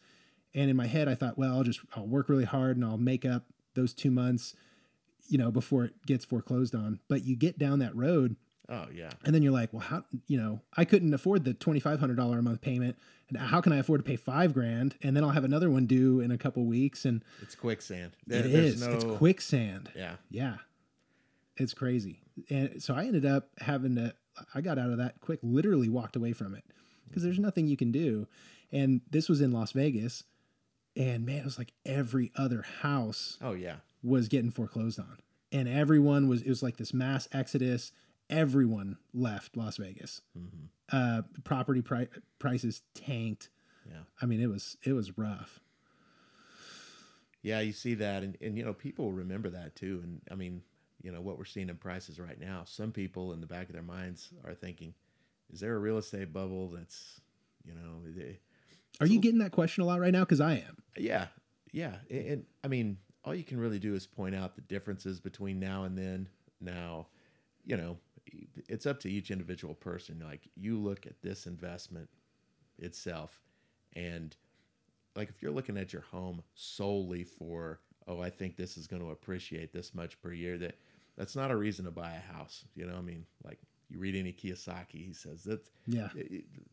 and 0.54 0.70
in 0.70 0.76
my 0.78 0.86
head 0.88 1.08
I 1.10 1.16
thought, 1.16 1.38
well, 1.38 1.58
I'll 1.58 1.64
just 1.64 1.82
I'll 1.96 2.08
work 2.08 2.30
really 2.30 2.46
hard 2.46 2.78
and 2.78 2.86
I'll 2.86 2.98
make 2.98 3.26
up 3.26 3.44
those 3.74 3.94
2 3.94 4.10
months 4.12 4.54
you 5.28 5.38
know 5.40 5.50
before 5.52 5.84
it 5.86 6.06
gets 6.06 6.24
foreclosed 6.24 6.76
on. 6.76 7.00
But 7.10 7.26
you 7.26 7.36
get 7.36 7.58
down 7.58 7.80
that 7.80 7.96
road 7.96 8.36
Oh 8.70 8.86
yeah. 8.94 9.10
and 9.26 9.34
then 9.36 9.42
you're 9.44 9.52
like, 9.54 9.74
well, 9.74 9.82
how 9.82 10.06
you 10.28 10.38
know, 10.38 10.62
I 10.78 10.86
couldn't 10.86 11.14
afford 11.14 11.44
the 11.46 11.54
twenty 11.54 11.80
five 11.80 12.00
hundred 12.00 12.18
dollar 12.18 12.38
a 12.40 12.42
month 12.44 12.62
payment. 12.62 12.96
And 13.30 13.38
how 13.40 13.60
can 13.60 13.74
I 13.74 13.78
afford 13.78 14.00
to 14.02 14.08
pay 14.08 14.18
five 14.18 14.54
grand? 14.54 14.96
And 15.02 15.16
then 15.18 15.24
I'll 15.24 15.32
have 15.32 15.44
another 15.44 15.72
one 15.72 15.88
due 15.88 16.20
in 16.20 16.30
a 16.30 16.38
couple 16.38 16.64
weeks. 16.66 17.06
And 17.06 17.24
It's 17.42 17.56
quicksand. 17.56 18.12
There- 18.28 18.46
it 18.46 18.54
is. 18.54 18.82
No, 18.86 18.94
It's 18.94 19.04
quicksand. 19.04 19.90
Yeah. 19.96 20.18
Yeah. 20.30 20.58
It's 21.58 21.74
crazy. 21.74 22.22
And 22.52 22.84
so 22.84 22.94
I 22.94 23.06
ended 23.06 23.26
up 23.26 23.50
having 23.60 23.96
to, 23.96 24.14
I 24.54 24.62
got 24.62 24.78
out 24.78 24.90
of 24.92 24.98
that 24.98 25.22
quick, 25.22 25.40
literally 25.44 25.90
walked 25.90 26.16
away 26.16 26.34
from 26.34 26.56
it 26.56 26.64
because 27.08 27.24
there's 27.24 27.40
nothing 27.40 27.68
you 27.68 27.78
can 27.78 27.92
do. 27.92 28.28
And 28.72 29.02
this 29.10 29.30
was 29.30 29.42
in 29.42 29.52
Las 29.52 29.72
Vegas. 29.72 30.24
And 30.98 31.26
man, 31.26 31.38
it 31.38 31.46
was 31.46 31.58
like 31.58 31.74
every 31.86 32.32
other 32.36 32.64
house 32.82 33.38
Oh 33.42 33.54
yeah. 33.54 33.78
was 34.04 34.28
getting 34.28 34.52
foreclosed 34.52 35.00
on. 35.00 35.18
And 35.52 35.68
everyone 35.68 36.28
was, 36.28 36.42
it 36.42 36.50
was 36.50 36.64
like 36.64 36.78
this 36.78 36.94
mass 36.94 37.28
exodus. 37.32 37.92
Everyone 38.30 38.98
left 39.14 39.56
Las 39.58 39.78
Vegas. 39.78 40.22
hmm 40.34 40.66
Uh, 40.92 41.22
property 41.44 41.82
pri- 41.82 42.08
prices 42.40 42.82
tanked. 42.94 43.50
Yeah. 43.88 44.02
I 44.22 44.26
mean, 44.26 44.42
it 44.42 44.48
was, 44.48 44.78
it 44.84 44.94
was 44.94 45.18
rough. 45.18 45.60
Yeah, 47.42 47.60
you 47.60 47.74
see 47.74 47.94
that, 47.96 48.24
and, 48.24 48.38
and 48.42 48.58
you 48.58 48.66
know 48.66 48.74
people 48.74 49.12
remember 49.12 49.50
that 49.52 49.76
too. 49.76 50.00
And 50.04 50.22
I 50.32 50.36
mean, 50.36 50.64
you 51.06 51.12
know 51.12 51.22
what 51.22 51.38
we're 51.38 51.46
seeing 51.46 51.70
in 51.70 51.76
prices 51.76 52.20
right 52.20 52.40
now. 52.40 52.64
Some 52.66 52.92
people 52.92 53.32
in 53.34 53.40
the 53.40 53.46
back 53.46 53.68
of 53.68 53.74
their 53.74 53.84
minds 53.84 54.30
are 54.44 54.56
thinking, 54.56 54.96
"Is 55.54 55.60
there 55.60 55.76
a 55.76 55.80
real 55.80 56.00
estate 56.00 56.34
bubble 56.34 56.68
that's, 56.70 57.22
you 57.64 57.76
know, 57.76 58.02
they, 58.04 58.40
Are 59.00 59.06
you 59.06 59.20
getting 59.20 59.38
that 59.40 59.52
question 59.52 59.84
a 59.84 59.86
lot 59.86 60.00
right 60.00 60.12
now? 60.12 60.26
Cause 60.26 60.42
I 60.42 60.54
am. 60.54 60.78
yeah, 60.98 61.28
yeah." 61.72 61.98
And, 62.10 62.28
and 62.28 62.46
I 62.64 62.70
mean, 62.70 62.98
all 63.24 63.36
you 63.36 63.44
can 63.44 63.60
really 63.60 63.78
do 63.78 63.94
is 63.94 64.08
point 64.08 64.34
out 64.34 64.56
the 64.56 64.62
differences 64.62 65.20
between 65.20 65.60
now 65.60 65.84
and 65.84 65.96
then. 65.96 66.28
Now, 66.60 67.08
you 67.64 67.78
know, 67.78 68.00
it's 68.68 68.88
up 68.88 69.00
to 69.02 69.12
each 69.12 69.30
individual 69.30 69.76
person. 69.76 70.24
Like 70.26 70.50
you 70.56 70.80
look 70.80 71.06
at 71.06 71.22
this 71.22 71.46
investment 71.46 72.10
itself, 72.80 73.44
and 73.94 74.36
like 75.16 75.30
if 75.30 75.40
you're 75.40 75.52
looking 75.52 75.78
at 75.78 75.94
your 75.94 76.02
home 76.02 76.42
solely 76.56 77.24
for 77.24 77.80
oh 78.08 78.22
i 78.22 78.30
think 78.30 78.56
this 78.56 78.78
is 78.78 78.88
going 78.88 79.02
to 79.02 79.12
appreciate 79.12 79.72
this 79.74 79.94
much 79.94 80.20
per 80.22 80.32
year 80.32 80.58
that 80.58 80.76
that's 81.18 81.36
not 81.36 81.52
a 81.52 81.56
reason 81.56 81.86
to 81.86 81.92
buy 81.92 82.14
a 82.14 82.34
house 82.34 82.66
you 82.76 82.86
know 82.86 82.96
i 82.98 83.02
mean 83.02 83.26
like 83.44 83.60
you 83.90 84.00
read 84.00 84.16
any 84.16 84.34
kiyosaki 84.34 85.06
he 85.06 85.14
says 85.14 85.44
that 85.44 85.70
Yeah. 85.88 86.10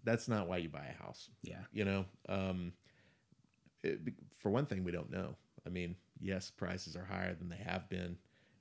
that's 0.04 0.28
not 0.28 0.48
why 0.48 0.56
you 0.58 0.68
buy 0.68 0.86
a 0.98 1.02
house 1.02 1.28
Yeah. 1.42 1.62
you 1.72 1.84
know 1.84 2.04
um 2.28 2.72
it, 3.82 4.00
for 4.38 4.50
one 4.50 4.66
thing 4.66 4.84
we 4.84 4.92
don't 4.92 5.10
know 5.10 5.34
i 5.66 5.68
mean 5.68 5.96
yes 6.20 6.50
prices 6.50 6.96
are 6.96 7.04
higher 7.04 7.34
than 7.34 7.48
they 7.48 7.56
have 7.64 7.88
been 7.88 8.16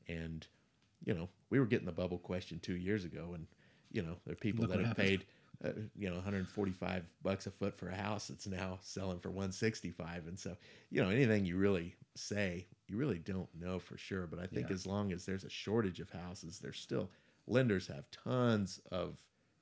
and 0.08 0.48
you 1.06 1.14
know 1.14 1.30
we 1.50 1.60
were 1.60 1.66
getting 1.66 1.86
the 1.86 1.92
bubble 1.92 2.18
question 2.18 2.60
two 2.60 2.76
years 2.76 3.06
ago 3.06 3.32
and 3.36 3.48
you 3.92 4.02
know 4.02 4.16
there 4.26 4.34
are 4.34 4.38
people 4.38 4.62
Look 4.64 4.72
that 4.72 4.80
have 4.80 4.88
happened. 4.90 5.08
paid 5.08 5.26
uh, 5.64 5.70
you 5.96 6.10
know 6.10 6.16
145 6.16 7.04
bucks 7.24 7.46
a 7.48 7.52
foot 7.52 7.78
for 7.78 7.90
a 7.90 7.96
house 7.96 8.28
that's 8.28 8.48
now 8.48 8.80
selling 8.82 9.20
for 9.20 9.30
165 9.30 10.28
and 10.28 10.40
so 10.40 10.56
you 10.90 11.02
know 11.04 11.10
anything 11.10 11.46
you 11.46 11.58
really 11.58 11.96
say 12.16 12.66
you 12.88 12.98
really 12.98 13.20
don't 13.20 13.48
know 13.60 13.78
for 13.80 13.98
sure 13.98 14.26
but 14.28 14.40
i 14.40 14.46
think 14.48 14.68
Yeah. 14.70 14.74
as 14.76 14.86
long 14.88 15.12
as 15.12 15.26
there's 15.26 15.44
a 15.44 15.50
shortage 15.50 16.00
of 16.00 16.10
houses 16.10 16.60
there's 16.60 16.80
still 16.80 17.10
lenders 17.48 17.88
have 17.88 18.10
tons 18.12 18.80
of 18.92 19.18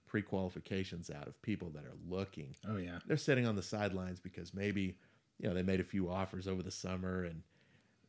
pre-qualifications 0.08 1.10
out 1.10 1.28
of 1.28 1.40
people 1.42 1.70
that 1.72 1.84
are 1.86 1.96
looking 2.08 2.56
Oh 2.68 2.78
yeah. 2.78 3.00
they're 3.06 3.18
sitting 3.18 3.46
on 3.48 3.56
the 3.56 3.62
sidelines 3.64 4.20
because 4.20 4.54
maybe 4.54 4.98
you 5.38 5.48
know 5.48 5.54
they 5.54 5.64
made 5.64 5.80
a 5.80 5.84
few 5.84 6.10
offers 6.10 6.48
over 6.48 6.62
the 6.64 6.72
summer 6.72 7.24
and 7.24 7.42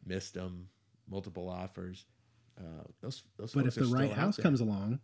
missed 0.04 0.34
them 0.34 0.68
multiple 1.08 1.48
offers 1.48 2.04
uh, 2.58 2.82
those, 3.00 3.22
those 3.38 3.52
But 3.54 3.66
if 3.66 3.74
the 3.74 3.86
right 3.86 4.12
house 4.12 4.36
comes 4.36 4.60
along, 4.60 4.98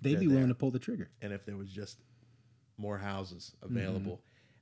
they'd 0.00 0.12
They're 0.14 0.20
be 0.20 0.26
willing 0.28 0.42
there. 0.42 0.48
to 0.48 0.54
pull 0.54 0.70
the 0.70 0.78
trigger. 0.78 1.10
and 1.22 1.32
if 1.32 1.44
there 1.44 1.56
was 1.56 1.70
just 1.70 1.98
more 2.80 2.98
houses 2.98 3.52
Mm-hmm. 3.64 3.76
available 3.76 4.20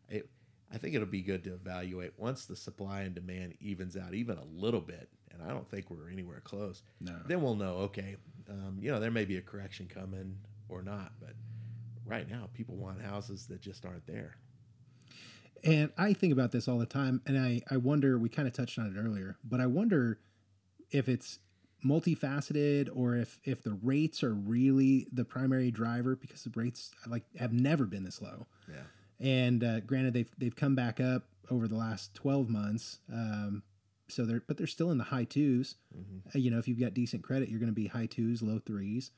it, 0.09 0.29
i 0.73 0.77
think 0.79 0.95
it'll 0.95 1.07
be 1.07 1.23
good 1.23 1.45
to 1.45 1.55
evaluate 1.55 2.13
once 2.19 2.45
the 2.47 2.57
supply 2.57 3.03
and 3.03 3.15
demand 3.15 3.55
evens 3.61 3.97
out 3.97 4.13
even 4.15 4.37
a 4.39 4.45
little 4.45 4.81
bit 4.81 5.09
and 5.33 5.43
i 5.43 5.49
don't 5.49 5.69
think 5.71 5.91
we're 5.91 6.11
anywhere 6.11 6.41
close 6.45 6.83
No. 7.01 7.15
then 7.27 7.43
we'll 7.43 7.55
know 7.55 7.75
okay 7.89 8.17
um, 8.51 8.79
you 8.81 8.91
know 8.91 8.99
there 9.01 9.11
may 9.11 9.25
be 9.25 9.37
a 9.37 9.43
correction 9.43 9.87
coming 9.93 10.37
or 10.69 10.83
not 10.83 11.13
but 11.21 11.35
right 12.05 12.29
now 12.29 12.49
people 12.55 12.77
want 12.77 13.01
houses 13.03 13.47
that 13.47 13.61
just 13.61 13.85
aren't 13.87 14.07
there 14.07 14.37
And 15.65 15.91
I 15.99 16.13
think 16.13 16.33
about 16.33 16.53
this 16.53 16.69
all 16.69 16.79
the 16.79 16.87
time, 16.87 17.21
and 17.27 17.37
I 17.37 17.63
I 17.71 17.79
wonder. 17.79 18.17
We 18.17 18.29
kind 18.29 18.47
of 18.47 18.55
touched 18.55 18.79
on 18.79 18.87
it 18.87 18.99
earlier, 18.99 19.37
but 19.43 19.61
I 19.61 19.67
wonder 19.67 20.21
if 20.93 21.09
it's 21.09 21.41
multifaceted 21.85 22.89
or 22.95 23.15
if 23.17 23.39
if 23.45 23.63
the 23.63 23.73
rates 23.83 24.23
are 24.23 24.35
really 24.35 25.07
the 25.13 25.25
primary 25.25 25.71
driver 25.71 26.17
because 26.17 26.43
the 26.45 26.53
rates 26.55 26.91
like 27.07 27.25
have 27.39 27.53
never 27.53 27.85
been 27.87 28.05
this 28.05 28.21
low. 28.21 28.47
yeah 28.69 28.83
And 29.21 29.63
uh, 29.65 29.81
granted, 29.81 30.15
they've 30.15 30.31
they've 30.39 30.57
come 30.57 30.75
back 30.75 31.01
up 31.01 31.25
over 31.51 31.67
the 31.69 31.77
last 31.77 32.15
twelve 32.15 32.49
months. 32.49 32.99
Um, 33.13 33.63
so 34.09 34.25
they're 34.25 34.43
but 34.47 34.57
they're 34.57 34.67
still 34.67 34.91
in 34.91 34.99
the 34.99 35.05
high 35.05 35.25
2s 35.27 35.75
Mhm. 35.97 36.35
Uh, 36.35 36.39
you 36.39 36.51
know, 36.51 36.59
if 36.59 36.67
you've 36.69 36.81
got 36.81 36.95
decent 36.95 37.23
credit, 37.23 37.49
you're 37.49 37.61
going 37.61 37.71
to 37.71 37.75
be 37.75 37.89
high 37.89 38.07
twos, 38.07 38.43
low 38.43 38.59
threes. 38.59 39.11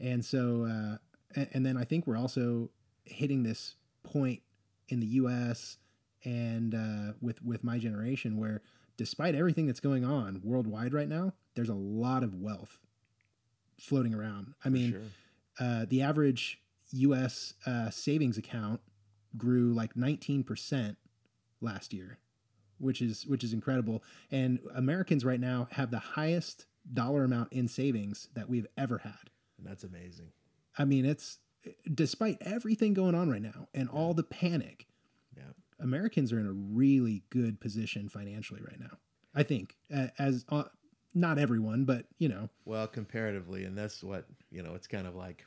And 0.00 0.24
so, 0.24 0.64
uh, 0.64 0.98
and, 1.34 1.48
and 1.54 1.66
then 1.66 1.76
I 1.76 1.84
think 1.84 2.06
we're 2.06 2.16
also 2.18 2.70
hitting 3.04 3.42
this 3.42 3.74
point 4.04 4.42
in 4.88 5.00
the 5.00 5.06
U.S. 5.22 5.78
and 6.24 6.74
uh, 6.74 7.12
with 7.20 7.42
with 7.42 7.64
my 7.64 7.78
generation 7.78 8.36
where 8.38 8.62
despite 8.98 9.34
everything 9.34 9.66
that's 9.66 9.80
going 9.80 10.04
on 10.04 10.42
worldwide 10.44 10.92
right 10.92 11.08
now, 11.08 11.32
there's 11.54 11.70
a 11.70 11.74
lot 11.74 12.22
of 12.22 12.34
wealth 12.34 12.78
floating 13.78 14.14
around. 14.14 14.52
I 14.64 14.68
mean, 14.68 14.92
sure. 14.92 15.00
uh, 15.60 15.86
the 15.88 16.02
average 16.02 16.60
U.S. 16.90 17.54
Uh, 17.64 17.88
savings 17.88 18.36
account 18.36 18.80
grew 19.36 19.72
like 19.72 19.94
19% 19.94 20.96
last 21.60 21.94
year, 21.94 22.18
which 22.78 23.00
is 23.00 23.24
which 23.26 23.44
is 23.44 23.52
incredible. 23.52 24.02
And 24.30 24.58
Americans 24.74 25.24
right 25.24 25.40
now 25.40 25.68
have 25.72 25.90
the 25.90 25.98
highest 25.98 26.66
dollar 26.92 27.24
amount 27.24 27.52
in 27.52 27.68
savings 27.68 28.28
that 28.34 28.50
we've 28.50 28.66
ever 28.76 28.98
had. 28.98 29.30
And 29.56 29.66
that's 29.66 29.84
amazing. 29.84 30.32
I 30.76 30.84
mean, 30.84 31.04
it's 31.04 31.38
despite 31.92 32.38
everything 32.40 32.94
going 32.94 33.14
on 33.14 33.30
right 33.30 33.42
now 33.42 33.68
and 33.74 33.88
all 33.88 34.14
the 34.14 34.22
panic. 34.22 34.86
Yeah. 35.36 35.42
Americans 35.80 36.32
are 36.32 36.40
in 36.40 36.46
a 36.46 36.52
really 36.52 37.22
good 37.30 37.60
position 37.60 38.08
financially 38.08 38.60
right 38.62 38.80
now. 38.80 38.98
I 39.34 39.42
think 39.42 39.76
as 40.18 40.44
uh, 40.48 40.64
not 41.14 41.38
everyone, 41.38 41.84
but 41.84 42.06
you 42.18 42.28
know, 42.28 42.48
Well, 42.64 42.86
comparatively, 42.86 43.64
and 43.64 43.76
that's 43.76 44.02
what 44.02 44.26
you 44.50 44.62
know. 44.62 44.74
It's 44.74 44.86
kind 44.86 45.06
of 45.06 45.14
like 45.14 45.44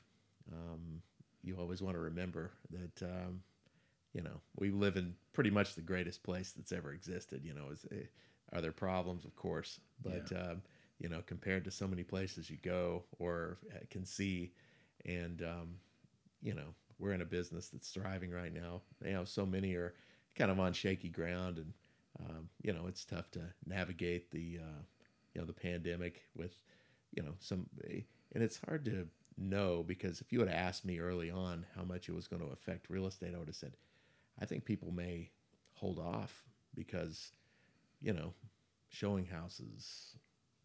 um, 0.51 1.01
you 1.43 1.55
always 1.57 1.81
want 1.81 1.95
to 1.95 2.01
remember 2.01 2.51
that 2.69 3.03
um, 3.03 3.41
you 4.13 4.21
know 4.21 4.39
we 4.55 4.71
live 4.71 4.97
in 4.97 5.15
pretty 5.33 5.49
much 5.49 5.75
the 5.75 5.81
greatest 5.81 6.23
place 6.23 6.51
that's 6.51 6.71
ever 6.71 6.93
existed. 6.93 7.43
You 7.43 7.53
know, 7.53 7.69
is 7.71 7.85
eh, 7.91 8.05
are 8.53 8.61
there 8.61 8.71
problems? 8.71 9.25
Of 9.25 9.35
course, 9.35 9.79
but 10.03 10.31
um, 10.35 10.61
you 10.99 11.09
know, 11.09 11.21
compared 11.25 11.65
to 11.65 11.71
so 11.71 11.87
many 11.87 12.03
places 12.03 12.49
you 12.49 12.57
go 12.61 13.03
or 13.19 13.57
uh, 13.73 13.79
can 13.89 14.05
see, 14.05 14.53
and 15.05 15.41
um, 15.41 15.75
you 16.41 16.53
know, 16.53 16.73
we're 16.99 17.13
in 17.13 17.21
a 17.21 17.25
business 17.25 17.69
that's 17.69 17.89
thriving 17.89 18.31
right 18.31 18.53
now. 18.53 18.81
You 19.03 19.13
know, 19.13 19.25
so 19.25 19.45
many 19.45 19.73
are 19.75 19.93
kind 20.35 20.51
of 20.51 20.59
on 20.59 20.73
shaky 20.73 21.09
ground, 21.09 21.57
and 21.57 21.73
um, 22.19 22.49
you 22.61 22.73
know, 22.73 22.87
it's 22.87 23.05
tough 23.05 23.31
to 23.31 23.41
navigate 23.65 24.31
the 24.31 24.59
uh, 24.61 24.81
you 25.33 25.41
know 25.41 25.47
the 25.47 25.53
pandemic 25.53 26.23
with 26.35 26.53
you 27.15 27.23
know 27.23 27.33
some 27.39 27.67
and 28.33 28.43
it's 28.43 28.59
hard 28.67 28.85
to 28.85 29.07
know 29.37 29.83
because 29.85 30.21
if 30.21 30.31
you 30.31 30.39
would 30.39 30.47
have 30.49 30.57
asked 30.57 30.85
me 30.85 30.99
early 30.99 31.31
on 31.31 31.65
how 31.75 31.83
much 31.83 32.07
it 32.07 32.15
was 32.15 32.27
going 32.27 32.41
to 32.41 32.51
affect 32.51 32.89
real 32.89 33.07
estate 33.07 33.33
i 33.33 33.37
would 33.37 33.47
have 33.47 33.55
said 33.55 33.75
i 34.39 34.45
think 34.45 34.63
people 34.65 34.91
may 34.91 35.29
hold 35.73 35.99
off 35.99 36.43
because 36.75 37.31
you 38.01 38.13
know 38.13 38.33
showing 38.89 39.25
houses 39.25 40.15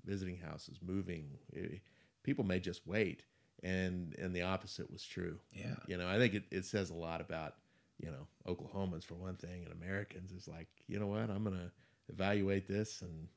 visiting 0.05 0.37
houses 0.37 0.79
moving 0.83 1.31
eh, 1.57 1.79
people 2.27 2.45
may 2.45 2.61
just 2.61 2.87
wait. 2.87 3.25
And 3.63 4.15
and 4.19 4.35
the 4.35 4.43
opposite 4.43 4.91
was 4.91 5.03
true. 5.03 5.39
Yeah, 5.51 5.77
you 5.87 5.97
know 5.97 6.07
i 6.07 6.19
think 6.19 6.35
it, 6.35 6.45
it 6.51 6.65
says 6.67 6.91
a 6.91 6.95
lot 6.95 7.23
about 7.23 7.55
you 7.99 8.11
know 8.11 8.27
oklahomans 8.47 9.05
for 9.05 9.15
one 9.15 9.37
thing 9.37 9.65
and 9.65 9.73
americans 9.73 10.31
is 10.33 10.47
like 10.47 10.69
you 10.89 10.99
know 10.99 11.07
what? 11.07 11.31
I'm 11.31 11.45
gonna 11.45 11.71
evaluate 12.09 12.69
this 12.69 13.03
and 13.03 13.29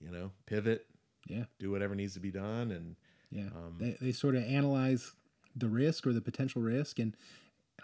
you 0.00 0.10
know 0.10 0.30
pivot. 0.46 0.86
Yeah, 1.26 1.44
do 1.58 1.70
whatever 1.70 1.94
needs 1.94 2.14
to 2.14 2.20
be 2.20 2.30
done 2.30 2.70
and 2.70 2.96
yeah. 3.30 3.46
Um, 3.46 3.76
they 3.78 3.96
they 4.00 4.12
sort 4.12 4.36
of 4.36 4.44
analyze 4.44 5.12
the 5.54 5.68
risk 5.68 6.06
or 6.06 6.12
the 6.12 6.20
potential 6.20 6.62
risk, 6.62 6.98
and 6.98 7.16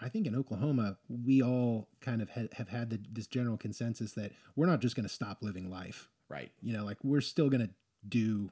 I 0.01 0.09
think 0.09 0.27
in 0.27 0.35
Oklahoma 0.35 0.97
we 1.09 1.41
all 1.41 1.89
kind 2.01 2.21
of 2.21 2.29
ha- 2.29 2.47
have 2.53 2.69
had 2.69 2.89
the, 2.89 2.99
this 3.11 3.27
general 3.27 3.57
consensus 3.57 4.13
that 4.13 4.31
we're 4.55 4.67
not 4.67 4.79
just 4.79 4.95
going 4.95 5.07
to 5.07 5.13
stop 5.13 5.39
living 5.41 5.69
life. 5.69 6.09
right. 6.29 6.51
You 6.61 6.73
know, 6.73 6.85
like 6.85 6.97
we're 7.03 7.21
still 7.21 7.49
going 7.49 7.67
to 7.67 7.69
do, 8.07 8.51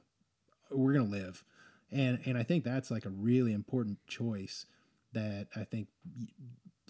we're 0.70 0.92
going 0.92 1.06
to 1.06 1.10
live, 1.10 1.44
and 1.90 2.18
and 2.26 2.36
I 2.36 2.42
think 2.42 2.64
that's 2.64 2.90
like 2.90 3.06
a 3.06 3.10
really 3.10 3.52
important 3.52 3.98
choice 4.06 4.66
that 5.12 5.46
I 5.56 5.64
think 5.64 5.88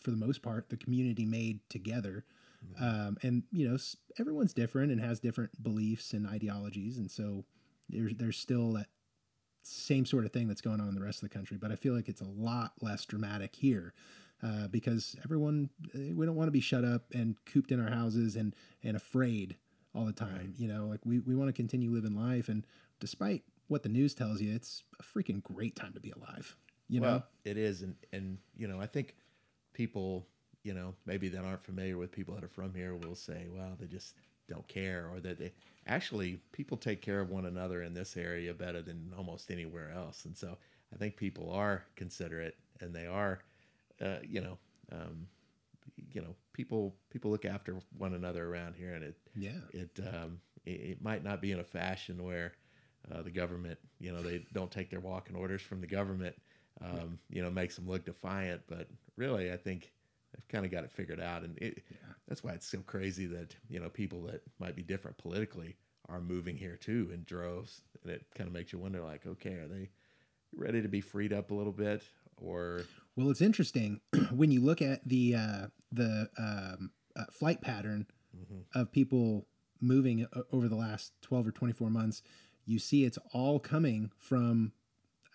for 0.02 0.10
the 0.10 0.16
most 0.16 0.42
part 0.42 0.68
the 0.68 0.76
community 0.76 1.24
made 1.24 1.60
together. 1.68 2.24
Um, 2.80 3.18
and 3.22 3.42
you 3.50 3.68
know 3.68 3.76
everyone's 4.20 4.54
different 4.54 4.92
and 4.92 5.00
has 5.00 5.18
different 5.18 5.62
beliefs 5.62 6.12
and 6.12 6.26
ideologies. 6.28 6.96
And 6.96 7.10
so 7.10 7.44
there's 7.88 8.14
there's 8.14 8.38
still 8.38 8.72
that 8.74 8.86
same 9.64 10.04
sort 10.04 10.24
of 10.24 10.32
thing 10.32 10.48
that's 10.48 10.60
going 10.60 10.80
on 10.80 10.88
in 10.88 10.94
the 10.94 11.00
rest 11.00 11.22
of 11.22 11.28
the 11.28 11.34
country 11.34 11.56
but 11.56 11.70
i 11.70 11.76
feel 11.76 11.94
like 11.94 12.08
it's 12.08 12.20
a 12.20 12.26
lot 12.26 12.72
less 12.80 13.04
dramatic 13.04 13.54
here 13.54 13.94
uh, 14.42 14.66
because 14.68 15.14
everyone 15.24 15.70
eh, 15.94 16.12
we 16.14 16.26
don't 16.26 16.34
want 16.34 16.48
to 16.48 16.52
be 16.52 16.60
shut 16.60 16.84
up 16.84 17.04
and 17.14 17.36
cooped 17.46 17.70
in 17.70 17.80
our 17.80 17.90
houses 17.90 18.34
and 18.34 18.56
and 18.82 18.96
afraid 18.96 19.56
all 19.94 20.04
the 20.04 20.12
time 20.12 20.36
Right. 20.36 20.48
you 20.56 20.66
know 20.66 20.86
like 20.86 20.98
we, 21.04 21.20
we 21.20 21.36
want 21.36 21.48
to 21.48 21.52
continue 21.52 21.90
living 21.92 22.16
life. 22.16 22.48
And 22.48 22.66
despite 22.98 23.44
what 23.68 23.84
the 23.84 23.88
news 23.88 24.14
tells 24.14 24.40
you 24.40 24.52
it's 24.52 24.82
a 24.98 25.02
freaking 25.04 25.42
great 25.42 25.76
time 25.76 25.92
to 25.92 26.00
be 26.00 26.10
alive 26.10 26.56
you 26.88 27.00
know? 27.00 27.22
It 27.44 27.56
is. 27.56 27.82
And 27.82 27.94
and 28.12 28.38
you 28.56 28.66
know 28.66 28.80
i 28.80 28.86
think 28.86 29.14
people 29.72 30.26
you 30.62 30.74
know 30.74 30.94
maybe 31.06 31.28
that 31.28 31.44
aren't 31.44 31.64
familiar 31.64 31.96
with 31.96 32.12
people 32.12 32.34
that 32.34 32.44
are 32.44 32.48
from 32.48 32.74
here 32.74 32.94
will 32.96 33.14
say 33.14 33.46
well 33.50 33.76
they 33.78 33.86
just 33.86 34.14
don't 34.48 34.66
care 34.68 35.08
or 35.12 35.20
that 35.20 35.38
they 35.38 35.52
actually 35.86 36.40
people 36.52 36.76
take 36.76 37.00
care 37.00 37.20
of 37.20 37.30
one 37.30 37.46
another 37.46 37.82
in 37.82 37.94
this 37.94 38.16
area 38.16 38.52
better 38.52 38.82
than 38.82 39.12
almost 39.16 39.50
anywhere 39.50 39.90
else. 39.94 40.24
And 40.24 40.36
so 40.36 40.56
i 40.92 40.96
think 40.96 41.16
people 41.16 41.50
are 41.50 41.84
considerate 41.96 42.56
and 42.80 42.94
they 42.94 43.06
are 43.06 43.40
uh, 44.00 44.18
you 44.22 44.40
know 44.40 44.58
um, 44.92 45.26
you 46.12 46.20
know 46.20 46.34
people 46.52 46.94
people 47.10 47.30
look 47.30 47.44
after 47.44 47.76
one 47.96 48.14
another 48.14 48.46
around 48.46 48.74
here 48.74 48.94
and 48.94 49.04
it 49.04 49.16
yeah. 49.34 49.60
it 49.72 49.90
um, 50.12 50.38
it, 50.66 50.70
it 50.70 51.02
might 51.02 51.24
not 51.24 51.40
be 51.40 51.52
in 51.52 51.60
a 51.60 51.64
fashion 51.64 52.22
where 52.22 52.52
uh, 53.10 53.22
the 53.22 53.30
government, 53.30 53.78
you 53.98 54.12
know, 54.12 54.22
they 54.22 54.44
don't 54.52 54.70
take 54.70 54.90
their 54.90 55.00
walking 55.00 55.34
orders 55.34 55.60
from 55.60 55.80
the 55.80 55.86
government, 55.86 56.36
um, 56.84 57.18
you 57.30 57.42
know, 57.42 57.50
makes 57.50 57.76
them 57.76 57.88
look 57.88 58.04
defiant. 58.04 58.62
But 58.68 58.88
really, 59.16 59.52
I 59.52 59.56
think 59.56 59.92
they've 60.34 60.48
kind 60.48 60.64
of 60.64 60.70
got 60.70 60.84
it 60.84 60.90
figured 60.92 61.20
out, 61.20 61.42
and 61.42 61.58
it, 61.58 61.82
Yeah. 61.90 61.96
that's 62.28 62.42
why 62.42 62.52
it's 62.52 62.66
so 62.66 62.78
crazy 62.80 63.26
that 63.26 63.54
you 63.68 63.80
know 63.80 63.88
people 63.88 64.22
that 64.24 64.42
might 64.58 64.76
be 64.76 64.82
different 64.82 65.18
politically 65.18 65.76
are 66.08 66.20
moving 66.20 66.56
here 66.56 66.76
too 66.76 67.10
in 67.12 67.24
droves, 67.24 67.82
and 68.02 68.12
it 68.12 68.26
kind 68.34 68.48
of 68.48 68.54
makes 68.54 68.72
you 68.72 68.78
wonder, 68.78 69.00
like, 69.00 69.26
okay, 69.26 69.54
are 69.54 69.68
they 69.68 69.88
ready 70.54 70.82
to 70.82 70.88
be 70.88 71.00
freed 71.00 71.32
up 71.32 71.50
a 71.50 71.54
little 71.54 71.72
bit, 71.72 72.02
or 72.36 72.82
Well, 73.16 73.30
it's 73.30 73.40
interesting 73.40 74.00
when 74.32 74.50
you 74.50 74.60
look 74.60 74.82
at 74.82 75.06
the 75.08 75.34
uh, 75.34 75.66
the 75.90 76.28
um, 76.38 76.90
uh, 77.16 77.24
flight 77.30 77.60
pattern 77.60 78.06
of 78.74 78.90
people 78.90 79.46
moving 79.80 80.26
over 80.52 80.68
the 80.68 80.76
last 80.76 81.12
twelve 81.20 81.46
or 81.46 81.50
twenty 81.52 81.72
four 81.72 81.90
months. 81.90 82.22
You 82.64 82.78
see, 82.78 83.04
it's 83.04 83.18
all 83.32 83.58
coming 83.58 84.12
from 84.16 84.72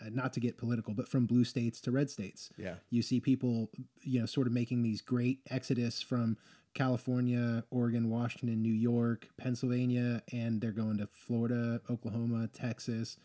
not 0.10 0.34
to 0.34 0.40
get 0.40 0.58
political, 0.58 0.94
but 0.94 1.08
from 1.08 1.26
blue 1.26 1.44
states 1.44 1.82
to 1.82 1.92
red 1.92 2.10
states. 2.10 2.50
yeah, 2.58 2.76
You 2.90 3.02
see 3.02 3.20
people, 3.20 3.70
you 4.02 4.20
know, 4.20 4.26
sort 4.26 4.48
of 4.48 4.54
making 4.54 4.84
these 4.84 5.02
great 5.02 5.40
exodus 5.50 6.02
from 6.02 6.38
California, 6.74 7.64
Oregon, 7.72 8.10
Washington, 8.10 8.62
New 8.62 8.74
York, 8.74 9.28
Pennsylvania, 9.38 10.22
and 10.32 10.62
they're 10.62 10.72
going 10.72 10.98
to 10.98 11.08
Florida, 11.12 11.82
Oklahoma, 11.90 12.48
Texas, 12.54 13.18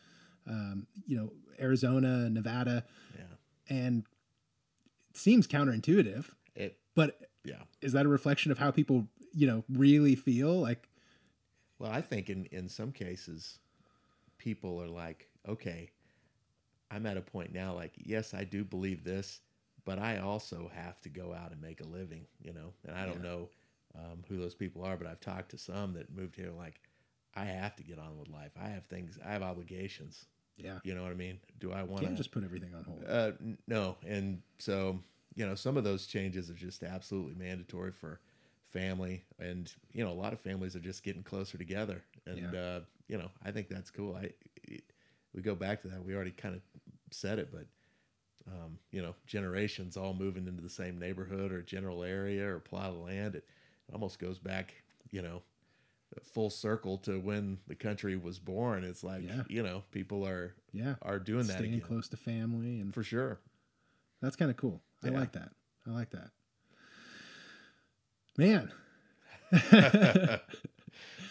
um, 0.47 0.87
you 1.07 1.17
know, 1.17 1.33
Arizona, 1.61 2.29
Nevada 2.31 2.85
yeah, 3.17 3.77
and 3.77 4.05
it 5.11 5.17
seems 5.17 5.47
counterintuitive 5.47 6.27
it, 6.55 6.79
but 6.95 7.21
yeah. 7.45 7.63
is 7.81 7.93
that 7.93 8.07
a 8.07 8.09
reflection 8.09 8.51
of 8.51 8.59
how 8.59 8.71
people 8.71 9.07
you 9.33 9.47
know 9.47 9.65
really 9.69 10.15
feel 10.15 10.61
like 10.61 10.89
Well, 11.79 11.91
I 11.91 12.01
think 12.01 12.31
in 12.31 12.47
in 12.47 12.69
some 12.69 12.93
cases, 12.93 13.59
people 14.39 14.81
are 14.83 14.89
like, 14.89 15.29
okay, 15.49 15.91
I'm 16.93 17.07
at 17.07 17.17
a 17.17 17.23
point 17.23 17.53
now. 17.53 17.75
Like, 17.75 17.93
yes, 17.97 18.35
I 18.35 18.45
do 18.45 18.65
believe 18.65 19.05
this, 19.05 19.41
but 19.85 19.99
I 19.99 20.19
also 20.19 20.71
have 20.75 21.01
to 21.03 21.09
go 21.09 21.33
out 21.33 21.53
and 21.53 21.61
make 21.61 21.81
a 21.81 21.87
living. 21.87 22.27
You 22.41 22.53
know, 22.53 22.73
and 22.87 22.97
I 22.97 23.07
don't 23.07 23.23
Yeah. 23.23 23.31
know 23.31 23.49
um, 23.97 24.25
who 24.29 24.37
those 24.39 24.55
people 24.55 24.85
are, 24.85 24.97
but 24.97 25.07
I've 25.07 25.21
talked 25.21 25.51
to 25.51 25.59
some 25.59 25.95
that 25.95 26.15
moved 26.15 26.37
here. 26.37 26.51
Like, 26.57 26.81
I 27.35 27.45
have 27.45 27.77
to 27.77 27.83
get 27.83 27.99
on 27.99 28.19
with 28.19 28.29
life. 28.29 28.53
I 28.61 28.69
have 28.69 28.85
things. 28.87 29.19
I 29.25 29.33
have 29.33 29.43
obligations. 29.43 30.27
yeah 30.57 30.79
You 30.85 30.95
know 30.95 31.03
what 31.03 31.13
I 31.13 31.15
mean? 31.17 31.39
Do 31.59 31.73
I 31.73 31.83
want 31.83 32.05
to 32.07 32.15
just 32.15 32.31
put 32.33 32.45
everything 32.45 32.75
on 32.75 32.85
hold 32.85 33.05
uh, 33.09 33.33
no, 33.67 33.97
and 34.07 34.41
so 34.59 34.99
you 35.35 35.47
know, 35.47 35.55
some 35.55 35.77
of 35.79 35.85
those 35.85 36.07
changes 36.07 36.51
are 36.51 36.55
just 36.55 36.83
absolutely 36.83 37.35
mandatory 37.35 37.91
for 37.93 38.21
family, 38.71 39.25
and 39.39 39.73
you 39.93 40.05
know, 40.05 40.11
a 40.11 40.15
lot 40.15 40.33
of 40.33 40.41
families 40.41 40.77
are 40.77 40.81
just 40.81 41.03
getting 41.03 41.23
closer 41.23 41.57
together, 41.59 42.03
and 42.27 42.53
Yeah. 42.53 42.61
uh, 42.61 42.81
you 43.09 43.17
know, 43.19 43.31
I 43.45 43.51
think 43.51 43.69
that's 43.69 43.91
cool. 43.91 44.15
I 44.17 44.31
it, 44.65 44.85
we 45.35 45.41
go 45.43 45.55
back 45.55 45.81
to 45.83 45.89
that. 45.89 46.05
We 46.05 46.15
already 46.15 46.31
kind 46.33 46.55
of 46.55 46.61
said 47.15 47.39
it, 47.39 47.51
but 47.53 47.67
um, 48.49 48.79
you 48.91 49.01
know, 49.03 49.15
generations 49.27 49.97
all 49.97 50.15
moving 50.15 50.47
into 50.49 50.63
the 50.63 50.69
same 50.69 50.99
neighborhood 50.99 51.53
or 51.53 51.63
general 51.63 52.03
area 52.03 52.47
or 52.49 52.59
plot 52.59 52.91
of 52.91 52.97
land. 52.97 53.35
It, 53.37 53.45
almost 53.93 54.19
goes 54.19 54.39
back, 54.39 54.73
you 55.11 55.21
know, 55.21 55.43
full 56.23 56.49
circle 56.49 56.97
to 56.99 57.21
when 57.21 57.59
the 57.69 57.75
country 57.75 58.17
was 58.17 58.39
born. 58.39 58.85
It's 58.85 59.05
like 59.05 59.23
Yeah. 59.25 59.43
you 59.49 59.63
know, 59.63 59.83
people 59.91 60.27
are 60.27 60.55
yeah 60.73 60.95
are 61.03 61.19
doing 61.19 61.47
that 61.47 61.59
staying 61.59 61.75
again 61.75 61.87
close 61.87 62.09
to 62.09 62.17
family 62.17 62.81
and 62.81 62.95
for 62.95 63.03
sure. 63.03 63.39
that's 64.23 64.35
kind 64.37 64.51
of 64.51 64.57
cool 64.57 64.81
i 65.05 65.09
Yeah. 65.09 65.19
like 65.19 65.33
that 65.33 65.51
i 65.87 65.91
like 65.91 66.11
that 66.11 66.31
man 68.39 68.73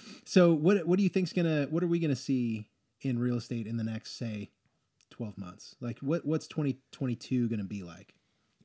so 0.25 0.53
what 0.53 0.85
what 0.85 0.97
do 0.97 1.03
you 1.03 1.09
think's 1.09 1.33
gonna 1.33 1.67
what 1.69 1.83
are 1.83 1.87
we 1.87 1.99
gonna 1.99 2.15
see 2.15 2.67
in 3.01 3.17
real 3.17 3.37
estate 3.37 3.65
in 3.67 3.77
the 3.77 3.83
next 3.83 4.17
say 4.17 4.51
12 5.21 5.37
months 5.37 5.75
like 5.81 5.99
what 5.99 6.25
what's 6.25 6.47
2022 6.47 7.47
gonna 7.47 7.63
be 7.63 7.83
like 7.83 8.15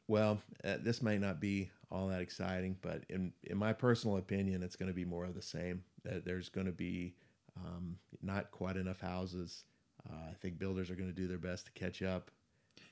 Well, 0.08 0.40
uh, 0.64 0.76
this 0.80 1.02
may 1.02 1.18
not 1.18 1.40
be 1.40 1.70
all 1.90 2.08
that 2.08 2.20
exciting. 2.20 2.76
But 2.80 3.04
in 3.08 3.32
in 3.44 3.58
my 3.58 3.72
personal 3.72 4.16
opinion, 4.16 4.62
it's 4.62 4.76
going 4.76 4.90
to 4.90 4.94
be 4.94 5.04
more 5.04 5.24
of 5.24 5.34
the 5.34 5.42
same. 5.42 5.82
That 6.04 6.24
there's 6.24 6.48
going 6.48 6.66
to 6.66 6.72
be 6.72 7.14
um, 7.56 7.98
not 8.22 8.50
quite 8.50 8.76
enough 8.76 9.00
houses. 9.00 9.64
Uh, 10.08 10.30
I 10.30 10.34
think 10.34 10.58
builders 10.58 10.90
are 10.90 10.94
going 10.94 11.08
to 11.08 11.14
do 11.14 11.26
their 11.26 11.38
best 11.38 11.66
to 11.66 11.72
catch 11.72 12.02
up. 12.02 12.30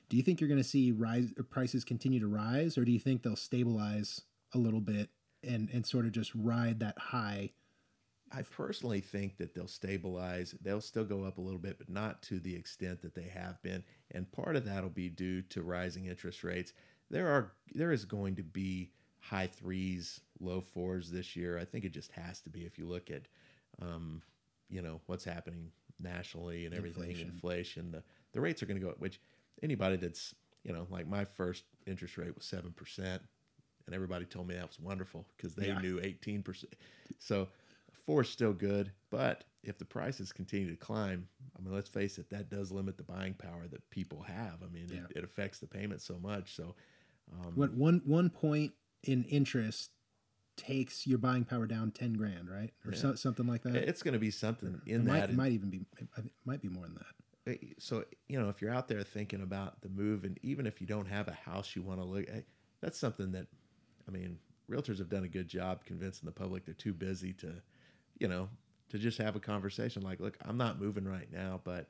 Do 0.09 0.17
you 0.17 0.23
think 0.23 0.39
you're 0.39 0.49
going 0.49 0.61
to 0.61 0.67
see 0.67 0.91
rise 0.91 1.33
prices 1.49 1.83
continue 1.83 2.19
to 2.19 2.27
rise, 2.27 2.77
or 2.77 2.85
do 2.85 2.91
you 2.91 2.99
think 2.99 3.23
they'll 3.23 3.35
stabilize 3.35 4.21
a 4.53 4.57
little 4.57 4.81
bit 4.81 5.09
and 5.43 5.69
and 5.71 5.85
sort 5.85 6.05
of 6.05 6.11
just 6.11 6.33
ride 6.35 6.79
that 6.79 6.97
high? 6.97 7.51
I 8.35 8.41
personally 8.41 8.99
think 8.99 9.37
that 9.37 9.53
they'll 9.53 9.67
stabilize. 9.67 10.55
They'll 10.61 10.81
still 10.81 11.05
go 11.05 11.23
up 11.23 11.37
a 11.37 11.41
little 11.41 11.59
bit, 11.59 11.77
but 11.77 11.89
not 11.89 12.21
to 12.23 12.39
the 12.39 12.53
extent 12.53 13.01
that 13.01 13.15
they 13.15 13.29
have 13.33 13.61
been. 13.61 13.83
And 14.11 14.29
part 14.31 14.57
of 14.57 14.65
that 14.65 14.83
will 14.83 14.89
be 14.89 15.09
due 15.09 15.41
to 15.43 15.61
rising 15.61 16.07
interest 16.07 16.43
rates. 16.43 16.73
There 17.09 17.27
are 17.29 17.53
there 17.73 17.91
is 17.91 18.03
going 18.03 18.35
to 18.35 18.43
be 18.43 18.91
high 19.19 19.47
threes, 19.47 20.19
low 20.39 20.59
fours 20.59 21.09
this 21.09 21.35
year. 21.35 21.57
I 21.57 21.65
think 21.65 21.85
it 21.85 21.93
just 21.93 22.11
has 22.11 22.41
to 22.41 22.49
be 22.49 22.61
if 22.61 22.77
you 22.77 22.87
look 22.87 23.09
at, 23.09 23.23
um, 23.81 24.21
you 24.69 24.81
know, 24.81 24.99
what's 25.05 25.23
happening 25.23 25.71
nationally 25.99 26.65
and 26.65 26.75
everything, 26.75 27.11
inflation. 27.11 27.29
inflation 27.29 27.91
the 27.91 28.03
the 28.33 28.41
rates 28.41 28.61
are 28.61 28.65
going 28.65 28.79
to 28.79 28.85
go 28.85 28.91
up. 28.91 28.99
Which 28.99 29.21
anybody 29.63 29.95
that's 29.95 30.35
you 30.63 30.73
know 30.73 30.87
like 30.89 31.07
my 31.07 31.23
first 31.23 31.63
interest 31.87 32.17
rate 32.17 32.35
was 32.35 32.45
seven 32.45 32.71
percent, 32.71 33.21
and 33.85 33.95
everybody 33.95 34.25
told 34.25 34.47
me 34.47 34.55
that 34.55 34.67
was 34.67 34.79
wonderful 34.79 35.25
because 35.37 35.55
they 35.55 35.67
yeah. 35.67 35.79
knew 35.79 36.01
eighteen 36.01 36.43
percent. 36.43 36.73
So 37.19 37.47
four 38.05 38.21
is 38.21 38.29
still 38.29 38.53
good, 38.53 38.91
but 39.09 39.43
if 39.63 39.77
the 39.77 39.85
prices 39.85 40.31
continue 40.31 40.69
to 40.69 40.77
climb, 40.77 41.27
I 41.57 41.61
mean, 41.61 41.73
let's 41.73 41.89
face 41.89 42.17
it, 42.17 42.29
that 42.29 42.49
does 42.49 42.71
limit 42.71 42.97
the 42.97 43.03
buying 43.03 43.33
power 43.33 43.67
that 43.71 43.89
people 43.89 44.21
have. 44.21 44.59
I 44.63 44.71
mean, 44.71 44.87
yeah. 44.91 44.99
it, 45.09 45.17
it, 45.17 45.23
affects 45.23 45.59
the 45.59 45.67
payment 45.67 46.01
so 46.01 46.19
much. 46.19 46.55
So, 46.55 46.75
um, 47.33 47.53
what 47.55 47.73
one 47.73 48.01
one 48.05 48.29
point 48.29 48.73
in 49.03 49.23
interest 49.25 49.91
takes 50.57 51.05
your 51.05 51.17
buying 51.17 51.43
power 51.43 51.65
down 51.65 51.91
10 51.91 52.13
grand 52.13 52.49
right 52.49 52.71
or 52.85 52.93
yeah. 52.93 52.97
so, 52.97 53.15
something 53.15 53.45
like 53.45 53.61
that 53.63 53.75
it's 53.75 54.01
going 54.01 54.13
to 54.13 54.19
be 54.19 54.31
something 54.31 54.79
in 54.87 55.01
it 55.01 55.05
that 55.05 55.11
might, 55.11 55.29
it 55.29 55.35
might 55.35 55.51
even 55.51 55.69
be 55.69 55.81
it 56.17 56.25
might 56.45 56.61
be 56.61 56.69
more 56.69 56.85
than 56.85 56.95
that 56.95 57.59
so 57.77 58.05
you 58.29 58.39
know 58.39 58.47
if 58.47 58.61
you're 58.61 58.73
out 58.73 58.87
there 58.87 59.03
thinking 59.03 59.41
about 59.41 59.81
the 59.81 59.89
move 59.89 60.23
and 60.23 60.39
even 60.43 60.65
if 60.65 60.79
you 60.79 60.87
don't 60.87 61.07
have 61.07 61.27
a 61.27 61.33
house 61.33 61.75
you 61.75 61.81
want 61.81 61.99
to 61.99 62.05
look 62.05 62.25
at 62.29 62.45
that's 62.81 62.97
something 62.97 63.33
that 63.33 63.47
i 64.07 64.11
mean 64.11 64.37
realtors 64.71 64.97
have 64.97 65.09
done 65.09 65.25
a 65.25 65.27
good 65.27 65.47
job 65.47 65.83
convincing 65.85 66.25
the 66.25 66.31
public 66.31 66.65
they're 66.65 66.73
too 66.73 66.93
busy 66.93 67.33
to 67.33 67.53
you 68.17 68.27
know 68.27 68.49
to 68.89 68.97
just 68.97 69.17
have 69.17 69.35
a 69.35 69.39
conversation 69.39 70.01
like 70.01 70.19
look 70.19 70.37
i'm 70.45 70.57
not 70.57 70.79
moving 70.79 71.05
right 71.05 71.31
now 71.31 71.59
but 71.63 71.89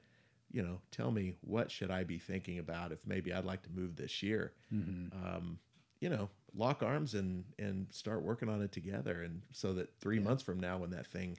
you 0.52 0.62
know 0.62 0.80
tell 0.92 1.12
me 1.12 1.36
what 1.42 1.70
should 1.70 1.92
i 1.92 2.04
be 2.04 2.18
thinking 2.18 2.60
about 2.60 2.92
if 2.92 3.00
maybe 3.06 3.34
i'd 3.34 3.46
like 3.46 3.62
to 3.64 3.70
move 3.72 3.96
this 3.96 4.24
year 4.24 4.54
mm-hmm. 4.74 5.08
um, 5.26 5.60
you 6.00 6.10
know, 6.10 6.30
lock 6.56 6.84
arms 6.84 7.14
and 7.14 7.44
and 7.58 7.88
start 7.92 8.22
working 8.22 8.50
on 8.50 8.62
it 8.62 8.72
together. 8.72 9.24
And 9.24 9.42
so 9.52 9.74
that 9.74 9.98
three 10.00 10.18
yeah. 10.18 10.24
months 10.24 10.44
from 10.44 10.60
now, 10.60 10.78
when 10.78 10.92
that 10.92 11.08
thing 11.08 11.38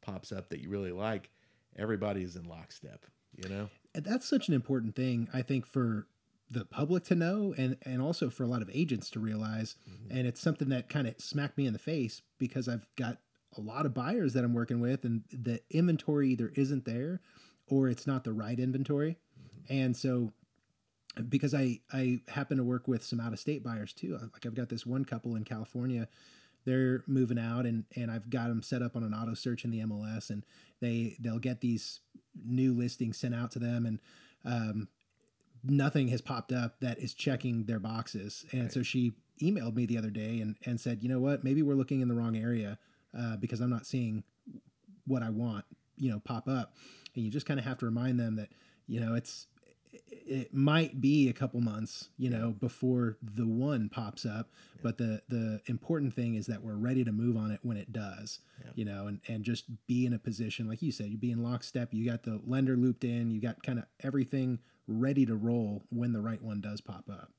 pops 0.00 0.32
up 0.32 0.48
that 0.50 0.60
you 0.60 0.68
really 0.68 0.92
like, 0.92 1.30
everybody 1.76 2.22
is 2.22 2.36
in 2.36 2.44
lockstep. 2.44 3.06
You 3.34 3.48
know, 3.48 3.68
and 3.94 4.04
that's 4.04 4.28
such 4.28 4.48
an 4.48 4.54
important 4.54 4.94
thing, 4.94 5.28
I 5.34 5.42
think, 5.42 5.66
for 5.66 6.06
the 6.48 6.64
public 6.64 7.02
to 7.04 7.14
know 7.16 7.52
and 7.58 7.76
and 7.82 8.00
also 8.00 8.30
for 8.30 8.44
a 8.44 8.46
lot 8.46 8.62
of 8.62 8.70
agents 8.72 9.10
to 9.10 9.18
realize 9.18 9.74
mm-hmm. 9.90 10.16
and 10.16 10.28
it's 10.28 10.40
something 10.40 10.68
that 10.68 10.88
kind 10.88 11.08
of 11.08 11.16
smacked 11.18 11.58
me 11.58 11.66
in 11.66 11.72
the 11.72 11.78
face 11.78 12.22
because 12.38 12.68
I've 12.68 12.86
got 12.94 13.18
a 13.56 13.60
lot 13.60 13.86
of 13.86 13.94
buyers 13.94 14.32
that 14.34 14.44
I'm 14.44 14.54
working 14.54 14.80
with 14.80 15.04
and 15.04 15.22
the 15.30 15.60
inventory 15.70 16.30
either 16.30 16.52
isn't 16.54 16.84
there 16.84 17.20
or 17.68 17.88
it's 17.88 18.06
not 18.06 18.24
the 18.24 18.32
right 18.32 18.58
inventory 18.58 19.18
mm-hmm. 19.38 19.72
and 19.72 19.96
so 19.96 20.32
because 21.28 21.54
I 21.54 21.80
I 21.92 22.20
happen 22.28 22.58
to 22.58 22.64
work 22.64 22.88
with 22.88 23.02
some 23.02 23.20
out 23.20 23.32
of 23.32 23.38
state 23.38 23.64
buyers 23.64 23.92
too. 23.92 24.18
Like 24.20 24.44
I've 24.44 24.54
got 24.54 24.68
this 24.68 24.84
one 24.84 25.04
couple 25.04 25.34
in 25.34 25.44
California, 25.44 26.08
they're 26.64 27.02
moving 27.06 27.38
out 27.38 27.66
and 27.66 27.84
and 27.94 28.10
I've 28.10 28.30
got 28.30 28.48
them 28.48 28.62
set 28.62 28.82
up 28.82 28.96
on 28.96 29.02
an 29.02 29.14
auto 29.14 29.34
search 29.34 29.64
in 29.64 29.70
the 29.70 29.80
MLS 29.80 30.30
and 30.30 30.44
they 30.80 31.16
they'll 31.18 31.38
get 31.38 31.60
these 31.60 32.00
new 32.44 32.74
listings 32.74 33.16
sent 33.16 33.34
out 33.34 33.50
to 33.52 33.58
them 33.58 33.86
and 33.86 33.98
um, 34.44 34.88
nothing 35.64 36.08
has 36.08 36.20
popped 36.20 36.52
up 36.52 36.80
that 36.80 36.98
is 36.98 37.14
checking 37.14 37.64
their 37.64 37.80
boxes. 37.80 38.44
And 38.52 38.62
right. 38.62 38.72
so 38.72 38.82
she 38.82 39.12
emailed 39.42 39.74
me 39.74 39.86
the 39.86 39.98
other 39.98 40.10
day 40.10 40.40
and 40.40 40.56
and 40.64 40.80
said, 40.80 41.02
you 41.02 41.08
know 41.08 41.20
what, 41.20 41.44
maybe 41.44 41.62
we're 41.62 41.74
looking 41.74 42.00
in 42.00 42.08
the 42.08 42.14
wrong 42.14 42.36
area 42.36 42.78
uh, 43.16 43.36
because 43.36 43.60
I'm 43.60 43.70
not 43.70 43.86
seeing 43.86 44.24
what 45.06 45.22
I 45.22 45.30
want, 45.30 45.64
you 45.96 46.10
know, 46.10 46.20
pop 46.20 46.48
up. 46.48 46.74
And 47.14 47.24
you 47.24 47.30
just 47.30 47.46
kind 47.46 47.58
of 47.58 47.66
have 47.66 47.78
to 47.78 47.86
remind 47.86 48.20
them 48.20 48.36
that 48.36 48.50
you 48.86 49.00
know 49.00 49.14
it's 49.14 49.46
it 50.08 50.52
might 50.52 51.00
be 51.00 51.28
a 51.28 51.32
couple 51.32 51.60
months, 51.60 52.10
you 52.18 52.30
know, 52.30 52.50
before 52.50 53.16
the 53.22 53.46
one 53.46 53.88
pops 53.88 54.26
up. 54.26 54.50
Yeah. 54.74 54.80
But 54.82 54.98
the 54.98 55.22
the 55.28 55.60
important 55.66 56.14
thing 56.14 56.34
is 56.34 56.46
that 56.46 56.62
we're 56.62 56.76
ready 56.76 57.04
to 57.04 57.12
move 57.12 57.36
on 57.36 57.50
it 57.50 57.60
when 57.62 57.76
it 57.76 57.92
does, 57.92 58.40
yeah. 58.62 58.70
you 58.74 58.84
know, 58.84 59.06
and 59.06 59.20
and 59.28 59.44
just 59.44 59.64
be 59.86 60.06
in 60.06 60.12
a 60.12 60.18
position 60.18 60.68
like 60.68 60.82
you 60.82 60.92
said, 60.92 61.06
you 61.06 61.18
be 61.18 61.30
in 61.30 61.42
lockstep. 61.42 61.92
You 61.92 62.08
got 62.08 62.22
the 62.22 62.40
lender 62.46 62.76
looped 62.76 63.04
in. 63.04 63.30
You 63.30 63.40
got 63.40 63.62
kind 63.62 63.78
of 63.78 63.86
everything 64.02 64.58
ready 64.86 65.26
to 65.26 65.34
roll 65.34 65.82
when 65.90 66.12
the 66.12 66.20
right 66.20 66.42
one 66.42 66.60
does 66.60 66.80
pop 66.80 67.04
up. 67.10 67.32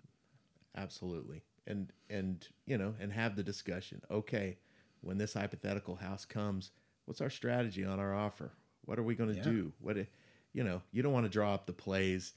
Absolutely, 0.76 1.44
and 1.66 1.92
and 2.10 2.48
you 2.66 2.78
know, 2.78 2.96
and 3.00 3.12
have 3.12 3.36
the 3.36 3.44
discussion. 3.44 4.02
Okay, 4.10 4.58
when 5.02 5.18
this 5.18 5.34
hypothetical 5.34 5.96
house 5.96 6.26
comes, 6.26 6.72
what's 7.06 7.22
our 7.22 7.30
strategy 7.30 7.86
on 7.86 8.00
our 8.00 8.16
offer? 8.16 8.52
What 8.86 9.00
are 9.00 9.04
we 9.04 9.16
going 9.16 9.32
to 9.32 9.38
yeah. 9.38 9.44
do? 9.44 9.74
What 9.80 9.98
you 10.54 10.64
know, 10.64 10.82
you 10.92 11.04
don't 11.04 11.14
want 11.14 11.26
to 11.26 11.32
draw 11.32 11.54
up 11.54 11.66
the 11.66 11.74
plays 11.74 12.34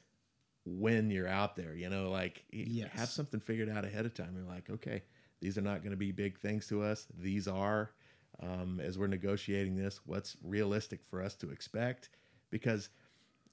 when 0.64 1.10
you're 1.10 1.28
out 1.28 1.56
there. 1.56 1.74
You 1.74 1.88
know, 1.88 2.10
like 2.10 2.44
yes. 2.50 2.90
have 2.92 3.08
something 3.08 3.40
figured 3.40 3.68
out 3.68 3.84
ahead 3.84 4.06
of 4.06 4.14
time. 4.14 4.34
You're 4.36 4.52
like, 4.52 4.68
okay, 4.70 5.02
these 5.40 5.56
are 5.56 5.62
not 5.62 5.82
going 5.82 5.92
to 5.92 5.96
be 5.96 6.12
big 6.12 6.38
things 6.38 6.66
to 6.68 6.82
us. 6.82 7.06
These 7.18 7.48
are, 7.48 7.90
um, 8.42 8.80
as 8.82 8.98
we're 8.98 9.06
negotiating 9.06 9.76
this, 9.76 10.00
what's 10.06 10.36
realistic 10.44 11.00
for 11.08 11.22
us 11.22 11.34
to 11.36 11.50
expect? 11.50 12.10
Because, 12.50 12.90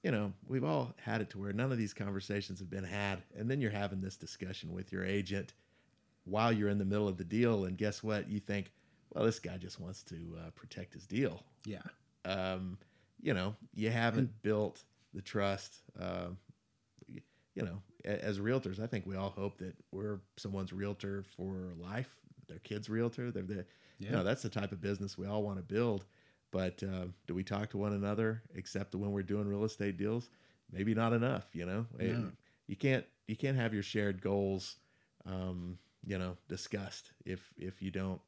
you 0.04 0.12
know, 0.12 0.34
we've 0.48 0.64
all 0.64 0.94
had 1.00 1.22
it 1.22 1.30
to 1.32 1.40
where 1.40 1.54
none 1.54 1.72
of 1.72 1.78
these 1.78 1.94
conversations 1.94 2.60
have 2.60 2.70
been 2.70 2.84
had, 2.84 3.24
and 3.38 3.50
then 3.50 3.62
you're 3.62 3.72
having 3.72 4.02
this 4.02 4.18
discussion 4.18 4.74
with 4.74 4.92
your 4.92 5.06
agent 5.06 5.54
while 6.26 6.52
you're 6.52 6.70
in 6.70 6.78
the 6.78 6.86
middle 6.86 7.08
of 7.08 7.18
the 7.18 7.24
deal, 7.24 7.66
and 7.66 7.78
guess 7.78 8.04
what? 8.04 8.30
You 8.30 8.40
think, 8.40 8.72
well, 9.14 9.26
this 9.26 9.40
guy 9.40 9.58
just 9.58 9.80
wants 9.80 10.04
to 10.04 10.16
uh, 10.40 10.50
protect 10.56 10.94
his 10.94 11.06
deal. 11.06 11.44
Yeah. 11.66 11.82
Um, 12.26 12.78
you 13.20 13.34
know, 13.34 13.56
you 13.74 13.90
haven't 13.90 14.20
and, 14.20 14.42
built 14.42 14.84
the 15.14 15.22
trust. 15.22 15.82
Uh, 16.00 16.30
you 17.08 17.64
know, 17.64 17.82
as 18.06 18.40
realtors, 18.40 18.80
I 18.80 18.86
think 18.86 19.08
we 19.08 19.16
all 19.16 19.32
hope 19.32 19.58
that 19.58 19.74
we're 19.92 20.20
someone's 20.38 20.72
realtor 20.72 21.24
for 21.36 21.74
life, 21.80 22.16
their 22.48 22.60
kid's 22.60 22.88
realtor. 22.88 23.32
They're 23.32 23.44
the, 23.44 23.66
yeah. 23.98 24.10
you 24.10 24.12
know, 24.12 24.24
that's 24.24 24.44
the 24.44 24.50
type 24.50 24.72
of 24.72 24.80
business 24.80 25.18
we 25.18 25.26
all 25.26 25.42
want 25.42 25.58
to 25.58 25.64
build. 25.64 26.06
But 26.52 26.84
uh, 26.84 27.06
do 27.26 27.34
we 27.34 27.44
talk 27.44 27.72
to 27.72 27.78
one 27.78 27.94
another 27.94 28.44
except 28.54 28.94
when 28.94 29.12
we're 29.12 29.24
doing 29.24 29.48
real 29.48 29.64
estate 29.64 29.98
deals? 29.98 30.30
Maybe 30.72 30.94
not 30.94 31.14
enough. 31.14 31.48
You 31.54 31.66
know, 31.66 31.86
it, 31.98 32.16
you 32.68 32.76
can't 32.76 33.06
you 33.28 33.36
can't 33.36 33.58
have 33.58 33.74
your 33.74 33.84
shared 33.84 34.22
goals, 34.22 34.76
um, 35.26 35.78
you 36.06 36.18
know, 36.18 36.38
discussed 36.48 37.12
if 37.26 37.52
if 37.58 37.82
you 37.82 37.90
don't 37.90 38.22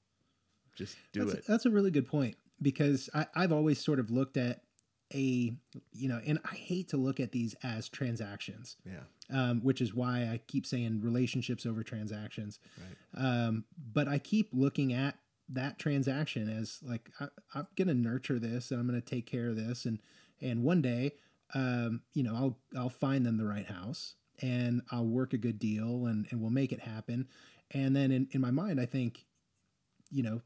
just 0.80 0.98
do 1.14 1.26
that's, 1.26 1.40
it. 1.40 1.46
That's 1.48 1.66
a 1.66 1.70
really 1.70 1.92
good 1.92 2.08
point 2.08 2.36
because 2.62 3.10
I, 3.14 3.28
I've 3.36 3.52
always 3.52 3.80
sort 3.84 4.00
of 4.00 4.10
looked 4.10 4.38
at 4.38 4.62
a 5.14 5.52
you 5.92 6.08
know 6.08 6.22
and 6.26 6.38
i 6.46 6.56
hate 6.56 6.88
to 6.90 6.96
look 6.98 7.20
at 7.20 7.32
these 7.32 7.56
as 7.64 7.90
transactions 7.90 8.78
yeah 8.86 9.00
um, 9.32 9.60
which 9.62 9.82
is 9.82 9.94
why 9.94 10.30
i 10.32 10.40
keep 10.48 10.68
saying 10.68 11.02
relationships 11.02 11.66
over 11.66 11.82
transactions 11.82 12.60
right. 12.78 13.26
um, 13.26 13.66
but 13.92 14.08
i 14.08 14.20
keep 14.20 14.50
looking 14.54 14.94
at 14.94 15.16
that 15.52 15.80
transaction 15.80 16.48
as 16.48 16.78
like 16.84 17.10
I, 17.20 17.28
am 17.56 17.68
gonna 17.76 17.96
nurture 17.96 18.38
this 18.38 18.70
and 18.70 18.80
i'm 18.80 18.86
gonna 18.86 19.02
take 19.02 19.26
care 19.26 19.48
of 19.48 19.56
this 19.56 19.86
and 19.86 20.00
and 20.42 20.64
one 20.64 20.82
day 20.82 21.14
um, 21.56 22.02
you 22.14 22.22
know 22.22 22.36
i'll 22.36 22.60
i'll 22.78 22.90
find 22.90 23.26
them 23.26 23.38
the 23.38 23.48
right 23.48 23.66
house 23.66 24.14
and 24.44 24.84
i'll 24.92 25.08
work 25.08 25.34
a 25.34 25.40
good 25.40 25.58
deal 25.58 26.06
and 26.06 26.28
and 26.30 26.40
we'll 26.40 26.52
make 26.52 26.72
it 26.72 26.82
happen 26.82 27.28
and 27.72 27.96
then 27.96 28.12
in, 28.12 28.28
in 28.32 28.42
my 28.42 28.52
mind 28.52 28.80
i 28.80 28.86
think 28.86 29.26
you 30.12 30.22
know 30.22 30.42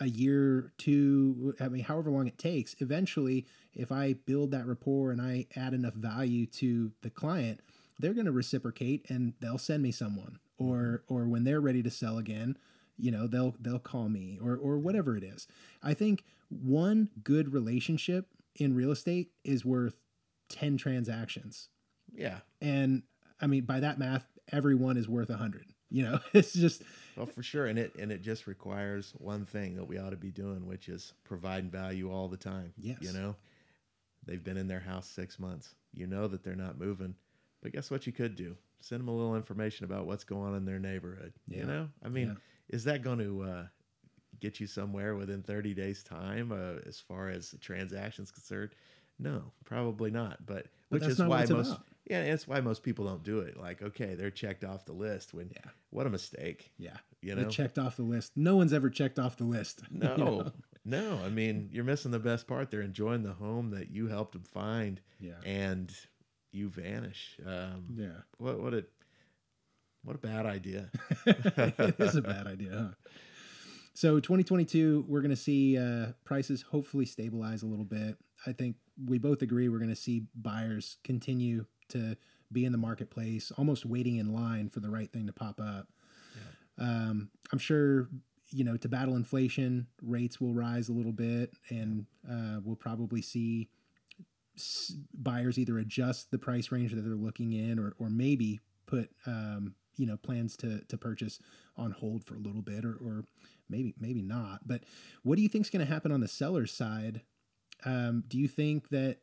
a 0.00 0.06
year, 0.06 0.72
two, 0.78 1.54
I 1.60 1.68
mean, 1.68 1.84
however 1.84 2.10
long 2.10 2.26
it 2.26 2.38
takes, 2.38 2.76
eventually, 2.78 3.46
if 3.74 3.90
I 3.90 4.14
build 4.14 4.50
that 4.52 4.66
rapport 4.66 5.10
and 5.10 5.20
I 5.20 5.46
add 5.56 5.74
enough 5.74 5.94
value 5.94 6.46
to 6.46 6.92
the 7.02 7.10
client, 7.10 7.60
they're 7.98 8.14
going 8.14 8.26
to 8.26 8.32
reciprocate 8.32 9.06
and 9.10 9.34
they'll 9.40 9.58
send 9.58 9.82
me 9.82 9.92
someone 9.92 10.38
or, 10.58 11.02
mm-hmm. 11.04 11.14
or 11.14 11.26
when 11.26 11.44
they're 11.44 11.60
ready 11.60 11.82
to 11.82 11.90
sell 11.90 12.18
again, 12.18 12.56
you 12.96 13.10
know, 13.10 13.26
they'll, 13.26 13.54
they'll 13.60 13.78
call 13.78 14.08
me 14.08 14.38
or, 14.42 14.56
or 14.56 14.78
whatever 14.78 15.16
it 15.16 15.24
is. 15.24 15.46
I 15.82 15.94
think 15.94 16.24
one 16.48 17.10
good 17.22 17.52
relationship 17.52 18.26
in 18.56 18.74
real 18.74 18.92
estate 18.92 19.30
is 19.44 19.64
worth 19.64 19.96
10 20.48 20.76
transactions. 20.76 21.68
Yeah. 22.12 22.38
And 22.60 23.02
I 23.40 23.46
mean, 23.46 23.64
by 23.64 23.80
that 23.80 23.98
math, 23.98 24.26
everyone 24.50 24.96
is 24.96 25.08
worth 25.08 25.30
a 25.30 25.36
hundred. 25.36 25.66
You 25.90 26.02
know, 26.04 26.18
it's 26.32 26.52
just 26.52 26.82
well 27.16 27.26
for 27.26 27.42
sure, 27.42 27.66
and 27.66 27.78
it 27.78 27.94
and 27.98 28.12
it 28.12 28.22
just 28.22 28.46
requires 28.46 29.12
one 29.18 29.44
thing 29.46 29.76
that 29.76 29.84
we 29.86 29.98
ought 29.98 30.10
to 30.10 30.16
be 30.16 30.30
doing, 30.30 30.66
which 30.66 30.88
is 30.88 31.12
providing 31.24 31.70
value 31.70 32.10
all 32.12 32.28
the 32.28 32.36
time. 32.36 32.72
Yes, 32.76 32.98
you 33.00 33.12
know, 33.12 33.36
they've 34.26 34.42
been 34.42 34.56
in 34.56 34.68
their 34.68 34.80
house 34.80 35.08
six 35.08 35.38
months. 35.38 35.74
You 35.92 36.06
know 36.06 36.28
that 36.28 36.44
they're 36.44 36.54
not 36.54 36.78
moving. 36.78 37.14
But 37.62 37.72
guess 37.72 37.90
what 37.90 38.06
you 38.06 38.12
could 38.12 38.36
do? 38.36 38.56
Send 38.80 39.00
them 39.00 39.08
a 39.08 39.16
little 39.16 39.34
information 39.34 39.84
about 39.84 40.06
what's 40.06 40.22
going 40.24 40.50
on 40.50 40.56
in 40.56 40.64
their 40.64 40.78
neighborhood. 40.78 41.32
Yeah. 41.48 41.58
You 41.58 41.64
know, 41.64 41.88
I 42.04 42.08
mean, 42.08 42.28
Yeah. 42.28 42.34
is 42.76 42.84
that 42.84 43.02
going 43.02 43.18
to 43.18 43.42
uh, 43.42 43.66
get 44.40 44.60
you 44.60 44.66
somewhere 44.68 45.16
within 45.16 45.42
30 45.42 45.74
days 45.74 46.04
time 46.04 46.52
uh, 46.52 46.86
as 46.86 47.00
far 47.00 47.28
as 47.30 47.50
the 47.50 47.58
transactions 47.58 48.30
concerned? 48.30 48.70
No, 49.18 49.50
probably 49.64 50.12
not. 50.12 50.46
But 50.46 50.66
which 50.90 51.02
is 51.02 51.18
why 51.18 51.44
most 51.46 51.50
about. 51.50 51.86
Yeah, 52.08 52.24
that's 52.24 52.48
why 52.48 52.60
most 52.60 52.82
people 52.82 53.04
don't 53.06 53.22
do 53.22 53.40
it. 53.40 53.56
Like, 53.56 53.82
okay, 53.82 54.14
they're 54.14 54.30
checked 54.30 54.64
off 54.64 54.84
the 54.84 54.92
list. 54.92 55.34
When 55.34 55.50
Yeah. 55.54 55.70
what 55.90 56.06
a 56.06 56.10
mistake. 56.10 56.72
Yeah. 56.78 56.96
You 57.20 57.34
They're 57.34 57.44
know, 57.44 57.50
checked 57.50 57.78
off 57.78 57.96
the 57.96 58.02
list. 58.02 58.32
No 58.36 58.56
one's 58.56 58.72
ever 58.72 58.88
checked 58.90 59.18
off 59.18 59.36
the 59.36 59.44
list. 59.44 59.82
you 59.90 59.98
no, 60.00 60.16
know? 60.16 60.52
no. 60.84 61.18
I 61.24 61.28
mean, 61.28 61.68
you're 61.72 61.84
missing 61.84 62.10
the 62.12 62.18
best 62.18 62.46
part. 62.46 62.70
They're 62.70 62.80
enjoying 62.82 63.22
the 63.24 63.32
home 63.32 63.70
that 63.70 63.90
you 63.90 64.06
helped 64.08 64.32
them 64.32 64.42
find, 64.44 65.00
Yeah. 65.20 65.40
and 65.44 65.92
you 66.52 66.68
vanish. 66.68 67.38
Um, 67.44 67.86
Yeah. 67.96 68.20
what 68.38 68.60
what 68.60 68.74
a 68.74 68.84
what 70.02 70.14
a 70.16 70.18
bad 70.18 70.46
idea. 70.46 70.90
it 71.26 71.96
is 71.98 72.14
a 72.16 72.22
bad 72.22 72.46
idea, 72.46 72.70
huh? 72.72 73.10
So 73.94 74.20
2022, 74.20 75.06
we're 75.08 75.20
going 75.20 75.30
to 75.30 75.36
see 75.36 75.76
uh, 75.76 76.12
prices 76.24 76.62
hopefully 76.62 77.04
stabilize 77.04 77.62
a 77.62 77.66
little 77.66 77.84
bit. 77.84 78.16
I 78.46 78.52
think 78.52 78.76
we 79.06 79.18
both 79.18 79.42
agree 79.42 79.68
we're 79.68 79.78
going 79.80 79.90
to 79.90 79.96
see 79.96 80.26
buyers 80.36 80.98
continue 81.02 81.66
to 81.90 82.16
be 82.52 82.64
in 82.64 82.72
the 82.72 82.78
marketplace, 82.78 83.52
almost 83.58 83.84
waiting 83.84 84.16
in 84.16 84.32
line 84.32 84.68
for 84.68 84.80
the 84.80 84.90
right 84.90 85.12
thing 85.12 85.26
to 85.26 85.32
pop 85.32 85.60
up. 85.60 85.88
Um, 86.78 87.30
I'm 87.52 87.58
sure, 87.58 88.08
you 88.50 88.64
know, 88.64 88.76
to 88.76 88.88
battle 88.88 89.16
inflation, 89.16 89.88
rates 90.02 90.40
will 90.40 90.54
rise 90.54 90.88
a 90.88 90.92
little 90.92 91.12
bit, 91.12 91.52
and 91.68 92.06
uh, 92.30 92.60
we'll 92.64 92.76
probably 92.76 93.20
see 93.20 93.68
s- 94.56 94.94
buyers 95.12 95.58
either 95.58 95.78
adjust 95.78 96.30
the 96.30 96.38
price 96.38 96.70
range 96.70 96.92
that 96.92 97.02
they're 97.02 97.14
looking 97.14 97.52
in, 97.52 97.78
or 97.78 97.94
or 97.98 98.08
maybe 98.08 98.60
put 98.86 99.10
um, 99.26 99.74
you 99.96 100.06
know 100.06 100.16
plans 100.16 100.56
to 100.58 100.80
to 100.88 100.96
purchase 100.96 101.40
on 101.76 101.90
hold 101.90 102.24
for 102.24 102.36
a 102.36 102.40
little 102.40 102.62
bit, 102.62 102.84
or 102.84 102.94
or 102.94 103.24
maybe 103.68 103.94
maybe 104.00 104.22
not. 104.22 104.66
But 104.66 104.84
what 105.22 105.36
do 105.36 105.42
you 105.42 105.48
think 105.48 105.66
is 105.66 105.70
going 105.70 105.84
to 105.86 105.92
happen 105.92 106.12
on 106.12 106.20
the 106.20 106.28
seller's 106.28 106.72
side? 106.72 107.22
Um, 107.84 108.24
do 108.26 108.38
you 108.38 108.48
think 108.48 108.88
that 108.88 109.18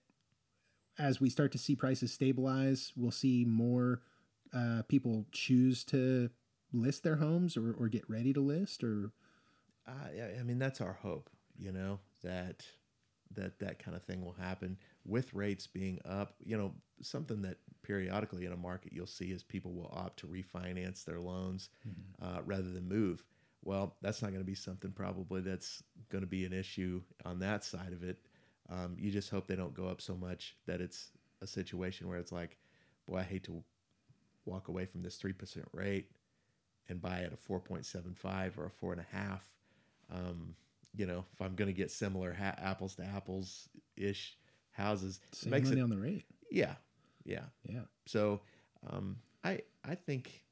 as 0.98 1.20
we 1.20 1.30
start 1.30 1.52
to 1.52 1.58
see 1.58 1.76
prices 1.76 2.14
stabilize, 2.14 2.94
we'll 2.96 3.12
see 3.12 3.46
more 3.46 4.02
uh, 4.54 4.84
people 4.88 5.26
choose 5.32 5.84
to 5.86 6.30
list 6.74 7.04
their 7.04 7.18
homes 7.18 7.58
or, 7.58 7.74
or 7.74 7.88
get 7.88 8.10
ready 8.10 8.34
to 8.34 8.42
list 8.42 8.84
or 8.84 9.12
Uh, 9.88 10.40
I 10.40 10.44
mean 10.44 10.60
that's 10.60 10.82
our 10.82 10.94
hope, 10.94 11.30
you 11.58 11.72
know, 11.72 12.00
that 12.24 12.66
that 13.36 13.60
that 13.60 13.80
kind 13.84 13.96
of 13.96 14.04
thing 14.04 14.24
will 14.24 14.34
happen 14.34 14.78
with 15.06 15.34
rates 15.34 15.68
being 15.68 16.00
up. 16.06 16.36
You 16.44 16.58
know, 16.58 16.74
something 17.02 17.42
that 17.44 17.58
periodically 17.84 18.46
in 18.46 18.52
a 18.52 18.58
market 18.58 18.94
you'll 18.94 19.08
see 19.08 19.32
is 19.32 19.44
people 19.44 19.74
will 19.74 19.92
opt 19.94 20.20
to 20.20 20.28
refinance 20.28 21.04
their 21.06 21.20
loans 21.20 21.70
uh, 22.22 22.42
rather 22.46 22.72
than 22.72 22.88
move. 22.88 23.24
Well, 23.64 23.96
that's 24.02 24.22
not 24.22 24.30
going 24.30 24.42
to 24.42 24.46
be 24.46 24.56
something 24.56 24.92
probably 24.92 25.42
that's 25.42 25.84
going 26.10 26.24
to 26.24 26.28
be 26.30 26.46
an 26.46 26.54
issue 26.54 27.02
on 27.26 27.40
that 27.40 27.64
side 27.64 27.94
of 27.94 28.04
it. 28.04 28.18
Um, 28.70 28.96
you 29.00 29.12
just 29.12 29.30
hope 29.30 29.48
they 29.48 29.56
don't 29.56 29.74
go 29.74 29.88
up 29.88 30.02
so 30.02 30.16
much 30.16 30.56
that 30.66 30.82
it's 30.82 31.12
a 31.42 31.48
situation 31.48 32.08
where 32.08 32.18
it's 32.18 32.32
like, 32.32 32.58
boy, 33.08 33.18
I 33.18 33.24
hate 33.24 33.44
to 33.46 33.64
walk 34.46 34.68
away 34.68 34.86
from 34.86 35.02
this 35.02 35.18
three 35.18 35.34
percent 35.34 35.66
rate 35.72 36.10
and 36.90 37.02
buy 37.02 37.22
at 37.22 37.34
a 37.34 37.38
four 37.38 37.60
point 37.60 37.86
seven 37.86 38.14
five 38.14 38.58
or 38.58 38.66
a 38.66 38.72
four 38.72 38.92
and 38.92 39.02
a 39.02 39.16
half 39.16 39.56
um, 40.14 40.56
you 40.96 41.06
know, 41.06 41.26
if 41.34 41.42
I'm 41.42 41.56
going 41.56 41.68
to 41.68 41.74
get 41.74 41.92
similar 41.92 42.34
ha- 42.34 42.56
apples 42.58 42.96
to 42.96 43.04
apples 43.04 43.70
ish 43.98 44.38
houses, 44.72 45.20
it 45.42 45.50
makes 45.50 45.70
money 45.70 45.82
it, 45.82 45.84
on 45.84 45.90
the 45.90 45.98
rate. 45.98 46.26
yeah, 46.52 46.76
yeah. 47.26 47.46
Yeah. 47.68 47.82
So, 48.06 48.42
um, 48.90 49.18
I 49.44 49.62
I 49.84 49.96
think 49.96 50.44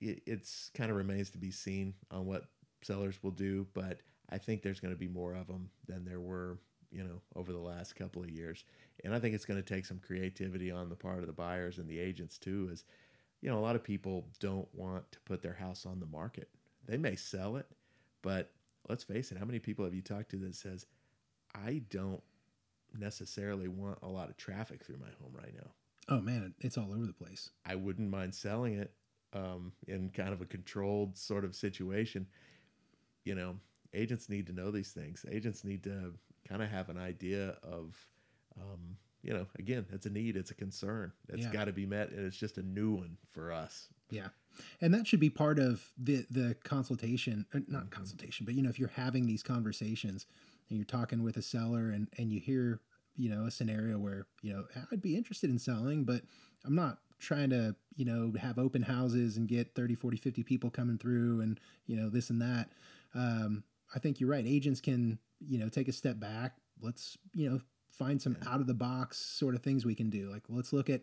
it, 0.00 0.22
it's 0.26 0.70
kind 0.74 0.90
of 0.90 0.96
remains 0.96 1.30
to 1.30 1.38
be 1.38 1.50
seen 1.50 1.94
on 2.10 2.26
what 2.26 2.44
sellers 2.82 3.16
will 3.22 3.30
do, 3.30 3.66
but 3.74 4.00
I 4.30 4.38
think 4.38 4.62
there's 4.62 4.80
going 4.80 4.94
to 4.94 4.98
be 4.98 5.08
more 5.08 5.34
of 5.34 5.46
them 5.46 5.70
than 5.86 6.04
there 6.04 6.20
were, 6.20 6.58
you 6.96 7.04
know, 7.04 7.20
over 7.34 7.52
the 7.52 7.58
last 7.58 7.94
couple 7.94 8.22
of 8.22 8.30
years, 8.30 8.64
and 9.04 9.14
I 9.14 9.18
think 9.18 9.34
it's 9.34 9.44
going 9.44 9.62
to 9.62 9.74
take 9.74 9.84
some 9.84 9.98
creativity 9.98 10.70
on 10.70 10.88
the 10.88 10.96
part 10.96 11.18
of 11.18 11.26
the 11.26 11.32
buyers 11.32 11.78
and 11.78 11.88
the 11.88 11.98
agents 11.98 12.38
too. 12.38 12.70
Is 12.72 12.84
you 13.42 13.50
know, 13.50 13.58
a 13.58 13.60
lot 13.60 13.76
of 13.76 13.84
people 13.84 14.26
don't 14.40 14.68
want 14.72 15.10
to 15.12 15.20
put 15.20 15.42
their 15.42 15.52
house 15.52 15.84
on 15.84 16.00
the 16.00 16.06
market. 16.06 16.48
They 16.86 16.96
may 16.96 17.16
sell 17.16 17.56
it, 17.56 17.66
but 18.22 18.50
let's 18.88 19.04
face 19.04 19.30
it, 19.30 19.38
how 19.38 19.44
many 19.44 19.58
people 19.58 19.84
have 19.84 19.94
you 19.94 20.00
talked 20.00 20.30
to 20.30 20.36
that 20.38 20.54
says, 20.54 20.86
I 21.54 21.82
don't 21.90 22.22
necessarily 22.98 23.68
want 23.68 23.98
a 24.02 24.08
lot 24.08 24.30
of 24.30 24.36
traffic 24.36 24.84
through 24.84 24.98
my 24.98 25.10
home 25.20 25.32
right 25.34 25.54
now. 25.54 25.70
Oh 26.08 26.20
man, 26.20 26.54
it's 26.60 26.78
all 26.78 26.92
over 26.92 27.06
the 27.06 27.12
place. 27.12 27.50
I 27.64 27.74
wouldn't 27.74 28.10
mind 28.10 28.34
selling 28.34 28.74
it 28.74 28.92
um, 29.32 29.72
in 29.86 30.10
kind 30.10 30.32
of 30.32 30.40
a 30.40 30.46
controlled 30.46 31.18
sort 31.18 31.44
of 31.44 31.54
situation. 31.54 32.26
You 33.24 33.34
know, 33.34 33.56
agents 33.96 34.28
need 34.28 34.46
to 34.46 34.52
know 34.52 34.70
these 34.70 34.92
things. 34.92 35.24
Agents 35.30 35.64
need 35.64 35.82
to 35.84 36.14
kind 36.46 36.62
of 36.62 36.68
have 36.70 36.88
an 36.88 36.98
idea 36.98 37.56
of, 37.62 37.96
um, 38.60 38.96
you 39.22 39.32
know, 39.32 39.46
again, 39.58 39.86
it's 39.92 40.06
a 40.06 40.10
need, 40.10 40.36
it's 40.36 40.50
a 40.50 40.54
concern 40.54 41.12
that's 41.26 41.44
Yeah. 41.44 41.52
got 41.52 41.64
to 41.64 41.72
be 41.72 41.86
met, 41.86 42.10
and 42.10 42.24
it's 42.26 42.36
just 42.36 42.58
a 42.58 42.62
new 42.62 42.92
one 42.94 43.18
for 43.32 43.52
us. 43.52 43.88
Yeah. 44.10 44.28
And 44.80 44.94
that 44.94 45.06
should 45.06 45.20
be 45.20 45.30
part 45.30 45.58
of 45.58 45.92
the 45.98 46.26
the 46.30 46.54
consultation, 46.64 47.46
uh, 47.52 47.60
not 47.68 47.90
consultation, 47.90 48.46
but 48.46 48.54
you 48.54 48.62
know, 48.62 48.70
if 48.70 48.78
you're 48.78 48.88
having 48.88 49.26
these 49.26 49.42
conversations 49.42 50.26
and 50.68 50.78
you're 50.78 50.86
talking 50.86 51.22
with 51.22 51.36
a 51.36 51.42
seller 51.42 51.90
and 51.90 52.08
and 52.16 52.32
you 52.32 52.40
hear, 52.40 52.80
you 53.16 53.28
know, 53.28 53.44
a 53.46 53.50
scenario 53.50 53.98
where, 53.98 54.26
you 54.42 54.52
know, 54.52 54.66
I'd 54.92 55.02
be 55.02 55.16
interested 55.16 55.50
in 55.50 55.58
selling, 55.58 56.04
but 56.04 56.22
I'm 56.64 56.74
not 56.74 56.98
trying 57.18 57.50
to, 57.50 57.74
you 57.96 58.04
know, 58.04 58.32
have 58.38 58.58
open 58.58 58.82
houses 58.82 59.36
and 59.36 59.48
get 59.48 59.74
30, 59.74 59.94
40, 59.94 60.16
50 60.18 60.42
people 60.42 60.70
coming 60.70 60.98
through 60.98 61.40
and, 61.40 61.58
you 61.86 61.96
know, 61.96 62.08
this 62.10 62.30
and 62.30 62.40
that. 62.42 62.70
Um, 63.14 63.64
I 63.94 63.98
think 63.98 64.20
you're 64.20 64.30
right. 64.30 64.44
Agents 64.46 64.80
can, 64.80 65.18
you 65.40 65.58
know, 65.58 65.68
take 65.68 65.88
a 65.88 65.92
step 65.92 66.18
back. 66.18 66.56
Let's, 66.80 67.16
you 67.32 67.48
know, 67.50 67.60
find 67.90 68.20
some 68.20 68.36
out 68.46 68.60
of 68.60 68.66
the 68.66 68.74
box 68.74 69.16
sort 69.18 69.54
of 69.54 69.62
things 69.62 69.86
we 69.86 69.94
can 69.94 70.10
do. 70.10 70.30
Like 70.30 70.42
let's 70.48 70.72
look 70.72 70.90
at 70.90 71.02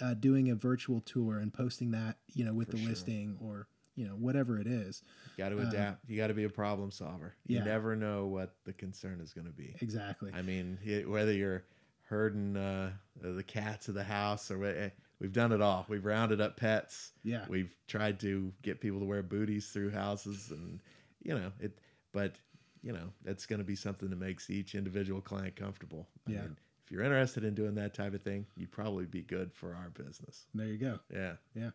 uh, 0.00 0.14
doing 0.14 0.50
a 0.50 0.54
virtual 0.54 1.00
tour 1.00 1.38
and 1.38 1.52
posting 1.52 1.92
that, 1.92 2.16
you 2.34 2.44
know, 2.44 2.52
with 2.54 2.68
For 2.70 2.76
the 2.76 2.82
sure. 2.82 2.90
listing 2.90 3.36
or, 3.40 3.68
you 3.94 4.06
know, 4.06 4.14
whatever 4.14 4.58
it 4.58 4.66
is. 4.66 5.02
Got 5.36 5.50
to 5.50 5.58
adapt. 5.60 6.08
You 6.08 6.16
got 6.16 6.28
to 6.28 6.34
be 6.34 6.44
a 6.44 6.48
problem 6.50 6.90
solver. 6.90 7.34
You 7.46 7.58
Uh, 7.58 7.60
yeah. 7.60 7.64
never 7.66 7.94
know 7.94 8.26
what 8.26 8.56
the 8.64 8.72
concern 8.72 9.20
is 9.20 9.32
going 9.32 9.46
to 9.46 9.52
be. 9.52 9.76
Exactly. 9.80 10.32
I 10.34 10.42
mean, 10.42 10.78
whether 11.06 11.32
you're 11.32 11.64
herding 12.08 12.56
uh, 12.56 12.92
the 13.20 13.42
cats 13.44 13.88
of 13.88 13.94
the 13.94 14.04
house 14.04 14.50
or 14.50 14.58
what, 14.58 14.76
eh, 14.76 14.90
we've 15.20 15.32
done 15.32 15.52
it 15.52 15.60
all. 15.62 15.86
We've 15.88 16.04
rounded 16.04 16.40
up 16.40 16.56
pets. 16.56 17.12
Yeah. 17.22 17.44
We've 17.48 17.74
tried 17.86 18.18
to 18.20 18.52
get 18.62 18.80
people 18.80 18.98
to 19.00 19.06
wear 19.06 19.22
booties 19.22 19.68
through 19.68 19.90
houses, 19.90 20.50
and 20.50 20.80
you 21.22 21.34
know 21.38 21.52
it. 21.60 21.78
But 22.12 22.34
you 22.82 22.92
know 22.92 23.12
that's 23.24 23.46
going 23.46 23.58
to 23.60 23.64
be 23.64 23.76
something 23.76 24.10
that 24.10 24.18
makes 24.18 24.50
each 24.50 24.74
individual 24.74 25.20
client 25.20 25.56
comfortable. 25.56 26.08
I 26.26 26.32
Yeah. 26.32 26.40
mean, 26.42 26.56
if 26.84 26.90
you're 26.90 27.02
interested 27.04 27.44
in 27.44 27.54
doing 27.54 27.74
that 27.76 27.94
type 27.94 28.12
of 28.14 28.22
thing, 28.22 28.46
you'd 28.56 28.72
probably 28.72 29.06
be 29.06 29.22
good 29.22 29.52
for 29.52 29.74
our 29.74 29.90
business. 29.90 30.46
There 30.54 30.66
you 30.66 30.78
go. 30.78 30.98
Yeah. 31.12 31.34
Yeah. 31.54 31.70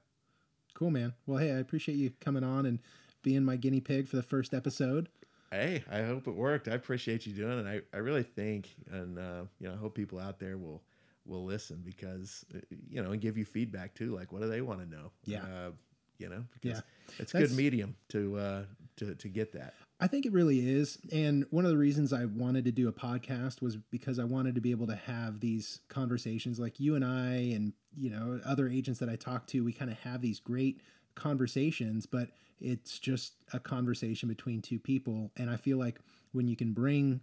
Cool, 0.74 0.92
man. 0.92 1.14
Well, 1.26 1.38
hey, 1.40 1.52
I 1.54 1.58
appreciate 1.60 1.96
you 1.96 2.12
coming 2.20 2.44
on 2.44 2.66
and 2.66 2.80
being 3.24 3.44
my 3.44 3.56
guinea 3.56 3.80
pig 3.82 4.08
for 4.08 4.16
the 4.16 4.22
first 4.24 4.54
episode. 4.54 5.10
Hey, 5.52 5.84
I 5.90 6.02
hope 6.04 6.28
it 6.28 6.36
worked. 6.36 6.68
I 6.68 6.74
appreciate 6.74 7.26
you 7.26 7.32
doing 7.34 7.66
it. 7.66 7.84
I, 7.94 7.96
I 7.98 8.00
really 8.02 8.22
think, 8.24 8.76
and 8.92 9.18
uh, 9.18 9.44
you 9.60 9.68
know, 9.68 9.74
I 9.74 9.78
hope 9.78 9.96
people 9.96 10.20
out 10.20 10.40
there 10.40 10.58
will 10.58 10.84
will 11.26 11.44
listen 11.46 11.82
because 11.86 12.46
uh, 12.54 12.60
you 12.90 13.02
know, 13.02 13.12
and 13.12 13.22
give 13.22 13.38
you 13.38 13.46
feedback 13.46 13.94
too. 13.96 14.14
Like, 14.14 14.32
what 14.34 14.42
do 14.42 14.50
they 14.50 14.62
want 14.62 14.82
to 14.82 14.86
know? 14.86 15.12
Yeah. 15.26 15.44
uh, 15.44 15.72
you 16.20 16.28
know, 16.30 16.44
because 16.54 16.78
Yeah. 16.80 17.14
it's 17.20 17.32
That's- 17.32 17.50
good 17.50 17.58
medium 17.58 17.96
to 18.10 18.36
uh, 18.38 18.64
to 18.98 19.16
to 19.16 19.30
get 19.30 19.54
that. 19.54 19.74
I 20.00 20.08
think 20.08 20.26
it 20.26 20.32
really 20.32 20.60
is. 20.60 21.00
And 21.12 21.46
one 21.50 21.66
of 21.66 21.72
the 21.72 21.78
reasons 21.78 22.14
I 22.14 22.26
wanted 22.26 22.66
to 22.66 22.72
do 22.72 22.88
a 22.88 22.94
podcast 22.94 23.62
was 23.62 23.76
because 23.76 24.20
I 24.20 24.26
wanted 24.26 24.54
to 24.56 24.62
be 24.62 24.72
able 24.72 24.88
to 24.88 24.96
have 24.96 25.40
these 25.40 25.80
conversations 25.90 26.60
like 26.60 26.80
you 26.80 26.96
and 26.96 27.04
I 27.04 27.54
and, 27.56 27.74
you 27.96 28.12
know, 28.12 28.40
other 28.46 28.70
agents 28.70 29.00
that 29.00 29.10
I 29.10 29.16
talk 29.16 29.48
to. 29.48 29.64
We 29.64 29.74
kind 29.74 29.90
of 29.90 29.98
have 30.00 30.22
these 30.22 30.40
great 30.40 30.82
conversations, 31.16 32.06
but 32.06 32.30
it's 32.60 33.00
just 33.00 33.34
a 33.54 33.60
conversation 33.60 34.30
between 34.30 34.62
two 34.62 34.78
people. 34.78 35.32
And 35.36 35.50
I 35.50 35.58
feel 35.58 35.78
like 35.78 36.00
when 36.32 36.48
you 36.48 36.56
can 36.56 36.74
bring 36.74 37.22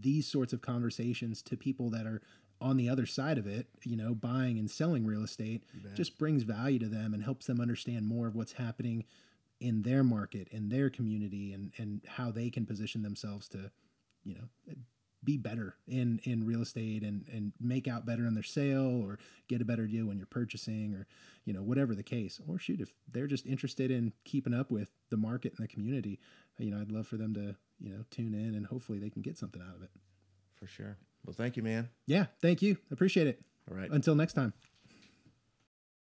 these 0.00 0.26
sorts 0.26 0.52
of 0.52 0.60
conversations 0.60 1.40
to 1.42 1.56
people 1.56 1.88
that 1.90 2.04
are 2.04 2.20
on 2.60 2.76
the 2.76 2.88
other 2.88 3.06
side 3.06 3.38
of 3.38 3.46
it, 3.46 3.68
you 3.84 3.96
know, 3.96 4.12
buying 4.12 4.58
and 4.58 4.68
selling 4.68 5.06
real 5.06 5.22
estate, 5.22 5.62
just 5.94 6.18
brings 6.18 6.42
value 6.42 6.80
to 6.80 6.88
them 6.88 7.14
and 7.14 7.22
helps 7.22 7.46
them 7.46 7.60
understand 7.60 8.06
more 8.08 8.26
of 8.26 8.34
what's 8.34 8.54
happening 8.54 9.04
in 9.60 9.82
their 9.82 10.02
market, 10.04 10.48
in 10.50 10.68
their 10.68 10.90
community, 10.90 11.52
and 11.52 11.72
and 11.78 12.02
how 12.06 12.30
they 12.30 12.50
can 12.50 12.64
position 12.66 13.02
themselves 13.02 13.48
to, 13.48 13.70
you 14.24 14.34
know, 14.34 14.74
be 15.24 15.36
better 15.36 15.74
in 15.88 16.20
in 16.22 16.46
real 16.46 16.62
estate 16.62 17.02
and 17.02 17.26
and 17.32 17.52
make 17.60 17.88
out 17.88 18.06
better 18.06 18.24
on 18.26 18.34
their 18.34 18.42
sale 18.44 19.02
or 19.04 19.18
get 19.48 19.60
a 19.60 19.64
better 19.64 19.86
deal 19.86 20.06
when 20.06 20.16
you're 20.16 20.26
purchasing 20.26 20.94
or 20.94 21.06
you 21.44 21.52
know 21.52 21.62
whatever 21.62 21.92
the 21.94 22.04
case 22.04 22.40
or 22.46 22.56
shoot 22.58 22.80
if 22.80 22.92
they're 23.10 23.26
just 23.26 23.44
interested 23.44 23.90
in 23.90 24.12
keeping 24.24 24.54
up 24.54 24.70
with 24.70 24.92
the 25.10 25.16
market 25.16 25.52
and 25.58 25.64
the 25.64 25.68
community 25.72 26.20
you 26.58 26.70
know 26.70 26.80
i'd 26.80 26.92
love 26.92 27.04
for 27.04 27.16
them 27.16 27.34
to 27.34 27.56
you 27.80 27.90
know 27.90 28.04
tune 28.10 28.32
in 28.32 28.54
and 28.54 28.66
hopefully 28.66 29.00
they 29.00 29.10
can 29.10 29.20
get 29.20 29.36
something 29.36 29.60
out 29.60 29.74
of 29.74 29.82
it 29.82 29.90
For 30.54 30.68
sure. 30.68 30.96
Well, 31.26 31.34
thank 31.34 31.56
you, 31.56 31.64
man. 31.64 31.88
yeah 32.06 32.26
thank 32.40 32.62
you 32.62 32.76
appreciate 32.92 33.26
it 33.26 33.40
All 33.68 33.76
right. 33.76 33.90
until 33.90 34.14
next 34.14 34.34
time 34.34 34.52